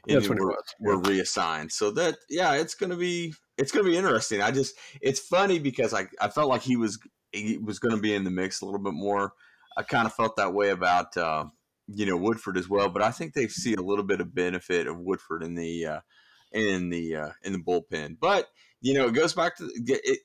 and 0.07 0.27
were, 0.27 0.35
was, 0.35 0.75
were 0.79 0.99
reassigned. 1.01 1.71
So 1.71 1.91
that 1.91 2.17
yeah, 2.29 2.55
it's 2.55 2.75
gonna 2.75 2.97
be 2.97 3.33
it's 3.57 3.71
gonna 3.71 3.85
be 3.85 3.97
interesting. 3.97 4.41
I 4.41 4.51
just 4.51 4.75
it's 5.01 5.19
funny 5.19 5.59
because 5.59 5.93
I 5.93 6.07
I 6.19 6.29
felt 6.29 6.49
like 6.49 6.61
he 6.63 6.75
was 6.75 6.99
he 7.31 7.57
was 7.57 7.79
gonna 7.79 7.99
be 7.99 8.13
in 8.15 8.23
the 8.23 8.31
mix 8.31 8.61
a 8.61 8.65
little 8.65 8.79
bit 8.81 8.93
more. 8.93 9.33
I 9.77 9.83
kind 9.83 10.05
of 10.05 10.13
felt 10.13 10.35
that 10.37 10.53
way 10.53 10.69
about 10.71 11.15
uh, 11.15 11.45
you 11.93 12.05
know 12.05 12.17
Woodford 12.17 12.57
as 12.57 12.69
well, 12.69 12.89
but 12.89 13.01
I 13.01 13.11
think 13.11 13.33
they 13.33 13.47
see 13.47 13.73
a 13.73 13.81
little 13.81 14.03
bit 14.03 14.21
of 14.21 14.35
benefit 14.35 14.87
of 14.87 14.99
Woodford 14.99 15.43
in 15.43 15.55
the 15.55 15.85
uh, 15.85 15.99
in 16.51 16.89
the 16.89 17.15
uh, 17.15 17.29
in 17.43 17.53
the 17.53 17.59
bullpen. 17.59 18.17
But 18.19 18.47
you 18.81 18.93
know, 18.93 19.07
it 19.07 19.13
goes 19.13 19.33
back 19.33 19.57
to 19.57 19.69
it 19.75 20.19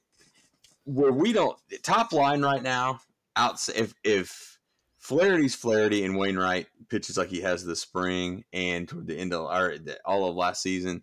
where 0.84 1.12
we 1.12 1.32
don't 1.32 1.58
top 1.82 2.12
line 2.12 2.42
right 2.42 2.62
now. 2.62 3.00
Out 3.36 3.58
if 3.74 3.94
if 4.04 4.58
Flaherty's 4.98 5.54
Flaherty 5.54 6.04
and 6.04 6.16
Wainwright 6.16 6.66
pitches 6.88 7.18
like 7.18 7.28
he 7.28 7.40
has 7.40 7.64
this 7.64 7.80
spring 7.80 8.44
and 8.52 8.88
toward 8.88 9.06
the 9.06 9.18
end 9.18 9.34
of 9.34 9.50
or 9.50 9.76
the, 9.78 9.98
all 10.04 10.28
of 10.28 10.36
last 10.36 10.62
season, 10.62 11.02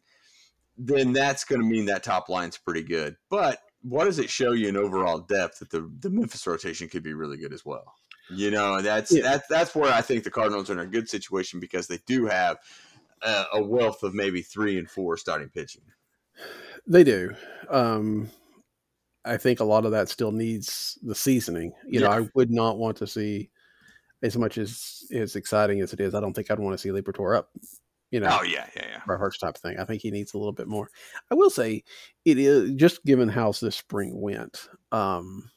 then 0.77 1.13
that's 1.13 1.43
going 1.43 1.61
to 1.61 1.67
mean 1.67 1.85
that 1.85 2.03
top 2.03 2.29
line's 2.29 2.57
pretty 2.57 2.83
good. 2.83 3.17
But 3.29 3.59
what 3.81 4.05
does 4.05 4.19
it 4.19 4.29
show 4.29 4.53
you 4.53 4.69
in 4.69 4.77
overall 4.77 5.19
depth 5.19 5.59
that 5.59 5.71
the 5.71 5.91
the 5.99 6.09
Memphis 6.09 6.47
rotation 6.47 6.87
could 6.87 7.03
be 7.03 7.13
really 7.13 7.37
good 7.37 7.53
as 7.53 7.65
well? 7.65 7.93
You 8.31 8.51
know, 8.51 8.81
that's 8.81 9.11
Yeah. 9.11 9.23
that's 9.23 9.47
that's 9.47 9.75
where 9.75 9.91
I 9.93 10.01
think 10.01 10.23
the 10.23 10.31
Cardinals 10.31 10.69
are 10.69 10.73
in 10.73 10.79
a 10.79 10.85
good 10.85 11.09
situation 11.09 11.59
because 11.59 11.87
they 11.87 11.99
do 12.05 12.25
have 12.25 12.57
a, 13.21 13.45
a 13.53 13.61
wealth 13.63 14.03
of 14.03 14.13
maybe 14.13 14.41
three 14.41 14.77
and 14.77 14.89
four 14.89 15.17
starting 15.17 15.49
pitching. 15.49 15.83
They 16.87 17.03
do. 17.03 17.33
Um, 17.69 18.29
I 19.23 19.37
think 19.37 19.59
a 19.59 19.65
lot 19.65 19.85
of 19.85 19.91
that 19.91 20.09
still 20.09 20.31
needs 20.31 20.97
the 21.03 21.13
seasoning. 21.15 21.73
You 21.85 21.99
know, 21.99 22.09
I 22.09 22.27
would 22.33 22.49
not 22.49 22.77
want 22.77 22.97
to 22.97 23.07
see 23.07 23.51
as 24.23 24.37
much 24.37 24.57
as 24.57 25.03
as 25.13 25.35
exciting 25.35 25.81
as 25.81 25.93
it 25.93 25.99
is. 25.99 26.15
I 26.15 26.19
don't 26.19 26.33
think 26.33 26.49
I'd 26.49 26.59
want 26.59 26.73
to 26.73 26.77
see 26.81 26.89
Liberatore 26.89 27.37
up. 27.37 27.49
You 28.09 28.19
know, 28.19 28.37
Oh 28.39 28.43
yeah, 28.43 28.67
yeah, 28.75 28.87
yeah. 28.89 29.17
first 29.17 29.39
type 29.39 29.57
thing. 29.57 29.79
I 29.79 29.85
think 29.85 30.01
he 30.01 30.11
needs 30.11 30.33
a 30.33 30.37
little 30.37 30.51
bit 30.51 30.67
more. 30.67 30.89
I 31.31 31.35
will 31.35 31.49
say 31.49 31.83
it 32.25 32.37
is 32.37 32.71
just 32.73 33.05
given 33.05 33.29
how 33.29 33.51
this 33.53 33.77
spring 33.77 34.19
went. 34.19 34.67
Um, 34.91 35.49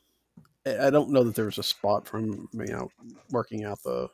I 0.66 0.90
don't 0.90 1.10
know 1.10 1.24
that 1.24 1.34
there 1.34 1.44
was 1.44 1.58
a 1.58 1.62
spot 1.62 2.06
from 2.06 2.48
you 2.52 2.66
know 2.66 2.88
working 3.30 3.64
out 3.64 3.82
the 3.82 4.08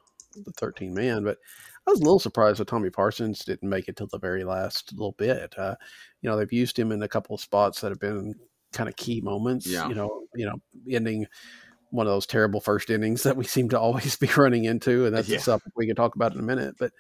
the 0.45 0.53
thirteen 0.53 0.95
man, 0.95 1.25
but 1.25 1.39
I 1.87 1.91
was 1.91 2.01
a 2.01 2.05
little 2.05 2.19
surprised 2.19 2.61
that 2.61 2.69
Tommy 2.69 2.91
Parsons 2.91 3.45
didn't 3.45 3.69
make 3.69 3.89
it 3.89 3.97
till 3.97 4.07
the 4.09 4.19
very 4.19 4.45
last 4.45 4.93
little 4.93 5.13
bit. 5.13 5.55
Uh, 5.59 5.77
you 6.23 6.29
know, 6.31 6.37
they've 6.37 6.53
used 6.53 6.79
him 6.79 6.93
in 6.93 7.03
a 7.03 7.09
couple 7.09 7.35
of 7.35 7.41
spots 7.41 7.81
that 7.81 7.91
have 7.91 8.01
been 8.01 8.35
kind 8.73 8.89
of 8.89 8.97
key 8.97 9.21
moments. 9.21 9.67
Yeah. 9.67 9.89
You 9.89 9.95
know, 9.95 10.23
you 10.35 10.47
know, 10.47 10.61
ending 10.91 11.27
one 11.91 12.07
of 12.07 12.13
those 12.13 12.27
terrible 12.27 12.61
first 12.61 12.91
innings 12.91 13.23
that 13.25 13.37
we 13.37 13.45
seem 13.45 13.69
to 13.71 13.81
always 13.81 14.17
be 14.17 14.29
running 14.37 14.65
into, 14.65 15.07
and 15.07 15.15
that's 15.15 15.29
Yeah. 15.29 15.39
stuff 15.39 15.63
we 15.77 15.87
can 15.87 15.97
talk 15.97 16.15
about 16.17 16.33
in 16.35 16.41
a 16.41 16.45
minute. 16.45 16.77
But 16.79 16.93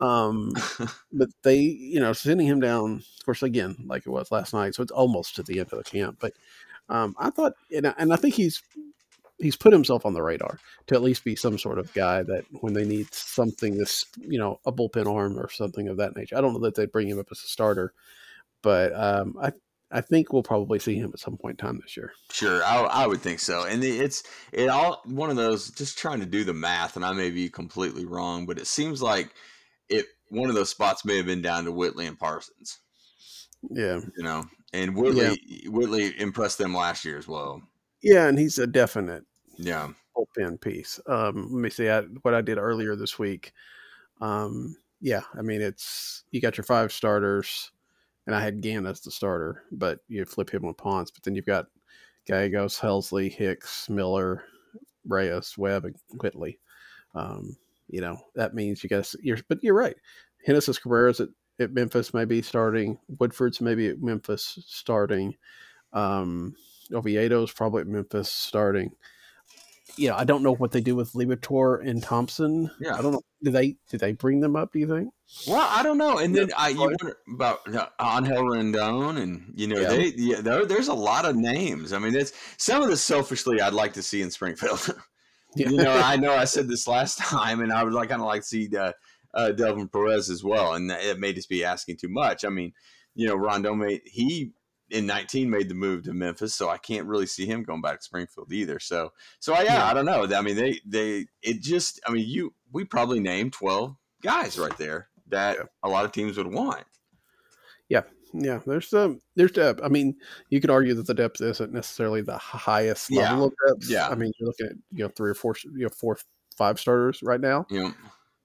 um, 0.00 0.52
but 1.12 1.28
they, 1.42 1.58
you 1.60 2.00
know, 2.00 2.12
sending 2.12 2.46
him 2.46 2.60
down, 2.60 2.96
of 3.18 3.24
course, 3.24 3.42
again, 3.42 3.76
like 3.86 4.06
it 4.06 4.10
was 4.10 4.30
last 4.30 4.52
night, 4.52 4.74
so 4.74 4.82
it's 4.82 4.92
almost 4.92 5.36
to 5.36 5.42
the 5.42 5.60
end 5.60 5.72
of 5.72 5.78
the 5.78 5.84
camp. 5.90 6.18
But 6.20 6.34
um, 6.88 7.14
I 7.18 7.30
thought, 7.30 7.54
and 7.74 7.86
I, 7.86 7.94
and 7.98 8.12
I 8.12 8.16
think 8.16 8.34
he's 8.34 8.62
he's 9.38 9.56
put 9.56 9.72
himself 9.72 10.06
on 10.06 10.14
the 10.14 10.22
radar 10.22 10.58
to 10.86 10.94
at 10.94 11.02
least 11.02 11.24
be 11.24 11.34
some 11.34 11.58
sort 11.58 11.78
of 11.78 11.92
guy 11.92 12.22
that 12.22 12.44
when 12.60 12.72
they 12.72 12.84
need 12.84 13.12
something, 13.12 13.76
this 13.76 14.04
you 14.18 14.38
know, 14.38 14.60
a 14.64 14.72
bullpen 14.72 15.12
arm 15.12 15.38
or 15.38 15.50
something 15.50 15.88
of 15.88 15.96
that 15.96 16.14
nature. 16.16 16.36
I 16.36 16.40
don't 16.40 16.52
know 16.52 16.60
that 16.60 16.74
they'd 16.76 16.92
bring 16.92 17.08
him 17.08 17.18
up 17.18 17.28
as 17.30 17.38
a 17.42 17.48
starter, 17.48 17.92
but 18.62 18.92
um, 18.94 19.36
I 19.40 19.52
I 19.90 20.00
think 20.00 20.32
we'll 20.32 20.42
probably 20.42 20.78
see 20.78 20.96
him 20.96 21.10
at 21.12 21.20
some 21.20 21.36
point 21.36 21.60
in 21.60 21.66
time 21.66 21.80
this 21.80 21.96
year. 21.96 22.12
Sure, 22.32 22.64
I, 22.64 22.80
I 22.82 23.06
would 23.06 23.20
think 23.20 23.38
so. 23.38 23.64
And 23.64 23.84
it- 23.84 24.00
it's 24.00 24.22
it 24.52 24.68
all 24.68 25.00
one 25.04 25.30
of 25.30 25.36
those 25.36 25.70
just 25.70 25.98
trying 25.98 26.20
to 26.20 26.26
do 26.26 26.44
the 26.44 26.54
math, 26.54 26.96
and 26.96 27.04
I 27.04 27.12
may 27.12 27.30
be 27.30 27.48
completely 27.48 28.04
wrong, 28.04 28.46
but 28.46 28.58
it 28.58 28.66
seems 28.66 29.02
like 29.02 29.32
it 29.88 30.06
one 30.30 30.48
of 30.48 30.54
those 30.54 30.70
spots 30.70 31.04
may 31.04 31.16
have 31.18 31.26
been 31.26 31.42
down 31.42 31.64
to 31.64 31.72
Whitley 31.72 32.06
and 32.06 32.18
Parsons. 32.18 32.78
Yeah, 33.70 34.00
You 34.16 34.22
know, 34.24 34.44
and 34.72 34.94
Whitley 34.96 35.64
Whitley 35.66 36.18
impressed 36.20 36.58
them 36.58 36.74
last 36.74 37.04
year 37.04 37.18
as 37.18 37.28
well. 37.28 37.62
yeah, 38.02 38.26
and 38.28 38.38
he's 38.38 38.58
a 38.58 38.66
definite 38.66 39.24
Yeah, 39.56 39.88
bullpen 40.16 40.60
piece. 40.60 41.00
Um, 41.06 41.48
let 41.52 41.60
me 41.60 41.70
see 41.70 41.88
I, 41.88 42.02
what 42.22 42.34
I 42.34 42.40
did 42.40 42.58
earlier 42.58 42.96
this 42.96 43.18
week. 43.18 43.52
Um, 44.20 44.76
yeah, 45.00 45.22
I 45.38 45.42
mean 45.42 45.60
it's 45.62 46.24
you 46.30 46.40
got 46.40 46.56
your 46.56 46.64
five 46.64 46.92
starters, 46.92 47.70
and 48.26 48.34
I 48.34 48.40
had 48.40 48.60
Gant 48.60 48.86
as 48.86 49.00
the 49.00 49.10
starter, 49.10 49.62
but 49.72 50.00
you 50.08 50.24
flip 50.24 50.50
him 50.50 50.62
with 50.66 50.76
Ponce, 50.76 51.10
but 51.10 51.22
then 51.22 51.34
you've 51.34 51.46
got 51.46 51.66
Gallegos, 52.26 52.78
Helsley, 52.78 53.30
Hicks, 53.32 53.88
Miller, 53.88 54.44
Reyes, 55.06 55.56
Webb, 55.58 55.84
and 55.84 55.96
Whitley. 56.20 56.58
Um, 57.14 57.56
you 57.88 58.00
know 58.00 58.18
that 58.34 58.54
means 58.54 58.82
you 58.82 58.88
guys. 58.88 59.14
You're, 59.22 59.38
but 59.48 59.62
you're 59.62 59.74
right. 59.74 59.96
Genesis 60.46 60.78
Cabrera's 60.78 61.20
at, 61.20 61.28
at 61.60 61.72
Memphis 61.72 62.12
maybe 62.14 62.42
starting. 62.42 62.98
Woodford's 63.18 63.60
maybe 63.60 63.88
at 63.88 64.02
Memphis 64.02 64.58
starting. 64.66 65.36
Um, 65.92 66.56
Oviedo's 66.92 67.52
probably 67.52 67.82
at 67.82 67.86
Memphis 67.86 68.30
starting. 68.30 68.92
You 69.96 70.08
know, 70.08 70.16
I 70.16 70.24
don't 70.24 70.42
know 70.42 70.54
what 70.54 70.72
they 70.72 70.80
do 70.80 70.96
with 70.96 71.12
Liberatore 71.12 71.86
and 71.86 72.02
Thompson. 72.02 72.68
Yeah. 72.80 72.96
I 72.96 73.02
don't 73.02 73.12
know. 73.12 73.22
Do 73.44 73.50
they 73.52 73.76
do 73.90 73.96
they 73.98 74.12
bring 74.12 74.40
them 74.40 74.56
up? 74.56 74.72
Do 74.72 74.80
you 74.80 74.88
think? 74.88 75.12
Well, 75.46 75.68
I 75.70 75.82
don't 75.84 75.98
know. 75.98 76.18
And 76.18 76.34
then 76.34 76.50
I 76.56 76.70
you 76.70 76.80
wonder 76.80 77.16
about 77.32 77.60
uh, 77.72 77.86
Angel 78.00 78.44
Rondon, 78.48 79.16
and 79.18 79.52
you 79.54 79.68
know 79.68 79.78
Yeah. 79.80 79.88
they 79.90 80.06
yeah, 80.16 80.40
there, 80.40 80.66
there's 80.66 80.88
a 80.88 80.94
lot 80.94 81.24
of 81.26 81.36
names. 81.36 81.92
I 81.92 81.98
mean, 82.00 82.16
it's 82.16 82.32
some 82.56 82.82
of 82.82 82.88
the 82.88 82.96
selfishly 82.96 83.60
I'd 83.60 83.72
like 83.74 83.92
to 83.92 84.02
see 84.02 84.22
in 84.22 84.30
Springfield. 84.30 84.94
Yeah. 85.56 85.68
you 85.68 85.76
know, 85.76 85.96
I 85.96 86.16
know 86.20 86.32
I 86.34 86.46
said 86.46 86.66
this 86.66 86.88
last 86.88 87.18
time, 87.20 87.60
and 87.60 87.72
I 87.72 87.84
would 87.84 87.92
like 87.92 88.08
kind 88.08 88.20
of 88.20 88.26
like 88.26 88.40
to 88.42 88.46
see 88.48 88.76
uh, 88.76 88.90
uh, 89.34 89.52
Delvin 89.52 89.88
Perez 89.88 90.30
as 90.30 90.42
well, 90.44 90.74
and 90.74 90.90
it 90.90 91.18
may 91.18 91.32
just 91.32 91.48
be 91.48 91.64
asking 91.64 91.96
too 91.98 92.08
much. 92.08 92.44
I 92.44 92.48
mean, 92.48 92.72
you 93.14 93.26
know, 93.26 93.36
Rondon 93.36 93.78
made 93.78 94.02
he 94.04 94.52
in 94.90 95.06
19 95.06 95.48
made 95.50 95.68
the 95.68 95.74
move 95.74 96.04
to 96.04 96.12
Memphis, 96.12 96.54
so 96.54 96.68
I 96.68 96.76
can't 96.76 97.06
really 97.06 97.26
see 97.26 97.46
him 97.46 97.62
going 97.62 97.80
back 97.80 97.98
to 97.98 98.04
Springfield 98.04 98.52
either. 98.52 98.78
So, 98.78 99.12
so 99.40 99.54
I, 99.54 99.62
yeah, 99.62 99.74
Yeah. 99.74 99.86
I 99.86 99.94
don't 99.94 100.04
know. 100.04 100.26
I 100.36 100.40
mean, 100.42 100.56
they 100.56 100.78
they 100.86 101.26
it 101.42 101.60
just 101.62 102.00
I 102.06 102.12
mean, 102.12 102.28
you 102.28 102.54
we 102.72 102.84
probably 102.84 103.18
named 103.20 103.52
12 103.54 103.94
guys 104.22 104.58
right 104.58 104.76
there 104.78 105.08
that 105.28 105.56
Yeah. 105.58 105.64
a 105.82 105.88
lot 105.88 106.04
of 106.04 106.12
teams 106.12 106.36
would 106.36 106.46
want. 106.52 106.84
Yeah, 107.88 108.02
Yeah, 108.32 108.60
there's 108.66 108.92
um, 108.92 109.20
there's 109.36 109.52
depth. 109.52 109.80
I 109.82 109.88
mean, 109.88 110.16
you 110.50 110.60
could 110.60 110.70
argue 110.70 110.94
that 110.94 111.06
the 111.06 111.14
depth 111.14 111.40
isn't 111.40 111.72
necessarily 111.72 112.20
the 112.20 112.36
highest 112.38 113.10
Yeah. 113.10 113.30
level 113.32 113.46
of 113.46 113.54
depth. 113.66 113.90
Yeah. 113.90 114.08
I 114.08 114.14
mean, 114.14 114.32
you're 114.38 114.48
looking 114.48 114.66
at 114.66 114.76
you 114.92 115.04
know 115.04 115.08
three 115.16 115.30
or 115.30 115.34
four, 115.34 115.54
you 115.64 115.84
know, 115.84 115.88
four, 115.88 116.18
five 116.56 116.78
starters 116.78 117.22
right 117.22 117.40
now. 117.40 117.66
Yeah, 117.70 117.92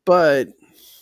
But 0.06 0.48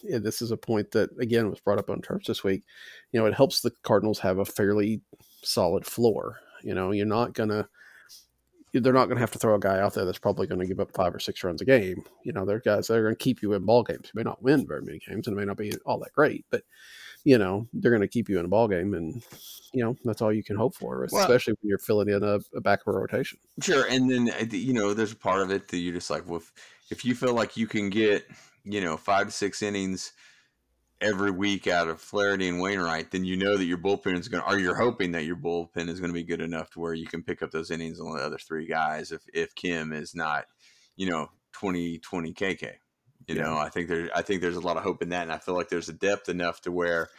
this 0.10 0.42
is 0.42 0.52
a 0.52 0.58
point 0.58 0.92
that 0.92 1.10
again 1.20 1.50
was 1.50 1.60
brought 1.60 1.80
up 1.80 1.90
on 1.90 2.02
terms 2.02 2.28
this 2.28 2.44
week. 2.44 2.64
You 3.12 3.20
know, 3.20 3.26
it 3.26 3.34
helps 3.34 3.62
the 3.62 3.72
Cardinals 3.84 4.20
have 4.20 4.40
a 4.40 4.46
fairly 4.46 5.02
solid 5.44 5.86
floor. 5.86 6.40
You 6.64 6.74
know, 6.74 6.92
you're 6.92 7.06
not 7.06 7.34
gonna. 7.34 7.68
They're 8.74 8.94
not 8.94 9.06
going 9.06 9.16
to 9.16 9.22
have 9.22 9.32
to 9.32 9.40
throw 9.40 9.56
a 9.56 9.60
guy 9.60 9.80
out 9.80 9.94
there 9.94 10.06
that's 10.06 10.20
probably 10.20 10.46
going 10.46 10.60
to 10.60 10.68
give 10.68 10.80
up 10.80 10.92
five 10.94 11.16
or 11.16 11.20
six 11.20 11.44
runs 11.44 11.62
a 11.62 11.66
game. 11.66 12.04
You 12.24 12.34
know, 12.34 12.46
they're 12.46 12.60
guys 12.60 12.88
that 12.88 12.98
are 12.98 13.02
going 13.02 13.16
to 13.16 13.24
keep 13.24 13.42
you 13.42 13.54
in 13.54 13.66
ball 13.66 13.82
games. 13.82 14.12
You 14.14 14.18
may 14.20 14.24
not 14.24 14.44
win 14.44 14.68
very 14.68 14.82
many 14.82 15.00
games, 15.00 15.26
and 15.26 15.36
it 15.36 15.40
may 15.40 15.46
not 15.46 15.58
be 15.58 15.72
all 15.86 15.98
that 16.00 16.14
great, 16.14 16.46
but 16.52 16.64
you 17.24 17.38
know 17.38 17.68
they're 17.74 17.92
going 17.92 18.02
to 18.02 18.08
keep 18.08 18.30
you 18.30 18.40
in 18.40 18.46
a 18.46 18.50
ball 18.50 18.68
game, 18.68 18.94
and 18.94 19.24
you 19.74 19.84
know 19.84 19.96
that's 20.04 20.22
all 20.22 20.34
you 20.34 20.44
can 20.44 20.58
hope 20.58 20.76
for, 20.76 21.08
Well- 21.12 21.22
especially 21.24 21.54
when 21.54 21.70
you're 21.70 21.80
filling 21.80 22.10
in 22.10 22.24
a, 22.24 22.40
a 22.56 22.62
back 22.62 22.82
of 22.86 22.94
a 22.94 22.98
rotation. 23.00 23.40
Sure, 23.62 23.86
and 23.90 24.12
then 24.12 24.30
uh, 24.30 24.46
you 24.52 24.74
know, 24.74 24.94
there's 24.94 25.14
a 25.14 25.18
part 25.18 25.42
of 25.42 25.50
it 25.50 25.70
that 25.70 25.78
you're 25.78 25.94
just 25.94 26.10
like, 26.10 26.28
well, 26.28 26.38
if, 26.38 26.52
if 26.92 27.06
you 27.06 27.16
feel 27.16 27.34
like 27.34 27.58
you 27.58 27.68
can 27.68 27.90
get, 27.90 28.26
you 28.68 28.82
know, 28.82 28.98
five 28.98 29.28
to 29.28 29.32
six 29.32 29.62
innings 29.62 30.14
every 31.00 31.32
week 31.32 31.68
out 31.68 31.88
of 31.88 32.02
Flaherty 32.02 32.48
and 32.48 32.60
Wainwright, 32.60 33.12
then 33.12 33.24
you 33.24 33.38
know 33.38 33.56
that 33.58 33.66
your 33.66 33.78
bullpen 33.78 34.18
is 34.18 34.28
going, 34.28 34.44
to 34.44 34.50
or 34.50 34.58
you're 34.58 34.76
hoping 34.76 35.12
that 35.12 35.26
your 35.26 35.36
bullpen 35.36 35.90
is 35.90 36.00
going 36.00 36.10
to 36.10 36.14
be 36.14 36.24
good 36.24 36.42
enough 36.42 36.70
to 36.72 36.80
where 36.80 36.94
you 36.94 37.06
can 37.06 37.24
pick 37.24 37.42
up 37.42 37.52
those 37.52 37.72
innings 37.72 38.00
on 38.00 38.16
the 38.16 38.24
other 38.24 38.38
three 38.40 38.66
guys. 38.68 39.12
If 39.12 39.24
if 39.34 39.54
Kim 39.56 39.94
is 39.94 40.16
not, 40.16 40.46
you 40.96 41.10
know, 41.10 41.30
20 41.54 42.00
20 42.00 42.34
KK, 42.34 42.74
you 43.28 43.36
Yeah. 43.36 43.44
know, 43.44 43.58
I 43.58 43.70
think 43.70 43.88
there, 43.90 44.10
I 44.16 44.22
think 44.22 44.42
there's 44.42 44.56
a 44.56 44.62
lot 44.62 44.78
of 44.78 44.84
hope 44.84 45.02
in 45.02 45.10
that, 45.10 45.24
and 45.24 45.32
I 45.32 45.38
feel 45.38 45.56
like 45.56 45.70
there's 45.70 45.90
a 45.90 45.94
depth 45.94 46.30
enough 46.30 46.62
to 46.62 46.72
where. 46.72 47.10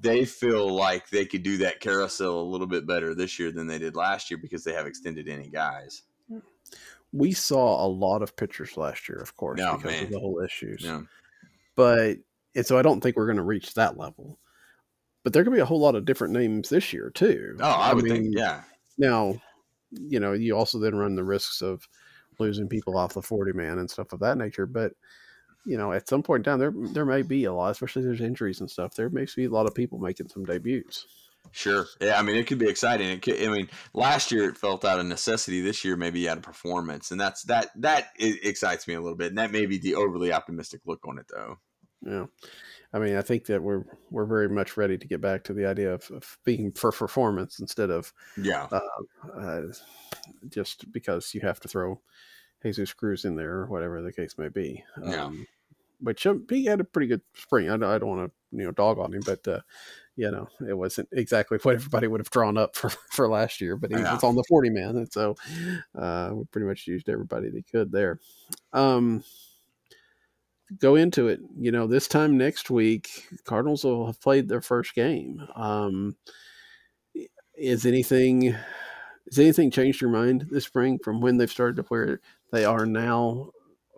They 0.00 0.24
feel 0.24 0.74
like 0.74 1.10
they 1.10 1.24
could 1.24 1.44
do 1.44 1.58
that 1.58 1.78
carousel 1.78 2.40
a 2.40 2.42
little 2.42 2.66
bit 2.66 2.84
better 2.84 3.14
this 3.14 3.38
year 3.38 3.52
than 3.52 3.68
they 3.68 3.78
did 3.78 3.94
last 3.94 4.28
year 4.28 4.38
because 4.38 4.64
they 4.64 4.72
have 4.72 4.88
extended 4.88 5.28
any 5.28 5.48
guys. 5.48 6.02
We 7.16 7.32
saw 7.32 7.84
a 7.84 7.88
lot 7.88 8.22
of 8.22 8.34
pitchers 8.36 8.76
last 8.76 9.08
year, 9.08 9.18
of 9.18 9.36
course, 9.36 9.60
Oh, 9.62 9.76
because 9.76 9.92
man. 9.92 10.04
of 10.04 10.10
the 10.10 10.18
whole 10.18 10.40
issues. 10.40 10.82
Yeah. 10.82 11.02
but 11.76 12.16
and 12.56 12.66
so 12.66 12.76
I 12.78 12.82
don't 12.82 13.00
think 13.00 13.16
we're 13.16 13.26
going 13.26 13.36
to 13.36 13.42
reach 13.42 13.74
that 13.74 13.96
level. 13.96 14.38
But 15.22 15.32
there 15.32 15.42
could 15.44 15.52
be 15.52 15.60
a 15.60 15.64
whole 15.64 15.80
lot 15.80 15.94
of 15.94 16.04
different 16.04 16.34
names 16.34 16.68
this 16.68 16.92
year 16.92 17.10
too. 17.10 17.56
Oh, 17.60 17.64
I, 17.70 17.94
would 17.94 18.04
mean, 18.04 18.14
think, 18.24 18.36
yeah. 18.36 18.62
Now, 18.98 19.40
you 19.90 20.20
know, 20.20 20.32
you 20.32 20.56
also 20.56 20.78
then 20.78 20.94
run 20.96 21.14
the 21.14 21.24
risks 21.24 21.62
of 21.62 21.88
losing 22.38 22.68
people 22.68 22.96
off 22.98 23.14
the 23.14 23.22
forty 23.22 23.52
man 23.52 23.78
and 23.78 23.90
stuff 23.90 24.12
of 24.12 24.20
that 24.20 24.36
nature. 24.36 24.66
But 24.66 24.92
you 25.64 25.78
know, 25.78 25.92
at 25.92 26.08
some 26.08 26.22
point 26.22 26.44
down 26.44 26.58
there, 26.58 26.72
there 26.76 27.06
may 27.06 27.22
be 27.22 27.44
a 27.44 27.52
lot, 27.52 27.70
especially 27.70 28.02
if 28.02 28.06
there's 28.08 28.20
injuries 28.20 28.60
and 28.60 28.70
stuff. 28.70 28.94
There 28.94 29.08
may 29.08 29.26
be 29.34 29.44
a 29.46 29.50
lot 29.50 29.66
of 29.66 29.74
people 29.74 29.98
making 29.98 30.28
some 30.28 30.44
debuts. 30.44 31.06
Sure. 31.52 31.86
Yeah, 32.00 32.18
I 32.18 32.22
mean, 32.22 32.36
it 32.36 32.46
could 32.46 32.58
be 32.58 32.68
exciting. 32.68 33.08
It 33.10 33.22
could, 33.22 33.40
I 33.42 33.48
mean, 33.48 33.68
last 33.92 34.32
year 34.32 34.48
it 34.48 34.56
felt 34.58 34.84
out 34.84 34.98
of 34.98 35.06
necessity. 35.06 35.60
This 35.60 35.84
year, 35.84 35.96
maybe 35.96 36.28
out 36.28 36.36
of 36.38 36.42
performance, 36.42 37.10
and 37.10 37.20
that's 37.20 37.42
that. 37.44 37.70
That 37.76 38.08
excites 38.18 38.88
me 38.88 38.94
a 38.94 39.00
little 39.00 39.16
bit, 39.16 39.28
and 39.28 39.38
that 39.38 39.52
may 39.52 39.66
be 39.66 39.78
the 39.78 39.94
overly 39.94 40.32
optimistic 40.32 40.80
look 40.84 41.06
on 41.06 41.18
it, 41.18 41.26
though. 41.32 41.58
Yeah. 42.04 42.26
I 42.92 42.98
mean, 42.98 43.16
I 43.16 43.22
think 43.22 43.46
that 43.46 43.62
we're 43.62 43.84
we're 44.10 44.26
very 44.26 44.48
much 44.48 44.76
ready 44.76 44.98
to 44.98 45.06
get 45.06 45.20
back 45.20 45.44
to 45.44 45.54
the 45.54 45.66
idea 45.66 45.92
of, 45.94 46.10
of 46.10 46.38
being 46.44 46.72
for 46.72 46.92
performance 46.92 47.58
instead 47.58 47.90
of 47.90 48.12
Yeah. 48.36 48.68
uh, 48.70 49.62
just 50.48 50.90
because 50.92 51.34
you 51.34 51.40
have 51.40 51.60
to 51.60 51.68
throw 51.68 52.00
Jesus 52.62 52.92
Cruz 52.92 53.24
in 53.24 53.36
there 53.36 53.52
or 53.52 53.66
whatever 53.66 54.02
the 54.02 54.12
case 54.12 54.36
may 54.38 54.48
be. 54.48 54.84
Yeah. 55.02 55.24
Um, 55.24 55.46
which 56.00 56.26
um, 56.26 56.46
he 56.50 56.64
had 56.66 56.80
a 56.80 56.84
pretty 56.84 57.06
good 57.06 57.22
spring. 57.34 57.70
I, 57.70 57.76
don't- 57.76 57.84
I 57.90 57.98
don't 57.98 58.08
want 58.08 58.30
to 58.30 58.58
you 58.58 58.64
know 58.64 58.72
dog 58.72 58.98
on 58.98 59.12
him, 59.14 59.22
but 59.24 59.46
uh, 59.48 59.60
you 60.16 60.30
know 60.30 60.48
it 60.68 60.74
wasn't 60.74 61.08
exactly 61.12 61.58
what 61.62 61.74
everybody 61.74 62.06
would 62.06 62.20
have 62.20 62.30
drawn 62.30 62.56
up 62.56 62.76
for, 62.76 62.90
for 63.10 63.28
last 63.28 63.60
year. 63.60 63.76
But 63.76 63.90
he 63.90 63.96
Yeah. 63.98 64.14
was 64.14 64.24
on 64.24 64.34
the 64.36 64.44
forty 64.48 64.70
man, 64.70 64.96
and 64.96 65.12
so 65.12 65.36
uh, 65.94 66.30
we 66.32 66.44
pretty 66.46 66.66
much 66.66 66.86
used 66.86 67.08
everybody 67.08 67.50
they 67.50 67.62
could 67.62 67.90
there. 67.92 68.18
Um, 68.72 69.24
go 70.78 70.94
into 70.96 71.28
it. 71.28 71.40
You 71.56 71.72
know, 71.72 71.86
this 71.86 72.08
time 72.08 72.36
next 72.38 72.70
week, 72.70 73.26
Cardinals 73.44 73.84
will 73.84 74.06
have 74.06 74.20
played 74.20 74.48
their 74.48 74.62
first 74.62 74.94
game. 74.94 75.46
Um, 75.54 76.16
is 77.56 77.86
anything 77.86 78.42
has 79.30 79.38
anything 79.38 79.70
changed 79.70 80.00
your 80.00 80.10
mind 80.10 80.46
this 80.50 80.64
spring 80.64 80.98
from 80.98 81.20
when 81.20 81.36
they've 81.36 81.50
started 81.50 81.76
to 81.76 81.82
where 81.84 82.20
they 82.52 82.64
are 82.64 82.84
now 82.84 83.50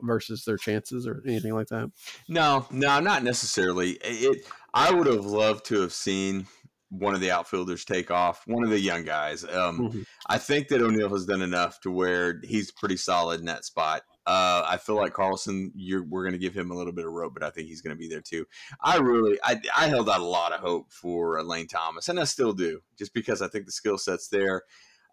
versus 0.03 0.45
their 0.45 0.57
chances 0.57 1.07
or 1.07 1.23
anything 1.27 1.55
like 1.55 1.69
that? 1.69 1.91
No, 2.29 2.67
no, 2.71 3.01
not 3.01 3.23
necessarily. 3.23 3.93
It. 4.03 4.47
I 4.75 4.93
would 4.93 5.07
have 5.07 5.25
loved 5.25 5.65
to 5.67 5.81
have 5.81 5.93
seen 5.93 6.47
one 6.91 7.15
of 7.15 7.21
the 7.21 7.33
outfielders 7.33 7.85
take 7.85 8.11
off, 8.13 8.43
one 8.47 8.63
of 8.63 8.71
the 8.71 8.79
young 8.79 9.05
guys. 9.05 9.43
Um, 9.45 9.91
Mhm. 9.91 10.07
I 10.29 10.39
think 10.39 10.69
that 10.69 10.81
O'Neill 10.81 11.09
has 11.11 11.27
done 11.27 11.43
enough 11.43 11.81
to 11.81 11.91
where 11.91 12.41
he's 12.45 12.71
pretty 12.71 12.97
solid 12.97 13.41
in 13.41 13.47
that 13.47 13.65
spot. 13.65 14.03
Uh, 14.25 14.65
I 14.67 14.77
feel 14.77 14.95
like 14.97 15.13
Carlson, 15.13 15.73
you're, 15.75 16.05
we're 16.05 16.23
going 16.23 16.33
to 16.33 16.39
give 16.39 16.55
him 16.55 16.71
a 16.71 16.75
little 16.75 16.93
bit 16.93 17.07
of 17.07 17.13
rope, 17.13 17.35
but 17.35 17.43
I 17.43 17.51
think 17.51 17.69
he's 17.69 17.81
going 17.81 17.95
to 17.95 17.99
be 17.99 18.09
there 18.09 18.21
too. 18.21 18.45
I 18.81 18.99
really, 18.99 19.39
I, 19.43 19.61
I 19.77 19.89
held 19.89 20.09
out 20.09 20.21
a 20.21 20.25
lot 20.25 20.53
of 20.53 20.61
hope 20.61 20.93
for 20.93 21.43
Lane 21.43 21.67
Thomas, 21.69 22.09
and 22.09 22.21
I 22.21 22.25
still 22.25 22.53
do, 22.53 22.81
just 22.99 23.13
because 23.15 23.43
I 23.43 23.49
think 23.49 23.67
the 23.67 23.73
skill 23.73 23.99
set's 23.99 24.29
there. 24.29 24.63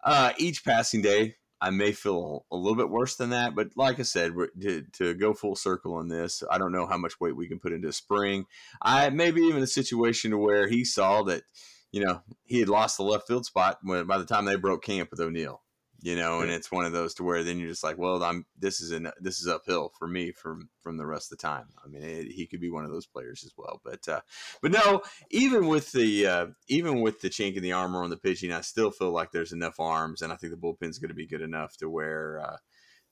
Uh, 0.04 0.32
each 0.36 0.64
passing 0.64 1.00
day, 1.02 1.36
I 1.64 1.70
may 1.70 1.92
feel 1.92 2.44
a 2.52 2.56
little 2.56 2.76
bit 2.76 2.90
worse 2.90 3.16
than 3.16 3.30
that, 3.30 3.54
but 3.54 3.70
like 3.74 3.98
I 3.98 4.02
said, 4.02 4.34
to, 4.60 4.82
to 4.82 5.14
go 5.14 5.32
full 5.32 5.56
circle 5.56 5.94
on 5.94 6.08
this, 6.08 6.42
I 6.50 6.58
don't 6.58 6.72
know 6.72 6.86
how 6.86 6.98
much 6.98 7.18
weight 7.18 7.36
we 7.36 7.48
can 7.48 7.58
put 7.58 7.72
into 7.72 7.90
spring. 7.90 8.44
I 8.82 9.08
maybe 9.08 9.40
even 9.40 9.62
a 9.62 9.66
situation 9.66 10.38
where 10.38 10.68
he 10.68 10.84
saw 10.84 11.22
that, 11.22 11.44
you 11.90 12.04
know, 12.04 12.20
he 12.44 12.60
had 12.60 12.68
lost 12.68 12.98
the 12.98 13.02
left 13.02 13.26
field 13.26 13.46
spot 13.46 13.78
when, 13.82 14.06
by 14.06 14.18
the 14.18 14.26
time 14.26 14.44
they 14.44 14.56
broke 14.56 14.84
camp 14.84 15.10
with 15.10 15.20
O'Neill 15.20 15.62
you 16.04 16.16
know, 16.16 16.42
and 16.42 16.50
it's 16.50 16.70
one 16.70 16.84
of 16.84 16.92
those 16.92 17.14
to 17.14 17.22
where 17.22 17.42
then 17.42 17.58
you're 17.58 17.70
just 17.70 17.82
like, 17.82 17.96
well, 17.96 18.22
I'm 18.22 18.44
this 18.58 18.78
is 18.78 18.90
an 18.90 19.10
this 19.22 19.40
is 19.40 19.48
uphill 19.48 19.90
for 19.98 20.06
me 20.06 20.32
from 20.32 20.68
from 20.82 20.98
the 20.98 21.06
rest 21.06 21.32
of 21.32 21.38
the 21.38 21.42
time. 21.42 21.68
I 21.82 21.88
mean, 21.88 22.02
it, 22.02 22.26
he 22.30 22.46
could 22.46 22.60
be 22.60 22.68
one 22.68 22.84
of 22.84 22.90
those 22.90 23.06
players 23.06 23.42
as 23.42 23.52
well, 23.56 23.80
but 23.82 24.06
uh, 24.06 24.20
but 24.60 24.70
no, 24.70 25.00
even 25.30 25.66
with 25.66 25.92
the 25.92 26.26
uh, 26.26 26.46
even 26.68 27.00
with 27.00 27.22
the 27.22 27.30
chink 27.30 27.56
in 27.56 27.62
the 27.62 27.72
armor 27.72 28.04
on 28.04 28.10
the 28.10 28.18
pitching, 28.18 28.52
I 28.52 28.60
still 28.60 28.90
feel 28.90 29.12
like 29.12 29.32
there's 29.32 29.52
enough 29.52 29.80
arms, 29.80 30.20
and 30.20 30.30
I 30.30 30.36
think 30.36 30.52
the 30.52 30.58
bullpen's 30.58 30.98
going 30.98 31.08
to 31.08 31.14
be 31.14 31.26
good 31.26 31.40
enough 31.40 31.74
to 31.78 31.88
where 31.88 32.38
uh, 32.38 32.56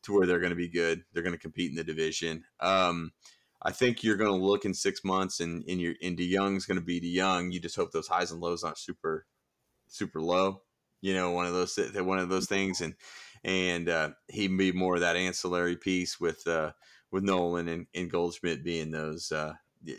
to 0.03 0.13
where 0.13 0.27
they're 0.27 0.39
going 0.39 0.51
to 0.51 0.55
be 0.57 0.69
good. 0.69 1.03
They're 1.15 1.23
going 1.23 1.35
to 1.35 1.41
compete 1.41 1.71
in 1.71 1.77
the 1.77 1.85
division. 1.85 2.45
Um, 2.61 3.13
I 3.63 3.73
think 3.73 4.05
you're 4.05 4.19
going 4.19 4.39
to 4.39 4.47
look 4.47 4.67
in 4.67 4.75
six 4.75 5.03
months, 5.03 5.41
and 5.41 5.65
and 5.67 5.81
your 5.81 5.95
and 6.03 6.19
DeJong's 6.19 6.67
going 6.67 6.79
to 6.79 6.85
be 6.85 7.01
DeJong. 7.01 7.55
You 7.55 7.61
just 7.61 7.77
hope 7.77 7.91
those 7.91 8.09
highs 8.09 8.33
and 8.33 8.43
lows 8.43 8.63
aren't 8.63 8.77
super 8.77 9.25
super 9.89 10.21
low 10.21 10.61
you 11.03 11.13
know, 11.13 11.33
one 11.33 11.47
of 11.47 11.53
those 11.53 11.79
one 11.97 12.19
of 12.19 12.31
those 12.31 12.47
things, 12.47 12.81
and 12.81 12.95
and 13.45 13.89
uh, 13.91 14.11
he'd 14.29 14.57
be 14.57 14.73
more 14.73 14.95
of 14.95 15.01
that 15.01 15.17
ancillary 15.17 15.77
piece 15.77 16.19
with 16.19 16.47
uh, 16.47 16.73
with 17.11 17.25
Nolan 17.25 17.69
and, 17.69 17.87
and 17.95 18.11
Goldschmidt 18.11 18.65
being 18.65 18.91
those 18.91 19.31
uh, 19.31 19.53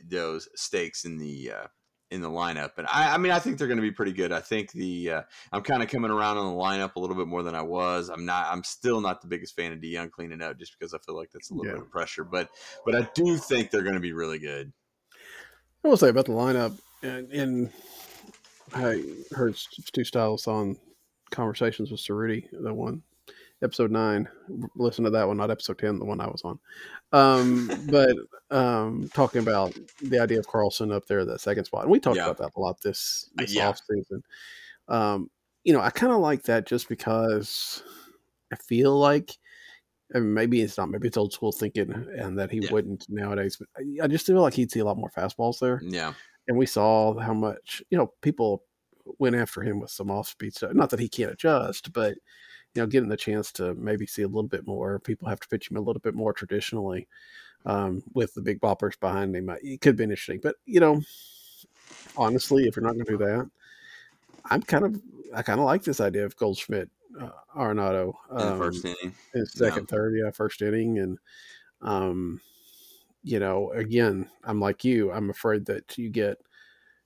those 0.10 0.50
stakes 0.56 1.06
in 1.06 1.18
the 1.18 1.52
uh, 1.52 1.68
in 2.10 2.22
the 2.22 2.30
lineup. 2.30 2.72
And 2.78 2.88
I, 2.88 3.16
I 3.16 3.18
mean, 3.18 3.32
I 3.32 3.40
think 3.40 3.58
they're 3.58 3.68
going 3.68 3.78
to 3.78 3.82
be 3.82 3.92
pretty 3.92 4.14
good. 4.14 4.32
I 4.32 4.40
think 4.40 4.72
the 4.72 5.12
uh, 5.12 5.22
I'm 5.52 5.62
kind 5.62 5.84
of 5.84 5.90
coming 5.90 6.10
around 6.12 6.38
on 6.38 6.46
the 6.56 6.62
lineup 6.62 6.96
a 6.96 7.00
little 7.00 7.16
bit 7.18 7.28
more 7.28 7.44
than 7.44 7.56
I 7.56 7.62
was. 7.62 8.10
I'm 8.10 8.26
not. 8.26 8.48
I'm 8.50 8.64
still 8.64 9.02
not 9.02 9.22
the 9.22 9.28
biggest 9.28 9.56
fan 9.56 9.74
of 9.74 9.80
DeJong 9.80 10.12
cleaning 10.12 10.42
up 10.42 10.58
just 10.58 10.78
because 10.80 10.94
I 10.94 11.00
feel 11.00 11.16
like 11.16 11.32
that's 11.32 11.50
a 11.52 11.54
little 11.54 11.66
Yeah. 11.66 11.74
bit 11.80 11.82
of 11.82 11.92
pressure. 11.92 12.24
But 12.24 12.50
but 12.86 12.96
I 12.96 13.10
do 13.14 13.38
think 13.38 13.72
they're 13.72 13.84
going 13.84 13.96
to 13.96 14.00
be 14.00 14.14
really 14.14 14.40
good. 14.40 14.72
I 15.84 15.90
will 15.90 15.98
say 15.98 16.08
about 16.08 16.26
the 16.28 16.32
lineup, 16.32 16.80
and, 17.02 17.30
and 17.34 17.74
I 18.74 19.04
heard 19.32 19.58
Stu 19.58 20.06
Styles 20.06 20.48
on 20.48 20.78
Conversations 21.34 21.92
with 21.92 22.00
Cerruti, 22.00 22.48
the 22.52 22.74
one 22.74 23.02
episode 23.62 23.92
nine. 23.92 24.28
Listen 24.76 25.04
to 25.06 25.10
that 25.12 25.28
one, 25.28 25.38
not 25.38 25.52
episode 25.52 25.80
ten, 25.80 25.98
the 26.00 26.06
one 26.06 26.20
I 26.22 26.28
was 26.28 26.44
on. 26.44 26.60
Um, 27.12 27.70
but 27.90 28.16
um, 28.56 29.10
talking 29.14 29.42
about 29.42 29.74
the 30.02 30.20
idea 30.20 30.40
of 30.40 30.48
Carlson 30.48 30.92
up 30.92 31.06
there, 31.08 31.26
that 31.26 31.42
second 31.42 31.66
spot, 31.66 31.84
and 31.84 31.92
we 31.92 32.00
talked 32.00 32.18
Yeah. 32.18 32.26
about 32.30 32.38
that 32.38 32.52
a 32.56 32.60
lot 32.60 32.80
this 32.82 33.30
this 33.36 33.56
Yeah. 33.56 33.68
off 33.70 33.80
season. 33.90 34.24
Um, 34.88 35.30
you 35.64 35.74
know, 35.74 35.80
I 35.80 35.90
kind 35.90 36.12
of 36.12 36.20
like 36.20 36.44
that 36.44 36.66
just 36.68 36.88
because 36.90 37.82
I 38.52 38.56
feel 38.58 38.98
like 38.98 39.38
mean, 40.14 40.34
maybe 40.34 40.62
it's 40.62 40.78
not, 40.78 40.92
maybe 40.92 41.08
it's 41.08 41.18
old 41.18 41.34
school 41.34 41.52
thinking, 41.52 41.92
and 42.18 42.38
that 42.38 42.52
he 42.52 42.60
Yeah. 42.60 42.72
wouldn't 42.72 43.10
nowadays. 43.10 43.58
But 43.58 43.70
I 44.04 44.08
just 44.08 44.28
feel 44.28 44.42
like 44.42 44.54
he'd 44.54 44.72
see 44.72 44.80
a 44.82 44.86
lot 44.86 44.98
more 44.98 45.10
fastballs 45.10 45.60
there, 45.60 45.82
Yeah, 45.84 46.14
and 46.48 46.58
we 46.58 46.66
saw 46.68 47.18
how 47.18 47.34
much 47.34 47.82
you 47.90 47.98
know 47.98 48.14
people 48.22 48.66
went 49.20 49.36
after 49.36 49.62
him 49.62 49.80
with 49.80 49.92
some 49.92 50.12
off 50.12 50.28
speed 50.28 50.54
stuff. 50.54 50.74
Not 50.74 50.90
that 50.92 51.00
he 51.00 51.10
can't 51.10 51.32
adjust, 51.32 51.94
but 51.94 52.16
you 52.74 52.82
know, 52.82 52.88
getting 52.88 53.10
the 53.10 53.18
chance 53.18 53.52
to 53.54 53.76
maybe 53.76 54.08
see 54.08 54.24
a 54.24 54.28
little 54.28 54.48
bit 54.48 54.66
more. 54.66 55.00
People 55.00 55.28
have 55.28 55.40
to 55.40 55.48
pitch 55.48 55.70
him 55.70 55.78
a 55.78 55.82
little 55.82 56.00
bit 56.00 56.16
more 56.16 56.34
traditionally 56.34 57.08
um, 57.66 58.04
with 58.14 58.34
the 58.34 58.42
big 58.42 58.60
boppers 58.60 59.00
behind 59.00 59.36
him. 59.36 59.50
It 59.62 59.82
could 59.82 59.96
be 59.96 60.04
interesting, 60.04 60.40
but 60.42 60.56
you 60.66 60.80
know, 60.80 61.02
honestly, 62.18 62.64
if 62.68 62.76
you're 62.76 62.84
not 62.84 62.94
going 62.94 63.06
to 63.06 63.12
do 63.12 63.18
that, 63.20 63.50
I'm 64.46 64.62
kind 64.62 64.86
of 64.86 65.02
I 65.34 65.42
kind 65.42 65.60
of 65.60 65.66
like 65.66 65.84
this 65.84 66.02
idea 66.02 66.26
of 66.26 66.36
Goldschmidt, 66.36 66.90
uh, 67.20 67.30
Arenado 67.56 68.14
in 68.32 68.38
um, 68.38 68.58
first 68.58 68.86
inning. 68.86 69.14
in 69.34 69.46
second, 69.46 69.88
third, 69.88 70.16
yeah, 70.18 70.32
first 70.32 70.62
inning, 70.62 71.00
and 71.00 71.18
um, 71.82 72.42
you 73.24 73.40
know, 73.40 73.72
again, 73.72 74.30
I'm 74.44 74.60
like 74.60 74.84
you. 74.84 75.12
I'm 75.12 75.30
afraid 75.30 75.66
that 75.68 75.98
you 75.98 76.10
get, 76.10 76.38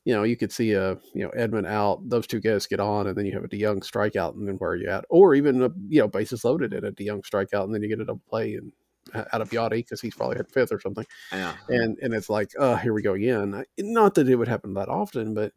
you 0.07 0.13
know, 0.13 0.23
you 0.23 0.38
could 0.38 0.53
see 0.53 0.71
a 0.71 0.91
you 1.13 1.25
know 1.25 1.31
Edman 1.31 1.67
out, 1.67 1.99
those 2.07 2.25
two 2.25 2.39
guys 2.39 2.65
get 2.65 2.79
on, 2.79 3.07
and 3.07 3.17
then 3.17 3.25
you 3.25 3.34
have 3.34 3.43
a 3.43 3.47
DeJong 3.49 3.81
strikeout, 3.81 4.35
and 4.35 4.47
then 4.47 4.55
where 4.55 4.71
are 4.71 4.75
you 4.77 4.88
at? 4.88 5.03
Or 5.09 5.35
even 5.35 5.61
a 5.61 5.69
you 5.89 5.99
know 5.99 6.07
bases 6.07 6.45
loaded 6.45 6.73
and 6.73 6.85
a 6.85 6.93
DeJong 6.93 7.23
strikeout, 7.29 7.65
and 7.65 7.75
then 7.75 7.84
you 7.84 7.89
get 7.89 7.99
a 7.99 8.05
double 8.05 8.21
play 8.29 8.53
and 8.53 8.71
uh, 9.13 9.25
out 9.34 9.41
of 9.41 9.49
Yadi 9.49 9.71
because 9.71 9.99
he's 9.99 10.15
probably 10.15 10.38
at 10.38 10.49
fifth 10.49 10.71
or 10.71 10.79
something 10.79 11.05
Yeah, 11.34 11.55
and 11.67 11.97
and 12.01 12.13
it's 12.13 12.29
like, 12.29 12.51
oh, 12.57 12.77
here 12.77 12.93
we 12.93 13.01
go 13.01 13.15
again. 13.15 13.65
Not 13.77 14.15
that 14.15 14.29
it 14.29 14.38
would 14.38 14.47
happen 14.47 14.75
that 14.75 14.88
often, 14.88 15.34
but 15.34 15.51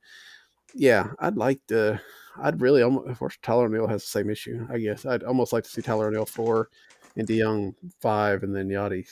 yeah, 0.74 1.12
I'd 1.20 1.36
like 1.36 1.60
to. 1.68 2.01
I'd 2.36 2.60
really, 2.60 2.82
almo- 2.82 3.02
of 3.02 3.20
course, 3.20 3.39
Tyler 3.43 3.66
O'Neill 3.66 3.86
has 3.86 4.02
the 4.02 4.10
same 4.10 4.31
issue. 4.31 4.66
I 4.68 4.78
guess 4.78 5.06
I'd 5.06 5.22
almost 5.22 5.52
like 5.52 5.62
to 5.62 5.70
see 5.70 5.81
Tyler 5.81 6.09
O'Neill 6.09 6.27
four, 6.27 6.70
and 7.14 7.28
DeJong 7.28 7.77
five, 8.01 8.43
and 8.43 8.52
then 8.52 8.68
Yadi 8.68 9.06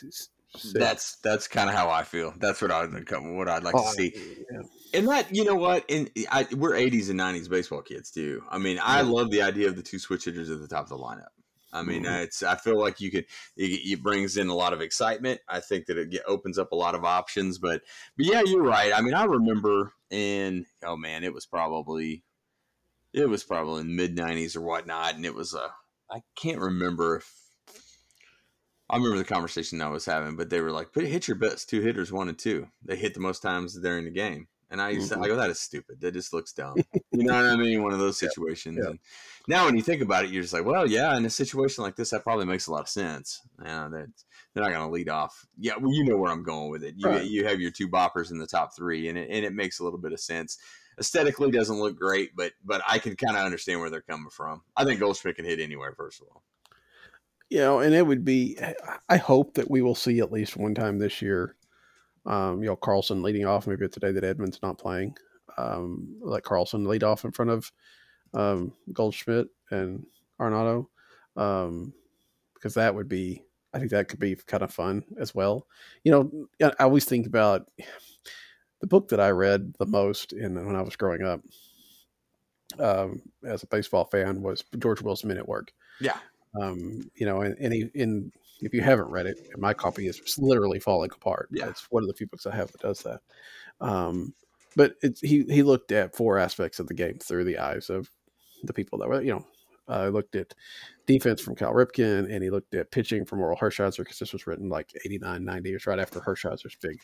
s- 0.58 0.72
six. 0.72 0.74
that's 0.74 1.16
that's 1.22 1.48
kind 1.48 1.68
of 1.68 1.74
how 1.76 1.90
I 1.90 2.04
feel. 2.04 2.34
That's 2.38 2.60
what 2.62 2.70
I 2.70 2.84
would 2.86 3.10
what 3.36 3.48
I'd 3.48 3.64
like 3.64 3.74
Oh, 3.74 3.82
to 3.82 3.88
see. 3.88 4.12
yeah. 4.50 4.62
And 4.94 5.06
that, 5.08 5.34
you 5.34 5.44
know 5.44 5.54
what? 5.54 5.84
And 5.90 6.10
I, 6.30 6.46
we're 6.56 6.72
80s 6.72 7.10
and 7.10 7.18
90s 7.20 7.48
baseball 7.48 7.82
kids 7.82 8.10
too. 8.10 8.42
I 8.50 8.58
mean, 8.58 8.78
I 8.82 9.00
Yeah. 9.00 9.02
love 9.02 9.30
the 9.30 9.42
idea 9.42 9.68
of 9.68 9.76
the 9.76 9.82
two 9.82 9.98
switch 9.98 10.24
hitters 10.24 10.50
at 10.50 10.60
the 10.60 10.68
top 10.68 10.84
of 10.84 10.88
the 10.88 10.96
lineup. 10.96 11.28
I 11.70 11.82
mean, 11.82 12.04
Mhm. 12.04 12.22
it's. 12.24 12.42
I 12.42 12.56
feel 12.56 12.78
like 12.80 12.98
you 13.00 13.10
could. 13.10 13.26
It, 13.56 13.66
it 13.92 14.02
brings 14.02 14.38
in 14.38 14.48
a 14.48 14.54
lot 14.54 14.72
of 14.72 14.80
excitement. 14.80 15.42
I 15.48 15.60
think 15.60 15.86
that 15.86 15.98
it 15.98 16.22
opens 16.26 16.58
up 16.58 16.72
a 16.72 16.76
lot 16.76 16.94
of 16.94 17.04
options. 17.04 17.58
But, 17.58 17.82
but 18.16 18.24
yeah, 18.26 18.42
you're 18.46 18.62
right. 18.62 18.90
I 18.94 19.02
mean, 19.02 19.12
I 19.14 19.24
remember 19.24 19.92
in 20.10 20.64
oh 20.82 20.96
man, 20.96 21.24
it 21.24 21.34
was 21.34 21.44
probably, 21.44 22.24
it 23.12 23.28
was 23.28 23.44
probably 23.44 23.82
in 23.82 23.96
mid 23.96 24.16
90s 24.16 24.56
or 24.56 24.62
whatnot, 24.62 25.14
and 25.16 25.26
it 25.26 25.34
was 25.34 25.52
a. 25.54 25.70
I 26.10 26.22
can't 26.36 26.60
remember 26.60 27.16
if. 27.16 27.47
I 28.90 28.96
remember 28.96 29.18
the 29.18 29.24
conversation 29.24 29.80
I 29.82 29.88
was 29.88 30.06
having, 30.06 30.36
but 30.36 30.50
they 30.50 30.60
were 30.60 30.70
like, 30.70 30.92
"Put 30.92 31.04
hit 31.04 31.28
your 31.28 31.36
best 31.36 31.68
two 31.68 31.80
hitters, 31.80 32.10
one 32.12 32.28
and 32.28 32.38
two. 32.38 32.68
They 32.84 32.96
hit 32.96 33.14
the 33.14 33.20
most 33.20 33.40
times 33.42 33.78
during 33.78 34.04
the 34.04 34.10
game." 34.10 34.48
And 34.70 34.82
I 34.82 34.90
used 34.90 35.08
to. 35.08 35.14
I 35.14 35.18
mm-hmm. 35.18 35.28
go, 35.28 35.36
"That 35.36 35.50
is 35.50 35.60
stupid. 35.60 36.00
That 36.00 36.12
just 36.12 36.32
looks 36.32 36.52
dumb." 36.52 36.76
You 37.12 37.24
know 37.24 37.34
what 37.34 37.46
I 37.46 37.56
mean? 37.56 37.82
One 37.82 37.92
of 37.92 37.98
those 37.98 38.20
Yeah, 38.22 38.28
situations. 38.28 38.78
yeah. 38.80 38.90
And 38.90 38.98
now, 39.46 39.64
when 39.66 39.76
you 39.76 39.82
think 39.82 40.02
about 40.02 40.24
it, 40.24 40.30
you're 40.30 40.42
just 40.42 40.54
like, 40.54 40.64
"Well, 40.64 40.86
yeah." 40.86 41.16
In 41.16 41.24
a 41.24 41.30
situation 41.30 41.84
like 41.84 41.96
this, 41.96 42.10
that 42.10 42.22
probably 42.22 42.46
makes 42.46 42.66
a 42.66 42.72
lot 42.72 42.82
of 42.82 42.88
sense. 42.88 43.40
Yeah, 43.62 43.88
that 43.90 44.08
they're 44.54 44.62
not 44.62 44.72
going 44.72 44.86
to 44.86 44.92
lead 44.92 45.08
off. 45.08 45.46
Yeah, 45.58 45.74
well, 45.80 45.92
you 45.92 46.04
know 46.04 46.16
where 46.16 46.32
I'm 46.32 46.42
going 46.42 46.70
with 46.70 46.84
it. 46.84 46.94
You 46.96 47.08
Right. 47.08 47.24
you 47.24 47.44
have 47.46 47.60
your 47.60 47.70
two 47.70 47.88
boppers 47.88 48.30
in 48.30 48.38
the 48.38 48.46
top 48.46 48.74
three, 48.76 49.08
and 49.08 49.18
it 49.18 49.28
and 49.30 49.44
it 49.44 49.52
makes 49.54 49.80
a 49.80 49.84
little 49.84 49.98
bit 49.98 50.12
of 50.12 50.20
sense. 50.20 50.58
Aesthetically, 50.98 51.50
doesn't 51.50 51.78
look 51.78 51.96
great, 51.98 52.34
but 52.36 52.52
but 52.64 52.82
I 52.86 52.98
can 52.98 53.16
kind 53.16 53.36
of 53.36 53.44
understand 53.44 53.80
where 53.80 53.90
they're 53.90 54.02
coming 54.02 54.30
from. 54.30 54.62
I 54.76 54.84
think 54.84 55.00
Goldschmidt 55.00 55.36
can 55.36 55.44
hit 55.44 55.60
anywhere. 55.60 55.92
First 55.96 56.20
of 56.20 56.28
all, 56.28 56.42
you 57.50 57.58
know, 57.58 57.80
and 57.80 57.94
it 57.94 58.06
would 58.06 58.24
be. 58.24 58.58
I 59.08 59.16
hope 59.16 59.54
that 59.54 59.70
we 59.70 59.82
will 59.82 59.94
see 59.94 60.20
at 60.20 60.32
least 60.32 60.56
one 60.56 60.74
time 60.74 60.98
this 60.98 61.22
year. 61.22 61.56
Um, 62.26 62.62
you 62.62 62.66
know, 62.68 62.76
Carlson 62.76 63.22
leading 63.22 63.46
off. 63.46 63.66
Maybe 63.66 63.84
it's 63.84 63.94
the 63.94 64.00
day 64.00 64.12
that 64.12 64.24
Edman's 64.24 64.60
not 64.62 64.78
playing. 64.78 65.16
Um, 65.56 66.16
let 66.20 66.44
Carlson 66.44 66.84
lead 66.84 67.04
off 67.04 67.24
in 67.24 67.32
front 67.32 67.50
of 67.50 67.72
um, 68.34 68.72
Goldschmidt 68.92 69.48
and 69.70 70.06
Arenado, 70.40 70.86
um, 71.36 71.92
because 72.54 72.74
that 72.74 72.94
would 72.94 73.08
be. 73.08 73.42
I 73.72 73.78
think 73.78 73.90
that 73.90 74.08
could 74.08 74.18
be 74.18 74.34
kind 74.34 74.62
of 74.62 74.72
fun 74.72 75.04
as 75.20 75.34
well. 75.34 75.66
You 76.02 76.12
know, 76.12 76.48
I 76.62 76.84
always 76.84 77.04
think 77.04 77.26
about 77.26 77.68
the 78.80 78.86
book 78.86 79.08
that 79.08 79.20
I 79.20 79.30
read 79.30 79.74
the 79.78 79.86
most 79.86 80.32
in 80.32 80.54
when 80.64 80.74
I 80.74 80.80
was 80.80 80.96
growing 80.96 81.22
up 81.22 81.42
um, 82.78 83.20
as 83.44 83.62
a 83.62 83.66
baseball 83.66 84.06
fan 84.06 84.42
was 84.42 84.64
George 84.78 85.02
Will's 85.02 85.24
at 85.24 85.48
Work 85.48 85.72
yeah, 86.00 86.18
um, 86.60 87.00
you 87.14 87.26
know, 87.26 87.42
and, 87.42 87.56
and 87.58 87.72
he, 87.72 87.90
in 87.94 88.32
if 88.60 88.74
you 88.74 88.80
haven't 88.80 89.10
read 89.10 89.26
it, 89.26 89.38
my 89.56 89.72
copy 89.72 90.08
is 90.08 90.20
literally 90.38 90.80
falling 90.80 91.10
apart. 91.14 91.48
Yeah. 91.52 91.68
It's 91.68 91.90
one 91.90 92.02
of 92.02 92.08
the 92.08 92.14
few 92.14 92.26
books 92.26 92.46
I 92.46 92.54
have 92.54 92.72
that 92.72 92.80
does 92.80 93.02
that. 93.02 93.20
Um, 93.80 94.34
but 94.76 94.94
it's, 95.02 95.20
he 95.20 95.44
he 95.44 95.62
looked 95.62 95.92
at 95.92 96.16
four 96.16 96.38
aspects 96.38 96.78
of 96.78 96.86
the 96.88 96.94
game 96.94 97.18
through 97.18 97.44
the 97.44 97.58
eyes 97.58 97.90
of 97.90 98.10
the 98.64 98.72
people 98.72 98.98
that 98.98 99.08
were, 99.08 99.22
you 99.22 99.32
know, 99.32 99.46
uh, 99.88 100.08
looked 100.08 100.34
at 100.34 100.54
defense 101.06 101.40
from 101.40 101.54
Cal 101.54 101.72
Ripken 101.72 102.30
and 102.30 102.42
he 102.42 102.50
looked 102.50 102.74
at 102.74 102.90
pitching 102.90 103.24
from 103.24 103.40
Orel 103.40 103.58
Hershiser 103.58 103.98
because 103.98 104.18
this 104.18 104.32
was 104.32 104.46
written 104.46 104.68
like 104.68 104.92
89, 105.04 105.44
90 105.44 105.68
years 105.68 105.86
right 105.86 105.98
after 105.98 106.20
Hershiser's 106.20 106.76
big 106.82 107.00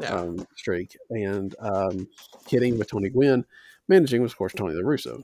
yeah, 0.00 0.14
um, 0.14 0.46
streak, 0.56 0.96
and 1.10 1.54
um, 1.60 2.08
hitting 2.48 2.78
with 2.78 2.90
Tony 2.90 3.10
Gwynn. 3.10 3.44
Managing 3.88 4.22
was, 4.22 4.32
of 4.32 4.38
course, 4.38 4.52
Tony 4.54 4.74
La 4.74 4.82
Russa 4.82 5.22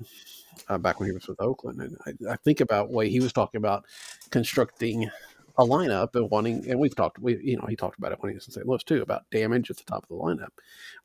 uh, 0.69 0.79
back 0.79 1.01
when 1.01 1.09
he 1.09 1.13
was 1.13 1.27
with 1.29 1.41
Oakland. 1.41 1.81
And 1.81 1.97
I, 2.07 2.33
I 2.33 2.37
think 2.37 2.61
about 2.61 2.91
way 2.91 3.09
he 3.09 3.21
was 3.21 3.33
talking 3.33 3.59
about 3.59 3.85
constructing 4.31 5.11
a 5.59 5.65
lineup 5.65 6.15
and 6.15 6.31
wanting, 6.31 6.69
and 6.71 6.79
we've 6.79 6.95
talked, 6.95 7.19
we 7.19 7.37
you 7.43 7.57
know, 7.57 7.67
he 7.69 7.77
talked 7.77 7.99
about 7.99 8.13
it 8.13 8.19
when 8.21 8.31
he 8.31 8.35
was 8.37 8.47
in 8.47 8.53
St. 8.53 8.67
Louis 8.67 8.83
too 8.85 9.03
about 9.03 9.29
damage 9.31 9.71
at 9.71 9.77
the 9.77 9.85
top 9.85 10.05
of 10.05 10.09
the 10.09 10.15
lineup. 10.15 10.51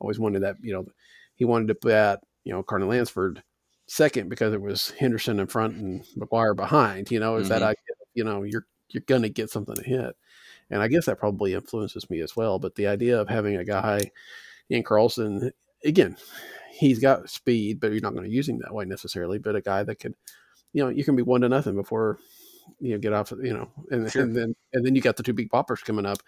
Always 0.00 0.18
wanted 0.18 0.42
that, 0.42 0.56
you 0.60 0.72
know, 0.72 0.86
he 1.34 1.44
wanted 1.44 1.68
to 1.68 1.74
put 1.74 1.88
that, 1.88 2.20
you 2.44 2.52
know, 2.52 2.62
Carney 2.62 2.86
Lansford 2.86 3.42
second 3.86 4.28
because 4.28 4.52
it 4.52 4.60
was 4.62 4.90
Henderson 4.90 5.40
in 5.40 5.46
front 5.46 5.76
and 5.76 6.04
McGwire 6.16 6.54
behind. 6.54 7.10
You 7.10 7.20
know, 7.20 7.36
is 7.36 7.48
that 7.48 7.62
Mhm. 7.62 7.66
idea? 7.66 7.94
You 8.14 8.24
know, 8.24 8.42
you're 8.44 8.66
you're 8.90 9.02
gonna 9.06 9.28
get 9.28 9.50
something 9.50 9.74
to 9.74 9.82
hit. 9.82 10.16
And 10.70 10.80
I 10.80 10.88
guess 10.88 11.06
that 11.06 11.18
probably 11.18 11.54
influences 11.54 12.08
me 12.08 12.20
as 12.20 12.36
well. 12.36 12.58
But 12.58 12.76
the 12.76 12.86
idea 12.86 13.20
of 13.20 13.28
having 13.28 13.56
a 13.56 13.64
guy 13.64 14.10
in 14.70 14.82
Carlson, 14.84 15.52
again, 15.84 16.16
he's 16.74 16.98
got 16.98 17.30
speed, 17.30 17.80
but 17.80 17.92
you're 17.92 18.00
not 18.00 18.14
going 18.14 18.24
to 18.28 18.34
use 18.34 18.48
him 18.48 18.58
that 18.60 18.74
way 18.74 18.84
necessarily. 18.84 19.38
But 19.38 19.56
a 19.56 19.60
guy 19.60 19.82
that 19.84 19.96
could, 20.00 20.14
you 20.72 20.82
know, 20.82 20.90
you 20.90 21.04
can 21.04 21.16
be 21.16 21.22
one 21.22 21.42
to 21.42 21.48
nothing 21.48 21.74
before 21.74 22.18
you 22.80 22.92
know 22.92 22.98
get 22.98 23.12
off, 23.12 23.32
you 23.42 23.52
know, 23.52 23.70
and, 23.90 24.10
Sure. 24.10 24.22
and 24.22 24.34
then 24.34 24.54
and 24.72 24.84
then 24.84 24.94
you 24.94 25.02
got 25.02 25.16
the 25.16 25.22
two 25.22 25.32
big 25.34 25.50
poppers 25.50 25.80
coming 25.82 26.06
up. 26.06 26.18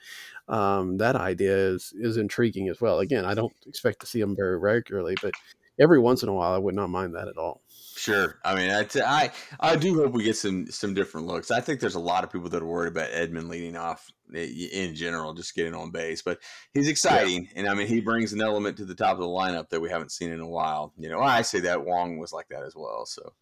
Um, 0.49 0.99
that 0.99 1.17
idea 1.17 1.57
is 1.57 1.93
is 1.99 2.17
intriguing 2.17 2.69
as 2.69 2.81
well. 2.81 3.01
Again, 3.01 3.25
I 3.25 3.35
don't 3.35 3.53
expect 3.67 4.01
to 4.01 4.07
see 4.07 4.21
them 4.21 4.37
very 4.37 4.59
regularly, 4.59 5.15
but 5.23 5.33
every 5.81 5.99
once 5.99 6.23
in 6.23 6.29
a 6.29 6.33
while, 6.33 6.53
I 6.53 6.59
would 6.59 6.75
not 6.75 6.91
mind 6.91 7.15
that 7.15 7.29
at 7.29 7.37
all. 7.39 7.63
Sure. 7.97 8.39
I 8.45 8.55
mean, 8.55 8.71
I, 8.71 8.87
I 9.07 9.31
I 9.59 9.77
do 9.77 9.95
hope 9.95 10.13
we 10.13 10.23
get 10.23 10.37
some 10.37 10.67
some 10.71 10.93
different 10.93 11.27
looks. 11.27 11.51
I 11.51 11.63
think 11.63 11.81
there's 11.81 11.95
a 11.95 12.01
lot 12.01 12.25
of 12.25 12.31
people 12.31 12.51
that 12.51 12.63
are 12.63 12.67
worried 12.67 12.93
about 12.93 13.09
Edman 13.11 13.49
leading 13.49 13.75
off 13.75 14.13
in 14.35 14.95
general, 14.95 15.33
just 15.33 15.55
getting 15.55 15.75
on 15.75 15.91
base. 15.93 16.21
But 16.21 16.39
he's 16.75 16.89
exciting, 16.89 17.49
and 17.57 17.67
I 17.67 17.73
mean, 17.73 17.87
he 17.87 18.03
brings 18.03 18.35
an 18.35 18.43
element 18.43 18.77
to 18.77 18.85
the 18.85 18.95
top 18.95 19.15
of 19.15 19.21
the 19.21 19.27
lineup 19.27 19.71
that 19.71 19.81
we 19.81 19.89
haven't 19.89 20.13
seen 20.13 20.31
in 20.31 20.41
a 20.41 20.49
while. 20.49 20.93
You 20.99 21.09
know, 21.09 21.21
I 21.21 21.41
say 21.41 21.61
that 21.61 21.87
Wong 21.87 22.19
was 22.19 22.35
like 22.35 22.49
that 22.51 22.65
as 22.65 22.75
well. 22.77 23.07
So, 23.07 23.33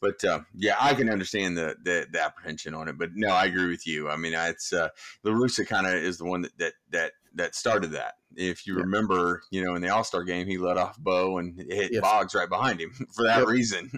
but 0.00 0.24
uh, 0.24 0.40
yeah, 0.54 0.76
I 0.80 0.94
can 0.94 1.10
understand 1.10 1.58
the, 1.58 1.76
the 1.82 2.06
the 2.10 2.24
apprehension 2.24 2.72
on 2.72 2.88
it. 2.88 2.96
But 2.96 3.10
no, 3.14 3.28
I 3.28 3.44
agree 3.44 3.68
with 3.68 3.86
you. 3.86 4.08
I 4.08 4.16
mean, 4.16 4.32
it's 4.34 4.72
uh, 4.72 4.88
La 5.22 5.32
Russa 5.32 5.66
kind 5.66 5.86
of 5.86 5.92
is 5.92 6.16
the 6.16 6.24
one 6.24 6.40
that 6.40 6.56
that 6.56 6.72
that 6.92 7.12
that 7.38 7.54
started 7.54 7.92
that. 7.92 8.14
If 8.36 8.66
you 8.66 8.74
Yeah. 8.74 8.82
remember, 8.82 9.42
you 9.50 9.64
know, 9.64 9.74
in 9.74 9.82
the 9.82 9.88
All 9.88 10.04
Star 10.04 10.22
game, 10.22 10.46
he 10.46 10.58
let 10.58 10.76
off 10.76 10.98
Bo 10.98 11.38
and 11.38 11.58
hit 11.58 11.92
Yes. 11.92 12.02
Boggs 12.02 12.34
right 12.34 12.48
behind 12.48 12.80
him 12.80 12.90
for 13.14 13.24
that 13.24 13.38
Yep. 13.40 13.48
reason. 13.48 13.90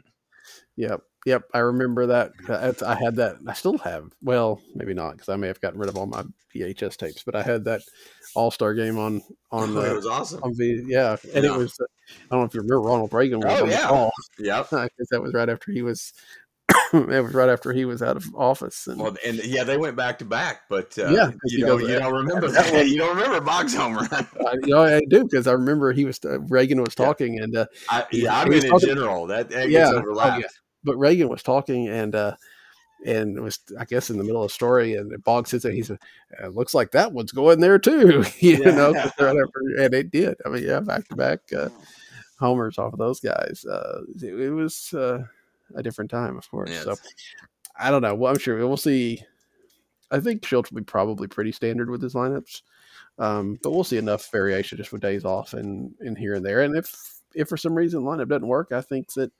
Yep. 0.77 1.03
Yep. 1.27 1.43
I 1.53 1.59
remember 1.59 2.07
that. 2.07 2.33
I 2.83 2.95
had 2.95 3.17
that. 3.17 3.37
I 3.47 3.53
still 3.53 3.77
have. 3.79 4.11
Well, 4.23 4.63
maybe 4.75 4.95
not 4.95 5.13
because 5.13 5.29
I 5.29 5.37
may 5.37 5.49
have 5.49 5.61
gotten 5.61 5.79
rid 5.79 5.91
of 5.91 5.97
all 5.99 6.07
my 6.07 6.25
VHS 6.55 6.97
tapes, 6.97 7.23
but 7.23 7.35
I 7.37 7.43
had 7.43 7.65
that 7.65 7.83
All 8.35 8.51
Star 8.51 8.73
game 8.73 8.99
on 8.99 9.23
on 9.51 9.77
Oh, 9.77 9.81
it 9.83 9.95
was 9.97 10.07
awesome. 10.07 10.43
on 10.43 10.55
V. 10.57 10.83
Yeah, 10.87 11.17
and 11.35 11.45
Yeah. 11.45 11.55
it 11.55 11.59
was. 11.59 11.79
uh, 11.81 11.85
I 12.11 12.15
don't 12.31 12.41
know 12.41 12.47
if 12.47 12.55
you 12.55 12.61
remember 12.61 12.81
Ronald 12.81 13.13
Reagan 13.13 13.41
was 13.41 13.59
Oh, 13.59 13.63
on 13.65 13.69
the 13.69 13.75
yeah. 13.75 14.59
Yep. 14.59 14.71
because 14.71 15.09
that 15.11 15.21
was 15.21 15.35
right 15.35 15.49
after 15.49 15.73
he 15.73 15.83
was. 15.83 16.13
it 16.93 17.23
was 17.23 17.35
right 17.35 17.49
after 17.49 17.73
he 17.73 17.85
was 17.85 18.03
out 18.03 18.17
of 18.17 18.25
office, 18.35 18.87
and 18.87 19.01
Well, 19.01 19.17
and 19.25 19.39
yeah, 19.45 19.65
they 19.65 19.77
went 19.77 19.97
back 19.97 20.19
to 20.21 20.25
back, 20.25 20.63
but 20.69 20.99
uh, 20.99 21.09
Yeah, 21.09 21.31
you 21.45 21.65
know, 21.67 21.79
you 21.79 21.99
don't 21.99 22.13
remember 22.15 22.49
that 22.53 22.73
one- 22.73 22.89
You 22.89 22.99
don't 22.99 23.17
remember 23.17 23.41
Boggs 23.41 23.75
home 23.75 23.95
run. 23.97 24.09
I, 24.13 24.55
you 24.63 24.69
know, 24.75 24.83
I 24.83 25.01
do 25.09 25.25
because 25.25 25.47
I 25.47 25.53
remember 25.53 25.93
he 25.93 26.05
was 26.05 26.19
uh, 26.25 26.41
Reagan 26.41 26.81
was 26.81 26.95
Yeah. 26.99 27.05
talking, 27.07 27.41
and 27.41 27.57
uh, 27.57 27.67
I, 27.89 28.05
yeah, 28.13 28.39
I 28.39 28.45
mean 28.47 28.65
in 28.65 28.71
talking- 28.71 28.89
general 28.89 29.27
that, 29.29 29.49
that 29.51 29.69
Yeah. 29.71 29.93
gets 29.93 30.07
Oh, 30.09 30.37
yeah. 30.39 30.47
but 30.85 30.97
Reagan 30.97 31.29
was 31.29 31.43
talking, 31.43 31.89
and 31.89 32.15
uh, 32.15 32.35
and 33.07 33.37
it 33.39 33.41
was 33.41 33.59
I 33.79 33.85
guess 33.87 34.11
in 34.11 34.19
the 34.19 34.25
middle 34.25 34.43
of 34.43 34.49
the 34.51 34.55
story, 34.55 34.95
and 34.97 35.23
Boggs 35.25 35.51
sits 35.51 35.63
there. 35.65 35.73
He 35.73 35.83
said, 35.83 35.99
"Uh, 36.43 36.49
"Looks 36.49 36.75
like 36.75 36.91
that 36.93 37.13
one's 37.13 37.33
going 37.33 37.61
there 37.61 37.79
too," 37.79 38.25
you 38.41 38.57
Yeah. 38.59 38.71
know. 38.73 38.93
'cause 38.93 39.13
right 39.19 39.29
after- 39.37 39.83
and 39.85 39.95
it 39.95 40.11
did. 40.11 40.37
I 40.45 40.49
mean, 40.51 40.65
yeah, 40.65 40.81
back 40.81 41.09
to 41.09 41.17
back 41.17 41.41
uh, 41.57 41.69
homers 42.39 42.79
off 42.79 42.93
of 42.93 42.99
those 42.99 43.21
guys. 43.21 43.65
Uh, 43.65 44.03
it, 44.23 44.35
it 44.39 44.51
was 44.51 44.93
uh, 44.93 45.23
a 45.75 45.83
different 45.83 46.11
time, 46.11 46.37
of 46.37 46.51
course. 46.51 46.71
Yes. 46.71 46.85
So 46.85 46.97
I 47.79 47.91
don't 47.91 48.03
know. 48.03 48.15
Well, 48.15 48.33
I'm 48.33 48.39
sure 48.39 48.57
we'll 48.67 48.77
see. 48.77 49.23
I 50.11 50.21
think 50.21 50.43
Shildt 50.43 50.71
will 50.71 50.81
be 50.81 50.85
probably 50.85 51.29
pretty 51.29 51.53
standard 51.53 51.89
with 51.89 52.03
his 52.03 52.15
lineups, 52.15 52.63
um, 53.19 53.59
but 53.63 53.71
we'll 53.71 53.85
see 53.85 53.99
enough 53.99 54.31
variation 54.31 54.77
just 54.77 54.93
with 54.93 55.03
days 55.03 55.25
off 55.25 55.55
and 55.55 55.95
and 56.01 56.19
here 56.19 56.35
and 56.35 56.45
there. 56.45 56.63
And 56.63 56.77
if 56.77 57.21
if 57.35 57.49
for 57.49 57.57
some 57.57 57.75
reason 57.75 58.03
lineup 58.03 58.29
doesn't 58.29 58.47
work, 58.47 58.73
I 58.73 58.81
think 58.81 59.13
that 59.15 59.33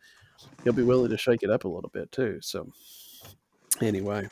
he'll 0.65 0.73
be 0.73 0.83
willing 0.83 1.11
to 1.11 1.19
shake 1.19 1.43
it 1.43 1.51
up 1.51 1.65
a 1.65 1.69
little 1.69 1.91
bit 1.91 2.11
too. 2.13 2.39
So 2.41 2.69
anyway, 3.81 4.29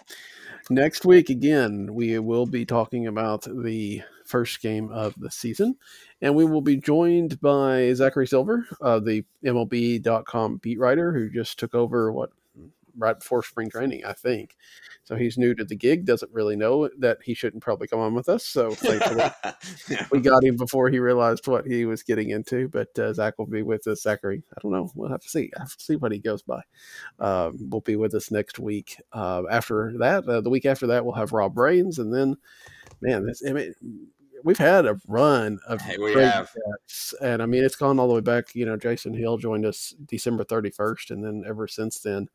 next 0.70 1.04
week 1.04 1.30
again 1.30 1.92
we 1.92 2.18
will 2.18 2.46
be 2.46 2.64
talking 2.64 3.08
about 3.08 3.42
the 3.42 4.02
first 4.28 4.60
game 4.60 4.90
of 4.90 5.14
the 5.18 5.30
season, 5.30 5.76
and 6.20 6.34
we 6.34 6.44
will 6.44 6.60
be 6.60 6.76
joined 6.76 7.40
by 7.40 7.92
Zachary 7.94 8.26
Silver, 8.26 8.66
uh, 8.80 9.00
the 9.00 9.24
MLB.com 9.44 10.58
beat 10.58 10.78
writer 10.78 11.12
who 11.12 11.30
just 11.30 11.58
took 11.58 11.74
over 11.74 12.12
what 12.12 12.30
right 12.98 13.18
before 13.18 13.42
spring 13.42 13.70
training, 13.70 14.04
I 14.04 14.12
think. 14.12 14.56
So 15.04 15.16
he's 15.16 15.38
new 15.38 15.54
to 15.54 15.64
the 15.64 15.76
gig, 15.76 16.04
doesn't 16.04 16.32
really 16.32 16.56
know 16.56 16.90
that 16.98 17.18
he 17.24 17.32
shouldn't 17.32 17.62
probably 17.62 17.88
come 17.88 18.00
on 18.00 18.14
with 18.14 18.28
us. 18.28 18.44
So 18.44 18.70
thankfully, 18.74 19.30
we 20.10 20.20
got 20.20 20.44
him 20.44 20.56
before 20.56 20.90
he 20.90 20.98
realized 20.98 21.46
what 21.46 21.66
he 21.66 21.86
was 21.86 22.02
getting 22.02 22.30
into. 22.30 22.68
But 22.68 22.98
uh, 22.98 23.14
Zach 23.14 23.38
will 23.38 23.46
be 23.46 23.62
with 23.62 23.86
us. 23.86 24.02
Zachary, 24.02 24.42
I 24.54 24.60
don't 24.62 24.72
know. 24.72 24.90
We'll 24.94 25.10
have 25.10 25.22
to 25.22 25.28
see. 25.28 25.50
I 25.56 25.60
have 25.60 25.76
to 25.76 25.84
see 25.84 25.96
what 25.96 26.12
he 26.12 26.18
goes 26.18 26.42
by. 26.42 26.62
Um, 27.18 27.70
will 27.70 27.80
be 27.80 27.96
with 27.96 28.14
us 28.14 28.30
next 28.30 28.58
week. 28.58 28.96
Uh, 29.12 29.44
after 29.50 29.94
that, 29.98 30.28
uh, 30.28 30.40
the 30.40 30.50
week 30.50 30.66
after 30.66 30.88
that, 30.88 31.04
we'll 31.04 31.14
have 31.14 31.32
Rob 31.32 31.56
Rains, 31.56 31.98
and 31.98 32.12
then, 32.12 32.36
man, 33.00 33.24
this, 33.26 33.42
I 33.46 33.52
mean, 33.52 33.74
we've 34.44 34.58
had 34.58 34.86
a 34.86 34.98
run 35.06 35.58
of 35.66 35.80
Hey, 35.80 35.98
we 35.98 36.12
great 36.12 36.28
have. 36.28 36.50
and 37.20 37.42
I 37.42 37.46
mean, 37.46 37.64
it's 37.64 37.76
gone 37.76 37.98
all 37.98 38.08
the 38.08 38.14
way 38.14 38.20
back. 38.20 38.54
You 38.54 38.66
know, 38.66 38.76
Jason 38.76 39.14
Hill 39.14 39.38
joined 39.38 39.66
us 39.66 39.94
December 40.06 40.44
thirty 40.44 40.70
first, 40.70 41.10
and 41.10 41.24
then 41.24 41.44
ever 41.46 41.66
since 41.68 42.00
then. 42.00 42.28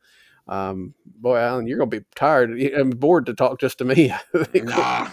Um, 0.47 0.93
boy, 1.05 1.37
Alan, 1.37 1.67
you're 1.67 1.77
gonna 1.77 1.89
be 1.89 2.03
tired. 2.15 2.59
I'm 2.73 2.89
bored 2.89 3.25
to 3.27 3.33
talk 3.33 3.59
just 3.59 3.77
to 3.77 3.85
me. 3.85 4.13
Think. 4.35 4.65
Nah. 4.65 5.09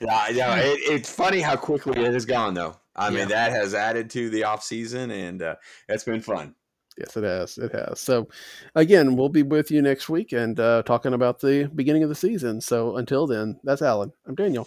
yeah, 0.00 0.28
yeah. 0.28 0.56
It, 0.56 0.78
it's 0.90 1.10
funny 1.10 1.40
how 1.40 1.56
quickly 1.56 2.04
it 2.04 2.12
has 2.12 2.24
gone, 2.24 2.54
though. 2.54 2.76
I 2.96 3.10
mean, 3.10 3.28
that 3.28 3.52
has 3.52 3.74
added 3.74 4.10
to 4.10 4.30
the 4.30 4.44
off 4.44 4.62
season, 4.62 5.10
and 5.10 5.42
uh, 5.42 5.56
it's 5.88 6.04
been 6.04 6.20
fun. 6.20 6.54
Yes, 6.98 7.16
it 7.16 7.24
has. 7.24 7.58
It 7.58 7.72
has. 7.72 8.00
So, 8.00 8.26
again, 8.74 9.16
we'll 9.16 9.28
be 9.28 9.42
with 9.42 9.70
you 9.70 9.82
next 9.82 10.08
week 10.08 10.32
and 10.32 10.58
uh, 10.58 10.82
talking 10.84 11.12
about 11.12 11.40
the 11.40 11.70
beginning 11.74 12.02
of 12.02 12.08
the 12.08 12.14
season. 12.14 12.60
So, 12.62 12.96
until 12.96 13.26
then, 13.26 13.60
that's 13.64 13.82
Alan. 13.82 14.12
I'm 14.26 14.34
Daniel. 14.34 14.66